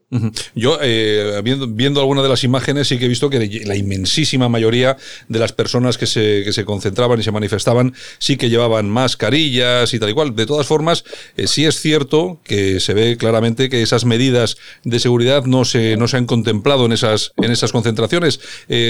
Yo, 0.55 0.79
eh, 0.81 1.43
viendo, 1.45 1.67
viendo 1.67 2.01
algunas 2.01 2.23
de 2.23 2.31
las 2.31 2.43
imágenes, 2.43 2.89
sí 2.89 2.99
que 2.99 3.05
he 3.05 3.09
visto 3.09 3.29
que 3.29 3.63
la 3.67 3.77
inmensísima 3.77 4.49
mayoría 4.49 4.97
de 5.29 5.39
las 5.39 5.53
personas 5.53 5.99
que 5.99 6.07
se, 6.07 6.41
que 6.43 6.55
se 6.55 6.65
concentraban 6.65 7.21
y 7.21 7.23
se 7.23 7.33
manifestaban 7.33 7.93
sí 8.19 8.39
que 8.39 8.49
llevaban 8.49 8.89
mascarillas 8.89 9.93
y 9.93 9.99
tal 9.99 10.09
y 10.09 10.15
cual. 10.15 10.35
De 10.35 10.47
todas 10.47 10.67
formas, 10.67 11.05
eh, 11.37 11.47
sí 11.47 11.67
es 11.67 11.79
cierto 11.83 12.41
que 12.45 12.81
se 12.81 12.95
ve 12.95 13.19
claramente 13.19 13.69
que 13.69 13.83
esas 13.83 14.07
medidas 14.07 14.57
de 14.85 15.01
seguridad 15.01 15.45
no 15.45 15.67
se, 15.67 15.99
no 15.99 16.09
se 16.09 16.17
han 16.17 16.25
contemplado 16.25 16.87
en 16.87 16.93
esas, 16.93 17.35
en 17.37 17.51
esas 17.51 17.73
concentraciones. 17.73 18.41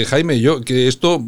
Jaime, 0.07 0.39
yo, 0.39 0.61
que 0.61 0.87
esto 0.87 1.21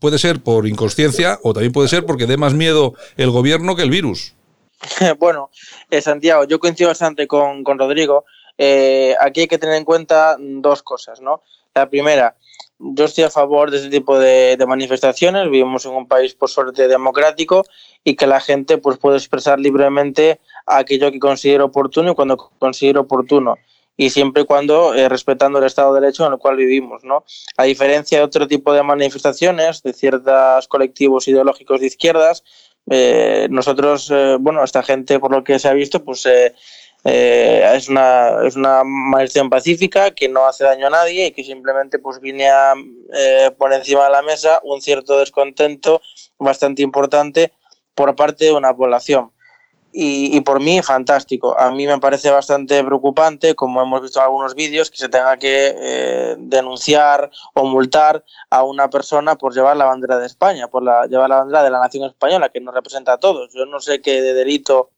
puede 0.00 0.18
ser 0.18 0.40
por 0.40 0.66
inconsciencia 0.66 1.38
o 1.44 1.52
también 1.52 1.72
puede 1.72 1.88
ser 1.88 2.06
porque 2.06 2.26
dé 2.26 2.36
más 2.36 2.54
miedo 2.54 2.94
el 3.16 3.30
gobierno 3.30 3.76
que 3.76 3.82
el 3.82 3.90
virus. 3.90 4.34
bueno, 5.18 5.50
eh, 5.90 6.00
Santiago, 6.00 6.44
yo 6.44 6.58
coincido 6.58 6.88
bastante 6.88 7.26
con, 7.26 7.64
con 7.64 7.78
Rodrigo. 7.78 8.24
Eh, 8.56 9.14
aquí 9.20 9.42
hay 9.42 9.48
que 9.48 9.58
tener 9.58 9.76
en 9.76 9.84
cuenta 9.84 10.36
dos 10.38 10.82
cosas, 10.82 11.20
¿no? 11.20 11.42
La 11.74 11.88
primera, 11.88 12.36
yo 12.78 13.04
estoy 13.04 13.24
a 13.24 13.30
favor 13.30 13.70
de 13.70 13.76
este 13.76 13.90
tipo 13.90 14.18
de, 14.18 14.56
manifestaciones. 14.66 15.50
Vivimos 15.50 15.84
en 15.86 15.92
un 15.92 16.08
país, 16.08 16.34
por 16.34 16.48
suerte, 16.48 16.88
democrático 16.88 17.64
y 18.04 18.16
que 18.16 18.26
la 18.26 18.40
gente 18.40 18.78
pues, 18.78 18.98
puede 18.98 19.18
expresar 19.18 19.60
libremente 19.60 20.40
aquello 20.66 21.12
que 21.12 21.18
considere 21.18 21.62
oportuno 21.62 22.12
y 22.12 22.14
cuando 22.14 22.50
considere 22.58 22.98
oportuno. 22.98 23.56
Y 23.96 24.10
siempre 24.10 24.44
y 24.44 24.46
cuando 24.46 24.94
eh, 24.94 25.10
respetando 25.10 25.58
el 25.58 25.66
Estado 25.66 25.92
de 25.92 26.00
Derecho 26.00 26.26
en 26.26 26.32
el 26.32 26.38
cual 26.38 26.56
vivimos, 26.56 27.04
¿no? 27.04 27.24
A 27.58 27.64
diferencia 27.64 28.16
de 28.16 28.24
otro 28.24 28.48
tipo 28.48 28.72
de 28.72 28.82
manifestaciones, 28.82 29.82
de 29.82 29.92
ciertos 29.92 30.68
colectivos 30.68 31.28
ideológicos 31.28 31.80
de 31.80 31.86
izquierdas, 31.86 32.42
eh, 32.88 33.48
nosotros, 33.50 34.10
eh, 34.10 34.36
bueno, 34.40 34.64
esta 34.64 34.82
gente, 34.82 35.18
por 35.18 35.30
lo 35.30 35.44
que 35.44 35.58
se 35.58 35.68
ha 35.68 35.72
visto, 35.72 36.02
pues 36.04 36.24
eh, 36.26 36.54
eh, 37.04 37.72
es, 37.74 37.88
una, 37.88 38.46
es 38.46 38.56
una 38.56 38.84
manifestación 38.84 39.48
pacífica 39.48 40.10
que 40.10 40.28
no 40.28 40.46
hace 40.46 40.64
daño 40.64 40.88
a 40.88 40.90
nadie 40.90 41.26
y 41.26 41.32
que 41.32 41.42
simplemente 41.42 41.98
pues 41.98 42.20
viene 42.20 42.50
a 42.50 42.74
eh, 43.14 43.50
poner 43.56 43.78
encima 43.78 44.04
de 44.04 44.10
la 44.10 44.22
mesa 44.22 44.60
un 44.64 44.82
cierto 44.82 45.18
descontento 45.18 46.02
bastante 46.38 46.82
importante 46.82 47.52
por 47.94 48.14
parte 48.16 48.46
de 48.46 48.52
una 48.52 48.76
población. 48.76 49.32
Y, 49.92 50.36
y, 50.36 50.40
por 50.42 50.60
mí, 50.60 50.82
fantástico. 50.82 51.58
A 51.58 51.72
mí 51.72 51.86
me 51.86 51.98
parece 51.98 52.30
bastante 52.30 52.82
preocupante, 52.84 53.56
como 53.56 53.82
hemos 53.82 54.02
visto 54.02 54.20
en 54.20 54.24
algunos 54.24 54.54
vídeos, 54.54 54.88
que 54.90 54.96
se 54.96 55.08
tenga 55.08 55.36
que 55.36 55.74
eh, 55.76 56.36
denunciar 56.38 57.30
o 57.54 57.64
multar 57.64 58.24
a 58.50 58.62
una 58.62 58.88
persona 58.88 59.36
por 59.36 59.52
llevar 59.52 59.76
la 59.76 59.86
bandera 59.86 60.18
de 60.18 60.26
España, 60.26 60.68
por 60.68 60.84
la, 60.84 61.06
llevar 61.06 61.28
la 61.28 61.38
bandera 61.38 61.64
de 61.64 61.70
la 61.70 61.80
nación 61.80 62.04
española, 62.04 62.50
que 62.50 62.60
nos 62.60 62.72
representa 62.72 63.14
a 63.14 63.18
todos. 63.18 63.52
Yo 63.52 63.66
no 63.66 63.80
sé 63.80 64.00
qué 64.00 64.22
de 64.22 64.32
delito 64.32 64.90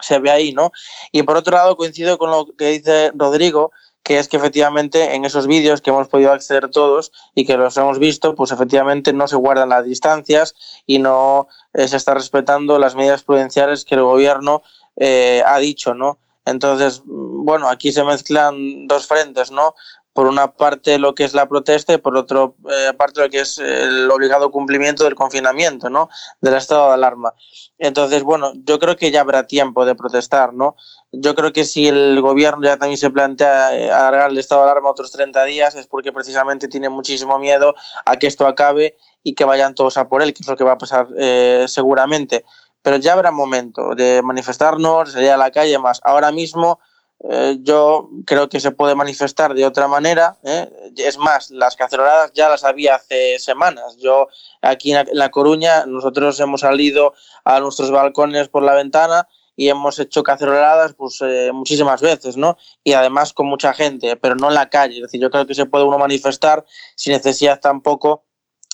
se 0.00 0.18
ve 0.18 0.30
ahí, 0.30 0.52
¿no? 0.52 0.72
Y 1.12 1.22
por 1.24 1.36
otro 1.36 1.56
lado, 1.56 1.76
coincido 1.76 2.16
con 2.16 2.30
lo 2.30 2.46
que 2.56 2.66
dice 2.66 3.10
Rodrigo, 3.14 3.72
que 4.02 4.18
es 4.18 4.28
que 4.28 4.36
efectivamente 4.36 5.14
en 5.14 5.24
esos 5.24 5.46
vídeos 5.46 5.80
que 5.80 5.90
hemos 5.90 6.08
podido 6.08 6.32
acceder 6.32 6.68
todos 6.68 7.12
y 7.34 7.44
que 7.44 7.56
los 7.56 7.76
hemos 7.76 7.98
visto, 7.98 8.34
pues 8.34 8.50
efectivamente 8.50 9.12
no 9.12 9.28
se 9.28 9.36
guardan 9.36 9.68
las 9.68 9.84
distancias 9.84 10.54
y 10.86 10.98
no 10.98 11.48
eh, 11.74 11.86
se 11.86 11.96
está 11.96 12.14
respetando 12.14 12.78
las 12.78 12.94
medidas 12.94 13.22
prudenciales 13.22 13.84
que 13.84 13.94
el 13.94 14.02
gobierno 14.02 14.62
eh, 14.96 15.42
ha 15.46 15.58
dicho, 15.58 15.94
¿no? 15.94 16.18
Entonces, 16.46 17.02
bueno, 17.04 17.68
aquí 17.68 17.92
se 17.92 18.02
mezclan 18.02 18.88
dos 18.88 19.06
frentes, 19.06 19.50
¿no? 19.50 19.74
Por 20.12 20.26
una 20.26 20.52
parte 20.52 20.98
lo 20.98 21.14
que 21.14 21.24
es 21.24 21.34
la 21.34 21.48
protesta 21.48 21.92
y 21.92 21.98
por 21.98 22.16
otra 22.16 22.50
eh, 22.70 22.92
parte 22.96 23.20
lo 23.20 23.30
que 23.30 23.40
es 23.40 23.58
el 23.58 24.10
obligado 24.10 24.50
cumplimiento 24.50 25.04
del 25.04 25.14
confinamiento, 25.14 25.88
¿no? 25.88 26.08
Del 26.40 26.54
estado 26.54 26.88
de 26.88 26.94
alarma. 26.94 27.34
Entonces, 27.78 28.22
bueno, 28.22 28.52
yo 28.64 28.78
creo 28.78 28.96
que 28.96 29.10
ya 29.10 29.20
habrá 29.20 29.46
tiempo 29.46 29.84
de 29.84 29.94
protestar, 29.94 30.52
¿no? 30.52 30.76
Yo 31.12 31.34
creo 31.34 31.52
que 31.52 31.64
si 31.64 31.88
el 31.88 32.20
gobierno 32.20 32.64
ya 32.64 32.76
también 32.76 32.98
se 32.98 33.10
plantea 33.10 33.76
eh, 33.76 33.90
alargar 33.90 34.30
el 34.30 34.38
estado 34.38 34.64
de 34.64 34.70
alarma 34.70 34.90
otros 34.90 35.12
30 35.12 35.44
días 35.44 35.74
es 35.74 35.86
porque 35.86 36.12
precisamente 36.12 36.68
tiene 36.68 36.88
muchísimo 36.88 37.38
miedo 37.38 37.74
a 38.04 38.16
que 38.16 38.26
esto 38.26 38.46
acabe 38.46 38.96
y 39.22 39.34
que 39.34 39.44
vayan 39.44 39.74
todos 39.74 39.96
a 39.96 40.08
por 40.08 40.22
él, 40.22 40.34
que 40.34 40.42
es 40.42 40.48
lo 40.48 40.56
que 40.56 40.64
va 40.64 40.72
a 40.72 40.78
pasar 40.78 41.08
eh, 41.16 41.66
seguramente. 41.68 42.44
Pero 42.82 42.96
ya 42.96 43.12
habrá 43.12 43.30
momento 43.30 43.94
de 43.94 44.22
manifestarnos, 44.22 45.12
salir 45.12 45.30
a 45.30 45.36
la 45.36 45.50
calle 45.50 45.78
más. 45.78 46.00
Ahora 46.04 46.32
mismo 46.32 46.80
eh, 47.28 47.58
yo 47.60 48.08
creo 48.24 48.48
que 48.48 48.60
se 48.60 48.70
puede 48.70 48.94
manifestar 48.94 49.52
de 49.54 49.66
otra 49.66 49.88
manera. 49.88 50.38
¿eh? 50.42 50.70
Es 50.96 51.18
más, 51.18 51.50
las 51.50 51.76
caceroladas 51.76 52.32
ya 52.32 52.48
las 52.48 52.64
había 52.64 52.94
hace 52.94 53.38
semanas. 53.38 53.96
Yo 53.98 54.28
aquí 54.62 54.92
en 54.92 55.06
La 55.12 55.30
Coruña, 55.30 55.84
nosotros 55.86 56.40
hemos 56.40 56.62
salido 56.62 57.12
a 57.44 57.60
nuestros 57.60 57.90
balcones 57.90 58.48
por 58.48 58.62
la 58.62 58.74
ventana 58.74 59.28
y 59.54 59.68
hemos 59.68 59.98
hecho 59.98 60.22
caceroladas 60.22 60.94
pues 60.94 61.18
eh, 61.20 61.50
muchísimas 61.52 62.00
veces, 62.00 62.38
¿no? 62.38 62.56
Y 62.82 62.94
además 62.94 63.34
con 63.34 63.46
mucha 63.46 63.74
gente, 63.74 64.16
pero 64.16 64.34
no 64.34 64.48
en 64.48 64.54
la 64.54 64.70
calle. 64.70 64.96
Es 64.96 65.02
decir, 65.02 65.20
yo 65.20 65.30
creo 65.30 65.46
que 65.46 65.54
se 65.54 65.66
puede 65.66 65.84
uno 65.84 65.98
manifestar 65.98 66.64
sin 66.96 67.12
necesidad 67.12 67.60
tampoco 67.60 68.24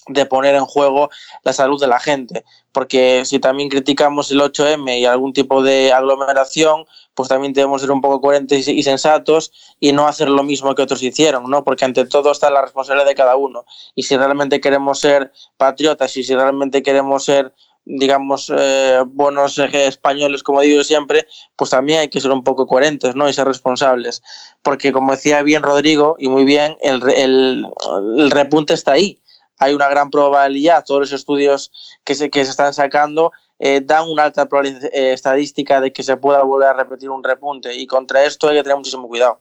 de 0.09 0.27
poner 0.27 0.55
en 0.55 0.65
juego 0.65 1.11
la 1.43 1.53
salud 1.53 1.81
de 1.81 1.87
la 1.87 2.01
gente, 2.01 2.45
porque 2.73 3.25
si 3.25 3.39
también 3.39 3.69
criticamos 3.69 4.31
el 4.31 4.41
8M 4.41 4.99
y 4.99 5.05
algún 5.05 5.33
tipo 5.33 5.63
de 5.63 5.93
aglomeración, 5.93 6.85
pues 7.15 7.29
también 7.29 7.53
debemos 7.53 7.81
ser 7.81 7.91
un 7.91 8.01
poco 8.01 8.21
coherentes 8.21 8.69
y 8.69 8.83
sensatos 8.83 9.53
y 9.81 9.93
no 9.93 10.07
hacer 10.07 10.29
lo 10.29 10.43
mismo 10.43 10.75
que 10.75 10.83
otros 10.83 11.03
hicieron, 11.03 11.51
¿no? 11.51 11.65
Porque 11.65 11.85
ante 11.85 12.05
todo 12.05 12.31
está 12.31 12.51
la 12.51 12.63
responsabilidad 12.63 13.07
de 13.07 13.15
cada 13.15 13.37
uno. 13.37 13.65
Y 13.95 14.03
si 14.03 14.17
realmente 14.17 14.61
queremos 14.61 15.01
ser 15.01 15.33
patriotas 15.57 16.17
y 16.17 16.25
si 16.25 16.35
realmente 16.35 16.83
queremos 16.83 17.25
ser 17.25 17.53
digamos, 17.87 18.53
eh, 18.55 19.05
buenos 19.07 19.59
españoles, 19.59 20.43
como 20.43 20.61
digo 20.61 20.83
siempre, 20.83 21.27
pues 21.55 21.71
también 21.71 22.01
hay 22.01 22.09
que 22.09 22.21
ser 22.21 22.33
un 22.33 22.43
poco 22.43 22.67
coherentes, 22.67 23.15
¿no? 23.15 23.29
Y 23.29 23.33
ser 23.33 23.47
responsables. 23.47 24.23
Porque, 24.63 24.93
como 24.93 25.13
decía 25.13 25.43
bien 25.43 25.63
Rodrigo, 25.63 26.17
y 26.19 26.29
muy 26.29 26.45
bien, 26.45 26.77
el, 26.81 27.01
el 27.09 28.31
repunte 28.33 28.75
está 28.75 28.93
ahí. 28.93 29.21
Hay 29.59 29.75
una 29.75 29.89
gran 29.89 30.11
probabilidad, 30.11 30.85
todos 30.85 31.01
los 31.01 31.13
estudios 31.13 31.73
que 32.05 32.15
se, 32.15 32.31
que 32.31 32.45
se 32.45 32.51
están 32.51 32.75
sacando 32.75 33.33
eh, 33.59 33.81
dan 33.83 34.09
una 34.09 34.25
alta 34.25 34.47
probabilidad 34.47 34.85
eh, 34.93 35.13
estadística 35.13 35.81
de 35.81 35.93
que 35.93 36.03
se 36.03 36.17
pueda 36.17 36.43
volver 36.43 36.69
a 36.69 36.75
repetir 36.75 37.11
un 37.11 37.25
repunte. 37.25 37.75
Y 37.75 37.87
contra 37.87 38.25
esto 38.25 38.49
hay 38.49 38.57
que 38.57 38.63
tener 38.63 38.77
muchísimo 38.77 39.09
cuidado. 39.09 39.41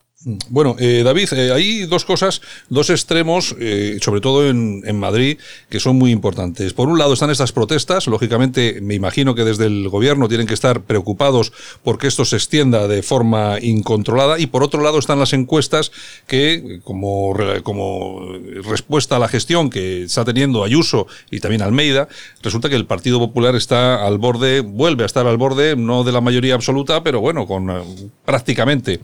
Bueno, 0.50 0.76
eh, 0.80 1.04
David, 1.06 1.34
eh, 1.34 1.52
hay 1.52 1.86
dos 1.86 2.04
cosas, 2.04 2.42
dos 2.68 2.90
extremos, 2.90 3.56
eh, 3.60 4.00
sobre 4.02 4.22
todo 4.22 4.50
en, 4.50 4.98
Madrid, 4.98 5.38
que 5.70 5.80
son 5.80 5.98
muy 5.98 6.10
importantes. 6.10 6.74
Por 6.74 6.88
un 6.88 6.98
lado 6.98 7.14
están 7.14 7.30
estas 7.30 7.52
protestas, 7.52 8.08
lógicamente 8.08 8.80
me 8.82 8.96
imagino 8.96 9.36
que 9.36 9.44
desde 9.44 9.68
el 9.68 9.88
gobierno 9.88 10.28
tienen 10.28 10.48
que 10.48 10.56
estar 10.56 10.82
preocupados 10.82 11.54
porque 11.84 12.08
esto 12.08 12.26
se 12.26 12.38
extienda 12.38 12.88
de 12.88 13.04
forma 13.04 13.60
incontrolada 13.62 14.40
y 14.40 14.48
por 14.48 14.64
otro 14.64 14.82
lado 14.82 14.98
están 14.98 15.20
las 15.20 15.34
encuestas 15.34 15.92
que, 16.26 16.80
como, 16.84 17.36
como 17.62 18.32
respuesta 18.64 19.18
a 19.18 19.20
la 19.20 19.28
gestión 19.28 19.70
que 19.70 20.04
está 20.04 20.26
teniendo 20.26 20.64
Ayuso 20.64 21.06
y 21.30 21.40
también 21.40 21.62
Almeida, 21.62 22.08
resulta 22.42 22.70
que 22.70 22.76
el 22.76 22.88
Partido 22.88 23.20
Popular 23.20 23.56
está 23.56 24.04
al 24.04 24.18
borde, 24.18 24.62
vuelve 24.62 25.04
a 25.04 25.06
estar 25.06 25.28
al 25.28 25.38
borde, 25.38 25.76
no 25.76 26.04
de 26.04 26.12
la 26.12 26.22
mayoría 26.22 26.56
absoluta, 26.56 27.04
pero 27.04 27.22
bueno, 27.22 27.46
con 27.46 28.12
prácticamente. 28.26 29.02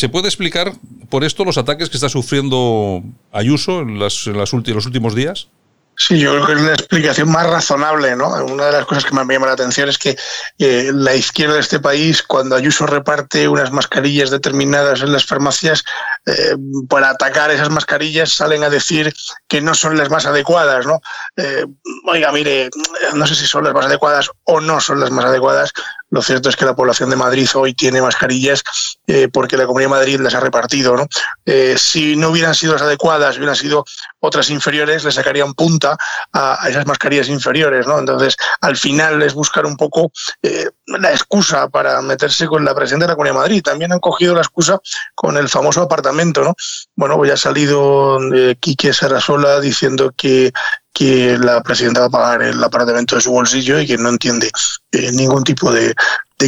¿Se 0.00 0.08
puede 0.08 0.28
explicar 0.28 0.72
por 1.10 1.24
esto 1.24 1.44
los 1.44 1.58
ataques 1.58 1.90
que 1.90 1.98
está 1.98 2.08
sufriendo 2.08 3.02
Ayuso 3.32 3.80
en, 3.80 3.98
las, 3.98 4.26
los 4.26 4.54
últimos 4.54 5.14
días? 5.14 5.48
Sí, 5.94 6.18
yo 6.18 6.32
creo 6.32 6.46
que 6.46 6.52
es 6.54 6.60
la 6.62 6.72
explicación 6.72 7.30
más 7.30 7.46
razonable, 7.46 8.16
¿no? 8.16 8.28
Una 8.46 8.64
de 8.64 8.72
las 8.72 8.86
cosas 8.86 9.04
que 9.04 9.12
me 9.12 9.34
llama 9.34 9.48
la 9.48 9.52
atención 9.52 9.90
es 9.90 9.98
que 9.98 10.16
eh, 10.58 10.90
la 10.94 11.14
izquierda 11.14 11.56
de 11.56 11.60
este 11.60 11.80
país, 11.80 12.22
cuando 12.22 12.56
Ayuso 12.56 12.86
reparte 12.86 13.46
unas 13.46 13.70
mascarillas 13.72 14.30
determinadas 14.30 15.02
en 15.02 15.12
las 15.12 15.26
farmacias, 15.26 15.84
eh, 16.24 16.56
para 16.88 17.10
atacar 17.10 17.50
esas 17.50 17.68
mascarillas 17.68 18.32
salen 18.32 18.64
a 18.64 18.70
decir 18.70 19.12
que 19.48 19.60
no 19.60 19.74
son 19.74 19.98
las 19.98 20.08
más 20.08 20.24
adecuadas, 20.24 20.86
¿no? 20.86 21.02
Eh, 21.36 21.66
oiga, 22.06 22.32
mire, 22.32 22.70
no 23.12 23.26
sé 23.26 23.34
si 23.34 23.46
son 23.46 23.64
las 23.64 23.74
más 23.74 23.84
adecuadas 23.84 24.30
o 24.44 24.62
no 24.62 24.80
son 24.80 25.00
las 25.00 25.10
más 25.10 25.26
adecuadas, 25.26 25.74
lo 26.10 26.22
cierto 26.22 26.48
es 26.48 26.56
que 26.56 26.64
la 26.64 26.74
población 26.74 27.08
de 27.08 27.16
Madrid 27.16 27.48
hoy 27.54 27.72
tiene 27.72 28.02
mascarillas 28.02 28.62
eh, 29.06 29.28
porque 29.32 29.56
la 29.56 29.66
Comunidad 29.66 29.90
de 29.90 29.96
Madrid 29.96 30.20
las 30.20 30.34
ha 30.34 30.40
repartido. 30.40 30.96
¿no? 30.96 31.06
Eh, 31.46 31.76
si 31.78 32.16
no 32.16 32.30
hubieran 32.30 32.54
sido 32.54 32.72
las 32.72 32.82
adecuadas, 32.82 33.36
hubieran 33.36 33.56
sido 33.56 33.84
otras 34.18 34.50
inferiores, 34.50 35.04
le 35.04 35.12
sacarían 35.12 35.54
punta 35.54 35.96
a, 36.32 36.68
esas 36.68 36.86
mascarillas 36.86 37.28
inferiores. 37.28 37.86
¿no? 37.86 37.98
Entonces, 37.98 38.36
al 38.60 38.76
final 38.76 39.22
es 39.22 39.34
buscar 39.34 39.66
un 39.66 39.76
poco 39.76 40.10
eh, 40.42 40.68
la 40.98 41.10
excusa 41.12 41.68
para 41.68 42.00
meterse 42.02 42.46
con 42.46 42.64
la 42.64 42.74
presidenta 42.74 43.06
de 43.06 43.12
la 43.12 43.14
Comunidad 43.14 43.34
de 43.34 43.40
Madrid. 43.40 43.62
También 43.62 43.92
han 43.92 44.00
cogido 44.00 44.34
la 44.34 44.40
excusa 44.40 44.80
con 45.14 45.36
el 45.36 45.48
famoso 45.48 45.82
apartamento. 45.82 46.42
¿no? 46.42 46.54
Bueno, 46.96 47.16
pues 47.16 47.28
ya 47.28 47.34
ha 47.34 47.38
salido 47.38 48.18
Quique 48.60 48.92
Sarasola 48.92 49.60
diciendo 49.60 50.12
que 50.16 50.52
que 50.92 51.38
la 51.38 51.62
presidenta 51.62 52.00
va 52.00 52.06
a 52.06 52.10
pagar 52.10 52.42
el 52.42 52.62
apartamento 52.62 53.14
de 53.14 53.22
su 53.22 53.30
bolsillo 53.30 53.78
y 53.80 53.86
que 53.86 53.96
no 53.96 54.08
entiende 54.08 54.50
eh, 54.92 55.10
ningún 55.12 55.44
tipo 55.44 55.72
de, 55.72 55.94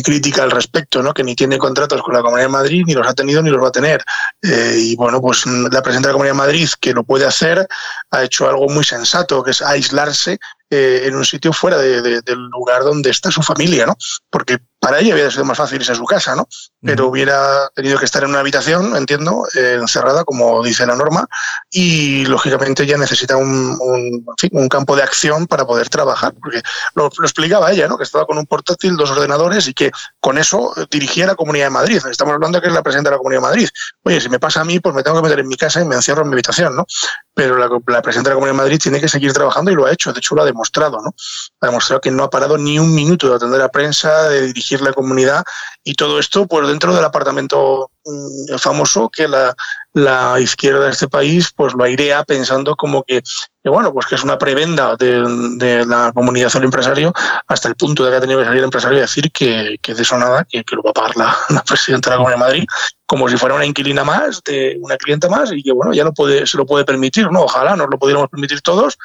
crítica 0.02 0.42
al 0.42 0.50
respecto, 0.50 1.02
¿no? 1.02 1.12
que 1.12 1.22
ni 1.22 1.34
tiene 1.34 1.58
contratos 1.58 2.02
con 2.02 2.14
la 2.14 2.22
Comunidad 2.22 2.46
de 2.46 2.52
Madrid, 2.52 2.82
ni 2.86 2.94
los 2.94 3.06
ha 3.06 3.12
tenido 3.12 3.42
ni 3.42 3.50
los 3.50 3.62
va 3.62 3.68
a 3.68 3.72
tener. 3.72 4.02
Eh, 4.42 4.76
y 4.78 4.96
bueno, 4.96 5.20
pues 5.20 5.44
la 5.46 5.82
presidenta 5.82 6.08
de 6.08 6.12
la 6.12 6.12
Comunidad 6.12 6.34
de 6.34 6.38
Madrid, 6.38 6.68
que 6.80 6.94
lo 6.94 7.04
puede 7.04 7.26
hacer, 7.26 7.66
ha 8.10 8.22
hecho 8.22 8.48
algo 8.48 8.68
muy 8.68 8.84
sensato, 8.84 9.42
que 9.42 9.50
es 9.50 9.60
aislarse 9.60 10.38
eh, 10.72 11.06
en 11.06 11.14
un 11.14 11.24
sitio 11.24 11.52
fuera 11.52 11.76
del 11.76 12.22
lugar 12.50 12.82
donde 12.82 13.10
está 13.10 13.30
su 13.30 13.42
familia, 13.42 13.84
¿no? 13.84 13.94
Porque 14.30 14.56
para 14.82 14.98
ella 14.98 15.14
hubiera 15.14 15.30
sido 15.30 15.44
más 15.44 15.56
fácil 15.56 15.76
irse 15.76 15.92
a 15.92 15.94
su 15.94 16.04
casa, 16.04 16.34
¿no? 16.34 16.48
Pero 16.80 17.06
hubiera 17.06 17.68
tenido 17.68 18.00
que 18.00 18.04
estar 18.04 18.24
en 18.24 18.30
una 18.30 18.40
habitación, 18.40 18.96
entiendo, 18.96 19.46
eh, 19.54 19.78
encerrada, 19.80 20.24
como 20.24 20.60
dice 20.60 20.84
la 20.84 20.96
norma, 20.96 21.28
y 21.70 22.26
lógicamente 22.26 22.82
ella 22.82 22.98
necesita 22.98 23.36
un, 23.36 23.78
un, 23.78 24.68
campo 24.68 24.96
de 24.96 25.04
acción 25.04 25.46
para 25.46 25.64
poder 25.64 25.88
trabajar, 25.88 26.34
porque 26.34 26.62
lo, 26.96 27.06
explicaba 27.06 27.70
ella, 27.70 27.86
¿no? 27.86 27.96
Que 27.96 28.02
estaba 28.02 28.26
con 28.26 28.38
un 28.38 28.46
portátil, 28.46 28.96
dos 28.96 29.12
ordenadores 29.12 29.68
y 29.68 29.72
que 29.72 29.92
con 30.18 30.36
eso 30.36 30.74
dirigía 30.90 31.26
la 31.26 31.36
Comunidad 31.36 31.66
de 31.66 31.70
Madrid. 31.70 32.02
Estamos 32.10 32.34
hablando 32.34 32.58
de 32.58 32.62
que 32.62 32.68
es 32.68 32.74
la 32.74 32.82
presidenta 32.82 33.10
de 33.10 33.14
la 33.14 33.18
Comunidad 33.18 33.40
de 33.42 33.46
Madrid. 33.46 33.68
Oye, 34.02 34.20
si 34.20 34.28
me 34.28 34.40
pasa 34.40 34.62
a 34.62 34.64
mí, 34.64 34.80
pues 34.80 34.96
me 34.96 35.04
tengo 35.04 35.18
que 35.18 35.22
meter 35.22 35.38
en 35.38 35.46
mi 35.46 35.56
casa 35.56 35.80
y 35.80 35.84
me 35.84 35.94
encierro 35.94 36.22
en 36.22 36.28
mi 36.28 36.34
habitación, 36.34 36.74
¿no? 36.74 36.86
Pero 37.34 37.56
la, 37.56 37.68
la 37.86 38.02
presidenta 38.02 38.30
de 38.30 38.34
la 38.34 38.40
Comunidad 38.40 38.54
de 38.54 38.62
Madrid 38.64 38.80
tiene 38.82 39.00
que 39.00 39.08
seguir 39.08 39.32
trabajando 39.32 39.70
y 39.70 39.76
lo 39.76 39.86
ha 39.86 39.92
hecho, 39.92 40.12
de 40.12 40.18
hecho 40.18 40.34
lo 40.34 40.42
ha 40.42 40.44
demostrado, 40.44 40.98
¿no? 41.00 41.14
Ha 41.60 41.66
demostrado 41.66 42.00
que 42.00 42.10
no 42.10 42.24
ha 42.24 42.30
parado 42.30 42.58
ni 42.58 42.80
un 42.80 42.92
minuto 42.92 43.28
de 43.28 43.36
atender 43.36 43.62
a 43.62 43.68
prensa, 43.68 44.28
de 44.28 44.48
dirigir 44.48 44.71
la 44.80 44.92
comunidad 44.92 45.44
y 45.84 45.94
todo 45.94 46.18
esto 46.18 46.46
pues 46.46 46.66
dentro 46.68 46.94
del 46.94 47.04
apartamento 47.04 47.90
mm, 48.04 48.56
famoso 48.58 49.08
que 49.08 49.28
la, 49.28 49.54
la, 49.92 50.40
izquierda 50.40 50.86
de 50.86 50.92
este 50.92 51.08
país 51.08 51.52
pues 51.54 51.74
lo 51.74 51.84
airea 51.84 52.24
pensando 52.24 52.76
como 52.76 53.02
que, 53.02 53.22
bueno 53.64 53.92
pues 53.92 54.06
que 54.06 54.14
es 54.14 54.24
una 54.24 54.38
prebenda 54.38 54.96
de, 54.96 55.84
la 55.86 56.12
comunidad 56.12 56.52
del 56.52 56.64
empresario 56.64 57.12
hasta 57.46 57.68
el 57.68 57.74
punto 57.74 58.04
de 58.04 58.10
que 58.10 58.16
ha 58.16 58.20
tenido 58.20 58.38
que 58.38 58.46
salir 58.46 58.58
el 58.58 58.64
empresario 58.64 58.98
y 58.98 59.02
decir 59.02 59.30
que, 59.32 59.76
que 59.82 59.94
de 59.94 60.02
eso 60.02 60.16
nada, 60.16 60.46
que, 60.48 60.64
lo 60.72 60.82
va 60.82 60.90
a 60.90 60.94
pagar 60.94 61.16
la, 61.16 61.36
la, 61.50 61.62
presidenta 61.62 62.10
de 62.10 62.16
la 62.16 62.18
Comunidad 62.18 62.38
de 62.38 62.52
Madrid 62.52 62.66
como 63.12 63.28
si 63.28 63.36
fuera 63.36 63.54
una 63.54 63.66
inquilina 63.66 64.04
más, 64.04 64.42
de 64.42 64.78
una 64.80 64.96
clienta 64.96 65.28
más 65.28 65.52
y 65.52 65.62
que 65.62 65.70
bueno 65.72 65.92
ya 65.92 66.02
lo 66.02 66.14
puede, 66.14 66.46
se 66.46 66.56
lo 66.56 66.64
puede 66.64 66.86
permitir, 66.86 67.30
¿no? 67.30 67.42
Ojalá 67.42 67.76
nos 67.76 67.90
lo 67.90 67.98
pudiéramos 67.98 68.30
permitir 68.30 68.62
todos, 68.62 68.96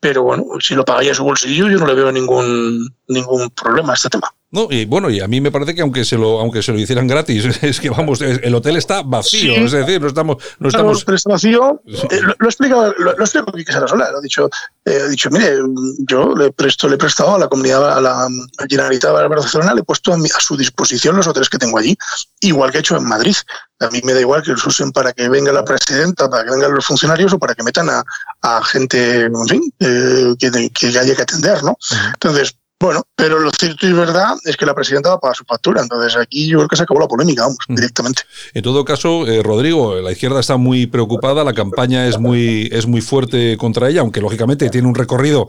pero 0.00 0.22
bueno, 0.22 0.44
si 0.60 0.74
lo 0.74 0.82
pagaría 0.82 1.14
su 1.14 1.24
bolsillo 1.24 1.68
yo 1.68 1.76
no 1.76 1.86
le 1.86 1.92
veo 1.92 2.10
ningún, 2.10 2.88
ningún 3.08 3.50
problema 3.50 3.92
a 3.92 3.96
este 3.96 4.08
tema. 4.08 4.32
No, 4.52 4.66
y 4.68 4.84
bueno, 4.84 5.10
y 5.10 5.20
a 5.20 5.28
mí 5.28 5.40
me 5.40 5.52
parece 5.52 5.76
que 5.76 5.82
aunque 5.82 6.04
se 6.04 6.16
lo, 6.16 6.40
aunque 6.40 6.60
se 6.60 6.72
lo 6.72 6.78
hicieran 6.78 7.06
gratis, 7.06 7.44
es 7.62 7.78
que 7.78 7.88
vamos, 7.88 8.20
el 8.20 8.52
hotel 8.54 8.76
está 8.76 9.02
vacío, 9.02 9.54
es 9.64 9.70
decir, 9.70 10.00
no 10.00 10.08
estamos, 10.08 10.38
no 10.58 10.68
estamos. 10.68 10.98
está 11.08 11.30
vacío. 11.30 11.80
Eh, 11.86 12.20
lo, 12.20 12.34
lo, 12.36 12.48
explico, 12.48 12.92
lo, 12.98 13.16
lo 13.16 13.24
explico 13.24 13.52
Quique 13.52 13.72
Sarasola, 13.72 14.10
lo 14.10 14.18
ha 14.18 14.20
dicho, 14.20 14.50
eh, 14.84 15.02
ha 15.04 15.08
dicho, 15.08 15.30
mire, 15.30 15.56
yo 16.00 16.34
le 16.34 16.50
presto, 16.50 16.88
le 16.88 16.96
he 16.96 16.98
prestado 16.98 17.36
a 17.36 17.38
la 17.38 17.48
comunidad, 17.48 17.96
a 17.96 18.00
la 18.00 18.28
Generalitat 18.68 19.16
de 19.16 19.28
Barcelona, 19.28 19.72
le 19.72 19.82
he 19.82 19.84
puesto 19.84 20.12
a, 20.12 20.16
a, 20.16 20.40
su 20.40 20.56
disposición 20.56 21.16
los 21.16 21.28
hoteles 21.28 21.48
que 21.48 21.58
tengo 21.58 21.78
allí, 21.78 21.96
igual 22.40 22.72
que 22.72 22.78
he 22.78 22.80
hecho 22.80 22.96
en 22.96 23.04
Madrid. 23.04 23.36
A 23.78 23.88
mí 23.88 24.00
me 24.04 24.12
da 24.12 24.20
igual 24.20 24.42
que 24.42 24.50
los 24.50 24.66
usen 24.66 24.90
para 24.90 25.12
que 25.12 25.28
venga 25.28 25.52
la 25.52 25.64
presidenta, 25.64 26.28
para 26.28 26.44
que 26.44 26.50
vengan 26.50 26.74
los 26.74 26.84
funcionarios 26.84 27.32
o 27.32 27.38
para 27.38 27.54
que 27.54 27.62
metan 27.62 27.88
a, 27.88 28.04
a 28.42 28.64
gente, 28.64 29.22
en 29.22 29.46
fin, 29.46 29.72
eh, 29.78 30.34
que, 30.38 30.70
que 30.70 30.86
haya 30.88 31.14
que 31.14 31.22
atender, 31.22 31.62
¿no? 31.62 31.78
Entonces, 32.12 32.56
bueno, 32.80 33.02
pero 33.14 33.38
lo 33.38 33.50
cierto 33.50 33.86
y 33.86 33.92
verdad 33.92 34.36
es 34.46 34.56
que 34.56 34.64
la 34.64 34.74
presidenta 34.74 35.10
va 35.10 35.16
a 35.16 35.20
pagar 35.20 35.36
su 35.36 35.44
factura. 35.44 35.82
Entonces 35.82 36.16
aquí 36.16 36.48
yo 36.48 36.58
creo 36.58 36.68
que 36.68 36.76
se 36.76 36.84
acabó 36.84 36.98
la 37.00 37.08
polémica, 37.08 37.42
vamos, 37.42 37.58
mm. 37.68 37.74
directamente. 37.74 38.22
En 38.54 38.62
todo 38.62 38.86
caso, 38.86 39.26
eh, 39.26 39.42
Rodrigo, 39.42 39.96
la 39.96 40.12
izquierda 40.12 40.40
está 40.40 40.56
muy 40.56 40.86
preocupada, 40.86 41.44
la 41.44 41.52
campaña 41.52 42.06
es 42.06 42.18
muy, 42.18 42.70
es 42.72 42.86
muy 42.86 43.02
fuerte 43.02 43.58
contra 43.58 43.90
ella, 43.90 44.00
aunque 44.00 44.22
lógicamente 44.22 44.70
tiene 44.70 44.88
un 44.88 44.94
recorrido 44.94 45.48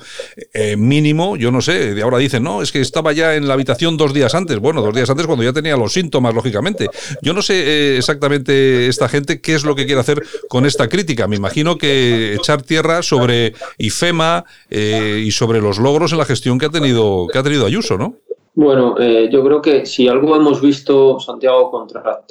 eh, 0.54 0.76
mínimo. 0.76 1.38
Yo 1.38 1.52
no 1.52 1.62
sé, 1.62 1.94
de 1.94 2.02
ahora 2.02 2.18
dicen, 2.18 2.44
no, 2.44 2.62
es 2.62 2.74
que 2.74 2.82
estaba 2.82 3.14
ya 3.14 3.36
en 3.36 3.48
la 3.48 3.54
habitación 3.54 3.96
dos 3.96 4.14
días 4.14 4.36
antes. 4.36 4.60
Bueno, 4.60 4.82
dos 4.82 4.94
días 4.94 5.10
antes 5.10 5.26
cuando 5.26 5.46
ya 5.46 5.54
tenía 5.54 5.78
los 5.78 5.94
síntomas, 5.94 6.36
lógicamente. 6.36 6.90
Yo 7.22 7.34
no 7.34 7.42
sé 7.42 7.54
eh, 7.56 7.98
exactamente 7.98 8.88
esta 8.88 9.08
gente 9.08 9.40
qué 9.40 9.56
es 9.56 9.64
lo 9.64 9.74
que 9.74 9.86
quiere 9.86 10.02
hacer 10.02 10.22
con 10.50 10.66
esta 10.66 10.90
crítica. 10.90 11.30
Me 11.30 11.38
imagino 11.38 11.78
que 11.78 12.34
echar 12.34 12.62
tierra 12.62 13.02
sobre 13.04 13.54
IFEMA 13.78 14.44
y 14.70 15.32
sobre 15.32 15.62
los 15.62 15.78
logros 15.78 16.12
en 16.12 16.18
la 16.18 16.26
gestión 16.26 16.60
que 16.60 16.66
ha 16.66 16.70
tenido 16.70 17.21
que 17.28 17.38
ha 17.38 17.44
tenido 17.44 17.66
Ayuso, 17.66 17.98
¿no? 17.98 18.16
Bueno, 18.54 18.96
eh, 19.00 19.30
yo 19.32 19.44
creo 19.44 19.62
que 19.62 19.86
si 19.86 20.08
algo 20.08 20.36
hemos 20.36 20.62
visto, 20.62 21.20
Santiago, 21.20 21.72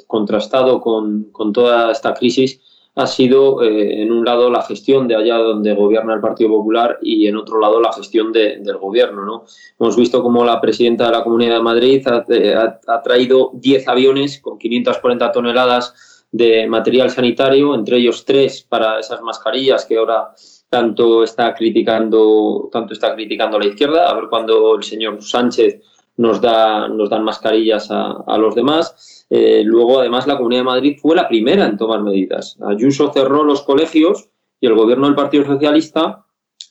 contrastado 0.05 0.79
con, 0.79 1.31
toda 1.51 1.91
esta 1.91 2.13
crisis, 2.13 2.61
ha 2.93 3.07
sido, 3.07 3.63
eh, 3.63 4.03
en 4.03 4.11
un 4.11 4.23
lado, 4.23 4.51
la 4.51 4.61
gestión 4.61 5.07
de 5.07 5.15
allá 5.15 5.37
donde 5.37 5.73
gobierna 5.73 6.13
el 6.13 6.21
Partido 6.21 6.51
Popular 6.51 6.99
y, 7.01 7.25
en 7.25 7.37
otro 7.37 7.59
lado, 7.59 7.81
la 7.81 7.91
gestión 7.93 8.31
del 8.31 8.77
gobierno. 8.77 9.25
¿no? 9.25 9.45
Hemos 9.79 9.95
visto 9.95 10.21
cómo 10.21 10.45
la 10.45 10.61
presidenta 10.61 11.05
de 11.05 11.11
la 11.11 11.23
Comunidad 11.23 11.55
de 11.55 11.63
Madrid 11.63 12.07
ha, 12.07 12.25
eh, 12.29 12.55
traído 13.03 13.51
10 13.53 13.87
aviones 13.87 14.39
con 14.39 14.59
540 14.59 15.31
toneladas 15.31 16.27
de 16.31 16.67
material 16.67 17.09
sanitario, 17.09 17.73
entre 17.75 17.97
ellos 17.97 18.23
tres 18.25 18.61
para 18.61 18.99
esas 18.99 19.21
mascarillas 19.21 19.85
que 19.85 19.97
ahora 19.97 20.33
tanto 20.71 21.21
está 21.21 21.53
criticando, 21.53 22.69
tanto 22.71 22.93
está 22.93 23.13
criticando 23.13 23.57
a 23.57 23.59
la 23.59 23.65
izquierda, 23.65 24.09
a 24.09 24.13
ver 24.13 24.29
cuando 24.29 24.77
el 24.77 24.83
señor 24.83 25.21
Sánchez 25.21 25.81
nos 26.15 26.39
da, 26.39 26.87
nos 26.87 27.09
dan 27.09 27.25
mascarillas 27.25 27.89
a, 27.91 28.37
los 28.37 28.55
demás. 28.55 29.25
Eh, 29.29 29.63
luego, 29.65 29.99
además, 29.99 30.27
la 30.27 30.37
Comunidad 30.37 30.61
de 30.61 30.65
Madrid 30.65 30.97
fue 31.01 31.13
la 31.13 31.27
primera 31.27 31.65
en 31.65 31.75
tomar 31.75 32.01
medidas. 32.01 32.57
Ayuso 32.65 33.11
cerró 33.11 33.43
los 33.43 33.63
colegios 33.63 34.29
y 34.61 34.67
el 34.67 34.75
gobierno 34.75 35.07
del 35.07 35.15
Partido 35.15 35.43
Socialista 35.43 36.25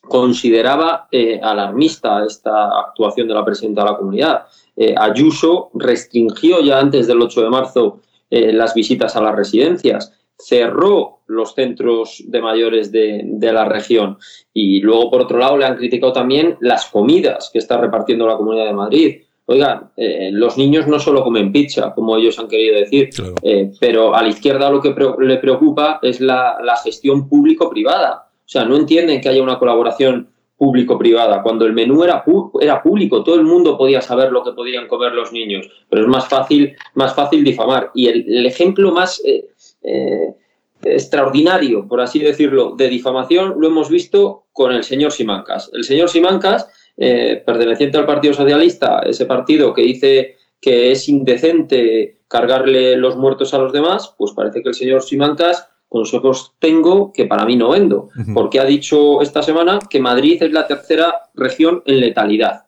consideraba 0.08 1.08
eh, 1.12 1.38
alarmista 1.42 2.24
esta 2.24 2.80
actuación 2.80 3.28
de 3.28 3.34
la 3.34 3.44
presidenta 3.44 3.84
de 3.84 3.90
la 3.90 3.98
comunidad. 3.98 4.46
Eh, 4.76 4.94
Ayuso 4.96 5.68
restringió 5.74 6.62
ya 6.62 6.78
antes 6.78 7.06
del 7.06 7.20
8 7.20 7.42
de 7.42 7.50
marzo 7.50 8.00
las 8.32 8.74
visitas 8.74 9.16
a 9.16 9.20
las 9.20 9.34
residencias 9.34 10.19
cerró 10.40 11.20
los 11.30 11.54
centros 11.54 12.22
de 12.26 12.40
mayores 12.40 12.90
de, 12.90 13.38
la 13.40 13.64
región. 13.64 14.18
Y 14.52 14.80
luego, 14.80 15.10
por 15.10 15.22
otro 15.22 15.38
lado, 15.38 15.56
le 15.56 15.64
han 15.64 15.76
criticado 15.76 16.12
también 16.12 16.56
las 16.60 16.86
comidas 16.86 17.50
que 17.52 17.58
está 17.58 17.78
repartiendo 17.78 18.26
la 18.26 18.36
Comunidad 18.36 18.66
de 18.66 18.72
Madrid. 18.72 19.20
Oigan, 19.46 19.90
eh, 19.96 20.30
los 20.32 20.58
niños 20.58 20.86
no 20.86 20.98
solo 20.98 21.22
comen 21.22 21.52
pizza, 21.52 21.92
como 21.94 22.16
ellos 22.16 22.38
han 22.38 22.48
querido 22.48 22.76
decir, 22.76 23.10
eh, 23.42 23.70
pero 23.80 24.14
a 24.14 24.22
la 24.22 24.28
izquierda 24.28 24.70
lo 24.70 24.80
que 24.80 24.94
le 25.20 25.36
preocupa 25.38 25.98
es 26.02 26.20
la, 26.20 26.56
gestión 26.82 27.28
público-privada. 27.28 28.28
O 28.32 28.48
sea, 28.48 28.64
no 28.64 28.76
entienden 28.76 29.20
que 29.20 29.28
haya 29.28 29.42
una 29.42 29.58
colaboración 29.58 30.28
público-privada. 30.56 31.42
Cuando 31.42 31.64
el 31.64 31.72
menú 31.72 32.04
era, 32.04 32.24
era 32.60 32.82
público, 32.82 33.24
todo 33.24 33.36
el 33.36 33.44
mundo 33.44 33.78
podía 33.78 34.00
saber 34.00 34.30
lo 34.30 34.44
que 34.44 34.52
podían 34.52 34.86
comer 34.88 35.12
los 35.12 35.32
niños, 35.32 35.68
pero 35.88 36.02
es 36.02 36.08
más 36.08 36.28
fácil, 36.28 36.76
más 36.94 37.14
fácil 37.14 37.42
difamar. 37.44 37.90
Y 37.94 38.08
el, 38.08 38.46
ejemplo 38.46 38.92
más... 38.92 39.22
Eh, 39.24 39.46
eh, 39.82 40.34
extraordinario, 40.82 41.86
por 41.86 42.00
así 42.00 42.18
decirlo, 42.18 42.74
de 42.76 42.88
difamación 42.88 43.54
lo 43.58 43.68
hemos 43.68 43.90
visto 43.90 44.44
con 44.52 44.72
el 44.72 44.84
señor 44.84 45.12
Simancas. 45.12 45.70
El 45.72 45.84
señor 45.84 46.08
Simancas, 46.08 46.68
eh, 46.96 47.42
perteneciente 47.44 47.98
al 47.98 48.06
Partido 48.06 48.34
Socialista, 48.34 49.00
ese 49.00 49.26
partido 49.26 49.74
que 49.74 49.82
dice 49.82 50.36
que 50.60 50.92
es 50.92 51.08
indecente 51.08 52.20
cargarle 52.28 52.96
los 52.96 53.16
muertos 53.16 53.54
a 53.54 53.58
los 53.58 53.72
demás, 53.72 54.14
pues 54.16 54.32
parece 54.32 54.62
que 54.62 54.68
el 54.70 54.74
señor 54.74 55.02
Simancas 55.02 55.68
consejos 55.88 56.54
tengo 56.60 57.12
que 57.12 57.26
para 57.26 57.44
mí 57.44 57.56
no 57.56 57.70
vendo, 57.70 58.10
porque 58.32 58.60
ha 58.60 58.64
dicho 58.64 59.20
esta 59.20 59.42
semana 59.42 59.80
que 59.90 59.98
Madrid 59.98 60.40
es 60.40 60.52
la 60.52 60.66
tercera 60.66 61.30
región 61.34 61.82
en 61.84 62.00
letalidad. 62.00 62.66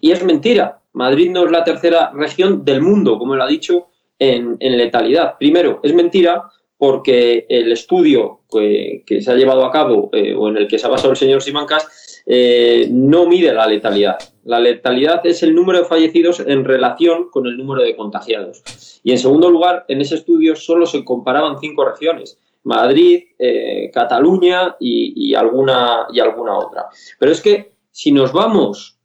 Y 0.00 0.12
es 0.12 0.24
mentira, 0.24 0.80
Madrid 0.92 1.30
no 1.30 1.44
es 1.44 1.50
la 1.50 1.64
tercera 1.64 2.12
región 2.14 2.64
del 2.64 2.80
mundo, 2.80 3.18
como 3.18 3.34
él 3.34 3.40
ha 3.40 3.48
dicho, 3.48 3.88
en, 4.20 4.58
letalidad. 4.60 5.36
Primero, 5.38 5.80
es 5.82 5.92
mentira 5.92 6.44
porque 6.76 7.46
el 7.48 7.72
estudio 7.72 8.40
que, 8.50 9.02
se 9.20 9.30
ha 9.30 9.34
llevado 9.34 9.64
a 9.64 9.72
cabo 9.72 10.10
eh, 10.12 10.34
o 10.34 10.48
en 10.48 10.58
el 10.58 10.68
que 10.68 10.78
se 10.78 10.86
ha 10.86 10.90
basado 10.90 11.10
el 11.10 11.16
señor 11.16 11.42
Simancas 11.42 12.22
eh, 12.26 12.88
no 12.90 13.26
mide 13.26 13.52
la 13.52 13.66
letalidad. 13.66 14.18
La 14.44 14.60
letalidad 14.60 15.26
es 15.26 15.42
el 15.42 15.54
número 15.54 15.80
de 15.80 15.84
fallecidos 15.84 16.40
en 16.40 16.64
relación 16.64 17.28
con 17.30 17.46
el 17.46 17.56
número 17.56 17.82
de 17.82 17.96
contagiados. 17.96 18.62
Y 19.02 19.12
en 19.12 19.18
segundo 19.18 19.50
lugar, 19.50 19.84
en 19.88 20.00
ese 20.00 20.14
estudio 20.14 20.54
solo 20.54 20.86
se 20.86 21.04
comparaban 21.04 21.58
cinco 21.58 21.84
regiones. 21.84 22.38
Madrid, 22.62 23.24
eh, 23.38 23.90
Cataluña 23.92 24.76
y, 24.78 25.34
alguna, 25.34 26.06
y 26.12 26.20
alguna 26.20 26.58
otra. 26.58 26.86
Pero 27.18 27.32
es 27.32 27.40
que 27.40 27.72
si 27.90 28.12
nos 28.12 28.32
vamos 28.32 28.98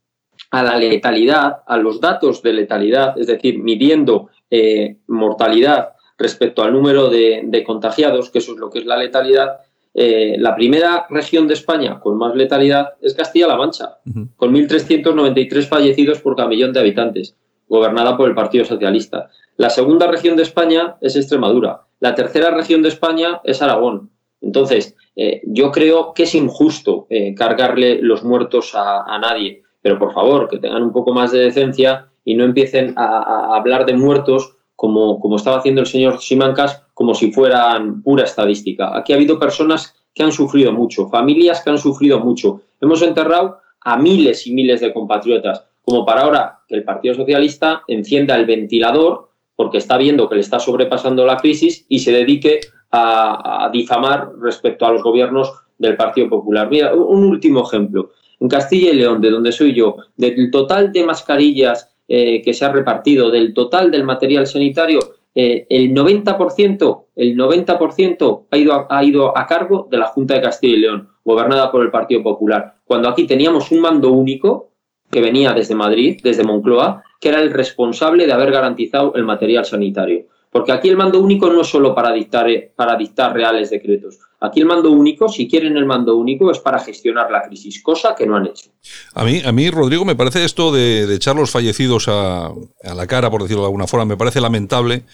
a 0.50 0.62
la 0.62 0.78
letalidad, 0.78 1.62
a 1.66 1.76
los 1.76 2.00
datos 2.00 2.42
de 2.42 2.52
letalidad, 2.52 3.18
es 3.18 3.26
decir, 3.26 3.58
midiendo 3.58 4.28
eh, 4.50 4.96
mortalidad 5.06 5.90
respecto 6.18 6.62
al 6.62 6.72
número 6.72 7.08
de, 7.08 7.62
contagiados, 7.66 8.30
que 8.30 8.38
eso 8.38 8.52
es 8.52 8.58
lo 8.58 8.70
que 8.70 8.80
es 8.80 8.86
la 8.86 8.96
letalidad, 8.96 9.58
eh, 9.94 10.36
la 10.38 10.54
primera 10.54 11.06
región 11.08 11.46
de 11.46 11.54
España 11.54 12.00
con 12.00 12.18
más 12.18 12.34
letalidad 12.34 12.94
es 13.00 13.14
Castilla-La 13.14 13.56
Mancha, 13.56 13.98
con 14.36 14.54
1.393 14.54 15.66
fallecidos 15.66 16.20
por 16.20 16.36
cada 16.36 16.48
millón 16.48 16.72
de 16.72 16.80
habitantes, 16.80 17.36
gobernada 17.68 18.16
por 18.16 18.28
el 18.28 18.34
Partido 18.34 18.64
Socialista. 18.64 19.30
La 19.56 19.70
segunda 19.70 20.06
región 20.06 20.36
de 20.36 20.42
España 20.42 20.96
es 21.00 21.16
Extremadura. 21.16 21.82
La 22.00 22.14
tercera 22.14 22.50
región 22.50 22.82
de 22.82 22.90
España 22.90 23.40
es 23.44 23.62
Aragón. 23.62 24.10
Entonces, 24.42 24.94
eh, 25.16 25.40
yo 25.46 25.72
creo 25.72 26.12
que 26.12 26.24
es 26.24 26.34
injusto 26.34 27.06
eh, 27.08 27.34
cargarle 27.34 28.00
los 28.02 28.22
muertos 28.22 28.72
a, 28.74 29.18
nadie, 29.18 29.62
pero 29.80 29.98
por 29.98 30.12
favor, 30.12 30.48
que 30.48 30.58
tengan 30.58 30.82
un 30.82 30.92
poco 30.92 31.12
más 31.12 31.32
de 31.32 31.38
decencia 31.38 32.08
y 32.26 32.34
no 32.34 32.44
empiecen 32.44 32.92
a, 32.96 33.56
hablar 33.56 33.86
de 33.86 33.94
muertos 33.94 34.56
como, 34.74 35.18
como, 35.20 35.36
estaba 35.36 35.58
haciendo 35.58 35.80
el 35.80 35.86
señor 35.86 36.20
Simancas, 36.20 36.82
como 36.92 37.14
si 37.14 37.32
fueran 37.32 38.02
pura 38.02 38.24
estadística. 38.24 38.94
Aquí 38.94 39.12
ha 39.12 39.16
habido 39.16 39.38
personas 39.38 39.94
que 40.12 40.24
han 40.24 40.32
sufrido 40.32 40.72
mucho, 40.72 41.08
familias 41.08 41.62
que 41.62 41.70
han 41.70 41.78
sufrido 41.78 42.20
mucho. 42.20 42.60
Hemos 42.80 43.00
enterrado 43.00 43.58
a 43.80 43.96
miles 43.96 44.46
y 44.46 44.52
miles 44.52 44.80
de 44.80 44.92
compatriotas, 44.92 45.64
como 45.82 46.04
para 46.04 46.22
ahora 46.22 46.58
que 46.68 46.74
el 46.74 46.84
Partido 46.84 47.14
Socialista 47.14 47.84
encienda 47.86 48.34
el 48.34 48.44
ventilador 48.44 49.30
porque 49.54 49.78
está 49.78 49.96
viendo 49.96 50.28
que 50.28 50.34
le 50.34 50.40
está 50.40 50.58
sobrepasando 50.58 51.24
la 51.24 51.36
crisis 51.36 51.86
y 51.88 52.00
se 52.00 52.12
dedique 52.12 52.60
a, 52.90 53.70
difamar 53.72 54.32
respecto 54.40 54.84
a 54.84 54.92
los 54.92 55.02
gobiernos 55.02 55.52
del 55.78 55.96
Partido 55.96 56.28
Popular. 56.28 56.68
Mira, 56.68 56.92
un 56.92 57.24
último 57.24 57.62
ejemplo. 57.62 58.10
En 58.40 58.48
Castilla 58.48 58.90
y 58.90 58.96
León, 58.96 59.20
de 59.20 59.30
donde 59.30 59.52
soy 59.52 59.74
yo, 59.74 59.96
del 60.16 60.50
total 60.50 60.92
de 60.92 61.04
mascarillas 61.04 61.95
eh, 62.08 62.42
que 62.42 62.54
se 62.54 62.64
ha 62.64 62.72
repartido, 62.72 63.30
del 63.30 63.52
total 63.52 63.90
del 63.90 64.04
material 64.04 64.46
sanitario, 64.46 65.00
eh, 65.34 65.66
el 65.68 65.92
90%, 65.92 67.04
el 67.14 67.36
90% 67.36 68.46
ha 68.50 68.56
ido, 68.56 68.86
ha 68.88 69.04
ido 69.04 69.36
a 69.36 69.46
cargo 69.46 69.86
de 69.90 69.98
la 69.98 70.06
Junta 70.06 70.34
de 70.34 70.40
Castilla 70.40 70.76
y 70.76 70.80
León, 70.80 71.08
gobernada 71.24 71.70
por 71.70 71.82
el 71.82 71.90
Partido 71.90 72.22
Popular. 72.22 72.76
Cuando 72.84 73.08
aquí 73.08 73.26
teníamos 73.26 73.70
un 73.70 73.80
mando 73.80 74.12
único 74.12 74.70
que 75.10 75.20
venía 75.20 75.52
desde 75.52 75.74
Madrid, 75.74 76.20
desde 76.22 76.44
Moncloa, 76.44 77.02
que 77.20 77.28
era 77.28 77.40
el 77.40 77.52
responsable 77.52 78.26
de 78.26 78.32
haber 78.32 78.50
garantizado 78.50 79.14
el 79.14 79.24
material 79.24 79.64
sanitario. 79.64 80.26
Porque 80.50 80.72
aquí 80.72 80.88
el 80.88 80.96
mando 80.96 81.20
único 81.20 81.50
no 81.50 81.60
es 81.60 81.66
solo 81.66 81.94
para 81.94 82.12
dictar, 82.12 82.48
para 82.74 82.96
dictar 82.96 83.34
reales 83.34 83.70
decretos. 83.70 84.18
Aquí 84.38 84.60
el 84.60 84.66
mando 84.66 84.90
único, 84.90 85.28
si 85.28 85.48
quieren 85.48 85.76
el 85.78 85.86
mando 85.86 86.14
único, 86.14 86.50
es 86.50 86.58
para 86.58 86.78
gestionar 86.78 87.30
la 87.30 87.42
crisis, 87.42 87.82
cosa 87.82 88.14
que 88.14 88.26
no 88.26 88.36
han 88.36 88.46
hecho. 88.46 88.70
A 89.14 89.24
mí, 89.24 89.40
a 89.44 89.50
mí 89.50 89.70
Rodrigo, 89.70 90.04
me 90.04 90.14
parece 90.14 90.44
esto 90.44 90.72
de, 90.72 91.14
echar 91.14 91.36
los 91.36 91.50
fallecidos 91.50 92.06
a, 92.08 92.52
la 92.82 93.06
cara, 93.06 93.30
por 93.30 93.42
decirlo 93.42 93.62
de 93.62 93.68
alguna 93.68 93.86
forma, 93.86 94.04
me 94.04 94.16
parece 94.18 94.42
lamentable. 94.42 95.04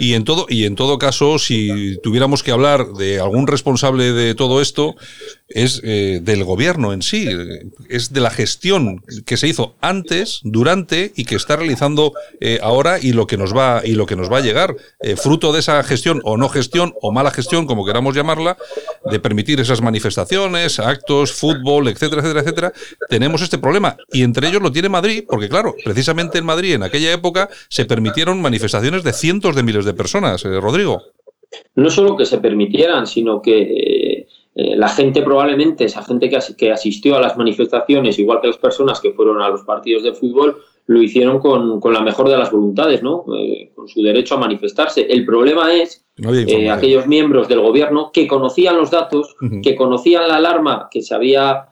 Y 0.00 0.14
en 0.14 0.24
todo, 0.24 0.46
y 0.48 0.64
en 0.64 0.74
todo 0.74 0.98
caso, 0.98 1.38
si 1.38 1.96
tuviéramos 2.02 2.42
que 2.42 2.50
hablar 2.50 2.88
de 2.94 3.20
algún 3.20 3.46
responsable 3.46 4.12
de 4.12 4.34
todo 4.34 4.60
esto, 4.60 4.96
es 5.54 5.80
eh, 5.84 6.20
del 6.22 6.44
gobierno 6.44 6.92
en 6.92 7.02
sí, 7.02 7.28
es 7.88 8.12
de 8.12 8.20
la 8.20 8.30
gestión 8.30 9.02
que 9.26 9.36
se 9.36 9.48
hizo 9.48 9.74
antes, 9.80 10.40
durante 10.44 11.12
y 11.16 11.24
que 11.24 11.36
está 11.36 11.56
realizando 11.56 12.12
eh, 12.40 12.58
ahora 12.62 12.98
y 13.00 13.12
lo 13.12 13.26
que 13.26 13.36
nos 13.36 13.56
va 13.56 13.82
y 13.84 13.94
lo 13.94 14.06
que 14.06 14.16
nos 14.16 14.30
va 14.30 14.38
a 14.38 14.42
llegar, 14.42 14.76
eh, 15.00 15.16
fruto 15.16 15.52
de 15.52 15.60
esa 15.60 15.82
gestión 15.82 16.20
o 16.24 16.36
no 16.36 16.48
gestión 16.48 16.94
o 17.00 17.12
mala 17.12 17.30
gestión, 17.30 17.66
como 17.66 17.84
queramos 17.84 18.14
llamarla, 18.14 18.56
de 19.10 19.20
permitir 19.20 19.60
esas 19.60 19.80
manifestaciones, 19.80 20.78
actos, 20.78 21.32
fútbol, 21.32 21.88
etcétera, 21.88 22.22
etcétera, 22.22 22.40
etcétera, 22.40 22.72
tenemos 23.08 23.42
este 23.42 23.58
problema 23.58 23.96
y 24.12 24.22
entre 24.22 24.48
ellos 24.48 24.62
lo 24.62 24.72
tiene 24.72 24.88
Madrid, 24.88 25.24
porque 25.28 25.48
claro, 25.48 25.74
precisamente 25.84 26.38
en 26.38 26.44
Madrid 26.44 26.74
en 26.74 26.82
aquella 26.82 27.12
época 27.12 27.48
se 27.68 27.84
permitieron 27.84 28.40
manifestaciones 28.40 29.02
de 29.02 29.12
cientos 29.12 29.54
de 29.56 29.62
miles 29.62 29.84
de 29.84 29.94
personas, 29.94 30.42
Rodrigo. 30.42 31.02
No 31.74 31.90
solo 31.90 32.16
que 32.16 32.24
se 32.24 32.38
permitieran, 32.38 33.06
sino 33.06 33.42
que 33.42 34.21
eh, 34.54 34.76
la 34.76 34.88
gente 34.88 35.22
probablemente, 35.22 35.84
esa 35.84 36.02
gente 36.02 36.28
que, 36.28 36.70
asistió 36.70 37.16
a 37.16 37.20
las 37.20 37.36
manifestaciones, 37.38 38.18
igual 38.18 38.40
que 38.40 38.48
las 38.48 38.58
personas 38.58 39.00
que 39.00 39.12
fueron 39.12 39.40
a 39.40 39.48
los 39.48 39.62
partidos 39.62 40.02
de 40.02 40.12
fútbol, 40.12 40.58
lo 40.86 41.00
hicieron 41.00 41.38
con, 41.38 41.80
la 41.92 42.00
mejor 42.00 42.28
de 42.28 42.36
las 42.36 42.50
voluntades, 42.50 43.02
¿no? 43.02 43.24
Eh, 43.38 43.70
con 43.74 43.88
su 43.88 44.02
derecho 44.02 44.34
a 44.34 44.38
manifestarse. 44.38 45.06
El 45.08 45.24
problema 45.24 45.72
es 45.72 46.04
eh, 46.18 46.68
aquellos 46.68 47.06
miembros 47.06 47.48
del 47.48 47.60
gobierno 47.60 48.10
que 48.12 48.26
conocían 48.26 48.76
los 48.76 48.90
datos, 48.90 49.36
que 49.62 49.74
conocían 49.74 50.28
la 50.28 50.36
alarma 50.36 50.88
que 50.90 51.02
se 51.02 51.14
había 51.14 51.68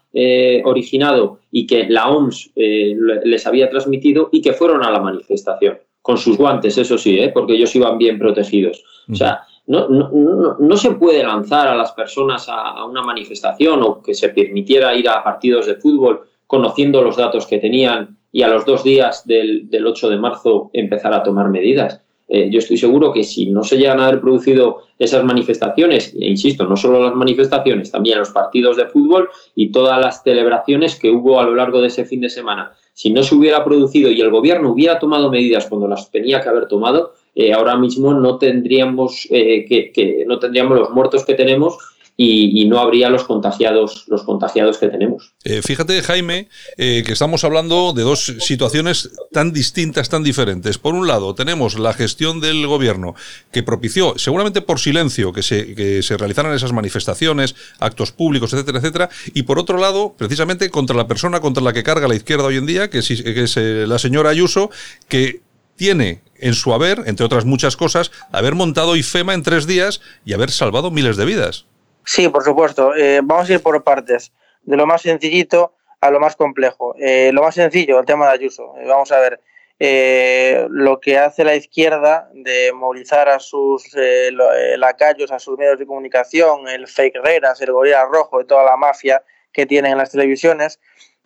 originado 0.64 1.39
y 1.53 1.66
que 1.66 1.89
la 1.89 2.09
OMS 2.09 2.51
les 2.57 3.47
había 3.47 3.68
transmitido 3.68 4.28
y 4.33 4.41
que 4.41 4.53
fueron 4.53 4.85
a 4.85 4.91
la 4.91 5.01
manifestación, 5.01 5.78
con 6.03 6.18
sus 6.18 6.37
guantes, 6.37 6.78
eso 6.78 6.97
sí, 6.97 7.20
porque 7.33 7.55
ellos 7.55 7.74
iban 7.76 7.99
bien 7.99 8.18
protegidos. 8.18 8.83
O 9.09 9.14
sea, 9.14 9.43
no, 9.71 9.89
no, 9.89 10.57
no, 10.59 10.77
se 10.77 10.91
puede 10.93 11.23
lanzar 11.23 11.68
a 11.68 11.77
las 11.77 11.93
personas 11.93 12.47
a, 12.49 12.85
una 12.85 13.03
manifestación 13.03 13.81
o 13.85 14.03
que 14.03 14.14
se 14.14 14.31
permitiera 14.31 14.97
ir 14.97 15.09
a 15.09 15.23
partidos 15.23 15.66
de 15.66 15.77
fútbol 15.77 16.23
conociendo 16.47 17.03
los 17.03 17.16
datos 17.16 17.47
que 17.47 17.59
tenían 17.59 18.18
y 18.33 18.43
a 18.43 18.49
los 18.49 18.66
dos 18.66 18.83
días 18.83 19.25
del, 19.27 19.71
del 19.71 19.87
8 19.87 20.11
de 20.11 20.16
marzo 20.18 20.71
empezar 20.73 21.14
a 21.14 21.23
tomar 21.23 21.51
medidas. 21.51 22.01
Eh, 22.27 22.49
yo 22.51 22.59
estoy 22.59 22.79
seguro 22.79 23.12
que 23.12 23.23
si 23.23 23.47
no 23.47 23.62
se 23.62 23.77
llegan 23.77 24.01
a 24.01 24.09
haber 24.09 24.21
producido 24.21 24.83
esas 24.99 25.25
manifestaciones, 25.25 26.14
e 26.14 26.27
insisto, 26.27 26.64
no 26.64 26.77
solo 26.77 27.05
las 27.05 27.14
manifestaciones, 27.14 27.93
también 27.93 28.18
los 28.18 28.31
partidos 28.31 28.77
de 28.77 28.87
fútbol 28.87 29.29
y 29.55 29.71
todas 29.71 30.01
las 30.01 30.23
celebraciones 30.25 30.97
que 30.99 31.11
hubo 31.11 31.39
a 31.39 31.45
lo 31.45 31.55
largo 31.55 31.81
de 31.81 31.89
ese 31.89 32.05
fin 32.05 32.21
de 32.21 32.29
semana, 32.29 32.73
si 32.93 33.11
no 33.12 33.23
se 33.23 33.35
hubiera 33.35 33.64
producido 33.64 34.11
y 34.11 34.21
el 34.21 34.31
gobierno 34.31 34.71
hubiera 34.71 34.99
tomado 34.99 35.31
medidas 35.31 35.66
cuando 35.66 35.89
las 35.89 36.11
tenía 36.11 36.41
que 36.41 36.49
haber 36.49 36.66
tomado, 36.66 37.14
eh, 37.35 37.53
ahora 37.53 37.76
mismo 37.76 38.12
no 38.12 38.39
tendríamos, 38.39 39.28
eh, 39.31 39.64
que, 39.68 40.24
no 40.26 40.39
tendríamos 40.39 40.78
los 40.78 40.91
muertos 40.91 41.24
que 41.24 41.35
tenemos 41.35 41.78
y, 42.16 42.66
no 42.66 42.78
habría 42.78 43.09
los 43.09 43.24
contagiados, 43.24 44.05
los 44.09 44.24
contagiados 44.24 44.76
que 44.76 44.89
tenemos. 44.89 45.33
Eh, 45.43 45.62
fíjate, 45.62 46.03
Jaime, 46.03 46.49
que 46.76 47.03
estamos 47.11 47.45
hablando 47.45 47.95
de 47.95 48.03
dos 48.03 48.26
situaciones 48.41 49.11
tan 49.33 49.55
distintas, 49.55 50.11
tan 50.11 50.22
diferentes. 50.22 50.76
Por 50.76 50.93
un 50.95 51.07
lado, 51.07 51.35
tenemos 51.35 51.78
la 51.78 51.95
gestión 51.95 52.43
del 52.43 52.66
gobierno 52.66 53.14
que 53.53 53.62
propició, 53.62 54.18
seguramente 54.18 54.61
por 54.61 54.81
silencio, 54.81 55.33
que 55.33 55.43
se, 55.43 55.74
que 55.74 56.03
se 56.03 56.18
realizaran 56.18 56.53
esas 56.53 56.74
manifestaciones, 56.74 57.55
actos 57.78 58.12
públicos, 58.12 58.53
etcétera, 58.53 58.81
etcétera. 58.81 59.09
Y 59.33 59.45
por 59.45 59.59
otro 59.59 59.78
lado, 59.78 60.14
precisamente 60.18 60.68
contra 60.68 60.95
la 60.95 61.09
persona 61.09 61.41
contra 61.41 61.62
la 61.62 61.72
que 61.72 61.83
carga 61.83 62.07
la 62.07 62.16
izquierda 62.16 62.45
hoy 62.45 62.59
en 62.59 62.66
día, 62.66 62.91
que 62.91 63.01
que 63.01 63.43
es 63.45 63.57
la 63.57 63.99
señora 63.99 64.28
Ayuso, 64.28 64.70
que 65.09 65.41
tiene 65.81 66.20
en 66.41 66.55
su 66.55 66.72
haber, 66.72 67.03
entre 67.07 67.26
otras 67.26 67.45
muchas 67.45 67.76
cosas, 67.76 68.11
haber 68.32 68.55
montado 68.55 68.97
IFEMA 68.97 69.34
en 69.34 69.43
tres 69.43 69.66
días 69.66 70.01
y 70.24 70.32
haber 70.32 70.51
salvado 70.51 70.91
miles 70.91 71.16
de 71.16 71.24
vidas. 71.24 71.66
Sí, 72.05 72.28
por 72.28 72.43
supuesto. 72.45 72.95
Eh, 72.95 73.20
vamos 73.22 73.49
a 73.49 73.53
ir 73.53 73.62
por 73.62 73.82
partes, 73.84 74.32
de 74.62 74.76
lo 74.76 74.86
más 74.86 75.03
sencillito 75.03 75.74
a 76.01 76.11
lo 76.11 76.18
más 76.18 76.36
complejo. 76.36 76.95
Eh, 76.99 77.30
lo 77.32 77.43
más 77.43 77.55
sencillo, 77.55 78.01
el 78.01 78.07
tema 78.07 78.26
de 78.26 78.32
Ayuso. 78.32 78.74
Eh, 78.78 78.86
vamos 78.86 79.12
a 79.12 79.20
ver, 79.20 79.41
lo 80.70 81.01
que 81.01 81.16
hace 81.16 81.43
la 81.43 81.55
izquierda 81.55 82.28
de 82.34 82.70
movilizar 82.74 83.30
a 83.30 83.38
sus 83.38 83.84
lacayos, 84.76 85.30
a 85.30 85.38
sus 85.38 85.57
medios 85.57 85.78
de 85.78 85.86
comunicación, 85.86 86.68
el 86.68 86.86
fake 86.86 87.16
reras, 87.22 87.62
el 87.62 87.72
gorila 87.72 88.05
rojo 88.05 88.43
y 88.43 88.47
toda 88.47 88.62
la 88.62 88.76
mafia 88.76 89.22
que 89.53 89.64
tienen 89.64 89.93
en 89.93 89.99
las 89.99 90.11
televisiones, 90.11 90.80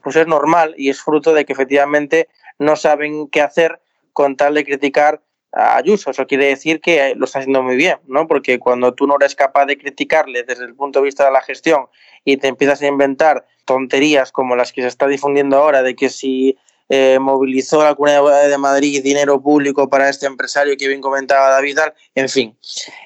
pues 0.05 0.15
es 0.15 0.29
normal 0.29 0.75
y 0.77 0.91
es 0.91 1.01
fruto 1.01 1.35
de 1.35 1.45
que 1.45 1.53
efectivamente 1.53 2.29
no 2.59 2.77
saben 2.77 3.27
qué 3.29 3.41
hacer 3.41 3.81
con 4.15 4.37
tal 4.37 4.55
de 4.55 4.65
criticar 4.65 5.21
a 5.53 5.77
Ayuso. 5.77 6.11
Eso 6.11 6.27
quiere 6.27 6.47
decir 6.47 6.81
que 6.81 7.15
lo 7.17 7.27
está 7.27 7.41
haciendo 7.41 7.63
muy 7.63 7.77
bien, 7.77 7.99
¿no? 8.07 8.27
Porque 8.27 8.59
cuando 8.59 8.95
tú 8.95 9.07
no 9.07 9.17
eres 9.21 9.35
capaz 9.35 9.67
de 9.67 9.77
criticarle 9.77 10.45
desde 10.45 10.65
el 10.65 10.75
punto 10.75 11.01
de 11.01 11.05
vista 11.05 11.27
de 11.27 11.33
la 11.33 11.43
gestión 11.43 11.89
y 12.25 12.39
te 12.39 12.49
empiezas 12.49 12.81
a 12.81 12.87
inventar 12.87 13.47
tonterías 13.67 14.33
como 14.33 14.57
las 14.57 14.73
que 14.73 14.81
se 14.81 14.89
está 14.89 15.07
difundiendo 15.07 15.59
ahora, 15.59 15.83
de 15.83 15.95
que 15.95 16.09
si 16.09 16.57
eh, 16.89 17.19
movilizó 17.19 17.83
la 17.83 17.95
Comunidad 17.95 18.49
de 18.49 18.59
Madrid 18.59 19.03
dinero 19.03 19.41
público 19.41 19.89
para 19.89 20.09
este 20.09 20.27
empresario 20.27 20.77
que 20.77 20.89
bien 20.89 21.01
comentaba 21.01 21.51
David, 21.51 21.79
en 22.15 22.29
fin. 22.29 22.57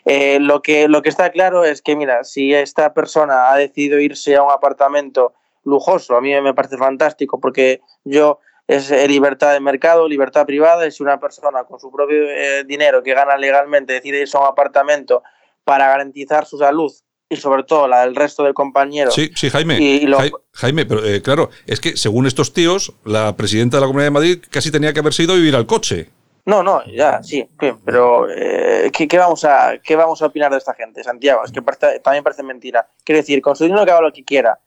Eh, 0.04 0.38
lo, 0.40 0.62
que, 0.62 0.88
lo 0.88 1.02
que 1.02 1.08
está 1.08 1.30
claro 1.30 1.64
es 1.64 1.80
que, 1.80 1.96
mira, 1.96 2.24
si 2.24 2.54
esta 2.54 2.92
persona 2.92 3.50
ha 3.50 3.56
decidido 3.56 4.00
irse 4.00 4.36
a 4.36 4.42
un 4.42 4.50
apartamento 4.50 5.34
lujoso, 5.64 6.16
a 6.16 6.20
mí 6.20 6.38
me 6.40 6.54
parece 6.54 6.76
fantástico 6.76 7.38
porque 7.40 7.80
yo 8.04 8.40
es 8.68 8.90
eh, 8.92 9.08
libertad 9.08 9.54
de 9.54 9.60
mercado, 9.60 10.06
libertad 10.06 10.46
privada, 10.46 10.86
y 10.86 10.92
si 10.92 11.02
una 11.02 11.18
persona 11.18 11.64
con 11.64 11.80
su 11.80 11.90
propio 11.90 12.22
eh, 12.30 12.62
dinero 12.64 13.02
que 13.02 13.14
gana 13.14 13.36
legalmente 13.36 13.94
decide 13.94 14.20
irse 14.20 14.36
a 14.36 14.40
un 14.40 14.46
apartamento 14.46 15.22
para 15.64 15.88
garantizar 15.88 16.46
su 16.46 16.58
salud 16.58 16.92
y 17.30 17.36
sobre 17.36 17.62
todo 17.64 17.88
la 17.88 18.02
del 18.02 18.14
resto 18.14 18.44
de 18.44 18.54
compañeros. 18.54 19.14
Sí, 19.14 19.30
sí, 19.34 19.50
Jaime. 19.50 19.78
Y, 19.80 20.06
y 20.06 20.14
Jaime, 20.52 20.86
pero 20.86 21.04
eh, 21.04 21.20
claro, 21.22 21.50
es 21.66 21.80
que 21.80 21.96
según 21.96 22.26
estos 22.26 22.52
tíos, 22.52 22.94
la 23.04 23.36
presidenta 23.36 23.76
de 23.76 23.80
la 23.82 23.86
Comunidad 23.86 24.06
de 24.06 24.10
Madrid 24.12 24.44
casi 24.50 24.70
tenía 24.70 24.92
que 24.92 25.00
haber 25.00 25.12
sido 25.12 25.34
vivir 25.34 25.56
al 25.56 25.66
coche. 25.66 26.10
No, 26.46 26.62
no, 26.62 26.82
ya, 26.86 27.22
sí, 27.22 27.46
pero 27.84 28.26
eh, 28.30 28.90
¿qué, 28.90 29.06
qué 29.06 29.18
vamos 29.18 29.44
a, 29.44 29.74
¿qué 29.84 29.96
vamos 29.96 30.22
a 30.22 30.26
opinar 30.26 30.50
de 30.50 30.56
esta 30.56 30.72
gente, 30.72 31.04
Santiago? 31.04 31.42
Es 31.44 31.52
que 31.52 31.60
parece- 31.60 32.00
también 32.00 32.24
parece 32.24 32.42
mentira. 32.42 32.88
Quiero 33.04 33.18
decir, 33.18 33.42
con 33.42 33.54
su 33.54 33.64
dinero 33.64 33.84
que 33.84 33.90
haga 33.90 34.00
lo 34.00 34.12
que 34.12 34.24
quiera. 34.24 34.58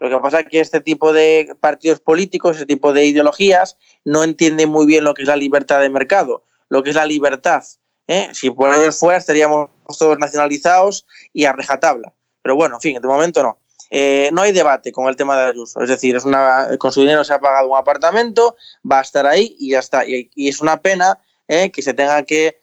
Lo 0.00 0.08
que 0.08 0.18
pasa 0.18 0.40
es 0.40 0.48
que 0.48 0.60
este 0.60 0.80
tipo 0.80 1.12
de 1.12 1.56
partidos 1.60 2.00
políticos, 2.00 2.52
este 2.52 2.66
tipo 2.66 2.92
de 2.92 3.06
ideologías, 3.06 3.76
no 4.04 4.22
entienden 4.22 4.68
muy 4.68 4.86
bien 4.86 5.04
lo 5.04 5.14
que 5.14 5.22
es 5.22 5.28
la 5.28 5.36
libertad 5.36 5.80
de 5.80 5.90
mercado, 5.90 6.44
lo 6.68 6.82
que 6.82 6.90
es 6.90 6.96
la 6.96 7.06
libertad. 7.06 7.64
¿eh? 8.06 8.28
Si 8.32 8.50
por 8.50 8.72
ellos 8.74 8.98
fuera, 8.98 9.18
estaríamos 9.18 9.70
todos 9.98 10.18
nacionalizados 10.18 11.06
y 11.32 11.44
a 11.46 11.52
rejatabla. 11.52 12.14
Pero 12.42 12.54
bueno, 12.54 12.76
en 12.76 12.80
fin, 12.80 13.00
de 13.00 13.08
momento 13.08 13.42
no. 13.42 13.58
Eh, 13.90 14.28
no 14.32 14.42
hay 14.42 14.52
debate 14.52 14.92
con 14.92 15.08
el 15.08 15.16
tema 15.16 15.36
de 15.36 15.50
Ayuso. 15.50 15.80
Es 15.82 15.88
decir, 15.88 16.14
es 16.14 16.24
una, 16.24 16.68
con 16.78 16.92
su 16.92 17.00
dinero 17.00 17.24
se 17.24 17.32
ha 17.32 17.40
pagado 17.40 17.68
un 17.68 17.76
apartamento, 17.76 18.56
va 18.90 18.98
a 18.98 19.02
estar 19.02 19.26
ahí 19.26 19.56
y 19.58 19.70
ya 19.70 19.80
está. 19.80 20.04
Y, 20.06 20.30
es 20.36 20.60
una 20.60 20.80
pena 20.80 21.18
eh, 21.48 21.70
que 21.70 21.82
se 21.82 21.94
tenga 21.94 22.22
que 22.22 22.60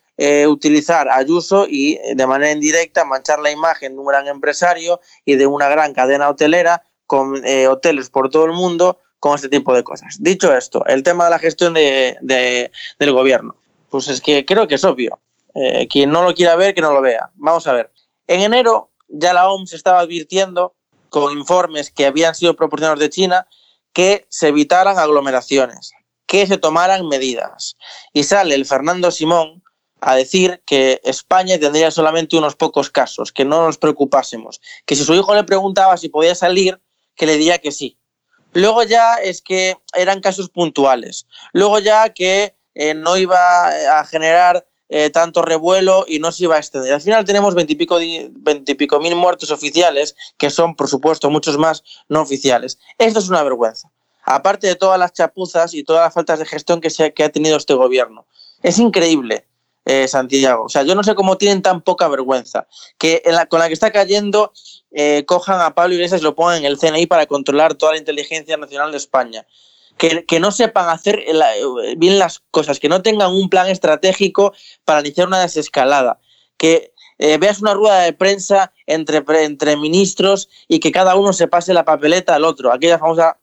utilizar 0.47 1.09
Ayuso 1.09 1.67
y 1.67 1.99
de 2.15 2.25
manera 2.25 2.53
indirecta 2.53 3.03
manchar 3.03 3.39
la 3.39 3.51
imagen 3.51 3.95
de 3.95 3.99
un 3.99 4.05
gran 4.05 4.27
empresario 4.27 5.01
y 5.25 5.35
de 5.35 5.45
una 5.45 5.67
gran 5.67 5.93
cadena 5.93 6.29
hotelera 6.29 6.83
con 7.07 7.45
eh, 7.45 7.67
hoteles 7.67 8.09
por 8.09 8.29
todo 8.29 8.45
el 8.45 8.53
mundo 8.53 8.99
con 9.19 9.35
este 9.35 9.49
tipo 9.49 9.73
de 9.73 9.83
cosas. 9.83 10.17
Dicho 10.19 10.53
esto, 10.55 10.85
el 10.85 11.03
tema 11.03 11.25
de 11.25 11.29
la 11.31 11.39
gestión 11.39 11.73
de, 11.73 12.17
de- 12.21 12.71
del 12.99 13.11
gobierno, 13.13 13.55
pues 13.89 14.07
es 14.07 14.21
que 14.21 14.45
creo 14.45 14.67
que 14.67 14.75
es 14.75 14.83
obvio. 14.83 15.19
Eh, 15.55 15.87
quien 15.87 16.11
no 16.11 16.21
lo 16.23 16.33
quiera 16.33 16.55
ver, 16.57 16.73
que 16.75 16.81
no 16.81 16.91
lo 16.91 17.01
vea. 17.01 17.31
Vamos 17.35 17.65
a 17.67 17.73
ver. 17.73 17.91
En 18.27 18.41
enero 18.41 18.91
ya 19.07 19.33
la 19.33 19.49
OMS 19.49 19.73
estaba 19.73 19.99
advirtiendo 20.01 20.75
con 21.09 21.37
informes 21.37 21.91
que 21.91 22.05
habían 22.05 22.35
sido 22.35 22.55
proporcionados 22.55 22.99
de 22.99 23.09
China 23.09 23.47
que 23.93 24.25
se 24.29 24.49
evitaran 24.49 24.99
aglomeraciones, 24.99 25.93
que 26.25 26.45
se 26.45 26.57
tomaran 26.57 27.07
medidas. 27.07 27.77
Y 28.11 28.23
sale 28.23 28.53
el 28.55 28.65
Fernando 28.65 29.11
Simón 29.11 29.63
a 30.01 30.15
decir 30.15 30.61
que 30.65 30.99
España 31.05 31.57
tendría 31.57 31.89
solamente 31.89 32.37
unos 32.37 32.55
pocos 32.57 32.89
casos, 32.89 33.31
que 33.31 33.45
no 33.45 33.65
nos 33.65 33.77
preocupásemos, 33.77 34.59
que 34.85 34.95
si 34.97 35.05
su 35.05 35.13
hijo 35.13 35.33
le 35.33 35.45
preguntaba 35.45 35.95
si 35.95 36.09
podía 36.09 36.35
salir, 36.35 36.81
que 37.15 37.25
le 37.25 37.37
diría 37.37 37.59
que 37.59 37.71
sí. 37.71 37.97
Luego 38.53 38.83
ya 38.83 39.15
es 39.15 39.41
que 39.41 39.75
eran 39.93 40.21
casos 40.21 40.49
puntuales. 40.49 41.27
Luego 41.51 41.79
ya 41.79 42.09
que 42.13 42.55
eh, 42.73 42.93
no 42.93 43.17
iba 43.17 43.99
a 43.99 44.05
generar 44.05 44.65
eh, 44.87 45.09
tanto 45.09 45.41
revuelo 45.41 46.05
y 46.07 46.19
no 46.19 46.31
se 46.31 46.43
iba 46.43 46.55
a 46.55 46.59
extender. 46.59 46.93
Al 46.93 47.01
final 47.01 47.25
tenemos 47.25 47.55
veintipico, 47.55 47.97
veintipico 48.31 48.99
mil 48.99 49.15
muertos 49.15 49.51
oficiales, 49.51 50.15
que 50.37 50.49
son, 50.49 50.75
por 50.75 50.87
supuesto, 50.87 51.29
muchos 51.29 51.57
más 51.57 51.83
no 52.07 52.21
oficiales. 52.21 52.77
Esto 52.97 53.19
es 53.19 53.29
una 53.29 53.43
vergüenza. 53.43 53.89
Aparte 54.23 54.67
de 54.67 54.75
todas 54.75 54.99
las 54.99 55.13
chapuzas 55.13 55.73
y 55.73 55.83
todas 55.83 56.03
las 56.03 56.13
faltas 56.13 56.39
de 56.39 56.45
gestión 56.45 56.81
que, 56.81 56.89
se, 56.89 57.13
que 57.13 57.23
ha 57.23 57.29
tenido 57.29 57.57
este 57.57 57.73
gobierno. 57.73 58.25
Es 58.63 58.79
increíble, 58.79 59.45
eh, 59.85 60.07
Santiago. 60.07 60.63
O 60.65 60.69
sea, 60.69 60.83
yo 60.83 60.95
no 60.95 61.03
sé 61.03 61.15
cómo 61.15 61.37
tienen 61.37 61.61
tan 61.61 61.81
poca 61.81 62.07
vergüenza. 62.07 62.67
Que 62.97 63.21
en 63.25 63.35
la- 63.35 63.45
con 63.45 63.59
la 63.59 63.67
que 63.67 63.73
está 63.73 63.91
cayendo, 63.91 64.51
eh, 64.91 65.23
cojan 65.27 65.61
a 65.61 65.75
Pablo 65.75 65.93
Iglesias 65.95 66.21
y 66.21 66.23
lo 66.23 66.35
pongan 66.35 66.57
en 66.59 66.65
el 66.65 66.77
CNI 66.79 67.05
para 67.07 67.25
controlar 67.27 67.75
toda 67.75 67.91
la 67.93 67.97
inteligencia 67.99 68.57
nacional 68.57 68.91
de 68.91 68.97
España. 68.97 69.45
Que, 69.97 70.25
que 70.25 70.39
no 70.41 70.51
sepan 70.51 70.89
hacer 70.89 71.23
la- 71.31 71.51
bien 71.97 72.19
las 72.19 72.41
cosas, 72.51 72.79
que 72.79 72.89
no 72.89 73.01
tengan 73.01 73.31
un 73.31 73.49
plan 73.49 73.67
estratégico 73.69 74.53
para 74.83 74.99
iniciar 75.01 75.27
una 75.27 75.39
desescalada. 75.41 76.19
Que 76.57 76.91
eh, 77.17 77.37
veas 77.37 77.61
una 77.61 77.73
rueda 77.73 78.01
de 78.01 78.11
prensa 78.11 78.73
entre, 78.87 79.23
entre 79.45 79.77
ministros 79.77 80.49
y 80.67 80.79
que 80.79 80.91
cada 80.91 81.15
uno 81.15 81.31
se 81.31 81.47
pase 81.47 81.73
la 81.73 81.85
papeleta 81.85 82.35
al 82.35 82.43
otro. 82.43 82.73
Aquella 82.73 82.99
famosa 82.99 83.39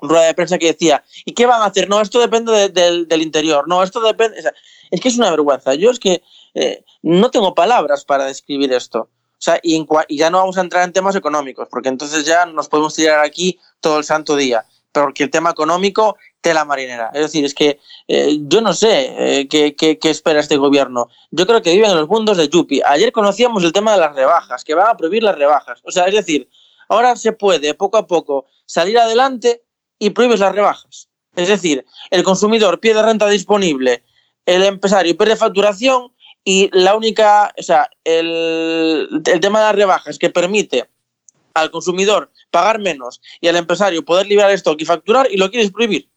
rueda 0.00 0.26
de 0.26 0.34
prensa 0.34 0.58
que 0.58 0.66
decía, 0.66 1.02
¿y 1.24 1.32
qué 1.32 1.46
van 1.46 1.62
a 1.62 1.64
hacer? 1.64 1.88
No, 1.88 2.00
esto 2.00 2.20
depende 2.20 2.52
de- 2.52 2.68
del, 2.68 3.08
del 3.08 3.22
interior. 3.22 3.66
No, 3.66 3.82
esto 3.82 4.00
depende... 4.00 4.38
o 4.38 4.42
sea, 4.42 4.54
es 4.90 5.00
que 5.00 5.08
es 5.08 5.18
una 5.18 5.30
vergüenza. 5.30 5.74
Yo 5.74 5.90
es 5.90 5.98
que 5.98 6.22
eh, 6.54 6.84
no 7.02 7.30
tengo 7.30 7.54
palabras 7.54 8.04
para 8.04 8.26
describir 8.26 8.72
esto. 8.72 9.10
O 9.38 9.40
sea, 9.40 9.60
y, 9.62 9.86
ya 10.10 10.30
no 10.30 10.38
vamos 10.38 10.58
a 10.58 10.62
entrar 10.62 10.84
en 10.84 10.92
temas 10.92 11.14
económicos, 11.14 11.68
porque 11.70 11.88
entonces 11.88 12.24
ya 12.24 12.46
nos 12.46 12.68
podemos 12.68 12.94
tirar 12.94 13.24
aquí 13.24 13.58
todo 13.80 13.98
el 13.98 14.04
santo 14.04 14.34
día. 14.36 14.64
Porque 14.90 15.24
el 15.24 15.30
tema 15.30 15.50
económico, 15.50 16.16
tela 16.40 16.64
marinera. 16.64 17.10
Es 17.14 17.22
decir, 17.22 17.44
es 17.44 17.54
que 17.54 17.78
eh, 18.08 18.38
yo 18.40 18.60
no 18.60 18.72
sé 18.72 19.40
eh, 19.40 19.48
qué 19.48 19.98
espera 20.02 20.40
este 20.40 20.56
gobierno. 20.56 21.08
Yo 21.30 21.46
creo 21.46 21.62
que 21.62 21.72
viven 21.72 21.90
en 21.90 21.98
los 21.98 22.08
mundos 22.08 22.36
de 22.36 22.48
Yupi. 22.48 22.80
Ayer 22.84 23.12
conocíamos 23.12 23.62
el 23.62 23.72
tema 23.72 23.92
de 23.92 24.00
las 24.00 24.16
rebajas, 24.16 24.64
que 24.64 24.74
van 24.74 24.88
a 24.88 24.96
prohibir 24.96 25.22
las 25.22 25.36
rebajas. 25.36 25.80
O 25.84 25.92
sea, 25.92 26.06
es 26.06 26.14
decir, 26.14 26.48
ahora 26.88 27.14
se 27.16 27.32
puede 27.32 27.74
poco 27.74 27.98
a 27.98 28.06
poco 28.06 28.46
salir 28.66 28.98
adelante 28.98 29.62
y 29.98 30.10
prohíbes 30.10 30.40
las 30.40 30.54
rebajas. 30.54 31.08
Es 31.36 31.48
decir, 31.48 31.84
el 32.10 32.24
consumidor 32.24 32.80
pierde 32.80 33.02
renta 33.02 33.28
disponible, 33.28 34.02
el 34.48 34.62
empresario 34.64 35.16
pierde 35.16 35.36
facturación 35.36 36.10
y 36.42 36.70
la 36.72 36.96
única, 36.96 37.52
o 37.58 37.62
sea, 37.62 37.90
el, 38.02 39.22
el 39.26 39.40
tema 39.40 39.58
de 39.58 39.66
las 39.66 39.74
rebajas 39.74 40.18
que 40.18 40.30
permite 40.30 40.88
al 41.52 41.70
consumidor 41.70 42.32
pagar 42.50 42.78
menos 42.78 43.20
y 43.42 43.48
al 43.48 43.56
empresario 43.56 44.02
poder 44.02 44.26
liberar 44.26 44.50
stock 44.52 44.80
y 44.80 44.86
facturar 44.86 45.28
y 45.30 45.36
lo 45.36 45.50
quieres 45.50 45.70
prohibir. 45.70 46.08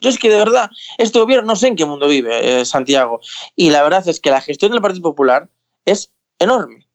Yo 0.00 0.10
es 0.10 0.18
que 0.18 0.28
de 0.28 0.36
verdad, 0.36 0.68
este 0.98 1.20
gobierno 1.20 1.46
no 1.46 1.54
sé 1.54 1.68
en 1.68 1.76
qué 1.76 1.84
mundo 1.84 2.08
vive, 2.08 2.60
eh, 2.60 2.64
Santiago. 2.64 3.20
Y 3.54 3.70
la 3.70 3.84
verdad 3.84 4.06
es 4.08 4.18
que 4.18 4.30
la 4.30 4.40
gestión 4.40 4.72
del 4.72 4.82
Partido 4.82 5.02
Popular 5.02 5.48
es 5.84 6.10
enorme. 6.40 6.88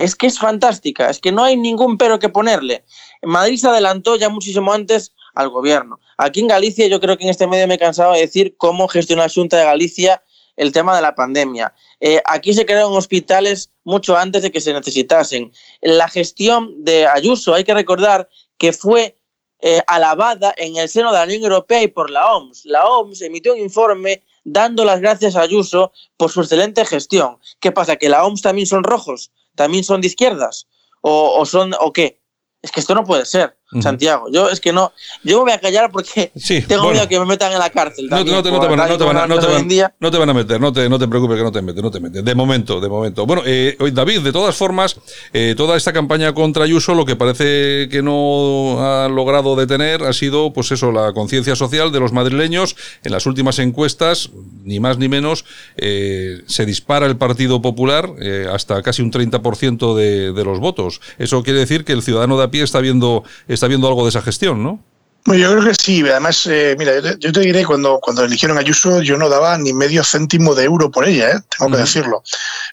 Es 0.00 0.16
que 0.16 0.26
es 0.26 0.38
fantástica, 0.38 1.10
es 1.10 1.18
que 1.18 1.32
no 1.32 1.44
hay 1.44 1.54
ningún 1.54 1.98
pero 1.98 2.18
que 2.18 2.30
ponerle. 2.30 2.84
Madrid 3.22 3.58
se 3.58 3.68
adelantó 3.68 4.16
ya 4.16 4.30
muchísimo 4.30 4.72
antes 4.72 5.12
al 5.36 5.50
gobierno. 5.50 6.00
Aquí 6.16 6.40
en 6.40 6.48
Galicia 6.48 6.88
yo 6.88 6.98
creo 6.98 7.16
que 7.16 7.24
en 7.24 7.30
este 7.30 7.46
medio 7.46 7.68
me 7.68 7.74
he 7.74 7.78
cansado 7.78 8.14
de 8.14 8.20
decir 8.20 8.56
cómo 8.56 8.88
gestionó 8.88 9.22
la 9.22 9.28
Junta 9.28 9.58
de 9.58 9.64
Galicia 9.64 10.22
el 10.56 10.72
tema 10.72 10.96
de 10.96 11.02
la 11.02 11.14
pandemia. 11.14 11.74
Eh, 12.00 12.22
aquí 12.24 12.54
se 12.54 12.64
crearon 12.64 12.96
hospitales 12.96 13.70
mucho 13.84 14.16
antes 14.16 14.42
de 14.42 14.50
que 14.50 14.60
se 14.60 14.72
necesitasen. 14.72 15.52
La 15.82 16.08
gestión 16.08 16.82
de 16.82 17.06
Ayuso, 17.06 17.54
hay 17.54 17.64
que 17.64 17.74
recordar 17.74 18.28
que 18.56 18.72
fue 18.72 19.16
eh, 19.60 19.82
alabada 19.86 20.54
en 20.56 20.76
el 20.76 20.88
seno 20.88 21.12
de 21.12 21.18
la 21.18 21.24
Unión 21.24 21.42
Europea 21.42 21.82
y 21.82 21.88
por 21.88 22.10
la 22.10 22.34
OMS. 22.34 22.64
La 22.64 22.86
OMS 22.86 23.20
emitió 23.20 23.52
un 23.52 23.60
informe 23.60 24.22
dando 24.44 24.84
las 24.86 25.00
gracias 25.00 25.36
a 25.36 25.42
Ayuso 25.42 25.92
por 26.16 26.30
su 26.30 26.40
excelente 26.40 26.84
gestión. 26.86 27.38
¿Qué 27.60 27.72
pasa? 27.72 27.96
¿Que 27.96 28.08
la 28.08 28.24
OMS 28.24 28.40
también 28.40 28.66
son 28.66 28.84
rojos? 28.84 29.32
¿También 29.54 29.84
son 29.84 30.00
de 30.00 30.06
izquierdas? 30.06 30.66
¿O, 31.02 31.36
o 31.38 31.44
son 31.44 31.74
o 31.78 31.92
qué? 31.92 32.22
Es 32.62 32.72
que 32.72 32.80
esto 32.80 32.94
no 32.94 33.04
puede 33.04 33.26
ser, 33.26 33.56
Santiago. 33.80 34.26
Yo 34.32 34.48
es 34.48 34.60
que 34.60 34.72
no, 34.72 34.92
yo 35.24 35.38
me 35.38 35.42
voy 35.44 35.52
a 35.52 35.58
callar 35.60 35.90
porque 35.90 36.30
tengo 36.68 36.82
bueno. 36.84 36.92
miedo 36.92 37.08
que 37.08 37.18
me 37.18 37.26
metan 37.26 37.52
en 37.52 37.58
la 37.58 37.70
cárcel. 37.70 38.06
No, 38.08 38.24
te, 38.24 38.30
no 38.30 38.42
te 38.42 38.50
por 38.50 38.60
van, 38.68 38.80
a- 38.80 38.86
no 38.86 38.96
te 38.96 39.04
van 39.04 39.16
a- 39.16 39.20
tal 39.20 39.30
y 39.30 39.34
no 39.34 39.34
te 39.36 39.40
como 39.40 39.46
van- 39.48 39.56
hoy 39.56 39.62
en 39.62 39.68
día. 39.68 39.94
no 39.98 40.10
te 40.10 40.18
van 40.18 40.30
a 40.30 40.34
meter, 40.34 40.60
no 40.60 40.72
te, 40.72 40.88
no 40.88 40.98
te 40.98 41.08
preocupes 41.08 41.36
que 41.36 41.42
no 41.42 41.52
te 41.52 41.62
meten, 41.62 41.82
no 41.82 41.90
te 41.90 42.00
meten. 42.00 42.24
De 42.24 42.34
momento, 42.34 42.80
de 42.80 42.88
momento. 42.88 43.26
Bueno, 43.26 43.42
eh, 43.44 43.76
David, 43.92 44.20
de 44.20 44.32
todas 44.32 44.54
formas, 44.56 44.96
eh, 45.32 45.54
toda 45.56 45.76
esta 45.76 45.92
campaña 45.92 46.32
contra 46.32 46.64
Ayuso 46.64 46.94
lo 46.94 47.04
que 47.04 47.16
parece 47.16 47.88
que 47.90 48.02
no 48.02 48.76
ha 48.80 49.08
logrado 49.08 49.56
detener 49.56 50.02
ha 50.04 50.12
sido, 50.12 50.52
pues 50.52 50.70
eso, 50.72 50.92
la 50.92 51.12
conciencia 51.12 51.56
social 51.56 51.90
de 51.92 52.00
los 52.00 52.12
madrileños. 52.12 52.76
En 53.02 53.12
las 53.12 53.26
últimas 53.26 53.58
encuestas, 53.58 54.30
ni 54.64 54.80
más 54.80 54.98
ni 54.98 55.08
menos, 55.08 55.44
eh, 55.76 56.42
se 56.46 56.64
dispara 56.66 57.06
el 57.06 57.16
Partido 57.16 57.60
Popular 57.62 58.10
eh, 58.20 58.46
hasta 58.52 58.82
casi 58.82 59.02
un 59.02 59.10
30% 59.12 59.94
de, 59.94 60.32
de 60.32 60.44
los 60.44 60.60
votos. 60.60 61.00
Eso 61.18 61.42
quiere 61.42 61.58
decir 61.60 61.84
que 61.84 61.92
el 61.92 62.02
ciudadano 62.02 62.36
de 62.38 62.44
a 62.44 62.50
pie 62.50 62.62
está 62.62 62.80
viendo, 62.80 63.24
está 63.56 63.66
viendo 63.66 63.88
algo 63.88 64.04
de 64.04 64.10
esa 64.10 64.22
gestión, 64.22 64.62
¿no? 64.62 64.80
Bueno, 65.26 65.42
yo 65.42 65.52
creo 65.52 65.64
que 65.64 65.74
sí. 65.74 66.02
Además, 66.02 66.46
eh, 66.46 66.76
mira, 66.78 66.94
yo 66.94 67.02
te, 67.02 67.16
yo 67.18 67.32
te 67.32 67.40
diré, 67.40 67.64
cuando, 67.64 67.98
cuando 68.00 68.22
eligieron 68.24 68.58
a 68.58 68.60
Ayuso, 68.60 69.02
yo 69.02 69.16
no 69.18 69.28
daba 69.28 69.58
ni 69.58 69.72
medio 69.72 70.04
céntimo 70.04 70.54
de 70.54 70.64
euro 70.64 70.88
por 70.90 71.06
ella, 71.06 71.32
¿eh? 71.32 71.40
tengo 71.58 71.72
que 71.72 71.78
decirlo. 71.78 72.22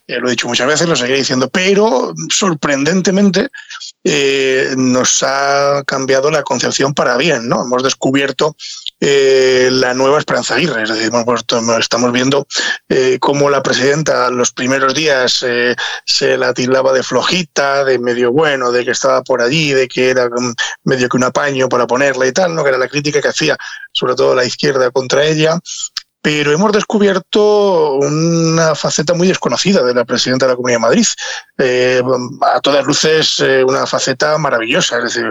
Eh, 0.06 0.20
lo 0.20 0.28
he 0.28 0.32
dicho 0.32 0.48
muchas 0.48 0.68
veces, 0.68 0.88
lo 0.88 0.96
seguiré 0.96 1.18
diciendo, 1.18 1.50
pero 1.50 2.14
sorprendentemente 2.30 3.50
eh, 4.04 4.76
nos 4.78 5.24
ha 5.24 5.84
cambiado 5.88 6.30
la 6.30 6.44
concepción 6.44 6.94
para 6.94 7.18
bien, 7.18 7.50
¿no? 7.50 7.64
Hemos 7.64 7.82
descubierto 7.82 8.56
eh, 9.06 9.68
la 9.70 9.94
nueva 9.94 10.18
Esperanza 10.18 10.56
Aguirre, 10.56 10.84
es 10.84 10.90
decir, 10.90 11.12
puesto- 11.26 11.60
estamos 11.78 12.12
viendo 12.14 12.48
eh, 12.88 13.18
cómo 13.20 13.50
la 13.50 13.62
presidenta 13.62 14.30
los 14.30 14.54
primeros 14.54 14.94
días 14.94 15.44
eh, 15.46 15.76
se 16.06 16.38
la 16.38 16.54
tildaba 16.54 16.94
de 16.94 17.04
flojita, 17.04 17.84
de 17.84 18.00
medio 18.00 18.32
bueno, 18.32 18.72
de 18.72 18.86
que 18.86 18.92
estaba 18.92 19.22
por 19.22 19.42
allí, 19.42 19.74
de 19.74 19.90
que 19.90 20.10
era 20.10 20.28
mm, 20.30 20.54
medio 20.86 21.10
que 21.10 21.18
un 21.18 21.26
apaño 21.26 21.68
para 21.68 21.86
ponerla 21.86 22.28
y 22.28 22.32
tal, 22.32 22.56
¿no? 22.56 22.64
que 22.64 22.70
era 22.70 22.78
la 22.78 22.88
crítica 22.88 23.22
que 23.22 23.28
hacía 23.28 23.58
sobre 23.92 24.16
todo 24.16 24.34
la 24.36 24.46
izquierda 24.46 24.90
contra 24.90 25.26
ella. 25.26 25.60
Pero 26.24 26.54
hemos 26.54 26.72
descubierto 26.72 27.96
una 27.96 28.76
faceta 28.76 29.14
muy 29.14 29.28
desconocida 29.28 29.84
de 29.84 29.94
la 29.94 30.06
presidenta 30.06 30.46
de 30.46 30.54
la 30.54 30.56
Comunidad 30.56 30.78
de 30.78 30.82
Madrid. 30.82 31.06
Eh, 31.58 32.02
a 32.42 32.62
todas 32.62 32.86
luces, 32.86 33.42
eh, 33.42 33.62
una 33.62 33.86
faceta 33.86 34.38
maravillosa, 34.38 35.00
es 35.00 35.04
decir, 35.04 35.26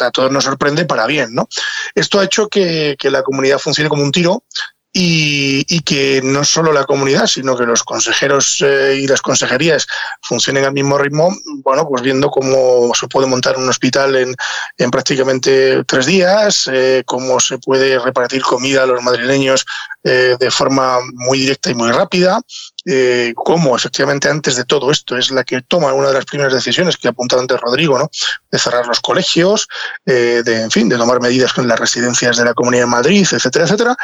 a 0.00 0.10
todos 0.10 0.30
nos 0.30 0.44
sorprende 0.44 0.84
para 0.84 1.06
bien. 1.06 1.34
¿no? 1.34 1.48
Esto 1.94 2.20
ha 2.20 2.24
hecho 2.24 2.46
que, 2.48 2.94
que 2.98 3.10
la 3.10 3.22
comunidad 3.22 3.58
funcione 3.58 3.88
como 3.88 4.02
un 4.02 4.12
tiro 4.12 4.44
y, 4.92 5.80
que 5.82 6.20
no 6.22 6.44
solo 6.44 6.72
la 6.72 6.84
comunidad, 6.84 7.26
sino 7.26 7.56
que 7.56 7.64
los 7.64 7.82
consejeros 7.82 8.62
eh, 8.66 8.98
y 9.00 9.06
las 9.06 9.22
consejerías 9.22 9.86
funcionen 10.22 10.64
al 10.64 10.72
mismo 10.72 10.98
ritmo, 10.98 11.34
bueno, 11.62 11.86
pues 11.88 12.02
viendo 12.02 12.30
cómo 12.30 12.92
se 12.94 13.06
puede 13.06 13.26
montar 13.26 13.56
un 13.56 13.68
hospital 13.68 14.16
en, 14.16 14.34
en 14.76 14.90
prácticamente 14.90 15.84
tres 15.84 16.06
días, 16.06 16.68
eh, 16.72 17.02
cómo 17.06 17.38
se 17.40 17.58
puede 17.58 17.98
repartir 17.98 18.42
comida 18.42 18.82
a 18.82 18.86
los 18.86 19.02
madrileños 19.02 19.64
eh, 20.04 20.36
de 20.38 20.50
forma 20.50 20.98
muy 21.14 21.38
directa 21.38 21.70
y 21.70 21.74
muy 21.74 21.90
rápida, 21.90 22.40
cómo 23.34 23.76
efectivamente 23.76 24.30
antes 24.30 24.56
de 24.56 24.64
todo 24.64 24.90
esto 24.90 25.18
es 25.18 25.30
la 25.30 25.44
que 25.44 25.60
toma 25.60 25.92
una 25.92 26.08
de 26.08 26.14
las 26.14 26.24
primeras 26.24 26.54
decisiones 26.54 26.96
que 26.96 27.06
ha 27.06 27.10
apuntado 27.10 27.42
antes 27.42 27.60
Rodrigo, 27.60 27.98
¿no? 27.98 28.10
de 28.50 28.58
cerrar 28.58 28.86
los 28.86 29.00
colegios, 29.00 29.68
de, 30.06 30.38
en 30.46 30.70
fin, 30.70 30.88
de 30.88 30.96
tomar 30.96 31.20
medidas 31.20 31.52
con 31.52 31.68
las 31.68 31.78
residencias 31.78 32.38
de 32.38 32.46
la 32.46 32.54
Comunidad 32.54 32.84
de 32.84 32.90
Madrid, 32.90 33.26
etcétera, 33.30 33.66
etcétera. 33.66 33.96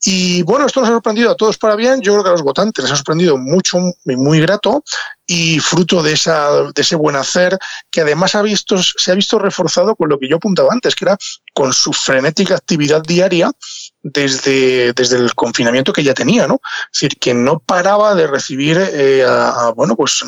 Y 0.00 0.42
bueno, 0.42 0.66
esto 0.66 0.80
nos 0.80 0.90
ha 0.90 0.92
sorprendido 0.92 1.30
a 1.30 1.36
todos 1.36 1.58
para 1.58 1.74
bien, 1.74 2.00
yo 2.00 2.12
creo 2.12 2.22
que 2.22 2.28
a 2.30 2.32
los 2.32 2.42
votantes 2.42 2.84
les 2.84 2.92
ha 2.92 2.96
sorprendido 2.96 3.36
mucho 3.36 3.78
y 4.04 4.16
muy 4.16 4.40
grato 4.40 4.84
y 5.26 5.58
fruto 5.58 6.02
de, 6.02 6.12
esa, 6.12 6.62
de 6.72 6.82
ese 6.82 6.94
buen 6.94 7.16
hacer 7.16 7.58
que 7.90 8.02
además 8.02 8.34
ha 8.34 8.42
visto, 8.42 8.76
se 8.80 9.10
ha 9.10 9.14
visto 9.14 9.38
reforzado 9.38 9.96
con 9.96 10.08
lo 10.08 10.18
que 10.18 10.28
yo 10.28 10.36
apuntaba 10.36 10.72
antes, 10.72 10.94
que 10.94 11.04
era 11.04 11.18
con 11.52 11.72
su 11.72 11.92
frenética 11.92 12.54
actividad 12.54 13.02
diaria 13.02 13.50
desde, 14.00 14.92
desde 14.92 15.16
el 15.16 15.34
confinamiento 15.34 15.92
que 15.92 16.04
ya 16.04 16.14
tenía, 16.14 16.46
¿no? 16.46 16.60
Es 16.92 17.00
decir, 17.00 17.18
que 17.18 17.34
no 17.34 17.58
paraba 17.58 18.14
de 18.14 18.28
recibir 18.28 18.78
eh, 18.78 19.24
a, 19.28 19.72
bueno, 19.74 19.96
pues 19.96 20.22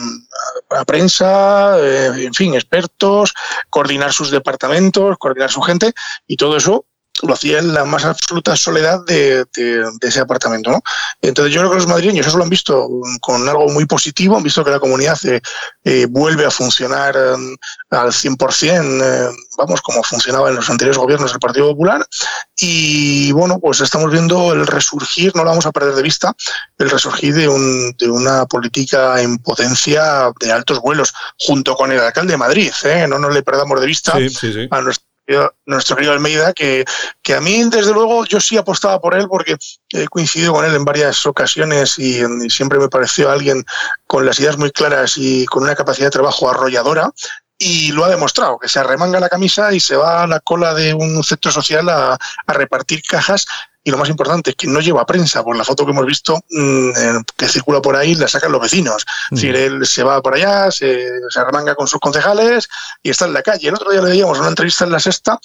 a, 0.70 0.80
a 0.80 0.84
prensa, 0.84 1.78
eh, 1.78 2.24
en 2.24 2.34
fin, 2.34 2.54
expertos, 2.54 3.32
coordinar 3.70 4.12
sus 4.12 4.30
departamentos, 4.30 5.16
coordinar 5.18 5.50
su 5.50 5.62
gente 5.62 5.92
y 6.26 6.36
todo 6.36 6.56
eso 6.56 6.86
lo 7.22 7.34
hacía 7.34 7.58
en 7.58 7.74
la 7.74 7.84
más 7.84 8.04
absoluta 8.04 8.56
soledad 8.56 9.04
de, 9.06 9.44
de, 9.54 9.90
de, 10.00 10.08
ese 10.08 10.20
apartamento. 10.20 10.70
¿no? 10.70 10.82
Entonces 11.22 11.52
yo 11.52 11.60
creo 11.60 11.70
que 11.70 11.76
los 11.76 11.86
madrileños 11.86 12.26
eso 12.26 12.36
lo 12.38 12.44
han 12.44 12.50
visto 12.50 12.88
con 13.20 13.48
algo 13.48 13.68
muy 13.68 13.86
positivo, 13.86 14.36
han 14.36 14.42
visto 14.42 14.64
que 14.64 14.70
la 14.70 14.80
comunidad 14.80 15.18
eh, 15.26 15.40
eh, 15.84 16.06
vuelve 16.08 16.46
a 16.46 16.50
funcionar 16.50 17.16
eh, 17.16 17.56
al 17.90 18.08
100%, 18.08 19.34
vamos, 19.58 19.82
como 19.82 20.02
funcionaba 20.02 20.48
en 20.48 20.56
los 20.56 20.70
anteriores 20.70 20.98
gobiernos 20.98 21.30
del 21.32 21.40
Partido 21.40 21.68
Popular. 21.68 22.06
Y 22.56 23.32
bueno, 23.32 23.58
pues 23.58 23.80
estamos 23.80 24.10
viendo 24.10 24.52
el 24.52 24.66
resurgir, 24.66 25.34
no 25.34 25.44
lo 25.44 25.50
vamos 25.50 25.66
a 25.66 25.72
perder 25.72 25.94
de 25.94 26.02
vista, 26.02 26.34
el 26.78 26.90
resurgir 26.90 27.34
de, 27.34 27.48
un, 27.48 27.94
de 27.98 28.10
una 28.10 28.46
política 28.46 29.20
en 29.20 29.38
potencia 29.38 30.30
de 30.38 30.52
altos 30.52 30.80
vuelos, 30.80 31.14
junto 31.38 31.74
con 31.74 31.92
el 31.92 32.00
alcalde 32.00 32.32
de 32.32 32.38
Madrid. 32.38 32.70
no 33.08 33.18
nos 33.18 33.34
le 33.34 33.42
perdamos 33.42 33.80
de 33.80 33.86
vista 33.86 34.16
sí, 34.16 34.28
sí, 34.28 34.52
sí. 34.52 34.68
a 34.70 34.80
nuestro 34.80 35.09
nuestro 35.66 35.96
querido 35.96 36.12
Almeida, 36.12 36.52
que, 36.52 36.84
que, 37.22 37.34
a 37.34 37.40
mí, 37.40 37.62
desde 37.70 37.92
luego, 37.92 38.24
yo 38.24 38.40
sí 38.40 38.56
apostaba 38.56 39.00
por 39.00 39.14
él 39.14 39.26
porque 39.28 39.56
he 39.90 40.06
coincidido 40.08 40.52
con 40.52 40.64
él 40.64 40.74
en 40.74 40.84
varias 40.84 41.24
ocasiones 41.26 41.98
y, 41.98 42.20
y, 42.22 42.50
siempre 42.50 42.78
me 42.78 42.88
pareció 42.88 43.30
alguien 43.30 43.64
con 44.06 44.26
las 44.26 44.40
ideas 44.40 44.58
muy 44.58 44.70
claras 44.70 45.14
y 45.16 45.46
con 45.46 45.62
una 45.62 45.74
capacidad 45.74 46.06
de 46.06 46.12
trabajo 46.12 46.50
arrolladora. 46.50 47.10
Y 47.62 47.92
lo 47.92 48.06
ha 48.06 48.08
demostrado, 48.08 48.58
que 48.58 48.68
se 48.68 48.78
arremanga 48.78 49.20
la 49.20 49.28
camisa 49.28 49.72
y 49.72 49.80
se 49.80 49.94
va 49.94 50.22
a 50.22 50.26
la 50.26 50.40
cola 50.40 50.72
de 50.72 50.94
un 50.94 51.22
centro 51.22 51.52
social 51.52 51.90
a, 51.90 52.14
a 52.46 52.52
repartir 52.54 53.02
cajas 53.02 53.44
y 53.82 53.90
lo 53.90 53.98
más 53.98 54.08
importante 54.08 54.50
es 54.50 54.56
que 54.56 54.66
no 54.66 54.80
lleva 54.80 55.06
prensa, 55.06 55.42
por 55.42 55.56
la 55.56 55.64
foto 55.64 55.84
que 55.84 55.92
hemos 55.92 56.06
visto 56.06 56.38
mmm, 56.50 56.90
que 57.36 57.48
circula 57.48 57.80
por 57.80 57.96
ahí 57.96 58.14
la 58.14 58.28
sacan 58.28 58.52
los 58.52 58.60
vecinos. 58.60 59.06
Mm. 59.30 59.34
Es 59.34 59.40
decir, 59.40 59.56
él 59.56 59.86
se 59.86 60.02
va 60.02 60.20
por 60.20 60.34
allá, 60.34 60.70
se, 60.70 61.08
se 61.28 61.40
arremanga 61.40 61.74
con 61.74 61.86
sus 61.86 62.00
concejales 62.00 62.68
y 63.02 63.10
está 63.10 63.26
en 63.26 63.32
la 63.32 63.42
calle. 63.42 63.68
El 63.68 63.74
otro 63.74 63.90
día 63.90 64.02
le 64.02 64.10
veíamos 64.10 64.38
una 64.38 64.48
entrevista 64.48 64.84
en 64.84 64.92
La 64.92 65.00
Sexta 65.00 65.38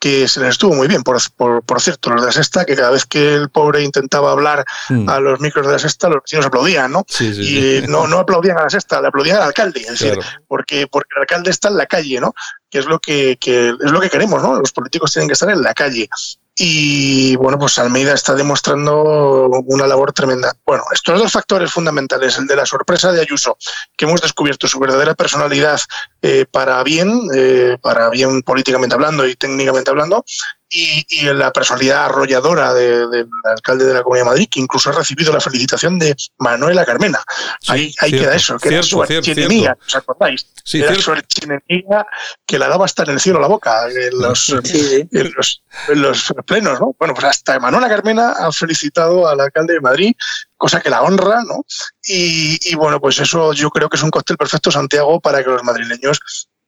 que 0.00 0.26
se 0.28 0.40
les 0.40 0.50
estuvo 0.50 0.74
muy 0.74 0.88
bien, 0.88 1.02
por, 1.02 1.18
por, 1.36 1.62
por, 1.62 1.78
cierto, 1.78 2.08
los 2.08 2.22
de 2.22 2.28
la 2.28 2.32
sexta, 2.32 2.64
que 2.64 2.74
cada 2.74 2.90
vez 2.90 3.04
que 3.04 3.34
el 3.34 3.50
pobre 3.50 3.82
intentaba 3.82 4.32
hablar 4.32 4.64
mm. 4.88 5.06
a 5.06 5.20
los 5.20 5.40
micros 5.40 5.66
de 5.66 5.72
la 5.72 5.78
sexta, 5.78 6.08
los 6.08 6.22
vecinos 6.22 6.46
aplaudían, 6.46 6.90
¿no? 6.90 7.04
Sí, 7.06 7.34
sí, 7.34 7.42
y 7.42 7.80
sí. 7.80 7.86
No, 7.86 8.06
no 8.06 8.20
aplaudían 8.20 8.56
a 8.56 8.62
la 8.62 8.70
sexta, 8.70 9.02
le 9.02 9.08
aplaudían 9.08 9.36
al 9.36 9.42
alcalde, 9.42 9.80
es 9.80 9.98
decir, 9.98 10.18
porque, 10.48 10.86
porque 10.86 11.10
el 11.16 11.20
alcalde 11.20 11.50
está 11.50 11.68
en 11.68 11.76
la 11.76 11.84
calle, 11.84 12.18
¿no? 12.18 12.32
Que 12.70 12.78
es 12.78 12.86
lo 12.86 12.98
que, 12.98 13.36
que, 13.38 13.68
es 13.68 13.90
lo 13.90 14.00
que 14.00 14.08
queremos, 14.08 14.42
¿no? 14.42 14.58
Los 14.58 14.72
políticos 14.72 15.12
tienen 15.12 15.28
que 15.28 15.34
estar 15.34 15.50
en 15.50 15.60
la 15.60 15.74
calle. 15.74 16.08
Y 16.56 17.36
bueno, 17.36 17.58
pues 17.58 17.78
Almeida 17.78 18.12
está 18.12 18.34
demostrando 18.34 19.48
una 19.66 19.86
labor 19.86 20.12
tremenda. 20.12 20.52
Bueno, 20.66 20.82
estos 20.92 21.18
dos 21.18 21.32
factores 21.32 21.70
fundamentales, 21.70 22.36
el 22.38 22.46
de 22.46 22.56
la 22.56 22.66
sorpresa 22.66 23.12
de 23.12 23.20
Ayuso, 23.20 23.56
que 23.96 24.04
hemos 24.04 24.20
descubierto 24.20 24.68
su 24.68 24.78
verdadera 24.78 25.14
personalidad 25.14 25.80
eh, 26.22 26.44
para 26.50 26.82
bien, 26.82 27.22
eh, 27.34 27.78
para 27.80 28.10
bien 28.10 28.42
políticamente 28.42 28.94
hablando 28.94 29.26
y 29.26 29.36
técnicamente 29.36 29.90
hablando, 29.90 30.24
y, 30.70 31.04
y, 31.08 31.24
la 31.34 31.52
personalidad 31.52 32.04
arrolladora 32.04 32.72
del 32.72 33.10
de, 33.10 33.24
de 33.24 33.30
alcalde 33.44 33.84
de 33.84 33.94
la 33.94 34.02
Comunidad 34.02 34.26
de 34.26 34.30
Madrid, 34.30 34.48
que 34.50 34.60
incluso 34.60 34.90
ha 34.90 34.92
recibido 34.92 35.32
la 35.32 35.40
felicitación 35.40 35.98
de 35.98 36.14
Manuela 36.38 36.86
Carmena. 36.86 37.20
Sí, 37.60 37.72
ahí, 37.72 37.94
ahí 37.98 38.10
cierto, 38.10 38.24
queda 38.24 38.36
eso, 38.36 38.58
que 38.58 38.68
cierto, 38.68 38.74
era 38.74 38.82
su 38.82 39.02
archienemiga, 39.02 39.78
¿os 39.84 39.96
acordáis? 39.96 40.46
Sí, 40.64 40.78
era 40.78 40.88
cierto. 40.88 41.02
su 41.02 41.12
archienemiga 41.12 42.06
que 42.46 42.58
la 42.58 42.68
daba 42.68 42.84
hasta 42.84 43.02
en 43.02 43.10
el 43.10 43.20
cielo 43.20 43.40
la 43.40 43.48
boca, 43.48 43.88
en 43.88 44.18
los, 44.18 44.46
sí, 44.62 45.08
en 45.10 45.32
los, 45.34 45.62
en 45.88 46.02
los 46.02 46.32
plenos, 46.46 46.80
¿no? 46.80 46.94
Bueno, 46.98 47.14
pues 47.14 47.26
hasta 47.26 47.58
Manuela 47.58 47.88
Carmena 47.88 48.30
ha 48.38 48.52
felicitado 48.52 49.28
al 49.28 49.40
alcalde 49.40 49.74
de 49.74 49.80
Madrid, 49.80 50.14
cosa 50.56 50.80
que 50.80 50.90
la 50.90 51.02
honra, 51.02 51.42
¿no? 51.42 51.64
Y, 52.04 52.58
y 52.70 52.74
bueno, 52.76 53.00
pues 53.00 53.18
eso 53.18 53.52
yo 53.52 53.70
creo 53.70 53.88
que 53.88 53.96
es 53.96 54.02
un 54.04 54.10
cóctel 54.10 54.36
perfecto, 54.36 54.70
Santiago, 54.70 55.20
para 55.20 55.42
que 55.42 55.50
los 55.50 55.64
madrileños 55.64 56.20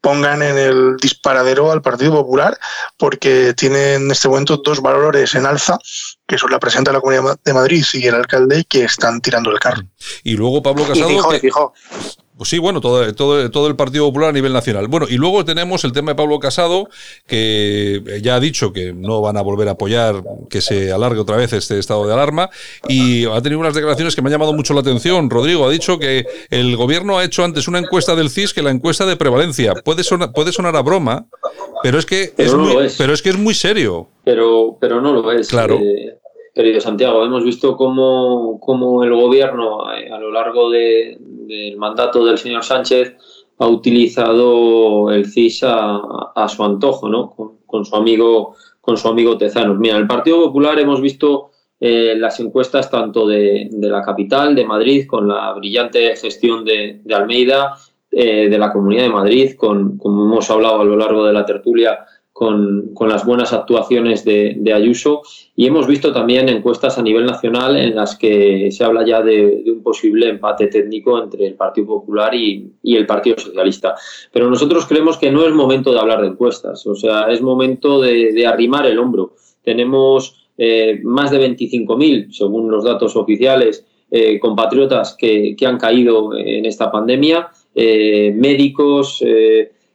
pongan 0.02 0.42
en 0.42 0.58
el 0.58 0.96
disparadero 0.98 1.72
al 1.72 1.80
Partido 1.80 2.12
Popular 2.12 2.58
porque 2.98 3.54
tiene 3.54 3.94
en 3.94 4.10
este 4.10 4.28
momento 4.28 4.58
dos 4.58 4.82
valores 4.82 5.34
en 5.34 5.46
alza 5.46 5.78
que 6.26 6.36
son 6.36 6.50
la 6.50 6.58
presidenta 6.58 6.90
de 6.90 6.96
la 6.96 7.00
Comunidad 7.00 7.38
de 7.42 7.54
Madrid 7.54 7.84
y 7.94 8.06
el 8.06 8.16
alcalde 8.16 8.64
que 8.64 8.84
están 8.84 9.20
tirando 9.20 9.50
el 9.50 9.58
carro. 9.58 9.82
Y 10.24 10.34
luego 10.34 10.62
Pablo 10.62 10.86
Casado... 10.86 11.08
Y 11.08 11.14
fijo, 11.14 11.30
que, 11.30 11.38
fijo. 11.38 11.72
Pues 12.42 12.50
sí, 12.50 12.58
bueno, 12.58 12.80
todo, 12.80 13.14
todo, 13.14 13.48
todo 13.52 13.68
el 13.68 13.76
Partido 13.76 14.04
Popular 14.06 14.30
a 14.30 14.32
nivel 14.32 14.52
nacional. 14.52 14.88
Bueno, 14.88 15.06
y 15.08 15.14
luego 15.14 15.44
tenemos 15.44 15.84
el 15.84 15.92
tema 15.92 16.10
de 16.10 16.16
Pablo 16.16 16.40
Casado, 16.40 16.88
que 17.28 18.18
ya 18.20 18.34
ha 18.34 18.40
dicho 18.40 18.72
que 18.72 18.92
no 18.92 19.20
van 19.20 19.36
a 19.36 19.42
volver 19.42 19.68
a 19.68 19.72
apoyar 19.72 20.24
que 20.50 20.60
se 20.60 20.90
alargue 20.90 21.20
otra 21.20 21.36
vez 21.36 21.52
este 21.52 21.78
estado 21.78 22.04
de 22.04 22.12
alarma, 22.12 22.50
y 22.88 23.26
ha 23.26 23.40
tenido 23.42 23.60
unas 23.60 23.74
declaraciones 23.74 24.16
que 24.16 24.22
me 24.22 24.26
han 24.28 24.32
llamado 24.32 24.54
mucho 24.54 24.74
la 24.74 24.80
atención. 24.80 25.30
Rodrigo 25.30 25.64
ha 25.66 25.70
dicho 25.70 26.00
que 26.00 26.26
el 26.50 26.76
gobierno 26.76 27.16
ha 27.16 27.22
hecho 27.22 27.44
antes 27.44 27.68
una 27.68 27.78
encuesta 27.78 28.16
del 28.16 28.28
CIS 28.28 28.52
que 28.52 28.62
la 28.62 28.72
encuesta 28.72 29.06
de 29.06 29.14
prevalencia. 29.14 29.74
Puede 29.74 30.02
sonar, 30.02 30.32
puede 30.32 30.50
sonar 30.50 30.74
a 30.74 30.82
broma, 30.82 31.26
pero 31.84 32.00
es 32.00 32.06
que, 32.06 32.32
pero 32.36 32.48
es, 32.48 32.56
no 32.56 32.64
muy, 32.64 32.86
es. 32.86 32.96
pero 32.98 33.14
es 33.14 33.22
que 33.22 33.28
es 33.28 33.38
muy 33.38 33.54
serio. 33.54 34.08
Pero, 34.24 34.76
pero 34.80 35.00
no 35.00 35.12
lo 35.12 35.30
es. 35.30 35.46
Claro. 35.46 35.76
Eh, 35.76 36.18
querido 36.54 36.80
Santiago, 36.80 37.24
hemos 37.24 37.44
visto 37.44 37.76
cómo, 37.76 38.58
cómo 38.60 39.02
el 39.04 39.14
gobierno 39.14 39.86
a, 39.86 39.94
a 39.94 40.18
lo 40.18 40.30
largo 40.30 40.70
de, 40.70 41.16
del 41.20 41.76
mandato 41.76 42.24
del 42.24 42.38
señor 42.38 42.64
Sánchez 42.64 43.16
ha 43.58 43.66
utilizado 43.66 45.10
el 45.10 45.26
CIS 45.26 45.64
a, 45.64 46.48
su 46.48 46.64
antojo, 46.64 47.08
¿no? 47.08 47.34
Con, 47.66 47.84
su 47.84 47.96
amigo, 47.96 48.54
con 48.80 48.96
su 48.96 49.08
amigo 49.08 49.38
Tezanos. 49.38 49.78
Mira, 49.78 49.96
el 49.96 50.06
Partido 50.06 50.42
Popular 50.42 50.78
hemos 50.78 51.00
visto 51.00 51.50
eh, 51.80 52.14
las 52.16 52.38
encuestas 52.40 52.90
tanto 52.90 53.26
de, 53.26 53.68
de, 53.70 53.88
la 53.88 54.02
capital, 54.02 54.54
de 54.54 54.64
Madrid, 54.64 55.06
con 55.06 55.28
la 55.28 55.52
brillante 55.52 56.14
gestión 56.16 56.64
de, 56.64 57.00
de 57.04 57.14
Almeida, 57.14 57.74
eh, 58.10 58.48
de 58.48 58.58
la 58.58 58.72
Comunidad 58.72 59.04
de 59.04 59.10
Madrid, 59.10 59.54
con, 59.56 59.96
como 59.96 60.24
hemos 60.24 60.50
hablado 60.50 60.80
a 60.80 60.84
lo 60.84 60.96
largo 60.96 61.24
de 61.24 61.32
la 61.32 61.46
tertulia, 61.46 62.04
con, 62.32 62.94
con, 62.94 63.08
las 63.08 63.26
buenas 63.26 63.52
actuaciones 63.52 64.24
de, 64.24 64.72
Ayuso 64.72 65.22
y 65.54 65.66
hemos 65.66 65.86
visto 65.86 66.12
también 66.12 66.48
encuestas 66.48 66.96
a 66.96 67.02
nivel 67.02 67.26
nacional 67.26 67.76
en 67.76 67.94
las 67.94 68.16
que 68.16 68.70
se 68.70 68.84
habla 68.84 69.04
ya 69.04 69.22
de, 69.22 69.62
de 69.64 69.70
un 69.70 69.82
posible 69.82 70.28
empate 70.28 70.68
técnico 70.68 71.22
entre 71.22 71.46
el 71.46 71.54
Partido 71.54 71.86
Popular 71.88 72.34
y, 72.34 72.72
y, 72.82 72.96
el 72.96 73.06
Partido 73.06 73.36
Socialista. 73.38 73.94
Pero 74.32 74.48
nosotros 74.48 74.86
creemos 74.86 75.18
que 75.18 75.30
no 75.30 75.46
es 75.46 75.52
momento 75.52 75.92
de 75.92 76.00
hablar 76.00 76.22
de 76.22 76.28
encuestas, 76.28 76.86
o 76.86 76.94
sea, 76.94 77.30
es 77.30 77.42
momento 77.42 78.00
de, 78.00 78.32
de 78.32 78.46
arrimar 78.46 78.86
el 78.86 78.98
hombro. 78.98 79.34
Tenemos 79.62 80.42
eh, 80.56 81.00
más 81.02 81.30
de 81.30 81.38
25.000, 81.38 82.32
según 82.32 82.70
los 82.70 82.84
datos 82.84 83.16
oficiales, 83.16 83.86
eh, 84.10 84.38
compatriotas 84.38 85.16
que, 85.18 85.56
que, 85.56 85.66
han 85.66 85.78
caído 85.78 86.36
en 86.36 86.66
esta 86.66 86.90
pandemia, 86.90 87.48
eh, 87.74 88.32
médicos, 88.36 89.24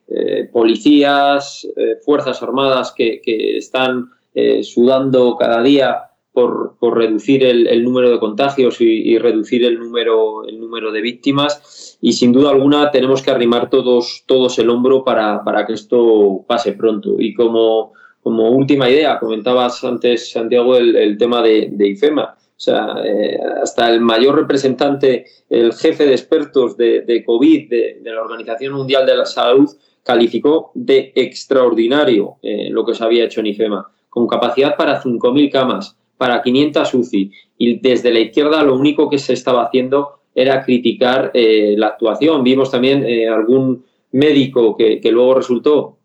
eh, 0.09 0.47
policías, 0.53 1.67
eh, 1.75 1.97
fuerzas 2.01 2.41
armadas 2.41 2.93
que, 2.95 3.19
están 3.57 4.09
eh, 4.33 4.63
sudando 4.63 5.35
cada 5.35 5.61
día 5.61 6.03
por, 6.31 6.77
por 6.79 6.97
reducir 6.97 7.43
el, 7.43 7.83
número 7.83 8.11
de 8.11 8.19
contagios 8.19 8.79
y, 8.79 9.17
reducir 9.17 9.65
el 9.65 9.77
número, 9.77 10.45
el 10.47 10.61
número 10.61 10.93
de 10.93 11.01
víctimas. 11.01 11.97
Y 11.99 12.13
sin 12.13 12.31
duda 12.31 12.51
alguna 12.51 12.89
tenemos 12.89 13.21
que 13.21 13.31
arrimar 13.31 13.69
todos, 13.69 14.23
todos 14.27 14.57
el 14.59 14.69
hombro 14.69 15.03
para, 15.03 15.43
para 15.43 15.65
que 15.65 15.73
esto 15.73 16.45
pase 16.47 16.71
pronto. 16.71 17.15
Y 17.19 17.33
como, 17.33 17.91
como 18.21 18.51
última 18.51 18.89
idea, 18.89 19.19
comentabas 19.19 19.83
antes, 19.83 20.31
Santiago, 20.31 20.77
el, 20.77 21.17
tema 21.17 21.41
de, 21.41 21.67
de, 21.71 21.87
IFEMA. 21.89 22.33
O 22.33 22.59
sea, 22.59 22.95
hasta 23.61 23.89
el 23.89 23.99
mayor 23.99 24.35
representante, 24.35 25.25
el 25.49 25.73
jefe 25.73 26.05
de 26.05 26.13
expertos 26.13 26.77
de, 26.77 27.23
COVID 27.25 27.69
de 27.69 27.99
la 28.03 28.21
Organización 28.21 28.73
Mundial 28.73 29.05
de 29.05 29.17
la 29.17 29.25
Salud, 29.25 29.69
calificó 30.07 30.71
de 30.73 31.11
extraordinario 31.15 32.37
eh, 32.41 32.69
lo 32.71 32.85
que 32.85 32.93
se 32.93 33.03
había 33.03 33.25
hecho 33.25 33.41
en 33.41 33.47
IFEMA, 33.47 33.91
con 34.07 34.25
capacidad 34.25 34.77
para 34.77 35.01
5.000 35.03 35.51
camas, 35.51 35.97
para 36.15 36.41
500 36.41 36.93
UCI. 36.93 37.31
Y 37.57 37.79
desde 37.79 38.13
la 38.13 38.21
izquierda 38.21 38.63
lo 38.63 38.75
único 38.75 39.09
que 39.09 39.17
se 39.17 39.33
estaba 39.33 39.65
haciendo 39.65 40.21
era 40.33 40.63
criticar 40.63 41.31
eh, 41.33 41.75
la 41.77 41.87
actuación. 41.87 42.41
Vimos 42.41 42.71
también 42.71 43.03
eh, 43.03 43.27
algún 43.27 43.83
médico 44.13 44.77
que, 44.77 45.01
luego 45.11 45.33
resultó 45.33 45.97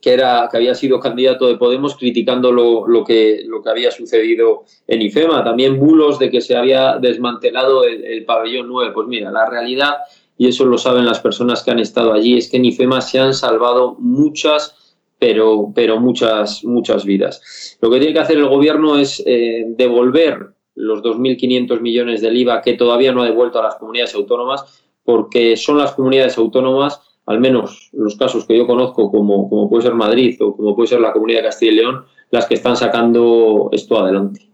que, 0.00 0.12
era, 0.12 0.48
que 0.48 0.56
había 0.56 0.76
sido 0.76 1.00
candidato 1.00 1.48
de 1.48 1.56
Podemos 1.56 1.96
criticando 1.96 2.52
lo, 2.52 2.86
lo, 2.86 3.04
que, 3.04 3.42
lo 3.46 3.60
que 3.62 3.70
había 3.70 3.90
sucedido 3.90 4.62
en 4.86 5.02
IFEMA. 5.02 5.42
También 5.42 5.80
bulos 5.80 6.20
de 6.20 6.30
que 6.30 6.40
se 6.40 6.56
había 6.56 6.98
desmantelado 6.98 7.82
el, 7.82 8.04
el 8.04 8.24
pabellón 8.24 8.68
9. 8.68 8.92
Pues 8.94 9.08
mira, 9.08 9.32
la 9.32 9.50
realidad, 9.50 9.94
y 10.40 10.48
eso 10.48 10.64
lo 10.64 10.78
saben 10.78 11.04
las 11.04 11.20
personas 11.20 11.62
que 11.62 11.70
han 11.70 11.80
estado 11.80 12.14
allí, 12.14 12.38
es 12.38 12.48
que 12.48 12.56
en 12.56 12.64
IFEMA 12.64 13.02
se 13.02 13.18
han 13.18 13.34
salvado 13.34 13.96
muchas 13.98 14.74
pero, 15.18 15.70
pero 15.74 16.00
muchas, 16.00 16.64
muchas 16.64 17.04
vidas. 17.04 17.76
Lo 17.82 17.90
que 17.90 17.98
tiene 17.98 18.14
que 18.14 18.20
hacer 18.20 18.38
el 18.38 18.48
gobierno 18.48 18.96
es 18.96 19.22
eh, 19.26 19.66
devolver 19.68 20.54
los 20.76 21.02
2.500 21.02 21.82
millones 21.82 22.22
del 22.22 22.38
IVA 22.38 22.62
que 22.62 22.72
todavía 22.72 23.12
no 23.12 23.20
ha 23.20 23.26
devuelto 23.26 23.58
a 23.58 23.64
las 23.64 23.74
comunidades 23.74 24.14
autónomas, 24.14 24.82
porque 25.04 25.58
son 25.58 25.76
las 25.76 25.92
comunidades 25.92 26.38
autónomas, 26.38 27.02
al 27.26 27.38
menos 27.38 27.90
los 27.92 28.16
casos 28.16 28.46
que 28.46 28.56
yo 28.56 28.66
conozco, 28.66 29.10
como, 29.10 29.46
como 29.46 29.68
puede 29.68 29.82
ser 29.82 29.94
Madrid 29.94 30.40
o 30.40 30.56
como 30.56 30.74
puede 30.74 30.88
ser 30.88 31.00
la 31.00 31.12
comunidad 31.12 31.40
de 31.40 31.48
Castilla 31.48 31.72
y 31.72 31.74
León, 31.74 32.04
las 32.30 32.46
que 32.46 32.54
están 32.54 32.78
sacando 32.78 33.68
esto 33.72 33.98
adelante, 33.98 34.48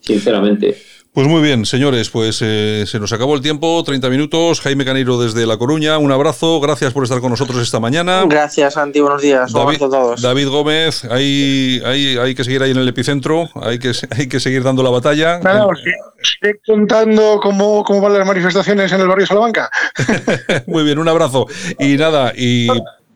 sinceramente. 0.00 0.76
Pues 1.14 1.28
muy 1.28 1.42
bien, 1.42 1.66
señores, 1.66 2.08
pues 2.08 2.40
eh, 2.40 2.84
se 2.86 2.98
nos 2.98 3.12
acabó 3.12 3.34
el 3.34 3.42
tiempo, 3.42 3.84
30 3.84 4.08
minutos. 4.08 4.62
Jaime 4.62 4.86
Caneiro 4.86 5.20
desde 5.20 5.44
La 5.44 5.58
Coruña, 5.58 5.98
un 5.98 6.10
abrazo, 6.10 6.58
gracias 6.58 6.94
por 6.94 7.04
estar 7.04 7.20
con 7.20 7.28
nosotros 7.28 7.60
esta 7.60 7.78
mañana. 7.78 8.24
Gracias, 8.26 8.72
Santi, 8.72 9.00
buenos 9.00 9.20
días. 9.20 9.52
David, 9.52 9.74
a 9.74 9.78
todos. 9.78 10.22
David 10.22 10.48
Gómez, 10.48 11.04
hay, 11.04 11.82
hay, 11.84 12.16
hay, 12.16 12.34
que 12.34 12.44
seguir 12.44 12.62
ahí 12.62 12.70
en 12.70 12.78
el 12.78 12.88
epicentro, 12.88 13.50
hay 13.56 13.78
que, 13.78 13.92
hay 14.08 14.26
que 14.26 14.40
seguir 14.40 14.62
dando 14.62 14.82
la 14.82 14.88
batalla. 14.88 15.38
Nada, 15.40 15.66
os 15.66 15.78
estoy 16.22 16.58
contando 16.66 17.40
cómo, 17.42 17.84
cómo 17.84 18.00
van 18.00 18.14
las 18.14 18.26
manifestaciones 18.26 18.90
en 18.90 19.02
el 19.02 19.06
barrio 19.06 19.26
Salamanca. 19.26 19.68
muy 20.66 20.82
bien, 20.82 20.98
un 20.98 21.10
abrazo. 21.10 21.46
Y 21.78 21.98
nada, 21.98 22.32
y 22.34 22.68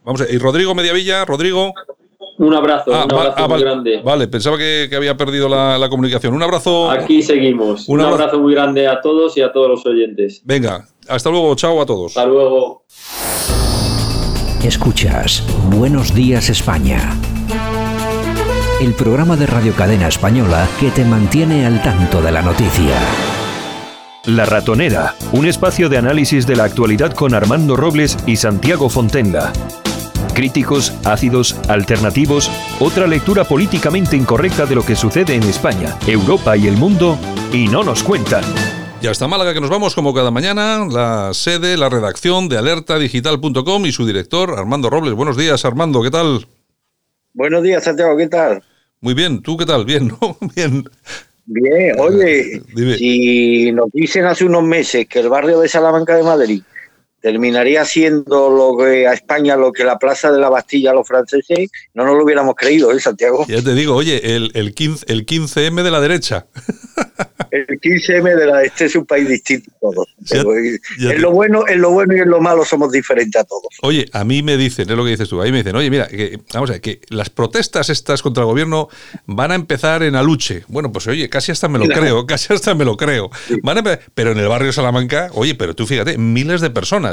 vamos, 0.05 0.23
y 0.29 0.37
Rodrigo 0.37 0.75
Mediavilla, 0.75 1.25
Rodrigo. 1.25 1.73
Un 2.39 2.55
abrazo, 2.55 2.95
ah, 2.95 3.05
un 3.05 3.13
abrazo 3.13 3.35
ah, 3.37 3.43
muy 3.43 3.51
vale, 3.51 3.65
grande. 3.65 4.03
Vale, 4.05 4.29
pensaba 4.29 4.59
que, 4.59 4.87
que 4.91 4.97
había 4.97 5.17
perdido 5.17 5.49
la, 5.49 5.79
la, 5.79 5.89
comunicación. 5.89 6.35
Un 6.35 6.43
abrazo. 6.43 6.91
Aquí 6.91 7.23
seguimos. 7.23 7.89
Un, 7.89 7.95
un 7.95 8.01
abrazo. 8.05 8.23
abrazo 8.23 8.41
muy 8.41 8.55
grande 8.55 8.87
a 8.87 9.01
todos 9.01 9.37
y 9.37 9.41
a 9.41 9.53
todos 9.53 9.71
los 9.71 9.87
oyentes. 9.87 10.43
Venga, 10.45 10.87
hasta 11.09 11.31
luego, 11.31 11.55
chao 11.55 11.81
a 11.81 11.87
todos. 11.87 12.17
Hasta 12.17 12.29
luego. 12.29 12.85
Escuchas 14.63 15.45
Buenos 15.71 16.15
Días 16.15 16.51
España. 16.51 17.15
El 18.81 18.93
programa 18.93 19.37
de 19.37 19.47
Radio 19.47 19.73
Cadena 19.75 20.09
Española 20.09 20.69
que 20.79 20.91
te 20.91 21.05
mantiene 21.05 21.65
al 21.65 21.83
tanto 21.83 22.21
de 22.21 22.33
la 22.33 22.43
noticia. 22.43 23.01
La 24.27 24.45
Ratonera, 24.45 25.15
un 25.33 25.47
espacio 25.47 25.89
de 25.89 25.99
análisis 25.99 26.47
de 26.47 26.57
la 26.57 26.65
actualidad 26.65 27.13
con 27.13 27.33
Armando 27.33 27.77
Robles 27.77 28.19
y 28.27 28.37
Santiago 28.37 28.91
Fontenga 28.91 29.53
críticos, 30.37 30.93
ácidos, 31.03 31.59
alternativos, 31.67 32.51
otra 32.79 33.07
lectura 33.07 33.45
políticamente 33.45 34.17
incorrecta 34.17 34.67
de 34.67 34.75
lo 34.75 34.85
que 34.85 34.95
sucede 34.95 35.35
en 35.35 35.43
España, 35.45 35.97
Europa 36.07 36.59
y 36.59 36.67
el 36.67 36.77
mundo, 36.77 37.19
y 37.55 37.69
no 37.69 37.83
nos 37.83 38.03
cuentan. 38.03 38.45
Y 39.01 39.07
hasta 39.07 39.27
Málaga 39.27 39.55
que 39.55 39.63
nos 39.63 39.71
vamos 39.71 39.95
como 39.95 40.13
cada 40.13 40.31
mañana, 40.31 40.87
la 40.91 41.33
sede, 41.33 41.79
la 41.79 41.89
redacción 41.89 42.51
de 42.51 42.59
alertadigital.com 42.59 43.87
y 43.87 43.93
su 43.93 44.07
director 44.07 44.59
Armando 44.59 44.91
Robles. 44.91 45.15
Buenos 45.15 45.39
días 45.39 45.65
Armando, 45.65 46.03
¿qué 46.03 46.11
tal? 46.11 46.47
Buenos 47.33 47.63
días 47.63 47.85
Santiago, 47.85 48.15
¿qué 48.19 48.27
tal? 48.27 48.63
Muy 49.01 49.15
bien, 49.15 49.41
¿tú 49.41 49.57
qué 49.57 49.65
tal? 49.65 49.87
Bien, 49.87 50.09
¿no? 50.09 50.37
Bien. 50.55 50.85
Bien, 51.47 51.99
oye, 51.99 52.61
Dime. 52.75 52.99
si 52.99 53.73
nos 53.73 53.91
dicen 53.91 54.27
hace 54.27 54.45
unos 54.45 54.65
meses 54.65 55.07
que 55.09 55.21
el 55.21 55.31
barrio 55.31 55.61
de 55.61 55.69
Salamanca 55.69 56.15
de 56.15 56.25
Madrid 56.25 56.63
terminaría 57.21 57.85
siendo 57.85 58.51
lo 58.51 58.77
que 58.77 59.07
a 59.07 59.13
España 59.13 59.57
lo 59.57 59.73
que 59.73 59.85
la 59.85 59.99
Plaza 59.99 60.31
de 60.31 60.39
la 60.39 60.49
Bastilla 60.49 60.91
a 60.91 60.95
los 60.95 61.07
franceses, 61.07 61.71
no 61.95 62.05
nos 62.05 62.17
lo 62.17 62.25
hubiéramos 62.25 62.55
creído, 62.55 62.93
¿eh, 62.93 63.01
Santiago? 63.01 63.45
Ya 63.49 63.63
te 63.63 63.75
digo, 63.75 63.95
oye, 63.95 64.37
el, 64.37 64.51
el, 64.55 64.75
15, 64.75 65.07
el 65.09 65.27
15M 65.27 65.83
de 65.83 65.91
la 65.91 66.01
derecha. 66.01 66.47
El 67.51 67.67
15M 67.81 68.37
de 68.37 68.47
la 68.47 68.63
este 68.63 68.87
es 68.87 68.97
un 68.97 69.07
país 69.07 69.29
distinto 69.29 69.71
a 69.77 69.81
todos. 69.81 70.09
Ya, 70.21 70.43
ya 70.99 71.13
en, 71.13 71.23
lo 71.23 71.31
bueno, 71.31 71.67
en 71.69 71.81
lo 71.81 71.91
bueno 71.91 72.17
y 72.17 72.21
en 72.21 72.29
lo 72.29 72.41
malo 72.41 72.65
somos 72.65 72.91
diferentes 72.93 73.41
a 73.41 73.45
todos. 73.45 73.69
Oye, 73.83 74.07
a 74.13 74.25
mí 74.25 74.43
me 74.43 74.57
dicen, 74.57 74.91
es 74.91 74.97
lo 74.97 75.05
que 75.05 75.11
dices 75.11 75.29
tú, 75.29 75.41
ahí 75.41 75.53
me 75.53 75.59
dicen, 75.59 75.77
oye, 75.77 75.91
mira, 75.91 76.09
que, 76.09 76.39
vamos 76.53 76.71
a 76.71 76.75
ver, 76.75 76.83
que 76.83 77.01
las 77.09 77.31
protestas 77.31 77.89
estas 77.89 78.23
contra 78.23 78.43
el 78.43 78.47
gobierno 78.47 78.89
van 79.27 79.53
a 79.53 79.55
empezar 79.55 80.03
en 80.03 80.17
Aluche. 80.17 80.65
Bueno, 80.69 80.93
pues 80.93 81.07
oye, 81.07 81.29
casi 81.29 81.53
hasta 81.53 81.69
me 81.69 81.79
lo 81.79 81.87
claro. 81.87 82.01
creo, 82.01 82.27
casi 82.27 82.53
hasta 82.53 82.75
me 82.75 82.85
lo 82.85 82.97
creo. 82.97 83.31
Sí. 83.47 83.57
Van 83.63 83.79
a, 83.79 84.01
pero 84.15 84.33
en 84.33 84.39
el 84.39 84.49
barrio 84.49 84.73
Salamanca, 84.73 85.31
oye, 85.33 85.55
pero 85.55 85.75
tú 85.75 85.87
fíjate, 85.87 86.19
miles 86.19 86.61
de 86.61 86.71
personas, 86.71 87.06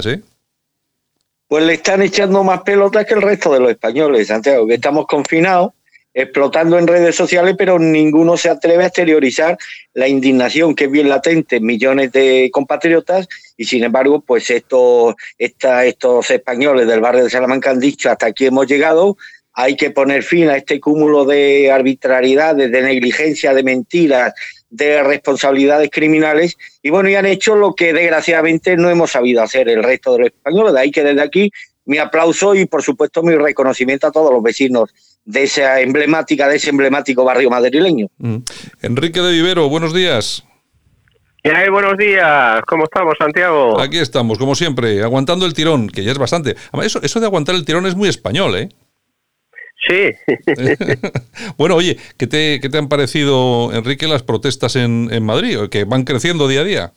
Pues 1.47 1.63
le 1.65 1.73
están 1.73 2.01
echando 2.01 2.43
más 2.43 2.61
pelotas 2.61 3.05
que 3.05 3.13
el 3.13 3.21
resto 3.21 3.53
de 3.53 3.59
los 3.59 3.71
españoles, 3.71 4.27
Santiago, 4.27 4.67
que 4.67 4.75
estamos 4.75 5.05
confinados 5.05 5.71
explotando 6.13 6.77
en 6.77 6.87
redes 6.87 7.15
sociales, 7.15 7.55
pero 7.57 7.79
ninguno 7.79 8.37
se 8.37 8.49
atreve 8.49 8.83
a 8.83 8.87
exteriorizar 8.87 9.57
la 9.93 10.07
indignación 10.07 10.75
que 10.75 10.85
es 10.85 10.91
bien 10.91 11.09
latente 11.09 11.55
en 11.55 11.65
millones 11.65 12.11
de 12.11 12.49
compatriotas 12.53 13.27
y 13.57 13.65
sin 13.65 13.83
embargo, 13.83 14.21
pues 14.21 14.49
estos, 14.49 15.15
esta, 15.37 15.85
estos 15.85 16.29
españoles 16.29 16.87
del 16.87 17.01
barrio 17.01 17.23
de 17.23 17.29
Salamanca 17.29 17.71
han 17.71 17.79
dicho 17.79 18.11
hasta 18.11 18.27
aquí 18.27 18.45
hemos 18.45 18.67
llegado, 18.67 19.17
hay 19.53 19.75
que 19.75 19.91
poner 19.91 20.23
fin 20.23 20.49
a 20.49 20.57
este 20.57 20.79
cúmulo 20.79 21.25
de 21.25 21.71
arbitrariedades, 21.71 22.71
de 22.71 22.81
negligencia, 22.81 23.53
de 23.53 23.63
mentiras, 23.63 24.33
de 24.73 25.03
responsabilidades 25.03 25.89
criminales 25.91 26.57
y 26.81 26.89
bueno, 26.89 27.07
y 27.07 27.15
han 27.15 27.27
hecho 27.27 27.55
lo 27.55 27.75
que 27.75 27.93
desgraciadamente 27.93 28.75
no 28.75 28.89
hemos 28.89 29.11
sabido 29.11 29.43
hacer 29.43 29.69
el 29.69 29.83
resto 29.83 30.13
de 30.13 30.19
los 30.19 30.27
españoles, 30.29 30.73
de 30.73 30.79
ahí 30.79 30.91
que 30.91 31.03
desde 31.03 31.21
aquí 31.21 31.51
mi 31.85 31.99
aplauso 31.99 32.55
y 32.55 32.65
por 32.65 32.81
supuesto 32.81 33.21
mi 33.21 33.35
reconocimiento 33.35 34.07
a 34.07 34.11
todos 34.11 34.33
los 34.33 34.41
vecinos 34.41 34.89
de 35.25 35.43
esa 35.43 35.79
emblemática, 35.79 36.47
de 36.47 36.55
ese 36.55 36.71
emblemático 36.71 37.23
barrio 37.23 37.51
madrileño. 37.51 38.07
Mm. 38.17 38.37
Enrique 38.81 39.21
de 39.21 39.31
Vivero, 39.31 39.69
buenos 39.69 39.93
días. 39.93 40.43
Hey, 41.43 41.69
buenos 41.69 41.95
días, 41.97 42.61
¿cómo 42.65 42.85
estamos, 42.85 43.13
Santiago? 43.19 43.79
Aquí 43.79 43.99
estamos, 43.99 44.39
como 44.39 44.55
siempre, 44.55 45.03
aguantando 45.03 45.45
el 45.45 45.53
tirón, 45.53 45.87
que 45.87 46.03
ya 46.03 46.11
es 46.11 46.17
bastante. 46.17 46.55
Eso, 46.81 46.99
eso 47.03 47.19
de 47.19 47.25
aguantar 47.27 47.53
el 47.53 47.65
tirón 47.65 47.85
es 47.85 47.95
muy 47.95 48.09
español, 48.09 48.55
¿eh? 48.55 48.69
Sí. 49.87 50.11
bueno, 51.57 51.75
oye, 51.75 51.97
¿qué 52.17 52.27
te, 52.27 52.59
¿qué 52.61 52.69
te, 52.69 52.77
han 52.77 52.87
parecido, 52.89 53.73
Enrique, 53.73 54.07
las 54.07 54.23
protestas 54.23 54.75
en, 54.75 55.09
en 55.11 55.23
Madrid, 55.23 55.57
que 55.69 55.83
van 55.83 56.03
creciendo 56.03 56.47
día 56.47 56.61
a 56.61 56.63
día? 56.63 56.91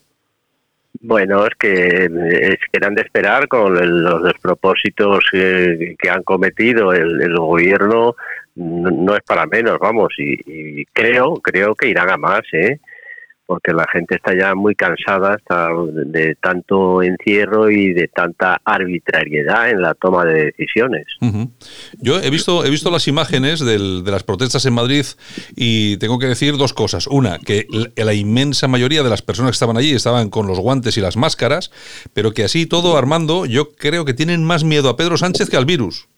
Bueno, 1.01 1.47
es 1.47 1.55
que, 1.59 2.05
es 2.07 2.59
que 2.59 2.79
eran 2.79 2.95
de 2.95 3.03
esperar 3.03 3.49
con 3.49 3.77
el, 3.77 4.03
los 4.03 4.23
despropósitos 4.23 5.25
que, 5.31 5.95
que 5.99 6.11
han 6.11 6.23
cometido 6.23 6.93
el, 6.93 7.21
el, 7.21 7.37
gobierno, 7.37 8.17
no, 8.55 8.91
no, 8.91 9.17
es 9.17 9.23
para 9.23 9.47
menos, 9.47 9.79
vamos, 9.79 10.15
y, 10.19 10.39
y, 10.47 10.85
creo, 10.87 11.35
creo 11.37 11.75
que 11.75 11.89
irán 11.89 12.11
a 12.11 12.17
más, 12.17 12.43
¿eh? 12.53 12.81
Porque 13.47 13.73
la 13.73 13.87
gente 13.91 14.17
está 14.17 14.37
ya 14.37 14.55
muy 14.55 14.75
cansada 14.75 15.39
de 15.79 16.37
tanto 16.41 17.03
encierro 17.03 17.71
y 17.71 17.93
de 17.93 18.09
tanta 18.09 18.61
arbitrariedad 18.65 19.71
en 19.71 19.83
la 19.83 19.95
toma 19.95 20.25
de 20.25 20.47
decisiones. 20.47 21.07
Yo 21.99 22.21
he 22.21 22.31
visto, 22.31 22.65
he 22.65 22.71
visto 22.71 22.91
las 22.91 23.09
imágenes 23.09 23.61
del, 23.61 24.05
de 24.05 24.11
las 24.11 24.25
protestas 24.25 24.67
en 24.67 24.75
Madrid 24.75 25.05
y 25.55 25.97
tengo 25.99 26.19
que 26.19 26.27
decir 26.27 26.57
dos 26.57 26.75
cosas. 26.75 27.07
Una, 27.07 27.39
que 27.39 27.67
la 27.97 28.15
inmensa 28.15 28.69
mayoría 28.69 29.03
de 29.03 29.11
las 29.11 29.23
personas 29.23 29.53
que 29.53 29.57
estaban 29.57 29.77
allí 29.77 29.93
estaban 29.93 30.29
con 30.29 30.47
los 30.47 30.59
guantes 30.59 30.97
y 30.97 31.01
las 31.01 31.17
máscaras, 31.17 31.71
pero 32.13 32.33
que 32.33 32.45
así 32.45 32.67
todo, 32.67 32.97
Armando, 32.97 33.47
yo 33.47 33.73
creo 33.73 34.05
que 34.05 34.15
tienen 34.15 34.45
más 34.45 34.65
miedo 34.65 34.89
a 34.89 34.97
Pedro 34.97 35.17
Sánchez 35.17 35.49
que 35.51 35.57
al 35.57 35.67
virus. 35.67 36.09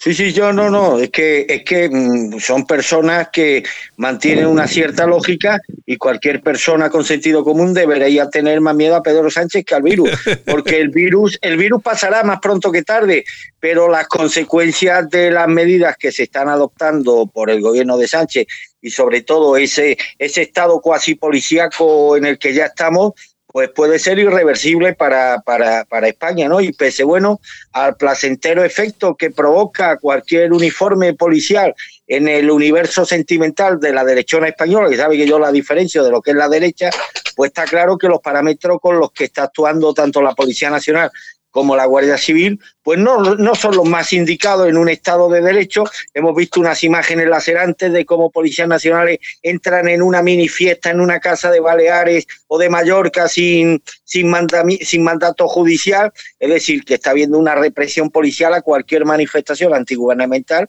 Sí, 0.00 0.14
sí, 0.14 0.32
yo 0.32 0.52
no, 0.52 0.70
no, 0.70 0.96
es 1.00 1.10
que, 1.10 1.44
es 1.48 1.64
que 1.64 1.88
mmm, 1.90 2.38
son 2.38 2.64
personas 2.64 3.30
que 3.32 3.64
mantienen 3.96 4.46
una 4.46 4.68
cierta 4.68 5.08
lógica 5.08 5.60
y 5.84 5.96
cualquier 5.96 6.40
persona 6.40 6.88
con 6.88 7.04
sentido 7.04 7.42
común 7.42 7.74
debería 7.74 8.30
tener 8.30 8.60
más 8.60 8.76
miedo 8.76 8.94
a 8.94 9.02
Pedro 9.02 9.28
Sánchez 9.28 9.64
que 9.64 9.74
al 9.74 9.82
virus, 9.82 10.10
porque 10.46 10.78
el 10.78 10.90
virus, 10.90 11.36
el 11.42 11.56
virus 11.56 11.82
pasará 11.82 12.22
más 12.22 12.38
pronto 12.38 12.70
que 12.70 12.84
tarde, 12.84 13.24
pero 13.58 13.88
las 13.88 14.06
consecuencias 14.06 15.10
de 15.10 15.32
las 15.32 15.48
medidas 15.48 15.96
que 15.96 16.12
se 16.12 16.22
están 16.22 16.48
adoptando 16.48 17.26
por 17.26 17.50
el 17.50 17.60
gobierno 17.60 17.98
de 17.98 18.06
Sánchez 18.06 18.46
y 18.80 18.90
sobre 18.90 19.22
todo 19.22 19.56
ese, 19.56 19.98
ese 20.16 20.42
estado 20.42 20.80
cuasi 20.80 21.16
policíaco 21.16 22.16
en 22.16 22.24
el 22.24 22.38
que 22.38 22.54
ya 22.54 22.66
estamos, 22.66 23.14
pues 23.58 23.70
puede 23.70 23.98
ser 23.98 24.20
irreversible 24.20 24.94
para, 24.94 25.40
para, 25.40 25.84
para 25.84 26.06
España, 26.06 26.48
¿no? 26.48 26.60
Y 26.60 26.72
pese, 26.72 27.02
bueno, 27.02 27.40
al 27.72 27.96
placentero 27.96 28.62
efecto 28.62 29.16
que 29.16 29.32
provoca 29.32 29.96
cualquier 29.96 30.52
uniforme 30.52 31.14
policial 31.14 31.74
en 32.06 32.28
el 32.28 32.52
universo 32.52 33.04
sentimental 33.04 33.80
de 33.80 33.92
la 33.92 34.04
derechona 34.04 34.46
española, 34.46 34.88
que 34.88 34.96
sabe 34.96 35.16
que 35.16 35.26
yo 35.26 35.40
la 35.40 35.50
diferencio 35.50 36.04
de 36.04 36.10
lo 36.12 36.22
que 36.22 36.30
es 36.30 36.36
la 36.36 36.48
derecha, 36.48 36.90
pues 37.34 37.48
está 37.48 37.64
claro 37.64 37.98
que 37.98 38.06
los 38.06 38.20
parámetros 38.20 38.78
con 38.80 38.96
los 38.96 39.10
que 39.10 39.24
está 39.24 39.42
actuando 39.42 39.92
tanto 39.92 40.22
la 40.22 40.36
Policía 40.36 40.70
Nacional 40.70 41.10
como 41.50 41.76
la 41.76 41.86
Guardia 41.86 42.18
Civil, 42.18 42.60
pues 42.82 42.98
no, 42.98 43.34
no 43.34 43.54
son 43.54 43.76
los 43.76 43.86
más 43.88 44.12
indicados 44.12 44.68
en 44.68 44.76
un 44.76 44.88
Estado 44.88 45.28
de 45.28 45.40
Derecho. 45.40 45.84
Hemos 46.14 46.34
visto 46.36 46.60
unas 46.60 46.82
imágenes 46.84 47.28
lacerantes 47.28 47.92
de 47.92 48.04
cómo 48.04 48.30
policías 48.30 48.68
nacionales 48.68 49.18
entran 49.42 49.88
en 49.88 50.02
una 50.02 50.22
mini 50.22 50.48
fiesta 50.48 50.90
en 50.90 51.00
una 51.00 51.20
casa 51.20 51.50
de 51.50 51.60
Baleares 51.60 52.26
o 52.46 52.58
de 52.58 52.68
Mallorca 52.68 53.28
sin, 53.28 53.82
sin, 54.04 54.32
sin 54.82 55.02
mandato 55.02 55.48
judicial. 55.48 56.12
Es 56.38 56.50
decir, 56.50 56.84
que 56.84 56.94
está 56.94 57.10
habiendo 57.10 57.38
una 57.38 57.54
represión 57.54 58.10
policial 58.10 58.54
a 58.54 58.62
cualquier 58.62 59.04
manifestación 59.04 59.74
antigubernamental 59.74 60.68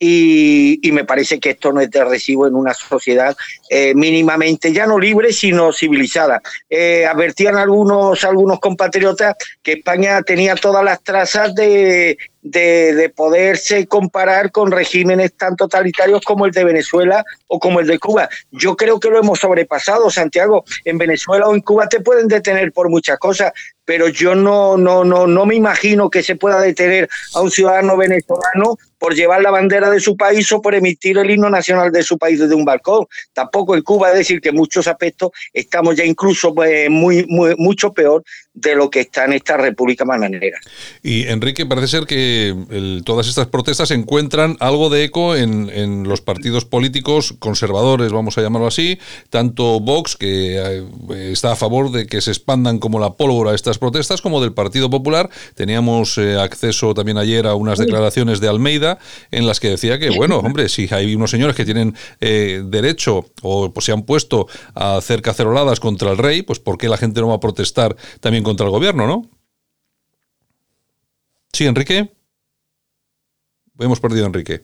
y, 0.00 0.90
me 0.92 1.04
parece 1.04 1.40
que 1.40 1.50
esto 1.50 1.72
no 1.72 1.80
es 1.80 1.90
de 1.90 2.04
recibo 2.04 2.46
en 2.46 2.54
una 2.54 2.72
sociedad 2.72 3.36
eh, 3.68 3.94
mínimamente 3.94 4.72
ya 4.72 4.86
no 4.86 4.98
libre, 4.98 5.32
sino 5.32 5.72
civilizada. 5.72 6.40
Eh, 6.68 7.04
advertían 7.06 7.56
algunos, 7.56 8.24
algunos 8.24 8.60
compatriotas 8.60 9.36
que 9.62 9.72
España 9.72 10.22
tenía 10.22 10.54
todas 10.54 10.84
las 10.84 11.02
trazas 11.02 11.54
de, 11.54 12.16
de, 12.42 12.94
de, 12.94 13.08
poderse 13.10 13.86
comparar 13.86 14.50
con 14.50 14.70
regímenes 14.70 15.34
tan 15.34 15.56
totalitarios 15.56 16.22
como 16.22 16.46
el 16.46 16.52
de 16.52 16.64
Venezuela 16.64 17.24
o 17.48 17.58
como 17.58 17.80
el 17.80 17.86
de 17.86 17.98
Cuba. 17.98 18.28
Yo 18.50 18.76
creo 18.76 18.98
que 18.98 19.10
lo 19.10 19.18
hemos 19.18 19.40
sobrepasado, 19.40 20.10
Santiago. 20.10 20.64
En 20.84 20.98
Venezuela 20.98 21.48
o 21.48 21.54
en 21.54 21.60
Cuba 21.60 21.88
te 21.88 22.00
pueden 22.00 22.28
detener 22.28 22.72
por 22.72 22.88
muchas 22.88 23.18
cosas, 23.18 23.52
pero 23.88 24.08
yo 24.08 24.34
no, 24.34 24.76
no, 24.76 25.02
no, 25.02 25.26
no 25.26 25.46
me 25.46 25.54
imagino 25.54 26.10
que 26.10 26.22
se 26.22 26.36
pueda 26.36 26.60
detener 26.60 27.08
a 27.32 27.40
un 27.40 27.50
ciudadano 27.50 27.96
venezolano 27.96 28.76
por 28.98 29.14
llevar 29.14 29.40
la 29.40 29.50
bandera 29.50 29.88
de 29.88 29.98
su 29.98 30.14
país 30.14 30.52
o 30.52 30.60
por 30.60 30.74
emitir 30.74 31.16
el 31.16 31.30
himno 31.30 31.48
nacional 31.48 31.90
de 31.90 32.02
su 32.02 32.18
país 32.18 32.38
desde 32.38 32.54
un 32.54 32.66
balcón. 32.66 33.06
Tampoco 33.32 33.74
en 33.74 33.80
Cuba, 33.80 34.10
es 34.10 34.18
decir, 34.18 34.42
que 34.42 34.50
en 34.50 34.56
muchos 34.56 34.86
aspectos 34.88 35.30
estamos 35.54 35.96
ya 35.96 36.04
incluso 36.04 36.54
pues, 36.54 36.90
muy, 36.90 37.24
muy, 37.28 37.54
mucho 37.56 37.90
peor 37.94 38.22
de 38.54 38.74
lo 38.74 38.90
que 38.90 39.00
está 39.00 39.24
en 39.24 39.34
esta 39.34 39.56
República 39.56 40.04
Bananera. 40.04 40.58
Y 41.02 41.26
Enrique, 41.28 41.66
parece 41.66 41.88
ser 41.88 42.06
que 42.06 43.02
todas 43.04 43.28
estas 43.28 43.46
protestas 43.46 43.90
encuentran 43.90 44.56
algo 44.60 44.90
de 44.90 45.04
eco 45.04 45.36
en, 45.36 45.70
en, 45.70 46.08
los 46.08 46.20
partidos 46.20 46.64
políticos 46.64 47.34
conservadores, 47.38 48.12
vamos 48.12 48.36
a 48.36 48.42
llamarlo 48.42 48.66
así, 48.66 48.98
tanto 49.30 49.80
Vox, 49.80 50.16
que 50.16 50.58
eh, 50.58 51.32
está 51.32 51.52
a 51.52 51.56
favor 51.56 51.92
de 51.92 52.06
que 52.06 52.20
se 52.20 52.30
expandan 52.30 52.78
como 52.78 52.98
la 52.98 53.14
pólvora 53.14 53.54
estas 53.54 53.78
protestas, 53.78 54.22
como 54.22 54.40
del 54.40 54.52
Partido 54.52 54.90
Popular. 54.90 55.30
Teníamos 55.54 56.18
eh, 56.18 56.36
acceso 56.36 56.94
también 56.94 57.18
ayer 57.18 57.46
a 57.46 57.54
unas 57.54 57.78
declaraciones 57.78 58.40
de 58.40 58.48
Almeida 58.48 58.98
en 59.30 59.46
las 59.46 59.60
que 59.60 59.68
decía 59.70 59.98
que, 59.98 60.10
bueno, 60.10 60.38
hombre, 60.38 60.68
si 60.68 60.88
hay 60.90 61.14
unos 61.14 61.30
señores 61.30 61.54
que 61.54 61.64
tienen 61.64 61.94
eh, 62.20 62.62
derecho 62.64 63.26
o 63.42 63.72
pues, 63.72 63.86
se 63.86 63.92
han 63.92 64.02
puesto 64.02 64.48
a 64.74 64.96
hacer 64.96 65.22
caceroladas 65.22 65.80
contra 65.80 66.10
el 66.10 66.18
rey, 66.18 66.42
pues 66.42 66.58
¿por 66.58 66.78
qué 66.78 66.88
la 66.88 66.96
gente 66.96 67.20
no 67.20 67.28
va 67.28 67.34
a 67.34 67.40
protestar 67.40 67.96
también 68.20 68.44
contra 68.48 68.66
el 68.66 68.72
gobierno, 68.72 69.06
¿no? 69.06 69.22
Sí, 71.52 71.66
Enrique. 71.66 72.08
Hemos 73.78 74.00
perdido 74.00 74.24
a 74.24 74.26
Enrique. 74.28 74.62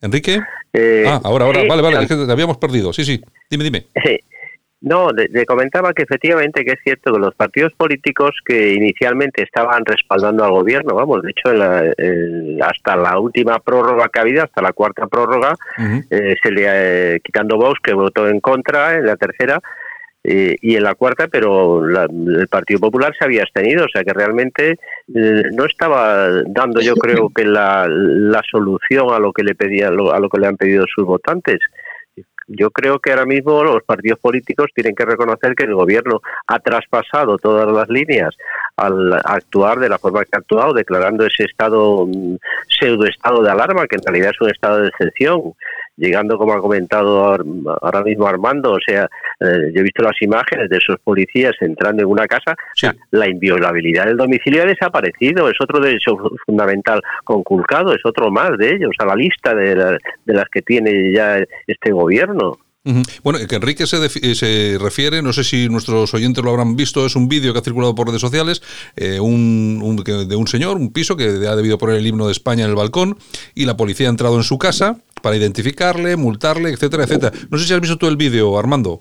¿Enrique? 0.00 0.40
Eh, 0.72 1.04
ah, 1.06 1.20
ahora, 1.24 1.44
ahora, 1.46 1.60
sí, 1.62 1.68
vale, 1.68 1.82
vale, 1.82 2.06
te 2.06 2.32
habíamos 2.32 2.56
perdido. 2.56 2.92
Sí, 2.92 3.04
sí, 3.04 3.22
dime, 3.50 3.64
dime. 3.64 3.86
No, 4.84 5.12
le, 5.12 5.46
comentaba 5.46 5.92
que 5.92 6.02
efectivamente 6.02 6.64
que 6.64 6.72
es 6.72 6.80
cierto 6.82 7.12
que 7.12 7.20
los 7.20 7.36
partidos 7.36 7.72
políticos 7.74 8.34
que 8.44 8.72
inicialmente 8.74 9.44
estaban 9.44 9.84
respaldando 9.86 10.44
al 10.44 10.50
gobierno, 10.50 10.96
vamos, 10.96 11.22
de 11.22 11.30
hecho 11.30 11.52
en 11.52 11.58
la- 11.60 12.66
hasta 12.66 12.96
la 12.96 13.16
última 13.20 13.60
prórroga 13.60 14.08
que 14.08 14.18
ha 14.18 14.22
habido, 14.22 14.42
hasta 14.42 14.60
la 14.60 14.72
cuarta 14.72 15.06
prórroga, 15.06 15.54
eh, 16.10 16.34
se 16.42 16.50
le 16.50 16.64
eh, 17.14 17.20
quitando 17.22 17.58
Vox 17.58 17.78
que 17.80 17.94
votó 17.94 18.28
en 18.28 18.40
contra 18.40 18.96
en 18.96 19.06
la 19.06 19.14
tercera 19.16 19.62
eh, 20.24 20.56
y 20.60 20.76
en 20.76 20.84
la 20.84 20.94
cuarta, 20.94 21.26
pero 21.28 21.84
la- 21.86 22.04
el 22.04 22.48
Partido 22.48 22.80
Popular 22.80 23.12
se 23.18 23.24
había 23.24 23.42
abstenido, 23.42 23.84
o 23.86 23.88
sea 23.88 24.04
que 24.04 24.12
realmente 24.12 24.78
eh, 25.14 25.42
no 25.52 25.64
estaba 25.64 26.28
dando, 26.46 26.80
yo 26.80 26.94
creo 26.94 27.28
que 27.34 27.44
la, 27.44 27.86
la 27.88 28.40
solución 28.50 29.12
a 29.12 29.18
lo 29.18 29.32
que 29.32 29.42
le 29.42 29.54
pedía, 29.54 29.88
a 29.88 29.90
lo 30.20 30.28
que 30.28 30.40
le 30.40 30.46
han 30.46 30.56
pedido 30.56 30.84
sus 30.94 31.04
votantes. 31.04 31.58
Yo 32.48 32.70
creo 32.70 32.98
que 32.98 33.10
ahora 33.12 33.24
mismo 33.24 33.62
los 33.62 33.82
partidos 33.84 34.18
políticos 34.18 34.66
tienen 34.74 34.94
que 34.94 35.04
reconocer 35.04 35.54
que 35.54 35.64
el 35.64 35.74
gobierno 35.74 36.20
ha 36.48 36.58
traspasado 36.58 37.38
todas 37.38 37.70
las 37.72 37.88
líneas 37.88 38.34
al 38.76 39.12
actuar 39.24 39.78
de 39.78 39.88
la 39.88 39.98
forma 39.98 40.24
que 40.24 40.30
ha 40.34 40.38
actuado, 40.38 40.72
declarando 40.74 41.24
ese 41.24 41.44
estado 41.44 42.04
mm, 42.06 42.36
pseudo 42.68 43.06
estado 43.06 43.42
de 43.42 43.50
alarma, 43.50 43.86
que 43.86 43.96
en 43.96 44.02
realidad 44.04 44.32
es 44.34 44.40
un 44.40 44.50
estado 44.50 44.80
de 44.80 44.88
excepción, 44.88 45.54
llegando, 45.96 46.38
como 46.38 46.52
ha 46.54 46.60
comentado 46.60 47.24
ahora- 47.24 48.02
mismo 48.04 48.26
Armando, 48.26 48.72
o 48.72 48.78
sea, 48.84 49.04
eh, 49.40 49.70
yo 49.74 49.80
he 49.80 49.82
visto 49.82 50.02
las 50.02 50.20
imágenes 50.22 50.68
de 50.70 50.78
esos 50.78 50.96
policías 51.04 51.52
entrando 51.60 52.02
en 52.02 52.08
una 52.08 52.26
casa, 52.26 52.52
o 52.52 52.56
sea, 52.74 52.94
la 53.10 53.28
inviolabilidad 53.28 54.06
del 54.06 54.16
domicilio 54.16 54.62
ha 54.62 54.66
desaparecido, 54.66 55.48
es 55.48 55.56
otro 55.60 55.78
derecho 55.80 56.16
fu- 56.16 56.36
fundamental 56.46 57.00
conculcado, 57.24 57.94
es 57.94 58.00
otro 58.04 58.30
más 58.30 58.56
de 58.58 58.74
ellos, 58.74 58.90
a 58.98 59.06
la 59.06 59.14
lista 59.16 59.54
de, 59.54 59.76
la- 59.76 59.98
de 60.24 60.34
las 60.34 60.46
que 60.50 60.62
tiene 60.62 61.12
ya 61.12 61.38
este 61.66 61.92
gobierno. 61.92 62.58
Ujú. 62.84 63.02
Bueno, 63.22 63.38
que 63.48 63.54
Enrique 63.54 63.86
se, 63.86 63.98
eh, 64.04 64.34
se 64.34 64.76
refiere, 64.80 65.22
no 65.22 65.32
sé 65.32 65.44
si 65.44 65.68
nuestros 65.68 66.12
oyentes 66.14 66.42
lo 66.42 66.50
habrán 66.50 66.74
visto, 66.74 67.06
es 67.06 67.14
un 67.14 67.28
vídeo 67.28 67.52
que 67.52 67.60
ha 67.60 67.62
circulado 67.62 67.94
por 67.94 68.08
redes 68.08 68.20
sociales 68.20 68.60
eh, 68.96 69.20
un, 69.20 69.78
un- 69.84 69.96
de 70.28 70.34
un 70.34 70.48
señor, 70.48 70.76
un 70.78 70.92
piso 70.92 71.16
que 71.16 71.24
ha 71.26 71.54
debido 71.54 71.78
poner 71.78 71.96
el 71.98 72.06
himno 72.08 72.26
de 72.26 72.32
España 72.32 72.64
en 72.64 72.70
el 72.70 72.76
balcón 72.76 73.16
y 73.54 73.66
la 73.66 73.76
policía 73.76 74.08
ha 74.08 74.10
entrado 74.10 74.36
en 74.36 74.42
su 74.42 74.58
casa 74.58 74.96
para 75.22 75.36
identificarle, 75.36 76.16
multarle, 76.16 76.70
etcétera, 76.70 77.04
etcétera. 77.04 77.32
No 77.50 77.58
sé 77.58 77.66
si 77.66 77.72
has 77.72 77.80
visto 77.80 77.96
tú 77.96 78.08
el 78.08 78.16
vídeo, 78.16 78.58
Armando. 78.58 79.00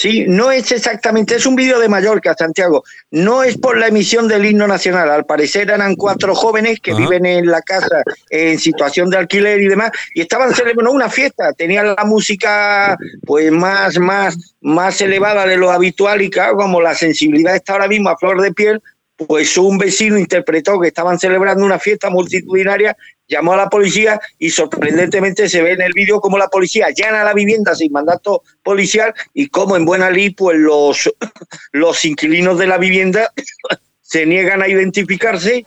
Sí, 0.00 0.26
no 0.28 0.52
es 0.52 0.70
exactamente, 0.70 1.34
es 1.34 1.44
un 1.44 1.56
vídeo 1.56 1.80
de 1.80 1.88
Mallorca, 1.88 2.32
Santiago. 2.38 2.84
No 3.10 3.42
es 3.42 3.58
por 3.58 3.76
la 3.76 3.88
emisión 3.88 4.28
del 4.28 4.46
himno 4.46 4.68
nacional. 4.68 5.10
Al 5.10 5.26
parecer 5.26 5.72
eran 5.72 5.96
cuatro 5.96 6.36
jóvenes 6.36 6.78
que 6.78 6.92
Ajá. 6.92 7.00
viven 7.00 7.26
en 7.26 7.46
la 7.46 7.60
casa 7.62 8.04
en 8.30 8.60
situación 8.60 9.10
de 9.10 9.16
alquiler 9.16 9.60
y 9.60 9.66
demás, 9.66 9.90
y 10.14 10.20
estaban 10.20 10.54
celebrando 10.54 10.92
una 10.92 11.10
fiesta. 11.10 11.52
Tenían 11.52 11.96
la 11.96 12.04
música 12.04 12.96
pues 13.26 13.50
más, 13.50 13.98
más, 13.98 14.54
más 14.60 15.00
elevada 15.00 15.44
de 15.46 15.56
lo 15.56 15.72
habitual 15.72 16.22
y 16.22 16.30
claro, 16.30 16.56
como 16.56 16.80
la 16.80 16.94
sensibilidad 16.94 17.56
está 17.56 17.72
ahora 17.72 17.88
mismo 17.88 18.08
a 18.08 18.16
flor 18.16 18.40
de 18.40 18.52
piel, 18.52 18.80
pues 19.26 19.58
un 19.58 19.78
vecino 19.78 20.16
interpretó 20.16 20.78
que 20.80 20.86
estaban 20.86 21.18
celebrando 21.18 21.64
una 21.64 21.80
fiesta 21.80 22.08
multitudinaria, 22.08 22.96
llamó 23.28 23.52
a 23.52 23.56
la 23.56 23.68
policía 23.68 24.20
y 24.38 24.50
sorprendentemente 24.50 25.48
se 25.48 25.62
ve 25.62 25.72
en 25.72 25.82
el 25.82 25.92
vídeo 25.92 26.20
como 26.20 26.38
la 26.38 26.48
policía 26.48 26.86
allana 26.86 27.22
la 27.22 27.34
vivienda 27.34 27.74
sin 27.74 27.92
mandato 27.92 28.42
policial 28.62 29.14
y 29.34 29.48
como 29.48 29.76
en 29.76 29.84
buena 29.84 30.10
ley 30.10 30.30
pues 30.30 30.58
los, 30.58 31.12
los 31.72 32.04
inquilinos 32.04 32.58
de 32.58 32.66
la 32.66 32.78
vivienda 32.78 33.32
se 34.00 34.26
niegan 34.26 34.62
a 34.62 34.68
identificarse 34.68 35.66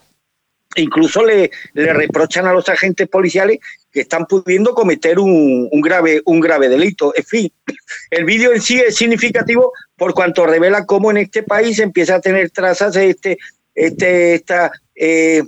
incluso 0.76 1.24
le, 1.24 1.50
le 1.74 1.92
reprochan 1.92 2.46
a 2.46 2.52
los 2.52 2.68
agentes 2.68 3.08
policiales 3.08 3.58
que 3.90 4.00
están 4.00 4.26
pudiendo 4.26 4.74
cometer 4.74 5.18
un, 5.18 5.68
un 5.70 5.80
grave 5.82 6.22
un 6.24 6.40
grave 6.40 6.68
delito. 6.68 7.12
En 7.14 7.24
fin, 7.24 7.52
el 8.10 8.24
vídeo 8.24 8.52
en 8.52 8.60
sí 8.60 8.80
es 8.80 8.96
significativo 8.96 9.72
por 9.96 10.14
cuanto 10.14 10.46
revela 10.46 10.86
cómo 10.86 11.10
en 11.10 11.18
este 11.18 11.42
país 11.42 11.78
empieza 11.78 12.16
a 12.16 12.20
tener 12.20 12.50
trazas 12.50 12.96
este 12.96 13.38
este 13.74 14.34
esta 14.34 14.72
eh, 14.94 15.42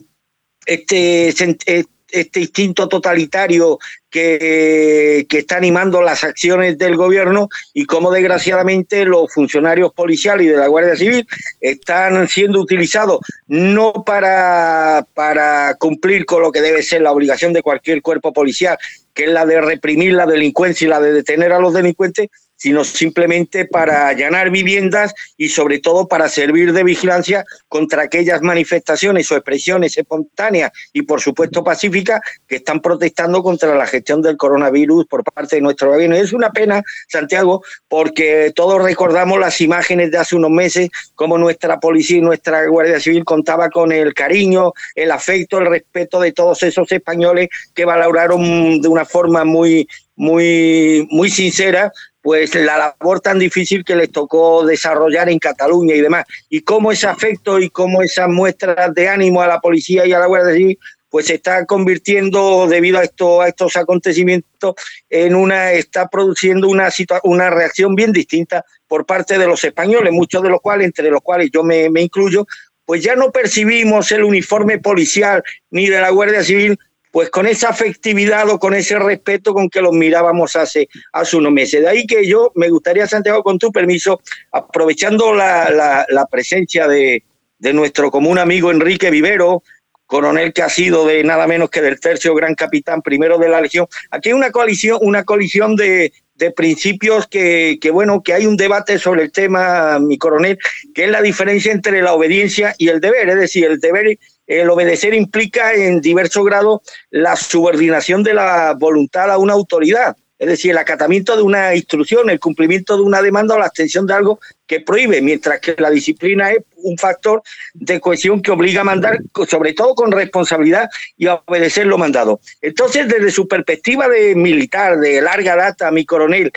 este 0.66 1.28
eh, 1.28 1.84
este 2.14 2.40
instinto 2.40 2.88
totalitario 2.88 3.78
que, 4.08 5.26
que 5.28 5.38
está 5.38 5.56
animando 5.56 6.00
las 6.00 6.22
acciones 6.22 6.78
del 6.78 6.96
gobierno 6.96 7.48
y 7.72 7.84
cómo 7.84 8.12
desgraciadamente 8.12 9.04
los 9.04 9.32
funcionarios 9.32 9.92
policiales 9.92 10.46
y 10.46 10.50
de 10.50 10.56
la 10.56 10.68
Guardia 10.68 10.94
Civil 10.94 11.26
están 11.60 12.28
siendo 12.28 12.60
utilizados 12.60 13.18
no 13.48 13.92
para, 13.92 15.06
para 15.14 15.74
cumplir 15.74 16.24
con 16.24 16.42
lo 16.42 16.52
que 16.52 16.60
debe 16.60 16.82
ser 16.82 17.02
la 17.02 17.10
obligación 17.10 17.52
de 17.52 17.62
cualquier 17.62 18.02
cuerpo 18.02 18.32
policial, 18.32 18.78
que 19.12 19.24
es 19.24 19.30
la 19.30 19.46
de 19.46 19.60
reprimir 19.60 20.12
la 20.12 20.26
delincuencia 20.26 20.84
y 20.84 20.90
la 20.90 21.00
de 21.00 21.12
detener 21.12 21.52
a 21.52 21.58
los 21.58 21.74
delincuentes, 21.74 22.28
sino 22.64 22.82
simplemente 22.82 23.66
para 23.66 24.08
allanar 24.08 24.48
viviendas 24.48 25.14
y 25.36 25.50
sobre 25.50 25.80
todo 25.80 26.08
para 26.08 26.30
servir 26.30 26.72
de 26.72 26.82
vigilancia 26.82 27.44
contra 27.68 28.04
aquellas 28.04 28.40
manifestaciones 28.40 29.30
o 29.30 29.36
expresiones 29.36 29.98
espontáneas 29.98 30.72
y 30.90 31.02
por 31.02 31.20
supuesto 31.20 31.62
pacíficas 31.62 32.22
que 32.48 32.56
están 32.56 32.80
protestando 32.80 33.42
contra 33.42 33.74
la 33.74 33.86
gestión 33.86 34.22
del 34.22 34.38
coronavirus 34.38 35.04
por 35.04 35.22
parte 35.24 35.56
de 35.56 35.60
nuestro 35.60 35.90
gobierno. 35.90 36.16
Y 36.16 36.20
es 36.20 36.32
una 36.32 36.52
pena, 36.52 36.82
Santiago, 37.06 37.62
porque 37.86 38.50
todos 38.56 38.82
recordamos 38.82 39.38
las 39.38 39.60
imágenes 39.60 40.10
de 40.10 40.16
hace 40.16 40.34
unos 40.34 40.50
meses, 40.50 40.88
como 41.14 41.36
nuestra 41.36 41.78
policía 41.78 42.16
y 42.16 42.22
nuestra 42.22 42.66
Guardia 42.66 42.98
Civil 42.98 43.26
contaba 43.26 43.68
con 43.68 43.92
el 43.92 44.14
cariño, 44.14 44.72
el 44.94 45.10
afecto, 45.10 45.58
el 45.58 45.66
respeto 45.66 46.18
de 46.18 46.32
todos 46.32 46.62
esos 46.62 46.90
españoles 46.90 47.50
que 47.74 47.84
valoraron 47.84 48.80
de 48.80 48.88
una 48.88 49.04
forma 49.04 49.44
muy, 49.44 49.86
muy, 50.16 51.06
muy 51.10 51.28
sincera 51.28 51.92
pues 52.24 52.54
la 52.54 52.78
labor 52.78 53.20
tan 53.20 53.38
difícil 53.38 53.84
que 53.84 53.94
les 53.94 54.10
tocó 54.10 54.64
desarrollar 54.64 55.28
en 55.28 55.38
Cataluña 55.38 55.94
y 55.94 56.00
demás. 56.00 56.24
Y 56.48 56.62
cómo 56.62 56.90
ese 56.90 57.06
afecto 57.06 57.60
y 57.60 57.68
cómo 57.68 58.00
esas 58.00 58.30
muestras 58.30 58.94
de 58.94 59.08
ánimo 59.10 59.42
a 59.42 59.46
la 59.46 59.60
policía 59.60 60.06
y 60.06 60.14
a 60.14 60.18
la 60.18 60.26
Guardia 60.26 60.54
Civil 60.54 60.78
pues 61.10 61.26
se 61.26 61.34
está 61.34 61.66
convirtiendo 61.66 62.66
debido 62.66 62.98
a 62.98 63.04
esto 63.04 63.42
a 63.42 63.48
estos 63.48 63.76
acontecimientos 63.76 64.74
en 65.10 65.34
una 65.34 65.72
está 65.72 66.08
produciendo 66.08 66.66
una 66.66 66.88
una 67.24 67.50
reacción 67.50 67.94
bien 67.94 68.10
distinta 68.10 68.64
por 68.88 69.04
parte 69.04 69.38
de 69.38 69.46
los 69.46 69.62
españoles, 69.62 70.10
muchos 70.10 70.42
de 70.42 70.48
los 70.48 70.62
cuales 70.62 70.86
entre 70.86 71.10
los 71.10 71.20
cuales 71.20 71.50
yo 71.52 71.62
me, 71.62 71.90
me 71.90 72.00
incluyo 72.00 72.46
pues 72.86 73.02
ya 73.02 73.16
no 73.16 73.30
percibimos 73.32 74.10
el 74.12 74.24
uniforme 74.24 74.78
policial 74.78 75.42
ni 75.70 75.88
de 75.88 76.00
la 76.00 76.08
Guardia 76.08 76.42
Civil 76.42 76.78
pues 77.14 77.30
con 77.30 77.46
esa 77.46 77.68
afectividad 77.68 78.50
o 78.50 78.58
con 78.58 78.74
ese 78.74 78.98
respeto 78.98 79.54
con 79.54 79.70
que 79.70 79.80
los 79.80 79.92
mirábamos 79.92 80.56
hace, 80.56 80.88
hace 81.12 81.36
unos 81.36 81.52
meses. 81.52 81.80
De 81.80 81.88
ahí 81.88 82.08
que 82.08 82.26
yo 82.26 82.50
me 82.56 82.68
gustaría, 82.68 83.06
Santiago, 83.06 83.44
con 83.44 83.56
tu 83.56 83.70
permiso, 83.70 84.20
aprovechando 84.50 85.32
la, 85.32 86.26
presencia 86.28 86.88
de, 86.88 87.22
de, 87.56 87.72
nuestro 87.72 88.10
común 88.10 88.36
amigo 88.40 88.72
Enrique 88.72 89.12
Vivero, 89.12 89.62
coronel 90.06 90.52
que 90.52 90.62
ha 90.62 90.68
sido 90.68 91.06
de 91.06 91.22
nada 91.22 91.46
menos 91.46 91.70
que 91.70 91.82
del 91.82 92.00
tercio 92.00 92.34
gran 92.34 92.56
capitán 92.56 93.00
primero 93.00 93.38
de 93.38 93.48
la 93.48 93.60
Legión, 93.60 93.86
aquí 94.10 94.30
hay 94.30 94.32
una 94.32 94.50
coalición, 94.50 94.98
una 95.00 95.22
colisión 95.22 95.76
de, 95.76 96.12
de 96.34 96.50
principios 96.50 97.28
que, 97.28 97.78
que, 97.80 97.92
bueno, 97.92 98.24
que 98.24 98.34
hay 98.34 98.46
un 98.46 98.56
debate 98.56 98.98
sobre 98.98 99.22
el 99.22 99.30
tema, 99.30 100.00
mi 100.00 100.18
coronel, 100.18 100.58
que 100.92 101.04
es 101.04 101.10
la 101.10 101.22
diferencia 101.22 101.70
entre 101.70 102.02
la 102.02 102.12
obediencia 102.12 102.74
y 102.76 102.88
el 102.88 103.00
deber. 103.00 103.28
Es 103.28 103.38
decir, 103.38 103.66
el 103.66 103.78
deber 103.78 104.18
el 104.46 104.68
obedecer 104.70 105.14
implica 105.14 105.72
en 105.72 106.00
diverso 106.00 106.44
grado 106.44 106.82
la 107.10 107.36
subordinación 107.36 108.22
de 108.22 108.34
la 108.34 108.74
voluntad 108.78 109.30
a 109.30 109.38
una 109.38 109.54
autoridad, 109.54 110.16
es 110.38 110.48
decir, 110.48 110.72
el 110.72 110.78
acatamiento 110.78 111.36
de 111.36 111.42
una 111.42 111.74
instrucción, 111.74 112.28
el 112.28 112.40
cumplimiento 112.40 112.96
de 112.96 113.02
una 113.02 113.22
demanda 113.22 113.54
o 113.54 113.58
la 113.58 113.66
abstención 113.66 114.06
de 114.06 114.14
algo 114.14 114.40
que 114.66 114.80
prohíbe, 114.80 115.22
mientras 115.22 115.60
que 115.60 115.76
la 115.78 115.90
disciplina 115.90 116.50
es 116.50 116.58
un 116.76 116.98
factor 116.98 117.42
de 117.72 118.00
cohesión 118.00 118.42
que 118.42 118.50
obliga 118.50 118.80
a 118.80 118.84
mandar, 118.84 119.20
sobre 119.48 119.72
todo 119.72 119.94
con 119.94 120.10
responsabilidad 120.10 120.90
y 121.16 121.28
a 121.28 121.40
obedecer 121.46 121.86
lo 121.86 121.98
mandado. 121.98 122.40
Entonces, 122.60 123.08
desde 123.08 123.30
su 123.30 123.46
perspectiva 123.46 124.08
de 124.08 124.34
militar, 124.34 124.98
de 124.98 125.22
larga 125.22 125.56
data, 125.56 125.90
mi 125.90 126.04
coronel, 126.04 126.52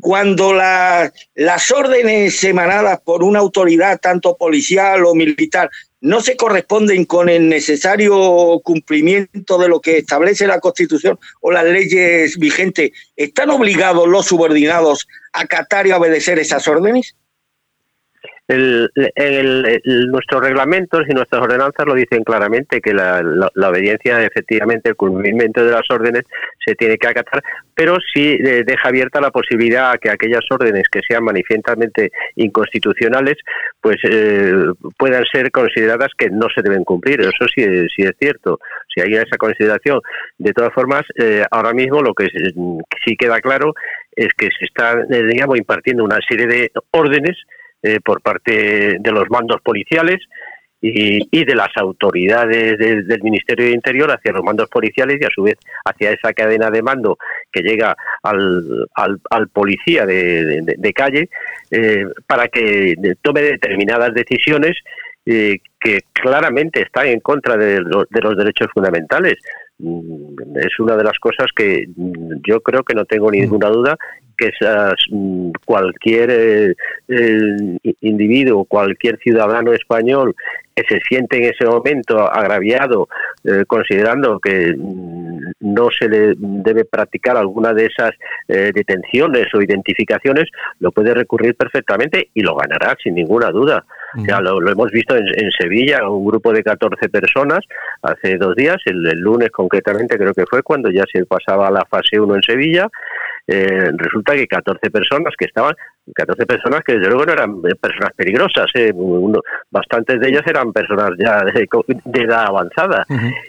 cuando 0.00 0.52
las 0.54 1.70
órdenes 1.70 2.42
emanadas 2.44 3.00
por 3.00 3.22
una 3.22 3.38
autoridad, 3.38 3.98
tanto 3.98 4.36
policial 4.36 5.04
o 5.04 5.14
militar, 5.14 5.70
no 6.02 6.20
se 6.20 6.36
corresponden 6.36 7.04
con 7.04 7.28
el 7.28 7.48
necesario 7.48 8.60
cumplimiento 8.64 9.56
de 9.56 9.68
lo 9.68 9.80
que 9.80 9.98
establece 9.98 10.48
la 10.48 10.58
Constitución 10.58 11.18
o 11.40 11.52
las 11.52 11.64
leyes 11.64 12.36
vigentes, 12.38 12.90
¿están 13.16 13.50
obligados 13.50 14.08
los 14.08 14.26
subordinados 14.26 15.06
a 15.32 15.42
acatar 15.42 15.86
y 15.86 15.92
obedecer 15.92 16.40
esas 16.40 16.66
órdenes? 16.66 17.14
Nuestros 18.48 20.42
reglamentos 20.42 21.04
y 21.08 21.14
nuestras 21.14 21.42
ordenanzas 21.42 21.86
lo 21.86 21.94
dicen 21.94 22.24
claramente 22.24 22.80
que 22.80 22.92
la, 22.92 23.22
obediencia, 23.54 24.22
efectivamente, 24.22 24.90
el 24.90 24.96
cumplimiento 24.96 25.64
de 25.64 25.72
las 25.72 25.88
órdenes 25.90 26.24
se 26.64 26.74
tiene 26.74 26.98
que 26.98 27.08
acatar, 27.08 27.42
pero 27.74 27.96
sí 28.12 28.36
eh, 28.40 28.64
deja 28.66 28.88
abierta 28.88 29.20
la 29.20 29.30
posibilidad 29.30 29.92
a 29.92 29.98
que 29.98 30.10
aquellas 30.10 30.44
órdenes 30.50 30.88
que 30.90 31.00
sean 31.06 31.24
manifiestamente 31.24 32.10
inconstitucionales, 32.36 33.36
pues 33.80 33.96
eh, 34.04 34.52
puedan 34.96 35.24
ser 35.32 35.50
consideradas 35.50 36.10
que 36.16 36.28
no 36.28 36.48
se 36.54 36.62
deben 36.62 36.84
cumplir. 36.84 37.20
Eso 37.20 37.46
sí, 37.54 37.64
sí 37.94 38.02
es 38.02 38.12
cierto. 38.18 38.58
Si 38.92 39.00
hay 39.00 39.14
esa 39.14 39.36
consideración, 39.38 40.00
de 40.38 40.52
todas 40.52 40.72
formas, 40.72 41.02
eh, 41.18 41.44
ahora 41.50 41.72
mismo 41.72 42.02
lo 42.02 42.12
que 42.12 42.28
sí 43.04 43.16
queda 43.16 43.40
claro 43.40 43.74
es 44.14 44.28
que 44.34 44.48
se 44.58 44.66
está, 44.66 45.02
digamos, 45.04 45.56
impartiendo 45.56 46.04
una 46.04 46.18
serie 46.28 46.46
de 46.46 46.70
órdenes 46.90 47.36
eh, 47.82 48.00
por 48.04 48.20
parte 48.20 48.98
de 49.00 49.12
los 49.12 49.28
mandos 49.30 49.60
policiales 49.62 50.18
y, 50.84 51.44
de 51.44 51.54
las 51.54 51.68
autoridades 51.76 52.76
del 52.78 53.22
Ministerio 53.22 53.66
de 53.66 53.72
Interior 53.72 54.10
hacia 54.10 54.32
los 54.32 54.42
mandos 54.42 54.68
policiales 54.68 55.18
y 55.20 55.24
a 55.24 55.30
su 55.32 55.44
vez 55.44 55.56
hacia 55.84 56.10
esa 56.10 56.32
cadena 56.32 56.70
de 56.70 56.82
mando 56.82 57.16
que 57.52 57.62
llega 57.62 57.96
al, 58.22 58.88
al, 58.94 59.48
policía 59.48 60.04
de, 60.04 60.92
calle 60.94 61.28
eh, 61.70 62.04
para 62.26 62.48
que 62.48 62.96
tome 63.22 63.42
determinadas 63.42 64.12
decisiones 64.12 64.76
eh, 65.24 65.58
que 65.80 66.00
claramente 66.12 66.82
están 66.82 67.06
en 67.06 67.20
contra 67.20 67.56
de, 67.56 67.76
de 67.76 68.20
los 68.20 68.36
derechos 68.36 68.66
fundamentales. 68.74 69.38
Mm, 69.78 70.56
es 70.56 70.78
una 70.80 70.96
de 70.96 71.04
las 71.04 71.18
cosas 71.18 71.46
que 71.54 71.86
yo 72.46 72.60
creo 72.60 72.82
que 72.82 72.94
no 72.94 73.04
tengo 73.04 73.30
ninguna 73.30 73.68
duda 73.68 73.96
que 74.42 74.50
mm, 75.10 75.50
cualquier 75.64 76.30
eh, 76.30 76.74
eh, 77.08 77.94
individuo, 78.00 78.64
cualquier 78.64 79.18
ciudadano 79.18 79.72
español 79.72 80.34
que 80.74 80.84
se 80.88 81.00
siente 81.06 81.36
en 81.36 81.52
ese 81.52 81.66
momento 81.66 82.32
agraviado, 82.32 83.08
eh, 83.44 83.64
considerando 83.66 84.40
que 84.40 84.74
mm, 84.76 85.52
no 85.60 85.90
se 85.90 86.08
le 86.08 86.34
debe 86.36 86.84
practicar 86.84 87.36
alguna 87.36 87.72
de 87.74 87.86
esas 87.86 88.12
detenciones 88.48 89.46
o 89.54 89.62
identificaciones, 89.62 90.48
lo 90.80 90.90
puede 90.90 91.14
recurrir 91.14 91.54
perfectamente 91.54 92.28
y 92.34 92.42
lo 92.42 92.54
ganará 92.56 92.96
sin 93.02 93.14
ninguna 93.14 93.50
duda. 93.50 93.84
Ya 94.14 94.40
lo, 94.40 94.60
hemos 94.68 94.90
visto 94.90 95.16
en, 95.16 95.50
Sevilla, 95.58 96.06
un 96.08 96.26
grupo 96.26 96.52
de 96.52 96.62
14 96.62 97.08
personas 97.08 97.60
hace 98.02 98.36
dos 98.36 98.54
días, 98.56 98.76
el, 98.84 99.06
el, 99.06 99.18
lunes 99.18 99.50
concretamente 99.50 100.18
creo 100.18 100.34
que 100.34 100.44
fue 100.44 100.62
cuando 100.62 100.90
ya 100.90 101.04
se 101.10 101.24
pasaba 101.24 101.68
a 101.68 101.70
la 101.70 101.84
fase 101.86 102.20
1 102.20 102.34
en 102.34 102.42
Sevilla, 102.42 102.90
eh, 103.46 103.90
resulta 103.96 104.34
que 104.34 104.46
14 104.46 104.90
personas 104.90 105.34
que 105.36 105.46
estaban, 105.46 105.74
14 106.14 106.46
personas 106.46 106.80
que 106.84 106.94
desde 106.94 107.08
luego 107.08 107.26
no 107.26 107.32
eran 107.32 107.62
personas 107.80 108.12
peligrosas, 108.16 108.70
eh, 108.74 108.92
bastantes 109.70 110.20
de 110.20 110.28
ellas 110.28 110.42
eran 110.46 110.72
personas 110.72 111.10
ya 111.18 111.42
de, 111.44 111.68
edad 112.22 112.46
avanzada 112.46 113.04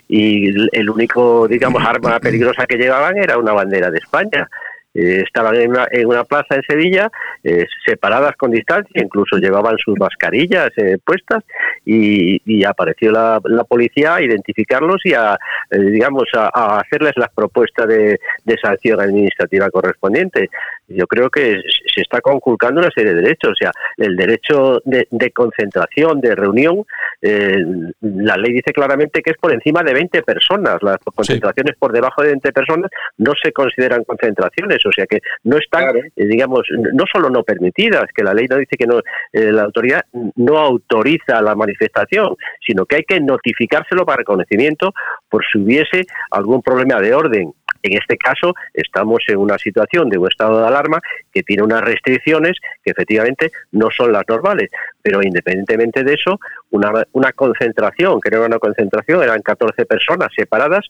y 0.07 0.49
el 0.77 0.89
único, 0.89 1.47
digamos, 1.47 1.83
arma 1.87 2.19
peligrosa 2.19 2.65
que 2.65 2.77
llevaban 2.77 3.17
era 3.17 3.37
una 3.37 3.53
bandera 3.53 3.91
de 3.91 3.99
España. 3.99 4.47
Eh, 4.95 5.23
estaban 5.25 5.55
en 5.55 5.71
una, 5.71 5.87
en 5.89 6.05
una, 6.05 6.23
plaza 6.23 6.55
en 6.55 6.61
Sevilla, 6.67 7.11
eh, 7.43 7.65
separadas 7.83 8.35
con 8.37 8.51
distancia, 8.51 9.01
incluso 9.01 9.37
llevaban 9.37 9.75
sus 9.83 9.97
mascarillas 9.97 10.69
eh, 10.77 10.97
puestas 11.03 11.43
y, 11.83 12.63
apareció 12.63 13.11
la, 13.11 13.41
policía 13.67 14.15
a 14.15 14.21
identificarlos 14.21 15.01
y 15.03 15.13
a, 15.13 15.37
digamos, 15.71 16.25
a, 16.33 16.79
hacerles 16.79 17.13
las 17.15 17.29
propuestas 17.33 17.87
de, 17.87 18.19
sanción 18.61 19.01
administrativa 19.01 19.69
correspondiente. 19.69 20.49
Yo 20.95 21.07
creo 21.07 21.29
que 21.29 21.61
se 21.93 22.01
está 22.01 22.21
conculcando 22.21 22.81
una 22.81 22.89
serie 22.91 23.13
de 23.13 23.21
derechos, 23.21 23.51
o 23.51 23.55
sea, 23.55 23.71
el 23.97 24.15
derecho 24.15 24.81
de, 24.85 25.31
concentración, 25.31 26.21
de 26.21 26.35
reunión, 26.35 26.85
la 27.21 28.37
ley 28.37 28.53
dice 28.53 28.73
claramente 28.73 29.21
que 29.21 29.31
es 29.31 29.37
por 29.37 29.53
encima 29.53 29.83
de 29.83 29.93
20 29.93 30.23
personas, 30.23 30.81
las 30.81 30.97
concentraciones 30.99 31.75
por 31.77 31.91
debajo 31.91 32.21
de 32.21 32.29
20 32.29 32.51
personas 32.51 32.91
no 33.17 33.31
se 33.41 33.51
consideran 33.51 34.03
concentraciones, 34.03 34.85
o 34.85 34.91
sea 34.91 35.05
que 35.05 35.19
no 35.43 35.57
están, 35.57 35.95
eh, 35.97 36.11
digamos, 36.15 36.63
no 36.71 37.05
solo 37.11 37.29
no 37.29 37.43
permitidas, 37.43 38.05
que 38.13 38.23
la 38.23 38.33
ley 38.33 38.47
no 38.49 38.57
dice 38.57 38.75
que 38.77 38.87
no, 38.87 38.99
eh, 39.31 39.51
la 39.51 39.63
autoridad 39.63 40.03
no 40.35 40.57
autoriza 40.57 41.41
la 41.41 41.55
manifestación, 41.55 42.35
sino 42.65 42.85
que 42.85 42.97
hay 42.97 43.03
que 43.03 43.19
notificárselo 43.19 44.05
para 44.05 44.17
reconocimiento 44.17 44.93
por 45.29 45.43
si 45.45 45.59
hubiese 45.59 46.05
algún 46.31 46.61
problema 46.61 46.99
de 46.99 47.13
orden. 47.13 47.53
En 47.83 47.97
este 47.97 48.17
caso, 48.17 48.53
estamos 48.73 49.19
en 49.27 49.37
una 49.37 49.57
situación 49.57 50.09
de 50.09 50.17
un 50.17 50.27
estado 50.27 50.61
de 50.61 50.67
alarma 50.67 50.99
que 51.33 51.43
tiene 51.43 51.63
unas 51.63 51.81
restricciones 51.81 52.57
que 52.83 52.91
efectivamente 52.91 53.51
no 53.73 53.89
son 53.91 54.13
las 54.13 54.23
normales. 54.27 54.71
Pero 55.01 55.21
independientemente 55.21 56.03
de 56.03 56.13
eso, 56.13 56.39
una, 56.71 56.91
una 57.11 57.33
concentración, 57.33 58.21
que 58.21 58.31
no 58.31 58.37
era 58.37 58.47
una 58.47 58.59
concentración, 58.59 59.21
eran 59.21 59.41
14 59.41 59.85
personas 59.85 60.29
separadas, 60.35 60.85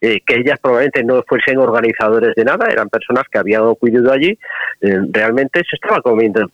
eh, 0.00 0.20
que 0.24 0.36
ellas 0.36 0.58
probablemente 0.60 1.02
no 1.02 1.22
fuesen 1.26 1.58
organizadores 1.58 2.34
de 2.36 2.44
nada, 2.44 2.70
eran 2.70 2.88
personas 2.88 3.24
que 3.30 3.38
habían 3.38 3.68
acudido 3.68 4.12
allí, 4.12 4.38
eh, 4.80 5.00
realmente 5.10 5.60
se 5.68 5.74
estaba 5.74 6.00
cometiendo, 6.00 6.48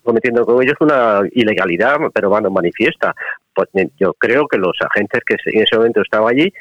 con 0.47 0.63
ellos 0.63 0.77
una 0.81 1.21
ilegalidad, 1.33 1.99
pero 2.13 2.31
bueno, 2.31 2.51
manifiesta. 2.51 3.15
Pues, 3.55 3.69
yo 3.99 4.15
creo 4.15 4.49
que 4.49 4.57
los 4.57 4.77
agentes 4.81 5.21
que 5.25 5.37
en 5.53 5.63
ese 5.63 5.77
momento 5.77 6.01
estaban 6.01 6.33
allí 6.33 6.53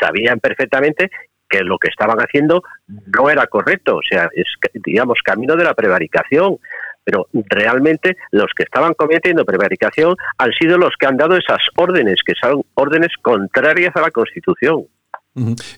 sabían 0.00 0.38
perfectamente 0.38 1.10
que 1.48 1.60
lo 1.60 1.78
que 1.78 1.88
estaban 1.88 2.18
haciendo 2.18 2.62
no 2.86 3.30
era 3.30 3.46
correcto, 3.46 3.96
o 3.96 4.02
sea, 4.08 4.28
es, 4.34 4.46
digamos, 4.74 5.20
camino 5.22 5.56
de 5.56 5.64
la 5.64 5.74
prevaricación 5.74 6.58
pero 7.08 7.26
realmente 7.32 8.18
los 8.32 8.48
que 8.54 8.64
estaban 8.64 8.92
cometiendo 8.92 9.46
prevaricación 9.46 10.14
han 10.36 10.52
sido 10.52 10.76
los 10.76 10.90
que 11.00 11.06
han 11.06 11.16
dado 11.16 11.38
esas 11.38 11.60
órdenes, 11.74 12.16
que 12.22 12.34
son 12.34 12.62
órdenes 12.74 13.12
contrarias 13.22 13.96
a 13.96 14.02
la 14.02 14.10
Constitución. 14.10 14.84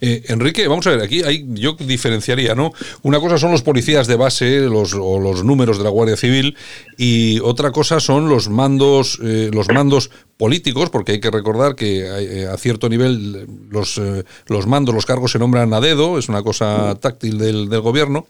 Eh, 0.01 0.23
Enrique, 0.29 0.67
vamos 0.69 0.87
a 0.87 0.91
ver, 0.91 1.03
aquí 1.03 1.23
hay, 1.23 1.47
yo 1.49 1.77
diferenciaría, 1.79 2.55
¿no? 2.55 2.73
Una 3.03 3.21
cosa 3.21 3.39
son 3.39 3.53
los 3.53 3.63
policías 3.63 4.07
de 4.07 4.17
base 4.17 4.61
los, 4.61 4.95
o 4.95 5.19
los 5.19 5.45
números 5.45 5.79
de 5.79 5.85
la 5.85 5.91
Guardia 5.91 6.17
Civil 6.17 6.57
y 6.97 7.41
otra 7.41 7.73
cosa 7.73 8.01
son 8.01 8.29
los 8.29 8.49
mandos, 8.49 9.19
eh, 9.23 9.51
los 9.53 9.69
mandos 9.69 10.11
políticos, 10.37 10.89
porque 10.91 11.13
hay 11.13 11.21
que 11.21 11.31
recordar 11.31 11.75
que 11.75 12.01
eh, 12.01 12.47
a 12.47 12.57
cierto 12.57 12.89
nivel 12.89 13.47
los, 13.71 14.01
los 14.47 14.67
mandos, 14.67 14.95
los 14.95 15.05
cargos 15.05 15.33
se 15.33 15.39
nombran 15.39 15.73
a 15.75 15.81
dedo, 15.81 16.19
es 16.19 16.29
una 16.29 16.43
cosa 16.43 16.95
táctil 17.01 17.39
del, 17.39 17.69
del 17.69 17.81
gobierno. 17.81 18.27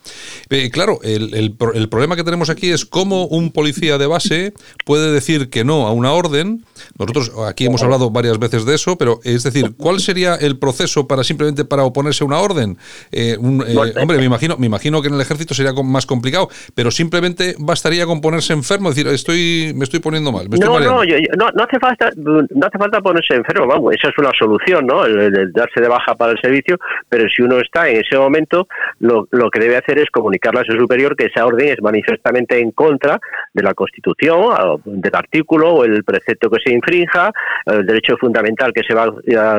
claro, 0.73 0.99
el, 1.03 1.35
el, 1.35 1.57
el, 1.75 1.89
problema 1.89 2.17
que 2.17 2.25
tenemos 2.25 2.51
aquí 2.51 2.71
es 2.71 2.85
cómo 2.85 3.27
un 3.27 3.53
policía 3.53 3.99
de 3.99 4.07
base 4.07 4.55
puede 4.85 5.13
decir 5.13 5.51
que 5.51 5.65
no 5.65 5.87
a 5.87 5.93
una 5.93 6.13
orden. 6.13 6.65
Nosotros 6.99 7.33
aquí 7.47 7.67
hemos 7.67 7.83
hablado 7.83 8.11
varias 8.11 8.39
veces 8.39 8.65
de 8.65 8.75
eso, 8.75 8.97
pero 8.97 9.21
es 9.25 9.43
decir, 9.43 9.75
¿cuál 9.77 10.01
sería 10.01 10.35
el 10.35 10.59
proceso 10.59 11.07
para 11.07 11.20
simplemente 11.25 11.65
para 11.65 11.85
oponerse 11.85 12.25
a 12.25 12.27
una 12.27 12.39
orden. 12.39 12.77
Eh, 13.13 13.33
eh, 13.33 13.95
hombre, 14.01 14.19
me 14.19 14.25
imagino, 14.25 14.57
me 14.59 14.67
imagino 14.67 15.03
que 15.03 15.09
en 15.09 15.15
el 15.15 15.21
ejército 15.21 15.55
sería 15.55 15.73
más 15.73 16.07
complicado, 16.07 16.49
pero 16.75 16.91
simplemente 16.91 17.55
bastaría 17.59 18.07
con 18.07 18.21
ponerse 18.21 18.53
enfermo, 18.53 18.91
decir, 18.91 19.07
estoy, 19.09 19.73
me 19.77 19.85
estoy 19.85 20.01
poniendo 20.01 20.33
mal. 20.33 20.49
no, 20.51 20.81
no, 20.81 21.05
no, 21.05 21.51
no, 21.55 21.65
hace 21.65 21.79
falta 21.79 22.11
no 22.17 22.67
hace 22.67 22.79
falta 22.79 23.01
ponerse 23.01 23.35
enfermo, 23.35 23.67
vamos, 23.67 23.95
esa 23.95 24.09
es 24.09 24.19
una 24.19 24.31
solución, 24.39 24.87
¿no? 24.87 25.05
El, 25.05 25.53
darse 25.53 25.81
de 25.81 25.89
baja 25.89 26.15
para 26.15 26.33
el 26.33 26.39
servicio, 26.41 26.79
pero 27.09 27.29
si 27.29 27.43
uno 27.43 27.59
está 27.59 27.89
en 27.89 28.01
ese 28.05 28.17
momento, 28.17 28.69
lo, 29.01 29.27
lo 29.31 29.51
que 29.51 29.61
debe 29.61 29.77
hacer 29.77 29.99
es 29.99 30.11
comunicarle 30.11 30.61
a 30.61 30.65
su 30.65 30.73
superior 30.79 31.17
que 31.17 31.27
esa 31.27 31.47
orden 31.47 31.69
es 31.69 31.81
manifestamente 31.83 32.59
en 32.59 32.73
contra 32.73 33.21
de 33.53 33.63
la 33.63 33.75
Constitución, 33.75 34.81
del 34.85 35.15
artículo 35.15 35.71
o 35.71 35.85
el 35.85 36.05
precepto 36.05 36.51
que 36.51 36.59
se 36.65 36.73
infrinja, 36.73 37.33
el 37.67 37.87
derecho 37.87 38.17
fundamental 38.17 38.73
que 38.73 38.83
se 38.83 38.95
va, 38.95 39.13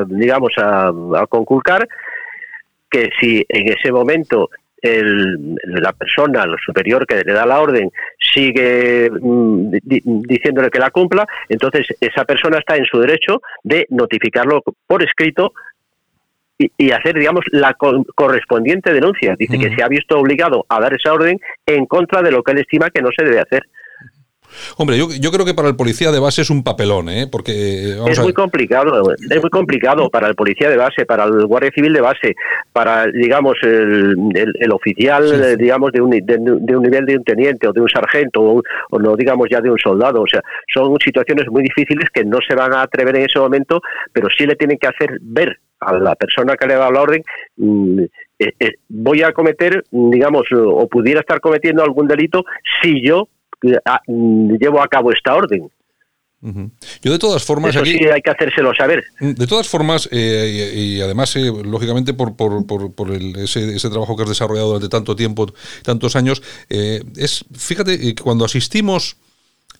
digamos, 0.07 0.51
a, 0.57 0.87
a 0.87 1.27
conculcar, 1.45 1.87
que 2.89 3.09
si 3.19 3.45
en 3.47 3.69
ese 3.69 3.91
momento 3.91 4.49
el, 4.81 5.55
la 5.63 5.93
persona, 5.93 6.45
lo 6.45 6.57
superior 6.57 7.05
que 7.05 7.23
le 7.23 7.33
da 7.33 7.45
la 7.45 7.59
orden, 7.59 7.91
sigue 8.19 9.09
mm, 9.09 9.71
diciéndole 9.83 10.69
que 10.69 10.79
la 10.79 10.89
cumpla, 10.89 11.27
entonces 11.49 11.87
esa 11.99 12.25
persona 12.25 12.57
está 12.57 12.75
en 12.75 12.85
su 12.85 12.99
derecho 12.99 13.41
de 13.63 13.85
notificarlo 13.89 14.63
por 14.87 15.03
escrito 15.03 15.53
y, 16.77 16.91
hacer, 16.91 17.15
digamos, 17.15 17.43
la 17.51 17.73
correspondiente 17.73 18.93
denuncia. 18.93 19.35
Dice 19.35 19.57
que 19.57 19.73
se 19.75 19.81
ha 19.81 19.87
visto 19.87 20.19
obligado 20.19 20.65
a 20.69 20.79
dar 20.79 20.93
esa 20.93 21.11
orden 21.11 21.39
en 21.65 21.87
contra 21.87 22.21
de 22.21 22.31
lo 22.31 22.43
que 22.43 22.51
él 22.51 22.59
estima 22.59 22.91
que 22.91 23.01
no 23.01 23.09
se 23.17 23.25
debe 23.25 23.39
hacer. 23.39 23.63
Hombre, 24.77 24.97
yo, 24.97 25.07
yo, 25.19 25.31
creo 25.31 25.45
que 25.45 25.53
para 25.53 25.67
el 25.67 25.75
policía 25.75 26.11
de 26.11 26.19
base 26.19 26.41
es 26.41 26.49
un 26.49 26.63
papelón, 26.63 27.09
¿eh? 27.09 27.27
Porque 27.31 27.97
es 28.07 28.19
muy 28.19 28.33
complicado, 28.33 29.13
es 29.13 29.41
muy 29.41 29.49
complicado 29.49 30.09
para 30.09 30.27
el 30.27 30.35
policía 30.35 30.69
de 30.69 30.77
base, 30.77 31.05
para 31.05 31.25
el 31.25 31.45
guardia 31.45 31.71
civil 31.71 31.93
de 31.93 32.01
base, 32.01 32.35
para 32.73 33.07
digamos 33.07 33.57
el, 33.63 34.15
el, 34.35 34.71
oficial, 34.71 35.57
digamos 35.57 35.91
de 35.91 36.01
un, 36.01 36.11
de, 36.11 36.75
un 36.75 36.83
nivel 36.83 37.05
de 37.05 37.17
un 37.17 37.23
teniente 37.23 37.67
o 37.67 37.73
de 37.73 37.81
un 37.81 37.89
sargento 37.89 38.41
o, 38.41 38.99
no 38.99 39.15
digamos 39.15 39.47
ya 39.49 39.61
de 39.61 39.69
un 39.69 39.79
soldado. 39.79 40.21
O 40.21 40.27
sea, 40.27 40.41
son 40.73 40.95
situaciones 41.03 41.47
muy 41.49 41.63
difíciles 41.63 42.09
que 42.13 42.23
no 42.23 42.39
se 42.47 42.55
van 42.55 42.73
a 42.73 42.81
atrever 42.81 43.15
en 43.15 43.25
ese 43.25 43.39
momento, 43.39 43.81
pero 44.13 44.27
sí 44.35 44.45
le 44.45 44.55
tienen 44.55 44.77
que 44.77 44.87
hacer 44.87 45.17
ver 45.21 45.59
a 45.79 45.93
la 45.93 46.15
persona 46.15 46.55
que 46.55 46.67
le 46.67 46.75
da 46.75 46.91
la 46.91 47.01
orden 47.01 47.23
mm, 47.57 48.01
eh, 48.39 48.53
eh, 48.59 48.71
voy 48.89 49.21
a 49.21 49.33
cometer, 49.33 49.83
digamos, 49.91 50.47
o 50.51 50.87
pudiera 50.87 51.19
estar 51.19 51.39
cometiendo 51.39 51.83
algún 51.83 52.07
delito 52.07 52.43
si 52.81 53.05
yo 53.05 53.27
Ah, 53.85 54.01
mm, 54.07 54.55
llevo 54.55 54.81
a 54.81 54.87
cabo 54.87 55.11
esta 55.11 55.35
orden. 55.35 55.69
Yo 57.03 57.11
de 57.11 57.19
todas 57.19 57.43
formas... 57.43 57.75
Eso 57.75 57.85
sí 57.85 57.99
hay 58.11 58.21
que 58.21 58.31
hacérselo 58.31 58.73
saber. 58.73 59.03
De 59.19 59.45
todas 59.45 59.67
formas, 59.67 60.09
eh, 60.11 60.71
y, 60.75 61.01
además, 61.01 61.35
eh, 61.35 61.51
lógicamente, 61.63 62.13
por, 62.13 62.35
por, 62.35 62.65
por, 62.65 63.11
el, 63.11 63.35
ese, 63.37 63.75
ese, 63.75 63.89
trabajo 63.89 64.15
que 64.15 64.23
has 64.23 64.29
desarrollado 64.29 64.67
durante 64.69 64.89
tanto 64.89 65.15
tiempo, 65.15 65.53
tantos 65.83 66.15
años, 66.15 66.41
eh, 66.69 67.03
es, 67.15 67.45
fíjate, 67.55 68.15
cuando 68.15 68.45
asistimos 68.45 69.17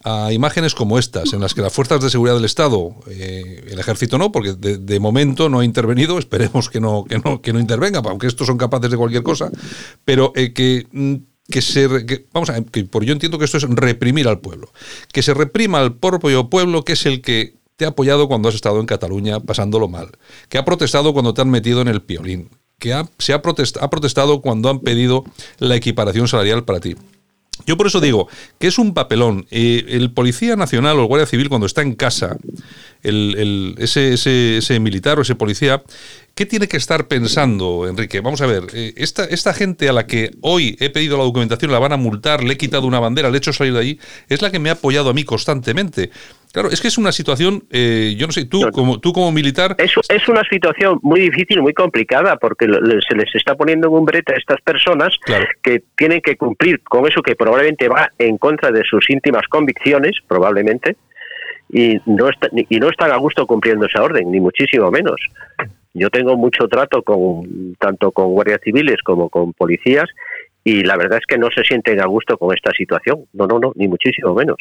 a 0.04 0.32
imágenes 0.32 0.76
como 0.76 1.00
estas, 1.00 1.34
en 1.34 1.42
las 1.42 1.54
que 1.54 1.62
las 1.62 1.74
fuerzas 1.74 2.02
de 2.02 2.10
seguridad 2.10 2.36
del 2.36 2.46
Estado, 2.46 2.96
el 3.08 3.78
ejército 3.80 4.18
no, 4.18 4.32
porque 4.32 4.54
de, 4.54 5.00
momento 5.00 5.48
no 5.48 5.60
ha 5.60 5.66
intervenido, 5.66 6.18
esperemos 6.18 6.70
que 6.70 6.80
no, 6.80 7.06
que 7.06 7.20
no, 7.20 7.42
que 7.42 7.54
no 7.54 7.60
intervenga, 7.60 8.02
aunque 8.06 8.26
estos 8.26 8.48
son 8.48 8.58
capaces 8.58 8.90
de 8.90 8.98
cualquier 8.98 9.22
cosa, 9.22 9.52
pero 10.04 10.34
que 10.34 10.88
mm, 10.92 11.16
que 11.52 11.62
se 11.62 11.88
vamos 12.34 12.50
a 12.50 12.64
que 12.64 12.84
por 12.86 13.06
yo 13.06 13.14
entiendo 13.14 13.38
que 13.38 13.46
esto 13.46 13.58
es 13.58 13.64
reprimir 13.70 14.28
al 14.28 14.40
pueblo 14.40 14.74
que 15.14 15.22
se 15.22 15.36
reprima 15.36 15.80
al 15.80 15.94
propio 15.94 16.50
pueblo 16.50 16.84
que 16.84 16.94
es 16.94 17.06
el 17.06 17.22
que 17.22 17.54
te 17.76 17.86
ha 17.86 17.90
apoyado 17.90 18.28
cuando 18.28 18.50
has 18.50 18.56
estado 18.56 18.80
en 18.80 18.88
Cataluña 18.88 19.40
pasándolo 19.40 19.88
mal 19.88 20.10
que 20.50 20.58
ha 20.58 20.66
protestado 20.66 21.14
cuando 21.14 21.36
te 21.36 21.42
han 21.42 21.52
metido 21.52 21.82
en 21.82 21.88
el 21.88 22.02
piolín 22.02 22.50
que 22.80 22.94
ha, 22.94 23.08
se 23.20 23.34
ha, 23.34 23.36
ha 23.36 23.90
protestado 23.90 24.42
cuando 24.42 24.70
han 24.72 24.80
pedido 24.80 25.24
la 25.60 25.76
equiparación 25.76 26.28
salarial 26.28 26.66
para 26.66 26.80
ti 26.80 26.96
yo 27.66 27.78
por 27.78 27.88
eso 27.88 28.00
digo 28.00 28.28
que 28.60 28.68
es 28.68 28.78
un 28.78 28.94
papelón. 28.94 29.46
Eh, 29.52 29.86
el 29.90 30.12
Policía 30.12 30.56
Nacional 30.56 30.98
o 30.98 31.02
el 31.02 31.08
Guardia 31.08 31.28
Civil 31.28 31.50
cuando 31.50 31.68
está 31.68 31.82
en 31.82 31.96
casa, 31.96 32.38
el, 33.04 33.76
ese, 33.78 34.14
ese, 34.14 34.58
ese, 34.58 34.80
militar 34.80 35.20
o 35.20 35.22
ese 35.22 35.36
policía, 35.36 35.84
¿Qué 36.36 36.46
tiene 36.46 36.68
que 36.68 36.78
estar 36.78 37.08
pensando, 37.08 37.88
Enrique? 37.88 38.22
Vamos 38.22 38.42
a 38.42 38.48
ver, 38.48 38.64
eh, 38.74 38.94
esta, 38.96 39.26
esta 39.26 39.54
gente 39.54 39.90
a 39.90 39.94
la 39.94 40.08
que 40.08 40.32
hoy 40.42 40.78
he 40.80 40.90
pedido 40.90 41.18
la 41.18 41.24
documentación, 41.24 41.72
la 41.72 41.80
van 41.80 41.92
a 41.92 41.98
multar, 41.98 42.44
le 42.44 42.54
he 42.54 42.58
quitado 42.58 42.88
una 42.88 43.00
bandera, 43.00 43.30
le 43.30 43.36
he 43.36 43.38
hecho 43.38 43.52
salir 43.52 43.74
de 43.74 43.80
allí, 43.80 44.00
es 44.30 44.42
la 44.42 44.50
que 44.50 44.58
me 44.60 44.70
ha 44.70 44.74
apoyado 44.74 45.10
a 45.10 45.14
mí 45.14 45.26
constantemente. 45.26 46.10
Claro, 46.54 46.70
es 46.70 46.82
que 46.82 46.88
es 46.88 46.98
una 46.98 47.12
situación, 47.12 47.64
eh, 47.70 48.16
yo 48.18 48.28
no 48.28 48.34
sé, 48.34 48.46
tú 48.46 48.70
como 48.72 49.00
tú 49.00 49.14
como 49.14 49.32
militar... 49.32 49.76
Es, 49.78 49.94
es 50.10 50.28
una 50.28 50.44
situación 50.44 51.00
muy 51.02 51.22
difícil, 51.22 51.62
muy 51.62 51.74
complicada, 51.74 52.38
porque 52.38 52.66
se 52.66 53.16
les 53.16 53.36
está 53.36 53.56
poniendo 53.56 53.88
en 53.88 53.94
un 53.94 54.06
brete 54.06 54.34
a 54.34 54.38
estas 54.38 54.62
personas 54.62 55.14
que 55.62 55.84
tienen 55.98 56.22
que 56.22 56.38
cumplir 56.38 56.82
con 56.84 57.08
eso 57.08 57.22
que 57.22 57.36
probablemente 57.36 57.88
va 57.88 58.10
en 58.18 58.38
contra 58.38 58.72
de 58.72 58.84
sus 58.84 59.10
íntimas 59.10 59.48
convicciones, 59.48 60.18
probablemente, 60.28 60.96
y 61.70 62.00
no, 62.06 62.30
y 62.70 62.80
no 62.80 62.90
están 62.90 63.12
a 63.12 63.18
gusto 63.18 63.46
cumpliendo 63.48 63.86
esa 63.86 64.04
orden, 64.04 64.30
ni 64.32 64.40
muchísimo 64.42 64.92
menos. 64.92 65.22
Yo 65.94 66.10
tengo 66.10 66.38
mucho 66.38 66.68
trato 66.68 67.04
con 67.04 67.76
tanto 67.80 68.12
con 68.12 68.32
guardias 68.32 68.62
civiles 68.64 68.98
como 69.04 69.30
con 69.30 69.54
policías 69.54 70.10
y 70.64 70.84
la 70.84 70.96
verdad 70.96 71.18
es 71.18 71.26
que 71.26 71.40
no 71.40 71.50
se 71.50 71.64
sienten 71.64 72.00
a 72.02 72.06
gusto 72.06 72.38
con 72.38 72.56
esta 72.56 72.72
situación. 72.72 73.26
No, 73.34 73.48
no, 73.48 73.58
no, 73.58 73.72
ni 73.76 73.88
muchísimo 73.88 74.36
menos. 74.36 74.58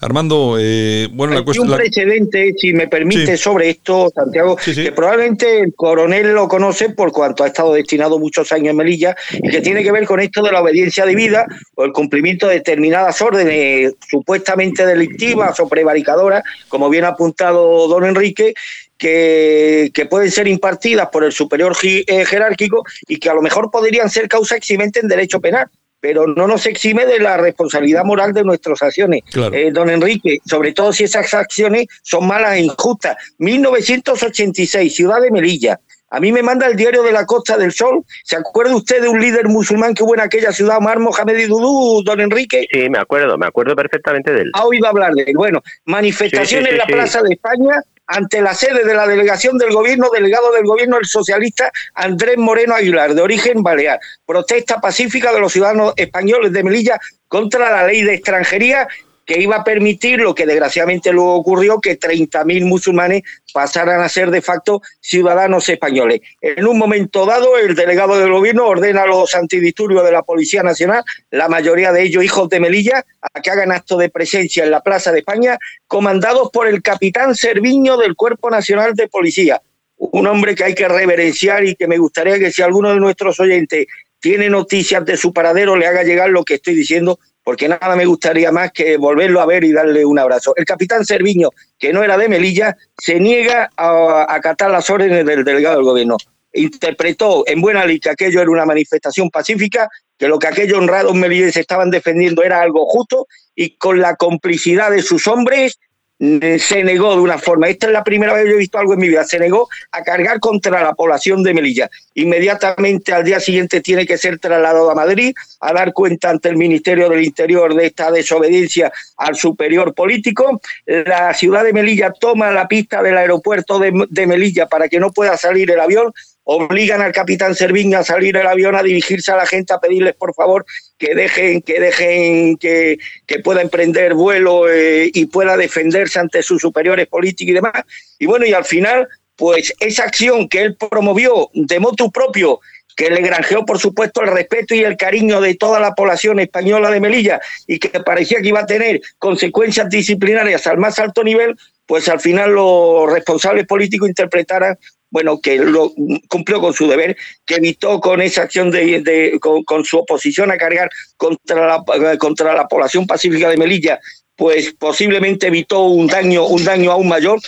Armando, 0.00 0.56
eh, 0.58 1.06
bueno, 1.12 1.34
la 1.34 1.42
cuestión. 1.42 1.66
Hay 1.66 1.72
un 1.72 1.78
precedente, 1.78 2.54
si 2.56 2.72
me 2.72 2.88
permite, 2.88 3.36
sobre 3.36 3.68
esto, 3.68 4.10
Santiago, 4.14 4.56
que 4.56 4.92
probablemente 4.92 5.60
el 5.60 5.74
coronel 5.74 6.32
lo 6.32 6.48
conoce 6.48 6.90
por 6.90 7.12
cuanto 7.12 7.44
ha 7.44 7.48
estado 7.48 7.74
destinado 7.74 8.18
muchos 8.18 8.50
años 8.52 8.70
en 8.70 8.76
Melilla 8.76 9.14
y 9.32 9.50
que 9.50 9.60
tiene 9.60 9.82
que 9.82 9.92
ver 9.92 10.06
con 10.06 10.18
esto 10.18 10.42
de 10.42 10.50
la 10.50 10.62
obediencia 10.62 11.04
debida 11.04 11.46
o 11.74 11.84
el 11.84 11.92
cumplimiento 11.92 12.48
de 12.48 12.54
determinadas 12.54 13.20
órdenes 13.20 13.96
supuestamente 14.08 14.86
delictivas 14.86 15.60
o 15.60 15.68
prevaricadoras, 15.68 16.42
como 16.68 16.88
bien 16.88 17.04
ha 17.04 17.08
apuntado 17.08 17.86
don 17.86 18.06
Enrique, 18.06 18.54
que, 18.98 20.06
pueden 20.10 20.30
ser 20.30 20.48
impartidas 20.48 21.08
por 21.10 21.24
el 21.24 21.32
superior 21.32 21.76
eh, 21.82 22.24
jerárquico 22.26 22.84
y 23.06 23.18
que 23.18 23.30
a 23.30 23.34
lo 23.34 23.42
mejor 23.42 23.70
podrían 23.70 24.10
ser 24.10 24.28
causa 24.28 24.56
eximente 24.56 25.00
en 25.00 25.08
derecho 25.08 25.40
penal 25.40 25.68
pero 26.00 26.26
no 26.26 26.46
nos 26.46 26.64
exime 26.66 27.06
de 27.06 27.18
la 27.18 27.36
responsabilidad 27.36 28.04
moral 28.04 28.32
de 28.32 28.44
nuestras 28.44 28.80
acciones. 28.82 29.22
Eh, 29.52 29.70
don 29.72 29.90
Enrique, 29.90 30.38
sobre 30.46 30.72
todo 30.72 30.92
si 30.92 31.04
esas 31.04 31.34
acciones 31.34 31.86
son 32.02 32.26
malas 32.26 32.54
e 32.54 32.60
injustas. 32.60 33.16
1986, 33.38 34.94
ciudad 34.94 35.20
de 35.20 35.30
Melilla. 35.30 35.80
A 36.10 36.20
mí 36.20 36.32
me 36.32 36.42
manda 36.42 36.66
el 36.66 36.76
diario 36.76 37.02
de 37.02 37.12
la 37.12 37.26
Costa 37.26 37.58
del 37.58 37.72
Sol. 37.72 38.02
¿Se 38.24 38.36
acuerda 38.36 38.74
usted 38.74 39.02
de 39.02 39.08
un 39.08 39.20
líder 39.20 39.48
musulmán 39.48 39.92
que 39.92 40.02
hubo 40.02 40.14
en 40.14 40.20
aquella 40.20 40.52
ciudad, 40.52 40.78
Omar 40.78 41.00
Mohamed 41.00 41.36
y 41.36 41.44
Dudú, 41.46 42.02
don 42.02 42.20
Enrique? 42.20 42.66
Sí, 42.70 42.88
me 42.88 42.98
acuerdo, 42.98 43.36
me 43.36 43.46
acuerdo 43.46 43.76
perfectamente 43.76 44.32
de 44.32 44.42
él. 44.42 44.50
Ha 44.54 44.64
oído 44.64 44.86
hablar 44.86 45.12
de 45.12 45.24
él. 45.24 45.36
Bueno, 45.36 45.62
manifestación 45.84 46.66
en 46.66 46.78
la 46.78 46.86
Plaza 46.86 47.22
de 47.22 47.34
España 47.34 47.82
ante 48.08 48.40
la 48.40 48.54
sede 48.54 48.84
de 48.84 48.94
la 48.94 49.06
delegación 49.06 49.58
del 49.58 49.70
gobierno, 49.70 50.08
delegado 50.12 50.50
del 50.52 50.64
gobierno 50.64 50.98
el 50.98 51.06
socialista 51.06 51.70
Andrés 51.94 52.38
Moreno 52.38 52.74
Aguilar, 52.74 53.14
de 53.14 53.22
origen 53.22 53.62
balear. 53.62 54.00
Protesta 54.26 54.80
pacífica 54.80 55.32
de 55.32 55.40
los 55.40 55.52
ciudadanos 55.52 55.92
españoles 55.96 56.52
de 56.52 56.64
Melilla 56.64 56.98
contra 57.28 57.70
la 57.70 57.86
ley 57.86 58.02
de 58.02 58.14
extranjería 58.14 58.88
que 59.28 59.38
iba 59.38 59.56
a 59.56 59.64
permitir 59.64 60.20
lo 60.20 60.34
que 60.34 60.46
desgraciadamente 60.46 61.12
luego 61.12 61.34
ocurrió, 61.34 61.82
que 61.82 62.00
30.000 62.00 62.64
musulmanes 62.64 63.24
pasaran 63.52 64.00
a 64.00 64.08
ser 64.08 64.30
de 64.30 64.40
facto 64.40 64.80
ciudadanos 65.02 65.68
españoles. 65.68 66.22
En 66.40 66.66
un 66.66 66.78
momento 66.78 67.26
dado, 67.26 67.58
el 67.58 67.74
delegado 67.74 68.18
del 68.18 68.32
gobierno 68.32 68.66
ordena 68.66 69.02
a 69.02 69.06
los 69.06 69.34
antidisturbios 69.34 70.02
de 70.02 70.12
la 70.12 70.22
Policía 70.22 70.62
Nacional, 70.62 71.04
la 71.30 71.46
mayoría 71.50 71.92
de 71.92 72.04
ellos 72.04 72.24
hijos 72.24 72.48
de 72.48 72.58
Melilla, 72.58 73.04
a 73.20 73.42
que 73.42 73.50
hagan 73.50 73.70
acto 73.70 73.98
de 73.98 74.08
presencia 74.08 74.64
en 74.64 74.70
la 74.70 74.80
Plaza 74.80 75.12
de 75.12 75.18
España, 75.18 75.58
comandados 75.86 76.48
por 76.50 76.66
el 76.66 76.80
capitán 76.80 77.34
Serviño 77.34 77.98
del 77.98 78.16
Cuerpo 78.16 78.48
Nacional 78.48 78.94
de 78.94 79.08
Policía, 79.08 79.60
un 79.98 80.26
hombre 80.26 80.54
que 80.54 80.64
hay 80.64 80.74
que 80.74 80.88
reverenciar 80.88 81.66
y 81.66 81.74
que 81.74 81.86
me 81.86 81.98
gustaría 81.98 82.38
que 82.38 82.50
si 82.50 82.62
alguno 82.62 82.94
de 82.94 83.00
nuestros 83.00 83.38
oyentes 83.40 83.88
tiene 84.20 84.48
noticias 84.48 85.04
de 85.04 85.18
su 85.18 85.34
paradero, 85.34 85.76
le 85.76 85.86
haga 85.86 86.02
llegar 86.02 86.30
lo 86.30 86.44
que 86.44 86.54
estoy 86.54 86.74
diciendo, 86.74 87.18
porque 87.48 87.66
nada 87.66 87.96
me 87.96 88.04
gustaría 88.04 88.52
más 88.52 88.72
que 88.72 88.98
volverlo 88.98 89.40
a 89.40 89.46
ver 89.46 89.64
y 89.64 89.72
darle 89.72 90.04
un 90.04 90.18
abrazo. 90.18 90.52
El 90.54 90.66
capitán 90.66 91.06
Serviño, 91.06 91.48
que 91.78 91.94
no 91.94 92.04
era 92.04 92.18
de 92.18 92.28
Melilla, 92.28 92.76
se 92.98 93.18
niega 93.18 93.70
a 93.74 94.26
acatar 94.28 94.70
las 94.70 94.90
órdenes 94.90 95.24
del 95.24 95.44
delegado 95.44 95.76
del 95.76 95.84
gobierno. 95.86 96.18
Interpretó 96.52 97.44
en 97.46 97.62
buena 97.62 97.86
ley 97.86 98.00
que 98.00 98.10
aquello 98.10 98.42
era 98.42 98.50
una 98.50 98.66
manifestación 98.66 99.30
pacífica, 99.30 99.88
que 100.18 100.28
lo 100.28 100.38
que 100.38 100.46
aquellos 100.46 100.76
honrados 100.76 101.14
melillenses 101.14 101.56
estaban 101.56 101.90
defendiendo 101.90 102.42
era 102.42 102.60
algo 102.60 102.84
justo 102.84 103.26
y 103.54 103.78
con 103.78 103.98
la 103.98 104.16
complicidad 104.16 104.90
de 104.90 105.00
sus 105.00 105.26
hombres 105.26 105.78
se 106.18 106.82
negó 106.82 107.14
de 107.14 107.20
una 107.20 107.38
forma, 107.38 107.68
esta 107.68 107.86
es 107.86 107.92
la 107.92 108.02
primera 108.02 108.32
vez 108.32 108.44
que 108.44 108.50
yo 108.50 108.56
he 108.56 108.58
visto 108.58 108.78
algo 108.78 108.94
en 108.94 109.00
mi 109.00 109.08
vida, 109.08 109.24
se 109.24 109.38
negó 109.38 109.68
a 109.92 110.02
cargar 110.02 110.40
contra 110.40 110.82
la 110.82 110.92
población 110.94 111.44
de 111.44 111.54
Melilla. 111.54 111.88
Inmediatamente 112.14 113.12
al 113.12 113.22
día 113.22 113.38
siguiente 113.38 113.80
tiene 113.80 114.04
que 114.04 114.18
ser 114.18 114.38
trasladado 114.38 114.90
a 114.90 114.94
Madrid 114.96 115.32
a 115.60 115.72
dar 115.72 115.92
cuenta 115.92 116.30
ante 116.30 116.48
el 116.48 116.56
Ministerio 116.56 117.08
del 117.08 117.22
Interior 117.22 117.72
de 117.74 117.86
esta 117.86 118.10
desobediencia 118.10 118.92
al 119.16 119.36
superior 119.36 119.94
político. 119.94 120.60
La 120.86 121.32
ciudad 121.34 121.62
de 121.62 121.72
Melilla 121.72 122.12
toma 122.12 122.50
la 122.50 122.66
pista 122.66 123.00
del 123.00 123.16
aeropuerto 123.16 123.78
de, 123.78 123.92
de 124.08 124.26
Melilla 124.26 124.66
para 124.66 124.88
que 124.88 124.98
no 124.98 125.12
pueda 125.12 125.36
salir 125.36 125.70
el 125.70 125.78
avión 125.78 126.12
obligan 126.50 127.02
al 127.02 127.12
capitán 127.12 127.54
Serviño 127.54 127.98
a 127.98 128.04
salir 128.04 128.34
del 128.34 128.46
avión, 128.46 128.74
a 128.74 128.82
dirigirse 128.82 129.30
a 129.30 129.36
la 129.36 129.44
gente, 129.44 129.74
a 129.74 129.78
pedirles 129.78 130.14
por 130.14 130.34
favor 130.34 130.64
que 130.96 131.14
dejen, 131.14 131.60
que 131.60 131.78
dejen, 131.78 132.56
que, 132.56 132.98
que 133.26 133.40
pueda 133.40 133.60
emprender 133.60 134.14
vuelo 134.14 134.66
eh, 134.66 135.10
y 135.12 135.26
pueda 135.26 135.58
defenderse 135.58 136.18
ante 136.18 136.42
sus 136.42 136.62
superiores 136.62 137.06
políticos 137.06 137.50
y 137.50 137.54
demás. 137.54 137.84
Y 138.18 138.24
bueno, 138.24 138.46
y 138.46 138.54
al 138.54 138.64
final, 138.64 139.06
pues 139.36 139.74
esa 139.78 140.04
acción 140.04 140.48
que 140.48 140.62
él 140.62 140.76
promovió 140.76 141.50
de 141.52 141.80
motu 141.80 142.10
propio, 142.10 142.60
que 142.96 143.10
le 143.10 143.20
granjeó, 143.20 143.66
por 143.66 143.78
supuesto, 143.78 144.22
el 144.22 144.28
respeto 144.28 144.74
y 144.74 144.84
el 144.84 144.96
cariño 144.96 145.42
de 145.42 145.54
toda 145.54 145.78
la 145.80 145.94
población 145.94 146.40
española 146.40 146.90
de 146.90 146.98
Melilla 146.98 147.42
y 147.66 147.78
que 147.78 148.00
parecía 148.00 148.40
que 148.40 148.48
iba 148.48 148.60
a 148.60 148.66
tener 148.66 149.02
consecuencias 149.18 149.90
disciplinarias 149.90 150.66
al 150.66 150.78
más 150.78 150.98
alto 150.98 151.22
nivel, 151.22 151.56
pues 151.84 152.08
al 152.08 152.20
final 152.20 152.52
los 152.52 153.12
responsables 153.12 153.66
políticos 153.66 154.08
interpretaran 154.08 154.78
bueno, 155.10 155.40
que 155.40 155.56
lo, 155.56 155.92
cumplió 156.28 156.60
con 156.60 156.72
su 156.72 156.86
deber, 156.88 157.16
que 157.46 157.56
evitó 157.56 158.00
con 158.00 158.20
esa 158.20 158.42
acción 158.42 158.70
de, 158.70 159.38
con, 159.40 159.84
su 159.84 159.98
oposición 159.98 160.50
a 160.50 160.58
cargar 160.58 160.90
contra 161.16 161.66
la, 161.66 162.18
contra 162.18 162.54
la 162.54 162.66
población 162.66 163.06
pacífica 163.06 163.48
de 163.48 163.56
Melilla, 163.56 164.00
pues 164.36 164.72
posiblemente 164.78 165.48
evitó 165.48 165.80
un 165.80 166.06
daño, 166.06 166.46
un 166.46 166.64
daño 166.64 166.92
aún 166.92 167.08
mayor 167.08 167.40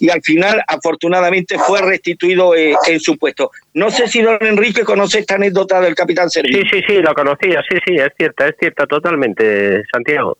y 0.00 0.08
al 0.08 0.22
final, 0.22 0.62
afortunadamente, 0.66 1.58
fue 1.58 1.82
restituido 1.82 2.54
eh, 2.54 2.74
en 2.86 3.00
su 3.00 3.18
puesto. 3.18 3.50
No 3.74 3.90
sé 3.90 4.08
si 4.08 4.22
don 4.22 4.38
Enrique 4.40 4.82
conoce 4.82 5.18
esta 5.18 5.34
anécdota 5.34 5.80
del 5.80 5.94
capitán 5.94 6.30
Sergio. 6.30 6.62
Sí, 6.62 6.68
sí, 6.70 6.82
sí, 6.86 6.94
lo 7.02 7.12
conocía, 7.12 7.62
sí, 7.68 7.76
sí, 7.86 7.96
es 7.96 8.12
cierta, 8.16 8.48
es 8.48 8.54
cierta 8.58 8.86
totalmente, 8.86 9.82
Santiago. 9.92 10.38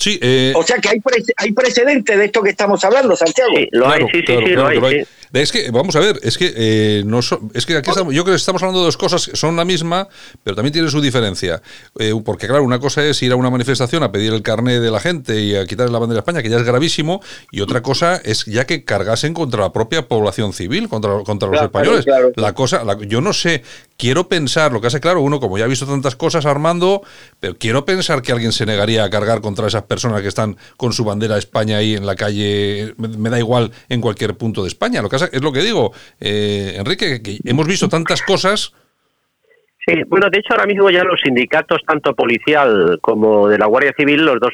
Sí, 0.00 0.18
eh... 0.22 0.52
O 0.56 0.62
sea 0.62 0.78
que 0.78 0.88
hay, 0.88 0.98
pre 1.00 1.22
hay 1.36 1.52
precedente 1.52 2.16
de 2.16 2.24
esto 2.24 2.42
que 2.42 2.50
estamos 2.50 2.82
hablando, 2.84 3.14
Santiago. 3.14 3.50
Sí, 3.54 3.68
lo 3.72 3.84
Claro, 3.84 4.06
hay, 4.06 4.10
sí, 4.20 4.24
claro, 4.24 4.40
sí, 4.40 4.46
sí, 4.46 4.52
claro 4.54 4.80
lo 4.80 4.86
hay. 4.86 5.00
sí. 5.00 5.06
Es 5.32 5.52
que, 5.52 5.70
vamos 5.70 5.94
a 5.94 6.00
ver, 6.00 6.18
es 6.24 6.36
que 6.36 6.52
eh, 6.56 7.02
no 7.06 7.22
so- 7.22 7.38
es 7.54 7.64
que 7.64 7.76
aquí 7.76 7.88
estamos, 7.90 8.12
yo 8.12 8.24
creo 8.24 8.32
que 8.34 8.38
estamos 8.40 8.60
hablando 8.64 8.80
de 8.80 8.86
dos 8.86 8.96
cosas 8.96 9.28
que 9.28 9.36
son 9.36 9.54
la 9.56 9.64
misma, 9.64 10.08
pero 10.42 10.56
también 10.56 10.72
tiene 10.72 10.90
su 10.90 11.00
diferencia. 11.00 11.62
Eh, 12.00 12.12
porque, 12.24 12.48
claro, 12.48 12.64
una 12.64 12.80
cosa 12.80 13.04
es 13.04 13.22
ir 13.22 13.30
a 13.30 13.36
una 13.36 13.48
manifestación 13.48 14.02
a 14.02 14.10
pedir 14.10 14.32
el 14.32 14.42
carné 14.42 14.80
de 14.80 14.90
la 14.90 14.98
gente 14.98 15.38
y 15.40 15.54
a 15.54 15.66
quitarle 15.66 15.92
la 15.92 16.00
bandera 16.00 16.16
de 16.16 16.20
España, 16.22 16.42
que 16.42 16.48
ya 16.50 16.56
es 16.56 16.64
gravísimo, 16.64 17.22
y 17.52 17.60
otra 17.60 17.80
cosa 17.80 18.16
es 18.24 18.44
ya 18.46 18.66
que 18.66 18.84
cargasen 18.84 19.32
contra 19.32 19.60
la 19.60 19.72
propia 19.72 20.08
población 20.08 20.52
civil, 20.52 20.88
contra, 20.88 21.12
contra 21.22 21.46
los 21.48 21.58
Claro, 21.60 21.66
españoles. 21.66 22.04
claro. 22.06 22.32
La 22.34 22.52
cosa, 22.54 22.82
la- 22.82 22.98
yo 22.98 23.20
no 23.20 23.32
sé, 23.32 23.62
quiero 24.00 24.28
pensar, 24.28 24.72
lo 24.72 24.80
que 24.80 24.86
hace 24.86 24.98
claro, 24.98 25.20
uno 25.20 25.38
como 25.40 25.58
ya 25.58 25.64
ha 25.66 25.68
visto 25.68 25.84
tantas 25.86 26.16
cosas 26.16 26.46
armando, 26.46 27.02
pero 27.38 27.56
quiero 27.58 27.84
pensar 27.84 28.22
que 28.22 28.32
alguien 28.32 28.50
se 28.52 28.64
negaría 28.64 29.04
a 29.04 29.10
cargar 29.10 29.42
contra 29.42 29.66
esas 29.66 29.82
personas 29.82 30.22
que 30.22 30.28
están 30.28 30.56
con 30.78 30.94
su 30.94 31.04
bandera 31.04 31.34
de 31.34 31.40
España 31.40 31.76
ahí 31.76 31.94
en 31.94 32.06
la 32.06 32.16
calle, 32.16 32.94
me, 32.96 33.08
me 33.08 33.28
da 33.28 33.38
igual 33.38 33.70
en 33.90 34.00
cualquier 34.00 34.36
punto 34.38 34.62
de 34.62 34.68
España. 34.68 35.02
Lo 35.02 35.10
que 35.10 35.16
pasa- 35.16 35.28
es 35.30 35.42
lo 35.42 35.52
que 35.52 35.60
digo, 35.62 35.92
eh, 36.18 36.76
Enrique, 36.78 37.20
que 37.20 37.38
hemos 37.44 37.66
visto 37.66 37.88
tantas 37.90 38.22
cosas. 38.22 38.72
Sí, 39.86 40.02
bueno, 40.08 40.28
de 40.30 40.38
hecho 40.38 40.52
ahora 40.52 40.66
mismo 40.66 40.90
ya 40.90 41.04
los 41.04 41.20
sindicatos, 41.20 41.80
tanto 41.86 42.14
policial 42.14 42.98
como 43.00 43.48
de 43.48 43.56
la 43.56 43.64
Guardia 43.64 43.94
Civil, 43.96 44.26
los 44.26 44.38
dos 44.38 44.52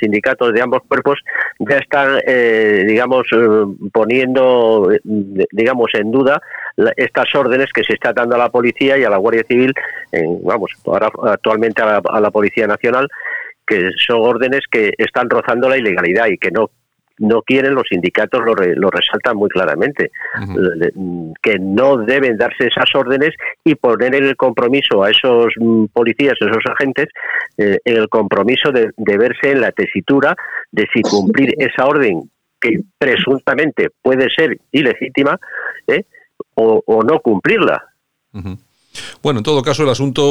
sindicatos 0.00 0.54
de 0.54 0.62
ambos 0.62 0.80
cuerpos 0.88 1.18
ya 1.58 1.76
están, 1.76 2.18
eh, 2.26 2.82
digamos, 2.86 3.26
eh, 3.32 3.66
poniendo, 3.92 4.90
eh, 4.90 5.00
digamos, 5.52 5.90
en 5.92 6.10
duda 6.10 6.40
estas 6.96 7.34
órdenes 7.34 7.70
que 7.70 7.84
se 7.84 7.92
está 7.92 8.14
dando 8.14 8.34
a 8.36 8.38
la 8.38 8.48
policía 8.48 8.96
y 8.96 9.04
a 9.04 9.10
la 9.10 9.18
Guardia 9.18 9.44
Civil, 9.46 9.74
en, 10.10 10.42
vamos, 10.42 10.70
ahora 10.86 11.10
actualmente 11.24 11.82
a 11.82 11.86
la, 11.86 12.02
a 12.08 12.20
la 12.20 12.30
Policía 12.30 12.66
Nacional, 12.66 13.08
que 13.66 13.90
son 14.06 14.22
órdenes 14.22 14.62
que 14.70 14.94
están 14.96 15.28
rozando 15.28 15.68
la 15.68 15.76
ilegalidad 15.76 16.28
y 16.28 16.38
que 16.38 16.50
no 16.50 16.70
no 17.18 17.42
quieren, 17.42 17.74
los 17.74 17.84
sindicatos 17.88 18.40
lo, 18.44 18.54
re- 18.54 18.74
lo 18.76 18.90
resaltan 18.90 19.36
muy 19.36 19.48
claramente, 19.48 20.10
que 21.42 21.58
no 21.58 21.96
deben 21.98 22.36
darse 22.36 22.66
esas 22.66 22.94
órdenes 22.94 23.30
y 23.64 23.74
poner 23.74 24.14
en 24.14 24.24
el 24.24 24.36
compromiso 24.36 25.02
a 25.02 25.10
esos 25.10 25.46
mm, 25.56 25.86
policías, 25.92 26.34
a 26.40 26.44
esos 26.46 26.64
agentes, 26.70 27.08
eh, 27.58 27.78
en 27.84 27.96
el 27.96 28.08
compromiso 28.08 28.72
de, 28.72 28.90
de 28.96 29.18
verse 29.18 29.50
en 29.50 29.60
la 29.60 29.72
tesitura 29.72 30.34
de 30.70 30.86
si 30.92 31.02
cumplir 31.02 31.54
esa 31.58 31.86
orden 31.86 32.30
que 32.60 32.80
presuntamente 32.98 33.88
puede 34.02 34.28
ser 34.30 34.58
ilegítima 34.70 35.38
¿eh? 35.86 36.04
o, 36.54 36.82
o 36.86 37.02
no 37.02 37.18
cumplirla. 37.20 37.84
Bueno, 39.22 39.40
en 39.40 39.44
todo 39.44 39.62
caso, 39.62 39.82
el 39.82 39.88
asunto, 39.88 40.22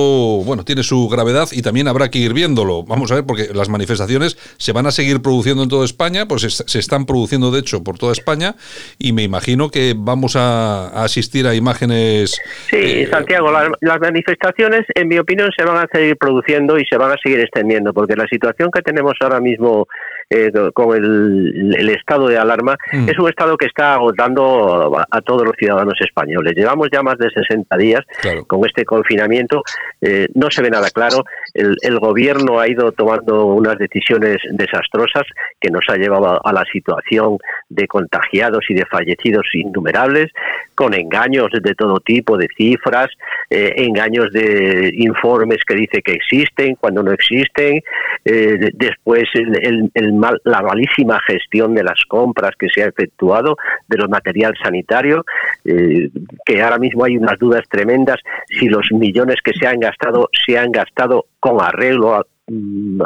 bueno, 0.46 0.64
tiene 0.64 0.84
su 0.84 1.08
gravedad 1.10 1.48
y 1.52 1.62
también 1.62 1.88
habrá 1.88 2.10
que 2.10 2.20
ir 2.20 2.34
viéndolo. 2.34 2.84
Vamos 2.84 3.12
a 3.12 3.16
ver, 3.16 3.26
porque 3.26 3.50
las 3.54 3.70
manifestaciones 3.70 4.38
se 4.58 4.72
van 4.72 4.86
a 4.86 4.92
seguir 4.92 5.22
produciendo 5.22 5.64
en 5.64 5.70
toda 5.70 5.86
España, 5.86 6.28
pues 6.28 6.44
es- 6.44 6.64
se 6.68 6.80
están 6.80 7.06
produciendo, 7.06 7.52
de 7.52 7.60
hecho, 7.60 7.84
por 7.84 7.98
toda 7.98 8.12
España, 8.14 8.56
y 9.00 9.14
me 9.14 9.24
imagino 9.24 9.70
que 9.70 9.94
vamos 9.98 10.36
a, 10.36 10.88
a 10.90 11.04
asistir 11.04 11.48
a 11.48 11.56
imágenes. 11.56 12.32
Sí, 12.70 12.78
eh, 12.78 13.08
Santiago, 13.10 13.52
las, 13.52 13.70
las 13.82 14.00
manifestaciones, 14.00 14.82
en 14.96 15.08
mi 15.08 15.18
opinión, 15.18 15.50
se 15.58 15.66
van 15.66 15.78
a 15.78 15.88
seguir 15.92 16.18
produciendo 16.18 16.78
y 16.78 16.86
se 16.86 16.98
van 16.98 17.12
a 17.12 17.16
seguir 17.22 17.40
extendiendo, 17.40 17.94
porque 17.94 18.16
la 18.16 18.28
situación 18.28 18.70
que 18.72 18.82
tenemos 18.82 19.14
ahora 19.22 19.40
mismo 19.40 19.88
eh, 20.32 20.52
con 20.74 20.96
el, 20.96 21.76
el 21.78 21.90
estado 21.90 22.28
de 22.28 22.38
alarma 22.38 22.76
Mm. 22.94 23.10
es 23.10 23.20
un 23.20 23.28
estado 23.30 23.58
que 23.58 23.66
está 23.68 23.94
agotando 23.94 24.98
a, 24.98 25.06
a 25.12 25.22
todos 25.22 25.44
los 25.46 25.56
ciudadanos 25.58 25.94
españoles. 26.02 26.54
Llevamos 26.56 26.88
ya 26.92 27.02
más 27.04 27.18
de 27.18 27.30
60 27.30 27.78
días 27.78 28.02
con 28.48 28.66
este 28.66 28.86
confinamiento, 28.86 29.62
eh, 30.02 30.28
no 30.34 30.50
se 30.50 30.62
ve 30.62 30.70
nada 30.70 30.90
claro. 30.90 31.24
El, 31.54 31.76
el 31.82 32.00
gobierno 32.00 32.60
ha 32.60 32.68
ido 32.68 32.92
tomando 32.92 33.46
unas 33.46 33.78
decisiones 33.78 34.38
desastrosas 34.52 35.24
que 35.60 35.70
nos 35.70 35.84
ha 35.90 35.96
llevado 35.98 36.28
a, 36.28 36.42
a 36.44 36.54
la 36.54 36.64
situación 36.72 37.38
de 37.70 37.88
contagiados 37.88 38.64
y 38.70 38.74
de 38.74 38.86
fallecidos 38.86 39.46
innumerables, 39.54 40.32
con 40.76 40.94
engaños 40.94 41.50
de 41.52 41.76
todo 41.76 42.00
tipo 42.00 42.38
de 42.38 42.48
cifras, 42.58 43.10
eh, 43.50 43.74
engaños 43.78 44.32
de 44.32 44.92
informes 44.96 45.60
que 45.68 45.76
dice 45.76 46.02
que 46.02 46.14
existen 46.14 46.76
cuando 46.76 47.04
no 47.04 47.12
existen, 47.12 47.82
eh, 48.26 48.58
de- 48.60 48.72
después 48.74 49.24
el- 49.34 49.58
el- 49.66 49.92
el 49.94 50.14
mal- 50.22 50.42
la 50.44 50.62
malísima 50.62 51.20
gestión 51.32 51.74
de 51.76 51.84
las 51.84 52.00
compras 52.08 52.52
que 52.60 52.68
se 52.74 52.84
ha 52.84 52.88
efectuado 52.88 53.58
de 53.88 53.98
los 53.98 54.10
material 54.10 54.54
sanitario, 54.64 55.26
eh, 55.66 56.10
que 56.46 56.62
ahora 56.62 56.78
mismo 56.78 57.04
hay 57.04 57.18
unas 57.18 57.38
dudas 57.40 57.64
tremendas 57.70 58.20
si 58.48 58.66
los 58.70 58.86
millones 58.92 59.38
que 59.44 59.54
se 59.60 59.68
han 59.68 59.80
gastado 59.80 60.30
se 60.46 60.58
han 60.58 60.72
gastado 60.72 61.26
con 61.40 61.56
arreglo 61.62 62.16
a, 62.16 62.26
mm, 62.48 63.02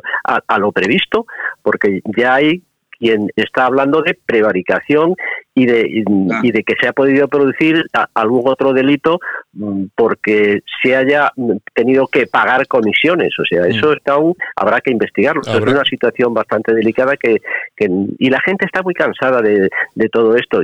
lo 0.59 0.71
previsto, 0.71 1.25
porque 1.63 2.01
ya 2.17 2.35
hay 2.35 2.61
quien 2.99 3.29
está 3.35 3.65
hablando 3.65 4.01
de 4.01 4.17
prevaricación 4.25 5.15
y 5.53 5.65
de, 5.65 5.81
y, 5.89 6.03
y 6.43 6.51
de 6.51 6.63
que 6.63 6.75
se 6.81 6.87
ha 6.87 6.93
podido 6.93 7.27
producir 7.27 7.85
a- 7.93 8.07
algún 8.13 8.41
otro 8.45 8.73
delito 8.73 9.19
mm, 9.53 9.85
porque 9.95 10.61
se 10.83 10.95
haya 10.95 11.31
mm, 11.35 11.53
tenido 11.73 12.07
que 12.07 12.27
pagar 12.27 12.67
comisiones. 12.67 13.33
O 13.39 13.45
sea, 13.45 13.65
eso 13.67 13.93
está 13.93 14.13
aún, 14.13 14.33
habrá 14.55 14.81
que 14.81 14.91
investigarlo. 14.91 15.41
Habrá- 15.41 15.53
Es 15.71 15.75
una 15.75 15.85
situación 15.85 16.33
bastante 16.33 16.73
delicada 16.73 17.15
que, 17.17 17.37
que- 17.75 17.89
y 18.19 18.29
la 18.29 18.41
gente 18.41 18.65
está 18.65 18.81
muy 18.83 18.93
cansada 18.93 19.41
de, 19.41 19.69
de 19.95 20.09
todo 20.09 20.35
esto. 20.35 20.61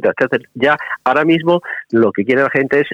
Ya 0.56 0.76
ahora 1.03 1.24
mismo 1.26 1.62
lo 1.91 2.12
que 2.12 2.26
quiere 2.26 2.44
la 2.44 2.49
gente 2.49 2.82
es 2.82 2.88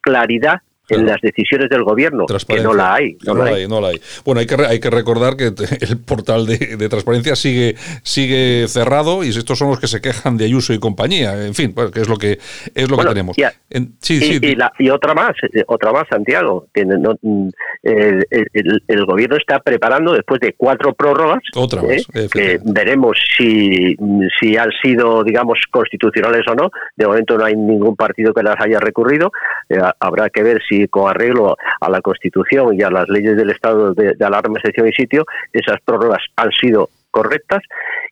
claridad 0.00 0.60
en 0.88 1.06
las 1.06 1.20
decisiones 1.20 1.68
del 1.70 1.82
gobierno, 1.82 2.26
que 2.26 2.60
no 2.62 2.74
la 2.74 2.94
hay. 2.94 3.16
No, 3.24 3.34
la 3.34 3.44
hay, 3.46 3.66
no 3.68 3.80
la 3.80 3.88
hay. 3.88 4.00
Bueno, 4.24 4.40
hay 4.40 4.46
que, 4.46 4.54
hay 4.66 4.80
que 4.80 4.90
recordar 4.90 5.36
que 5.36 5.46
el 5.80 5.98
portal 5.98 6.46
de, 6.46 6.76
de 6.76 6.88
transparencia 6.88 7.36
sigue, 7.36 7.74
sigue 8.02 8.66
cerrado 8.68 9.24
y 9.24 9.28
estos 9.30 9.58
son 9.58 9.68
los 9.70 9.80
que 9.80 9.86
se 9.86 10.00
quejan 10.00 10.36
de 10.36 10.44
Ayuso 10.44 10.72
y 10.72 10.78
compañía. 10.78 11.46
En 11.46 11.54
fin, 11.54 11.72
pues, 11.74 11.90
que 11.90 12.00
es 12.00 12.08
lo 12.08 12.16
que 12.16 12.38
es 12.74 12.90
lo 12.90 12.96
Bueno, 12.96 13.10
que 13.10 13.14
tenemos. 13.14 13.38
y 13.38 13.42
a- 13.44 13.52
En- 13.70 13.94
sí, 14.00 14.16
y, 14.16 14.20
sí. 14.20 14.38
y 14.42 14.54
la- 14.56 14.72
y 14.78 14.90
otra 14.90 15.14
más, 15.14 15.32
eh, 15.52 15.64
otra 15.66 15.92
más, 15.92 16.04
Santiago. 16.08 16.66
que 16.74 16.84
no- 16.84 17.16
mm, 17.22 17.48
el, 17.82 18.26
el- 18.30 18.82
el 18.86 19.04
gobierno 19.06 19.36
está 19.36 19.60
preparando, 19.60 20.12
después 20.12 20.40
de 20.40 20.54
cuatro 20.54 20.92
prórrogas, 20.94 21.40
Otra 21.54 21.82
eh, 21.82 22.02
más, 22.14 22.30
que 22.30 22.60
veremos 22.64 23.16
si, 23.36 23.96
si 24.40 24.56
han 24.56 24.70
sido, 24.82 25.22
digamos, 25.24 25.58
constitucionales 25.70 26.42
o 26.48 26.54
no. 26.54 26.70
De 26.96 27.06
momento 27.06 27.36
no 27.38 27.44
hay 27.44 27.54
ningún 27.56 27.96
partido 27.96 28.32
que 28.34 28.42
las 28.42 28.56
haya 28.60 28.80
recurrido. 28.80 29.32
Eh, 29.68 29.78
habrá 30.00 30.28
que 30.30 30.42
ver 30.42 30.60
si 30.68 30.73
con 30.88 31.08
arreglo 31.10 31.56
a 31.80 31.88
la 31.90 32.00
Constitución 32.00 32.74
y 32.78 32.82
a 32.82 32.90
las 32.90 33.08
leyes 33.08 33.36
del 33.36 33.50
estado 33.50 33.94
de, 33.94 34.14
de 34.14 34.24
alarma, 34.24 34.58
excepción 34.58 34.88
y 34.88 34.92
sitio, 34.92 35.24
esas 35.52 35.78
prórrogas 35.84 36.22
han 36.36 36.50
sido 36.52 36.88
correctas. 37.10 37.62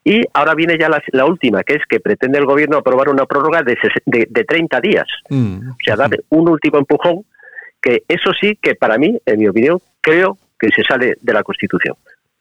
Y 0.05 0.23
ahora 0.35 0.55
viene 0.55 0.77
ya 0.79 0.89
la, 0.89 1.03
la 1.13 1.25
última, 1.27 1.63
que 1.63 1.75
es 1.75 1.83
que 1.89 2.01
pretende 2.01 2.39
el 2.39 2.47
gobierno 2.47 2.79
aprobar 2.79 3.09
una 3.09 3.27
prórroga 3.27 3.63
de, 3.63 3.75
ses- 3.77 4.03
de, 4.07 4.27
de 4.31 4.45
30 4.45 4.81
días. 4.81 5.07
Mm. 5.29 5.71
O 5.71 5.77
sea, 5.85 5.97
dar 5.97 6.11
un 6.31 6.49
último 6.49 6.79
empujón, 6.79 7.25
que 7.81 8.03
eso 8.09 8.31
sí 8.41 8.59
que 8.61 8.75
para 8.75 8.97
mí, 8.99 9.19
en 9.27 9.39
mi 9.39 9.49
opinión, 9.49 9.79
creo 10.01 10.39
que 10.59 10.69
se 10.75 10.83
sale 10.83 11.15
de 11.21 11.33
la 11.33 11.43
Constitución. 11.43 11.97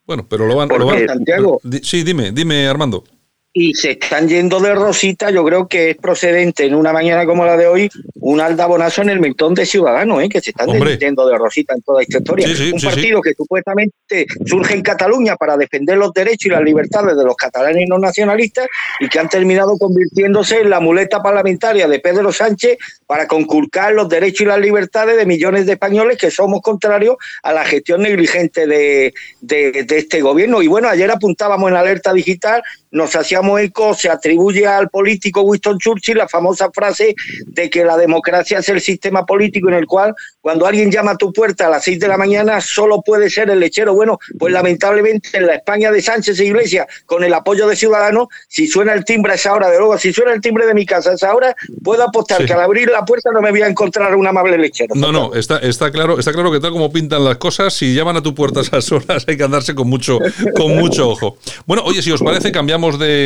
Bueno, 0.05 0.25
pero 0.29 0.45
lo 0.47 0.55
van. 0.55 0.67
¿Por 0.69 0.79
lo 0.79 0.87
van- 0.87 1.07
Santiago? 1.07 1.59
Sí, 1.83 2.03
dime, 2.03 2.31
dime, 2.31 2.67
Armando. 2.67 3.03
Y 3.53 3.73
se 3.73 3.91
están 3.91 4.29
yendo 4.29 4.59
de 4.61 4.73
rosita, 4.73 5.29
yo 5.29 5.43
creo 5.43 5.67
que 5.67 5.91
es 5.91 5.97
procedente 5.97 6.65
en 6.65 6.73
una 6.73 6.93
mañana 6.93 7.25
como 7.25 7.45
la 7.45 7.57
de 7.57 7.67
hoy, 7.67 7.89
un 8.15 8.39
aldabonazo 8.39 9.01
en 9.01 9.09
el 9.09 9.19
mentón 9.19 9.53
de 9.53 9.65
Ciudadanos, 9.65 10.23
¿eh? 10.23 10.29
que 10.29 10.39
se 10.39 10.51
están 10.51 10.69
Hombre. 10.69 10.97
yendo 10.97 11.27
de 11.27 11.37
rosita 11.37 11.73
en 11.73 11.81
toda 11.81 12.01
esta 12.01 12.19
historia. 12.19 12.47
Sí, 12.47 12.55
sí, 12.55 12.71
un 12.71 12.79
sí, 12.79 12.85
partido 12.85 13.21
que 13.21 13.33
supuestamente 13.33 14.25
surge 14.45 14.75
en 14.75 14.81
Cataluña 14.81 15.35
para 15.35 15.57
defender 15.57 15.97
los 15.97 16.13
derechos 16.13 16.45
y 16.45 16.49
las 16.49 16.61
libertades 16.61 17.17
de 17.17 17.25
los 17.25 17.35
catalanes 17.35 17.87
no 17.89 17.97
nacionalistas 17.99 18.67
y 19.01 19.09
que 19.09 19.19
han 19.19 19.27
terminado 19.27 19.77
convirtiéndose 19.77 20.61
en 20.61 20.69
la 20.69 20.79
muleta 20.79 21.21
parlamentaria 21.21 21.89
de 21.89 21.99
Pedro 21.99 22.31
Sánchez 22.31 22.77
para 23.05 23.27
conculcar 23.27 23.91
los 23.93 24.07
derechos 24.07 24.41
y 24.41 24.45
las 24.45 24.59
libertades 24.59 25.17
de 25.17 25.25
millones 25.25 25.65
de 25.65 25.73
españoles 25.73 26.17
que 26.17 26.31
somos 26.31 26.61
contrarios 26.61 27.17
a 27.43 27.51
la 27.51 27.65
gestión 27.65 28.01
negligente 28.01 28.65
de, 28.65 29.13
de, 29.41 29.83
de 29.83 29.97
este 29.97 30.21
gobierno. 30.21 30.61
Y 30.61 30.67
bueno, 30.67 30.87
ayer 30.87 31.11
apuntábamos 31.11 31.69
en 31.69 31.75
alerta 31.75 32.13
digital 32.13 32.63
nos 32.91 33.15
hacíamos 33.15 33.59
eco, 33.61 33.93
se 33.93 34.09
atribuye 34.09 34.67
al 34.67 34.89
político 34.89 35.41
Winston 35.41 35.77
Churchill 35.79 36.17
la 36.17 36.27
famosa 36.27 36.69
frase 36.71 37.15
de 37.47 37.69
que 37.69 37.85
la 37.85 37.97
democracia 37.97 38.59
es 38.59 38.69
el 38.69 38.81
sistema 38.81 39.25
político 39.25 39.69
en 39.69 39.75
el 39.75 39.85
cual 39.85 40.13
cuando 40.41 40.65
alguien 40.65 40.91
llama 40.91 41.11
a 41.11 41.17
tu 41.17 41.31
puerta 41.31 41.67
a 41.67 41.69
las 41.69 41.83
seis 41.83 41.99
de 41.99 42.07
la 42.07 42.17
mañana 42.17 42.59
solo 42.61 43.01
puede 43.01 43.29
ser 43.29 43.49
el 43.49 43.59
lechero. 43.59 43.93
Bueno, 43.93 44.19
pues 44.37 44.51
lamentablemente 44.51 45.29
en 45.33 45.47
la 45.47 45.55
España 45.55 45.91
de 45.91 46.01
Sánchez 46.01 46.39
e 46.39 46.45
Iglesias, 46.45 46.87
con 47.05 47.23
el 47.23 47.33
apoyo 47.33 47.67
de 47.67 47.75
Ciudadanos, 47.75 48.27
si 48.47 48.67
suena 48.67 48.93
el 48.93 49.05
timbre 49.05 49.33
a 49.33 49.35
esa 49.35 49.53
hora, 49.53 49.69
de 49.69 49.77
luego, 49.77 49.97
si 49.97 50.11
suena 50.11 50.33
el 50.33 50.41
timbre 50.41 50.65
de 50.65 50.73
mi 50.73 50.85
casa 50.85 51.11
a 51.11 51.13
esa 51.13 51.33
hora, 51.33 51.55
puedo 51.83 52.03
apostar 52.03 52.45
que 52.45 52.53
al 52.53 52.61
abrir 52.61 52.89
la 52.89 53.05
puerta 53.05 53.31
no 53.31 53.41
me 53.41 53.51
voy 53.51 53.61
a 53.61 53.67
encontrar 53.67 54.15
un 54.15 54.27
amable 54.27 54.57
lechero. 54.57 54.95
No, 54.95 55.11
no, 55.11 55.33
está, 55.33 55.59
está 55.59 55.91
claro, 55.91 56.19
está 56.19 56.33
claro 56.33 56.51
que 56.51 56.59
tal 56.59 56.71
como 56.71 56.91
pintan 56.91 57.23
las 57.23 57.37
cosas, 57.37 57.73
si 57.73 57.93
llaman 57.93 58.17
a 58.17 58.23
tu 58.23 58.33
puerta 58.33 58.59
a 58.59 58.63
esas 58.63 58.91
horas 58.91 59.25
hay 59.27 59.37
que 59.37 59.43
andarse 59.43 59.75
con 59.75 59.87
mucho, 59.87 60.19
con 60.55 60.75
mucho 60.75 61.09
ojo. 61.09 61.37
Bueno, 61.65 61.83
oye, 61.85 62.01
si 62.01 62.11
os 62.11 62.21
parece, 62.21 62.51
cambiamos 62.51 62.80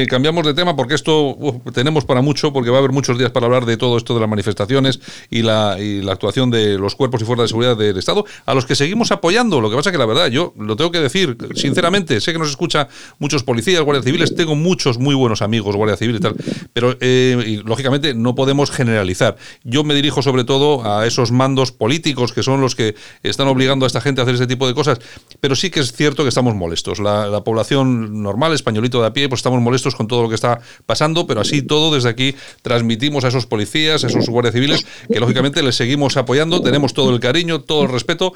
cambiamos 0.10 0.46
de 0.46 0.54
tema 0.54 0.76
porque 0.76 0.96
esto 0.96 1.38
tenemos 1.74 2.06
para 2.06 2.22
mucho, 2.22 2.54
porque 2.54 2.70
va 2.70 2.78
a 2.78 2.80
haber 2.80 2.92
muchos 2.92 3.18
días 3.18 3.32
para 3.32 3.46
hablar 3.46 3.66
de 3.66 3.78
todo 3.78 3.98
esto 3.98 4.14
de 4.14 4.20
las 4.20 4.30
manifestaciones 4.30 5.00
y 5.30 5.42
la, 5.42 5.78
y 5.80 6.02
la 6.02 6.14
actuación 6.14 6.52
de 6.52 6.78
los 6.78 6.96
cuerpos 6.96 7.22
y 7.22 7.26
fuerzas 7.26 7.46
de 7.46 7.48
seguridad 7.50 7.78
del 7.78 7.98
Estado, 7.98 8.26
a 8.46 8.54
los 8.54 8.66
que 8.66 8.76
seguimos 8.76 9.12
apoyando. 9.12 9.62
Lo 9.62 9.70
que 9.70 9.76
pasa 9.76 9.92
que 9.92 9.98
la 9.98 10.06
verdad, 10.06 10.28
yo 10.28 10.54
lo 10.58 10.76
tengo 10.76 10.92
que 10.92 11.00
decir, 11.00 11.38
sinceramente, 11.56 12.20
sé 12.22 12.34
que 12.34 12.40
nos 12.40 12.50
escucha 12.50 12.88
muchos 13.20 13.44
policías, 13.44 13.82
guardias 13.82 14.06
civiles, 14.06 14.36
tengo 14.36 14.56
muchos 14.56 14.98
muy 14.98 15.16
buenos 15.16 15.42
amigos, 15.42 15.76
guardia 15.76 15.98
civil 15.98 16.18
y 16.18 16.20
tal, 16.20 16.36
pero 16.74 16.96
eh, 17.00 17.62
lógicamente 17.66 18.14
no 18.14 18.36
podemos 18.36 18.72
generalizar. 18.72 19.38
Yo 19.64 19.84
me 19.84 19.94
dirijo 19.94 20.22
sobre 20.22 20.44
todo 20.44 20.86
a 20.86 21.06
esos 21.06 21.32
mandos 21.32 21.72
políticos 21.72 22.34
que 22.34 22.44
son 22.44 22.62
los 22.62 22.76
que 22.76 22.96
están 23.24 23.48
obligando 23.48 23.86
a 23.86 23.88
esta 23.88 24.02
gente 24.02 24.22
a 24.22 24.24
hacer 24.24 24.36
ese 24.36 24.48
tipo 24.48 24.68
de 24.68 24.74
cosas, 24.74 25.00
pero 25.40 25.56
sí 25.56 25.70
que 25.70 25.80
es 25.80 25.94
cierto 25.94 26.24
que 26.24 26.30
estamos 26.30 26.56
molestos. 26.56 27.00
La, 27.00 27.28
la 27.28 27.44
población 27.44 28.22
normal, 28.22 28.54
españolito 28.54 29.02
de 29.02 29.08
a 29.08 29.14
pie, 29.14 29.30
pues 29.30 29.42
estamos 29.46 29.62
molestos 29.62 29.94
con 29.94 30.08
todo 30.08 30.24
lo 30.24 30.30
que 30.30 30.36
está 30.36 30.60
pasando, 30.88 31.28
pero 31.28 31.42
así 31.42 31.62
todo 31.62 31.94
desde 31.94 32.10
aquí 32.10 32.34
transmitimos 32.64 33.24
a 33.26 33.28
esos 33.28 33.46
policías, 33.46 34.04
a 34.04 34.08
esos 34.08 34.28
guardias 34.28 34.56
civiles, 34.56 34.86
que 35.08 35.20
lógicamente 35.20 35.62
les 35.62 35.76
seguimos 35.76 36.18
apoyando, 36.18 36.62
tenemos 36.62 36.94
todo 36.96 37.14
el 37.14 37.20
cariño, 37.20 37.62
todo 37.62 37.84
el 37.84 37.90
respeto 37.90 38.34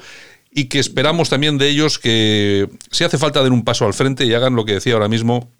y 0.52 0.66
que 0.66 0.78
esperamos 0.78 1.28
también 1.28 1.58
de 1.58 1.68
ellos 1.68 1.98
que 1.98 2.68
si 2.92 3.02
hace 3.02 3.18
falta 3.18 3.42
den 3.42 3.52
un 3.52 3.64
paso 3.64 3.86
al 3.86 3.94
frente 3.94 4.24
y 4.24 4.34
hagan 4.34 4.54
lo 4.54 4.64
que 4.64 4.74
decía 4.74 4.94
ahora 4.94 5.08
mismo 5.08 5.50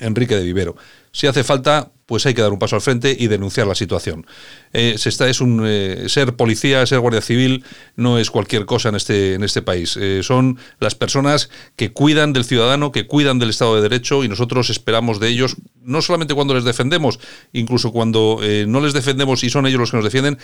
Enrique 0.00 0.36
de 0.36 0.42
Vivero. 0.42 0.76
Si 1.12 1.26
hace 1.26 1.44
falta, 1.44 1.90
pues 2.06 2.26
hay 2.26 2.34
que 2.34 2.42
dar 2.42 2.52
un 2.52 2.58
paso 2.58 2.76
al 2.76 2.82
frente 2.82 3.16
y 3.18 3.26
denunciar 3.28 3.66
la 3.66 3.74
situación. 3.74 4.26
Eh, 4.72 4.96
es 4.96 5.40
un, 5.40 5.62
eh, 5.64 6.04
ser 6.08 6.34
policía, 6.34 6.84
ser 6.86 7.00
guardia 7.00 7.20
civil, 7.20 7.64
no 7.94 8.18
es 8.18 8.30
cualquier 8.30 8.66
cosa 8.66 8.88
en 8.88 8.96
este, 8.96 9.34
en 9.34 9.44
este 9.44 9.62
país. 9.62 9.96
Eh, 9.96 10.22
son 10.22 10.58
las 10.78 10.94
personas 10.94 11.50
que 11.76 11.92
cuidan 11.92 12.32
del 12.32 12.44
ciudadano, 12.44 12.92
que 12.92 13.06
cuidan 13.06 13.38
del 13.38 13.50
Estado 13.50 13.76
de 13.76 13.82
Derecho 13.82 14.24
y 14.24 14.28
nosotros 14.28 14.70
esperamos 14.70 15.20
de 15.20 15.28
ellos, 15.28 15.56
no 15.82 16.02
solamente 16.02 16.34
cuando 16.34 16.54
les 16.54 16.64
defendemos, 16.64 17.20
incluso 17.52 17.92
cuando 17.92 18.40
no 18.66 18.80
les 18.80 18.92
defendemos 18.92 19.44
y 19.44 19.50
son 19.50 19.66
ellos 19.66 19.80
los 19.80 19.90
que 19.90 19.96
nos 19.96 20.04
defienden, 20.04 20.38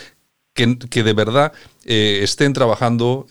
que, 0.53 0.77
que 0.77 1.03
de 1.03 1.13
verdad 1.13 1.51
estén 1.85 2.53
trabajando 2.53 3.27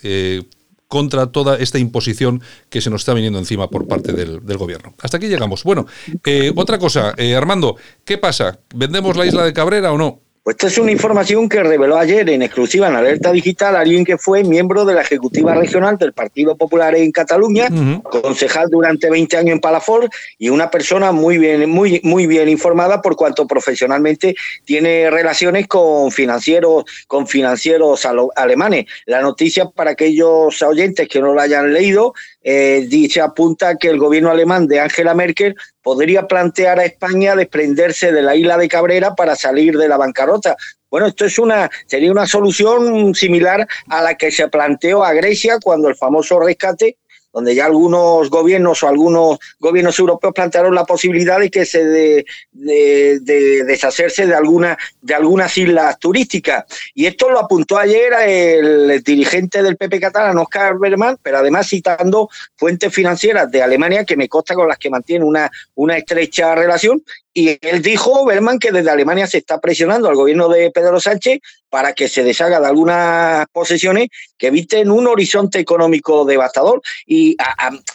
contra 0.88 1.26
toda 1.26 1.56
esta 1.56 1.78
imposición 1.78 2.42
que 2.70 2.80
se 2.80 2.90
nos 2.90 3.02
está 3.02 3.14
viniendo 3.14 3.38
encima 3.38 3.68
por 3.68 3.86
parte 3.86 4.12
del, 4.12 4.40
gobierno. 4.56 4.94
Hasta 5.02 5.16
aquí 5.16 5.26
llegamos. 5.28 5.64
Bueno, 5.64 5.86
eh, 6.24 6.52
otra 6.54 6.78
cosa, 6.78 7.14
eh, 7.16 7.34
Armando, 7.34 7.76
¿qué 8.04 8.18
pasa? 8.18 8.60
¿Vendemos 8.74 9.16
la 9.16 9.26
isla 9.26 9.44
de 9.44 9.52
Cabrera 9.52 9.92
o 9.92 9.98
no? 9.98 10.25
Pues 10.46 10.54
esta 10.54 10.68
es 10.68 10.78
una 10.78 10.92
información 10.92 11.48
que 11.48 11.60
reveló 11.60 11.98
ayer 11.98 12.30
en 12.30 12.40
exclusiva 12.40 12.86
en 12.86 12.94
Alerta 12.94 13.32
Digital 13.32 13.74
alguien 13.74 14.04
que 14.04 14.16
fue 14.16 14.44
miembro 14.44 14.84
de 14.84 14.94
la 14.94 15.00
Ejecutiva 15.00 15.56
Regional 15.56 15.98
del 15.98 16.12
Partido 16.12 16.56
Popular 16.56 16.94
en 16.94 17.10
Cataluña, 17.10 17.66
concejal 18.04 18.68
durante 18.70 19.10
20 19.10 19.38
años 19.38 19.54
en 19.54 19.60
Palafort 19.60 20.06
y 20.38 20.50
una 20.50 20.70
persona 20.70 21.10
muy 21.10 21.38
bien, 21.38 21.68
muy, 21.68 22.00
muy 22.04 22.28
bien 22.28 22.48
informada 22.48 23.02
por 23.02 23.16
cuanto 23.16 23.48
profesionalmente 23.48 24.36
tiene 24.64 25.10
relaciones 25.10 25.66
con 25.66 26.12
financieros, 26.12 26.84
con 27.08 27.26
financieros 27.26 28.06
alemanes. 28.36 28.86
La 29.04 29.22
noticia 29.22 29.68
para 29.68 29.90
aquellos 29.90 30.62
oyentes 30.62 31.08
que 31.08 31.20
no 31.20 31.34
la 31.34 31.42
hayan 31.42 31.72
leído 31.72 32.14
eh, 32.48 32.86
dice 32.88 33.20
apunta 33.20 33.74
que 33.74 33.88
el 33.88 33.98
gobierno 33.98 34.30
alemán 34.30 34.68
de 34.68 34.78
Angela 34.78 35.14
Merkel 35.14 35.56
podría 35.82 36.28
plantear 36.28 36.78
a 36.78 36.84
España 36.84 37.34
desprenderse 37.34 38.12
de 38.12 38.22
la 38.22 38.36
isla 38.36 38.56
de 38.56 38.68
Cabrera 38.68 39.16
para 39.16 39.34
salir 39.34 39.76
de 39.76 39.88
la 39.88 39.96
bancarrota. 39.96 40.56
Bueno, 40.88 41.08
esto 41.08 41.24
es 41.24 41.40
una 41.40 41.68
sería 41.86 42.12
una 42.12 42.24
solución 42.24 43.16
similar 43.16 43.66
a 43.88 44.00
la 44.00 44.14
que 44.14 44.30
se 44.30 44.46
planteó 44.46 45.02
a 45.02 45.12
Grecia 45.12 45.58
cuando 45.60 45.88
el 45.88 45.96
famoso 45.96 46.38
rescate 46.38 46.98
donde 47.36 47.54
ya 47.54 47.66
algunos 47.66 48.30
gobiernos 48.30 48.82
o 48.82 48.88
algunos 48.88 49.38
gobiernos 49.60 49.98
europeos 49.98 50.32
plantearon 50.32 50.74
la 50.74 50.86
posibilidad 50.86 51.38
de 51.38 51.50
que 51.50 51.66
se 51.66 51.84
de, 51.84 52.24
de, 52.50 53.64
deshacerse 53.64 54.26
de 54.26 54.34
alguna 54.34 54.78
de 55.02 55.14
algunas 55.14 55.58
islas 55.58 55.98
turísticas. 55.98 56.64
Y 56.94 57.04
esto 57.04 57.28
lo 57.28 57.38
apuntó 57.38 57.76
ayer 57.76 58.10
el 58.24 59.02
dirigente 59.02 59.62
del 59.62 59.76
PP 59.76 60.00
catalán, 60.00 60.38
Oscar 60.38 60.78
Berman, 60.78 61.18
pero 61.22 61.36
además 61.36 61.68
citando 61.68 62.30
fuentes 62.56 62.90
financieras 62.94 63.50
de 63.50 63.62
Alemania 63.62 64.06
que 64.06 64.16
me 64.16 64.30
consta 64.30 64.54
con 64.54 64.66
las 64.66 64.78
que 64.78 64.88
mantiene 64.88 65.22
una, 65.22 65.50
una 65.74 65.98
estrecha 65.98 66.54
relación 66.54 67.02
y 67.38 67.58
él 67.60 67.82
dijo, 67.82 68.24
Berman, 68.24 68.58
que 68.58 68.72
desde 68.72 68.88
Alemania 68.88 69.26
se 69.26 69.36
está 69.36 69.60
presionando 69.60 70.08
al 70.08 70.14
gobierno 70.14 70.48
de 70.48 70.70
Pedro 70.70 70.98
Sánchez 70.98 71.40
para 71.70 71.92
que 71.92 72.08
se 72.08 72.22
deshaga 72.22 72.60
de 72.60 72.66
algunas 72.66 73.46
posesiones 73.52 74.08
que 74.38 74.48
eviten 74.48 74.90
un 74.90 75.06
horizonte 75.06 75.58
económico 75.58 76.24
devastador. 76.24 76.80
Y 77.06 77.36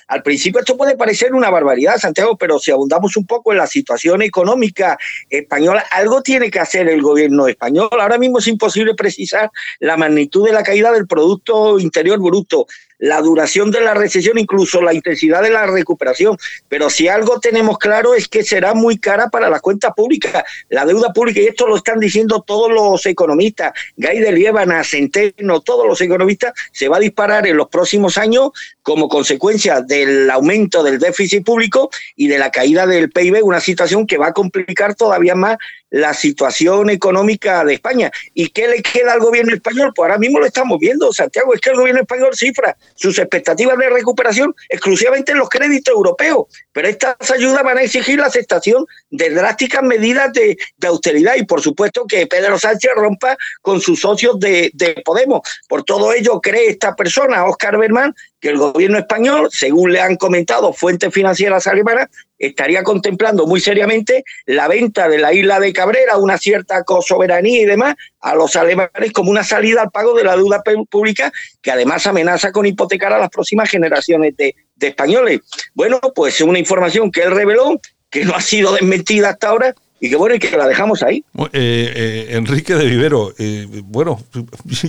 al 0.08 0.24
principio 0.24 0.60
esto 0.60 0.78
puede 0.78 0.98
parecer 0.98 1.34
una 1.34 1.50
barbaridad, 1.50 1.98
Santiago, 1.98 2.38
pero 2.38 2.60
si 2.60 2.72
abundamos 2.72 3.16
un 3.18 3.26
poco 3.26 3.52
en 3.52 3.60
la 3.60 3.68
situación 3.68 4.22
económica 4.22 4.98
española, 5.30 5.86
algo 5.92 6.22
tiene 6.22 6.52
que 6.52 6.60
hacer 6.60 6.90
el 6.90 7.02
gobierno 7.02 7.48
español. 7.48 7.90
Ahora 7.92 8.18
mismo 8.18 8.40
es 8.40 8.48
imposible 8.48 8.94
precisar 8.96 9.50
la 9.80 9.98
magnitud 9.98 10.46
de 10.46 10.54
la 10.54 10.64
caída 10.64 10.92
del 10.92 11.08
Producto 11.08 11.80
Interior 11.80 12.20
Bruto 12.20 12.66
la 13.02 13.20
duración 13.20 13.72
de 13.72 13.82
la 13.82 13.96
recesión, 13.96 14.38
incluso 14.38 14.82
la 14.82 14.94
intensidad 14.94 15.42
de 15.42 15.50
la 15.50 15.66
recuperación. 15.66 16.38
Pero 16.70 16.90
si 16.90 17.08
algo 17.08 17.40
tenemos 17.40 17.78
claro 17.80 18.14
es 18.14 18.28
que 18.28 18.44
será 18.44 18.74
muy 18.74 19.00
cara 19.00 19.30
para 19.30 19.50
la 19.50 19.60
cuenta 19.60 19.92
pública, 19.94 20.46
la 20.70 20.86
deuda 20.86 21.12
pública, 21.12 21.42
y 21.42 21.48
esto 21.48 21.68
lo 21.68 21.76
están 21.76 22.00
diciendo 22.00 22.44
todos 22.46 22.72
los 22.72 23.06
economistas, 23.08 23.74
Gay 23.98 24.20
de 24.20 24.32
Liébana, 24.32 24.84
Centeno, 24.84 25.62
todos 25.62 25.88
los 25.88 26.00
economistas, 26.00 26.54
se 26.72 26.88
va 26.88 26.98
a 26.98 27.00
disparar 27.00 27.48
en 27.48 27.58
los 27.58 27.70
próximos 27.70 28.20
años 28.20 28.52
como 28.84 29.10
consecuencia 29.10 29.82
del 29.82 30.30
aumento 30.30 30.84
del 30.84 31.00
déficit 31.00 31.44
público 31.44 31.90
y 32.16 32.28
de 32.28 32.38
la 32.38 32.52
caída 32.52 32.86
del 32.86 33.10
PIB, 33.10 33.44
una 33.44 33.60
situación 33.60 34.06
que 34.06 34.20
va 34.20 34.28
a 34.28 34.34
complicar 34.34 34.94
todavía 34.94 35.34
más 35.34 35.58
la 35.92 36.14
situación 36.14 36.90
económica 36.90 37.64
de 37.64 37.76
España. 37.76 38.12
¿Y 38.34 38.50
qué 38.50 38.68
le 38.68 38.82
queda 38.82 39.14
al 39.14 39.20
gobierno 39.20 39.54
español? 39.54 39.92
Pues 39.94 40.08
ahora 40.08 40.18
mismo 40.18 40.40
lo 40.40 40.46
estamos 40.46 40.80
viendo, 40.80 41.12
Santiago, 41.14 41.54
es 41.54 41.62
que 41.62 41.70
el 41.70 41.76
gobierno 41.76 42.02
español 42.02 42.32
cifra 42.34 42.76
sus 42.96 43.20
expectativas 43.20 43.78
de 43.78 43.90
recuperación 43.90 44.56
exclusivamente 44.70 45.34
en 45.34 45.38
los 45.38 45.50
créditos 45.50 45.94
europeos, 45.94 46.46
pero 46.72 46.88
estas 46.88 47.16
ayudas 47.30 47.64
van 47.64 47.78
a 47.78 47.84
exigir 47.84 48.20
la 48.20 48.28
aceptación 48.28 48.86
de 49.10 49.30
drásticas 49.30 49.84
medidas 49.84 50.32
de, 50.34 50.58
austeridad 50.88 51.36
y 51.36 51.44
por 51.44 51.62
supuesto 51.62 52.06
que 52.08 52.26
Pedro 52.26 52.58
Sánchez 52.58 52.92
rompa 52.96 53.38
con 53.62 53.82
sus 53.82 54.00
socios 54.00 54.40
de, 54.40 54.72
de 54.74 55.02
Podemos. 55.06 55.42
Por 55.68 55.84
todo 55.84 56.14
ello 56.14 56.40
cree 56.40 56.70
esta 56.70 56.96
persona, 56.96 57.46
Oscar 57.46 57.78
Berman, 57.78 58.16
que 58.40 58.50
el 58.50 58.58
gobierno 58.58 58.98
español, 58.98 59.50
según 59.52 59.92
le 59.94 60.02
han 60.02 60.16
comentado 60.16 60.74
fuentes 60.74 61.14
financieras 61.14 61.68
alemanas, 61.68 62.08
estaría 62.42 62.84
contemplando 62.84 63.46
muy 63.46 63.62
seriamente 63.62 64.24
la 64.46 64.68
venta 64.68 65.08
de 65.08 65.20
la 65.20 65.34
isla 65.34 65.60
de 65.60 65.72
Cabrera, 65.72 66.18
una 66.18 66.38
cierta 66.38 66.84
soberanía 67.06 67.62
y 67.62 67.66
demás, 67.66 67.96
a 68.20 68.36
los 68.36 68.56
alemanes 68.56 69.12
como 69.14 69.32
una 69.32 69.44
salida 69.44 69.84
al 69.84 69.92
pago 69.92 70.14
de 70.16 70.24
la 70.24 70.36
deuda 70.36 70.62
pública, 70.90 71.32
que 71.62 71.72
además 71.72 72.08
amenaza 72.08 72.52
con 72.52 72.66
hipotecar 72.66 73.14
a 73.14 73.20
las 73.20 73.30
próximas 73.30 73.70
generaciones 73.70 74.36
de, 74.36 74.56
españoles. 74.80 75.42
Bueno, 75.76 76.00
pues 76.16 76.42
una 76.42 76.58
información 76.58 77.12
que 77.12 77.22
él 77.22 77.32
reveló, 77.32 77.80
que 78.10 78.26
no 78.26 78.36
ha 78.36 78.42
sido 78.42 78.74
desmentida 78.74 79.30
hasta 79.30 79.50
ahora, 79.50 79.76
y 80.00 80.10
que 80.10 80.16
bueno, 80.16 80.34
y 80.34 80.40
que 80.40 80.58
la 80.58 80.68
dejamos 80.68 81.04
ahí. 81.04 81.24
Eh, 81.54 81.94
eh, 81.96 82.28
Enrique 82.32 82.74
de 82.74 82.86
Vivero, 82.86 83.36
eh, 83.38 83.68
bueno, 83.84 84.20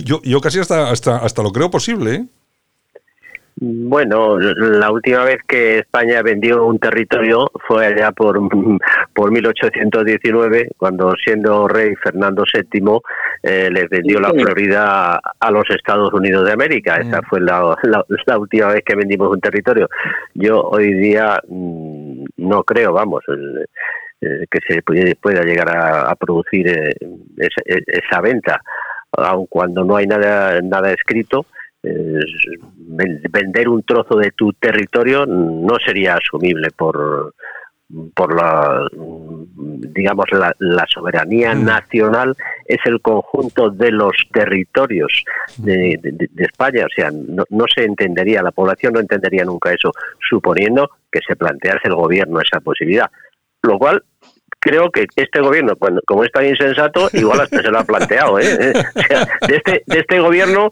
yo, 0.03 0.19
yo 0.23 0.41
casi 0.41 0.59
hasta, 0.59 0.89
hasta, 0.89 1.17
hasta 1.17 1.43
lo 1.43 1.51
creo 1.51 1.69
posible. 1.69 2.25
Bueno, 3.65 4.37
la 4.39 4.91
última 4.91 5.23
vez 5.23 5.37
que 5.47 5.77
España 5.77 6.21
vendió 6.21 6.65
un 6.65 6.79
territorio 6.79 7.49
fue 7.65 7.85
allá 7.85 8.11
por, 8.11 8.37
por 9.13 9.31
1819, 9.31 10.71
cuando 10.75 11.13
siendo 11.23 11.69
rey 11.69 11.95
Fernando 11.95 12.43
VII 12.51 12.99
eh, 13.41 13.69
les 13.71 13.87
vendió 13.87 14.19
la 14.19 14.31
Florida 14.31 15.15
a 15.39 15.51
los 15.51 15.63
Estados 15.69 16.11
Unidos 16.11 16.45
de 16.45 16.51
América. 16.51 16.97
Esa 16.97 17.21
mm. 17.21 17.25
fue 17.29 17.39
la, 17.39 17.77
la, 17.83 18.37
última 18.37 18.67
vez 18.67 18.83
que 18.85 18.97
vendimos 18.97 19.31
un 19.31 19.39
territorio. 19.39 19.87
Yo 20.33 20.61
hoy 20.61 20.93
día 20.95 21.39
mm, 21.47 22.25
no 22.35 22.63
creo, 22.65 22.91
vamos, 22.91 23.23
que 24.19 24.59
se 24.67 24.81
pueda 25.15 25.41
llegar 25.43 25.69
a, 25.69 26.13
producir 26.15 26.67
eh, 26.67 26.95
esa, 27.37 28.19
venta, 28.19 28.61
aun 29.13 29.45
cuando 29.45 29.85
no 29.85 29.95
hay 29.95 30.05
nada, 30.05 30.59
nada 30.61 30.91
escrito. 30.91 31.45
Vender 31.83 33.67
un 33.67 33.83
trozo 33.83 34.15
de 34.15 34.31
tu 34.31 34.53
territorio 34.53 35.25
no 35.25 35.75
sería 35.85 36.15
asumible 36.15 36.69
por, 36.71 37.33
por 38.15 38.33
la 38.33 38.87
digamos 39.93 40.25
la, 40.31 40.85
soberanía 40.87 41.53
mm. 41.53 41.65
nacional. 41.65 42.35
Es 42.65 42.79
el 42.85 43.01
conjunto 43.01 43.69
de 43.69 43.91
los 43.91 44.13
territorios 44.31 45.23
de, 45.57 45.99
España. 46.37 46.85
O 46.85 46.93
sea 46.95 47.11
no, 47.11 47.43
no, 47.49 47.65
se 47.73 47.83
entendería 47.83 48.41
la 48.41 48.51
población 48.51 48.93
no 48.93 48.99
entendería 48.99 49.43
nunca 49.43 49.73
eso 49.73 49.91
suponiendo 50.29 50.89
que 51.11 51.19
se 51.27 51.35
plantease 51.35 51.87
el 51.87 51.95
gobierno 51.95 52.39
esa 52.39 52.61
posibilidad. 52.61 53.11
Lo 53.61 53.77
cual 53.77 54.03
creo 54.63 54.89
que 54.91 55.05
este 55.17 55.41
gobierno, 55.41 55.73
como 56.05 56.23
es 56.23 56.31
tan 56.31 56.45
insensato, 56.47 57.09
igual 57.13 57.41
hasta 57.41 57.61
se 57.61 57.69
lo 57.69 57.79
ha 57.79 57.83
planteado. 57.83 58.39
¿eh? 58.39 58.73
de, 59.47 59.55
este, 59.55 59.83
de 59.85 59.99
este 59.99 60.19
gobierno, 60.19 60.69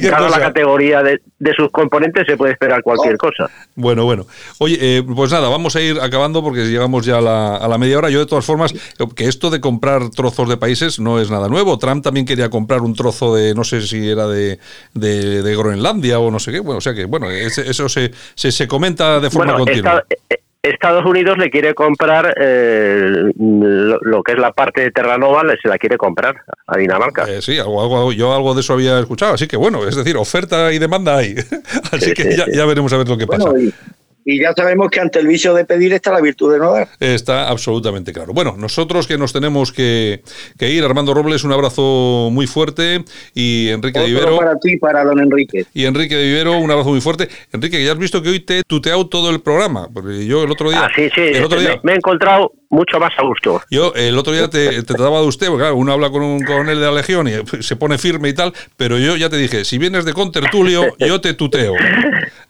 cada 0.00 0.30
la 0.30 0.40
categoría 0.40 1.02
de, 1.02 1.20
sus 1.54 1.70
componentes 1.70 2.24
se 2.26 2.36
puede 2.36 2.52
esperar 2.52 2.82
cualquier 2.82 3.18
cosa. 3.18 3.50
Bueno, 3.74 4.04
bueno. 4.04 4.26
Oye, 4.58 4.78
eh, 4.80 5.02
pues 5.02 5.30
nada, 5.30 5.50
vamos 5.50 5.76
a 5.76 5.80
ir 5.82 6.00
acabando 6.00 6.42
porque 6.42 6.64
llegamos 6.64 7.04
ya 7.04 7.18
a 7.18 7.20
la, 7.20 7.56
a 7.56 7.68
la, 7.68 7.76
media 7.76 7.98
hora. 7.98 8.08
Yo, 8.08 8.20
de 8.20 8.26
todas 8.26 8.46
formas, 8.46 8.72
que 9.14 9.24
esto 9.24 9.50
de 9.50 9.60
comprar 9.60 10.08
trozos 10.10 10.48
de 10.48 10.56
países 10.56 10.98
no 10.98 11.20
es 11.20 11.30
nada 11.30 11.48
nuevo. 11.48 11.78
Trump 11.78 12.02
también 12.02 12.24
quería 12.24 12.48
comprar 12.48 12.80
un 12.80 12.94
trozo 12.94 13.34
de, 13.34 13.54
no 13.54 13.64
sé 13.64 13.82
si 13.82 14.08
era 14.08 14.26
de, 14.26 14.58
de, 14.94 15.56
Groenlandia 15.56 16.18
o 16.18 16.30
no 16.30 16.38
sé 16.38 16.52
qué. 16.52 16.60
Bueno, 16.60 16.78
o 16.78 16.80
sea 16.80 16.94
que, 16.94 17.04
bueno, 17.04 17.30
eso 17.30 17.88
se, 17.88 18.12
se, 18.34 18.52
se 18.52 18.66
comenta 18.66 19.20
de 19.20 19.28
forma 19.28 19.54
continua. 19.54 20.02
Eh, 20.08 20.38
Estados 20.62 21.04
Unidos 21.04 21.38
le 21.38 21.50
quiere 21.50 21.74
comprar 21.74 22.34
eh, 22.40 23.32
lo, 23.36 24.22
que 24.22 24.32
es 24.32 24.38
la 24.38 24.52
parte 24.52 24.82
de 24.82 24.90
Terranova, 24.92 25.42
se 25.60 25.68
la 25.68 25.76
quiere 25.76 25.98
comprar 25.98 26.36
a 26.68 26.78
Dinamarca. 26.78 27.24
Eh, 27.28 27.42
sí, 27.42 27.58
algo, 27.58 28.12
yo 28.12 28.32
algo 28.32 28.54
de 28.54 28.60
eso 28.60 28.74
había 28.74 29.00
escuchado, 29.00 29.34
así 29.34 29.48
que 29.48 29.56
bueno, 29.56 29.84
es 29.88 29.96
decir, 29.96 30.16
oferta 30.16 30.72
y 30.72 30.78
demanda 30.78 31.16
hay. 31.16 31.34
así 31.92 32.14
que 32.14 32.36
ya, 32.36 32.64
veremos 32.64 32.92
a 32.92 32.98
ver 32.98 33.08
lo 33.08 33.18
que 33.18 33.26
pasa. 33.26 33.50
Y 33.58 33.74
ya 34.24 34.52
sabemos 34.54 34.90
que 34.90 35.00
ante 35.00 35.18
el 35.18 35.26
vicio 35.26 35.54
de 35.54 35.64
pedir 35.64 35.92
está 35.92 36.12
la 36.12 36.20
virtud 36.20 36.52
de 36.52 36.58
no 36.58 36.72
dar. 36.72 36.88
Está 37.00 37.48
absolutamente 37.48 38.12
claro. 38.12 38.32
Bueno, 38.32 38.54
nosotros 38.56 39.06
que 39.06 39.18
nos 39.18 39.32
tenemos 39.32 39.72
que, 39.72 40.22
ir, 40.60 40.84
Armando 40.84 41.14
Robles, 41.14 41.44
un 41.44 41.52
abrazo 41.52 42.28
muy 42.32 42.46
fuerte 42.46 43.04
y 43.34 43.68
Enrique 43.68 43.98
de 43.98 44.06
Vivero. 44.06 44.36
para 44.36 44.58
ti, 44.58 44.76
para 44.78 45.04
don 45.04 45.20
Enrique. 45.20 45.66
Y 45.74 45.84
Enrique 45.84 46.16
de 46.16 46.24
Vivero, 46.24 46.58
un 46.58 46.70
abrazo 46.70 46.90
muy 46.90 47.00
fuerte. 47.00 47.28
Enrique, 47.52 47.84
ya 47.84 47.92
has 47.92 47.98
visto 47.98 48.22
que 48.22 48.28
hoy 48.28 48.40
te 48.40 48.60
he 48.60 48.62
tuteado 48.62 49.06
todo 49.08 49.30
el 49.30 49.40
programa, 49.40 49.88
porque 49.92 50.26
yo 50.26 50.44
el 50.44 50.50
otro 50.50 50.70
día... 50.70 50.84
Ah, 50.84 50.90
sí, 50.94 51.08
sí, 51.14 51.20
el 51.20 51.44
otro 51.44 51.60
día, 51.60 51.80
me 51.82 51.92
he 51.92 51.96
encontrado 51.96 52.52
mucho 52.72 52.98
más 52.98 53.12
a 53.18 53.22
gusto. 53.22 53.62
Yo 53.70 53.92
el 53.94 54.18
otro 54.18 54.32
día 54.32 54.48
te, 54.48 54.82
trataba 54.82 55.20
de 55.20 55.26
usted, 55.26 55.48
porque 55.48 55.62
claro, 55.62 55.76
uno 55.76 55.92
habla 55.92 56.10
con 56.10 56.22
un 56.22 56.42
coronel 56.42 56.80
de 56.80 56.86
la 56.86 56.92
Legión 56.92 57.28
y 57.28 57.62
se 57.62 57.76
pone 57.76 57.98
firme 57.98 58.30
y 58.30 58.34
tal, 58.34 58.52
pero 58.76 58.98
yo 58.98 59.14
ya 59.16 59.28
te 59.28 59.36
dije, 59.36 59.64
si 59.64 59.78
vienes 59.78 60.04
de 60.04 60.14
contertulio, 60.14 60.86
yo 60.98 61.20
te 61.20 61.34
tuteo. 61.34 61.74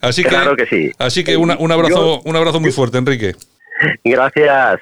Así 0.01 0.23
claro 0.23 0.57
que, 0.57 0.67
sí. 0.67 0.93
Así 0.99 1.25
que 1.25 1.37
un 1.37 1.51
abrazo, 1.51 2.23
un 2.25 2.37
abrazo 2.37 2.61
muy 2.61 2.71
fuerte, 2.71 2.99
Enrique. 2.99 3.35
Gracias. 4.05 4.81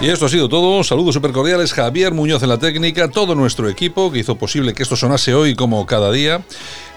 Y 0.00 0.10
esto 0.10 0.26
ha 0.26 0.28
sido 0.28 0.48
todo. 0.48 0.84
Saludos 0.84 1.14
super 1.14 1.32
cordiales. 1.32 1.72
Javier 1.72 2.14
Muñoz 2.14 2.42
en 2.44 2.50
la 2.50 2.58
técnica, 2.58 3.08
todo 3.10 3.34
nuestro 3.34 3.68
equipo 3.68 4.12
que 4.12 4.20
hizo 4.20 4.36
posible 4.36 4.72
que 4.72 4.84
esto 4.84 4.94
sonase 4.94 5.34
hoy 5.34 5.56
como 5.56 5.84
cada 5.86 6.12
día 6.12 6.42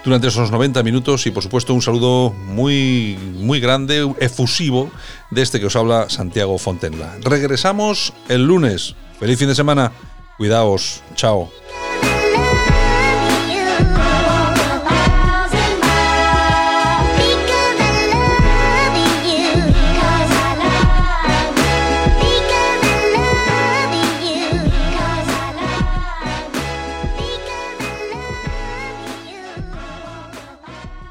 durante 0.04 0.28
esos 0.28 0.52
90 0.52 0.84
minutos 0.84 1.26
y 1.26 1.32
por 1.32 1.42
supuesto 1.42 1.74
un 1.74 1.82
saludo 1.82 2.30
muy 2.30 3.18
muy 3.38 3.58
grande, 3.58 4.08
efusivo 4.20 4.90
de 5.30 5.42
este 5.42 5.58
que 5.58 5.66
os 5.66 5.74
habla 5.74 6.10
Santiago 6.10 6.58
Fontenla. 6.58 7.16
Regresamos 7.22 8.12
el 8.28 8.46
lunes. 8.46 8.94
Feliz 9.18 9.36
fin 9.36 9.48
de 9.48 9.56
semana. 9.56 9.90
Cuidaos. 10.36 11.02
Chao. 11.16 11.50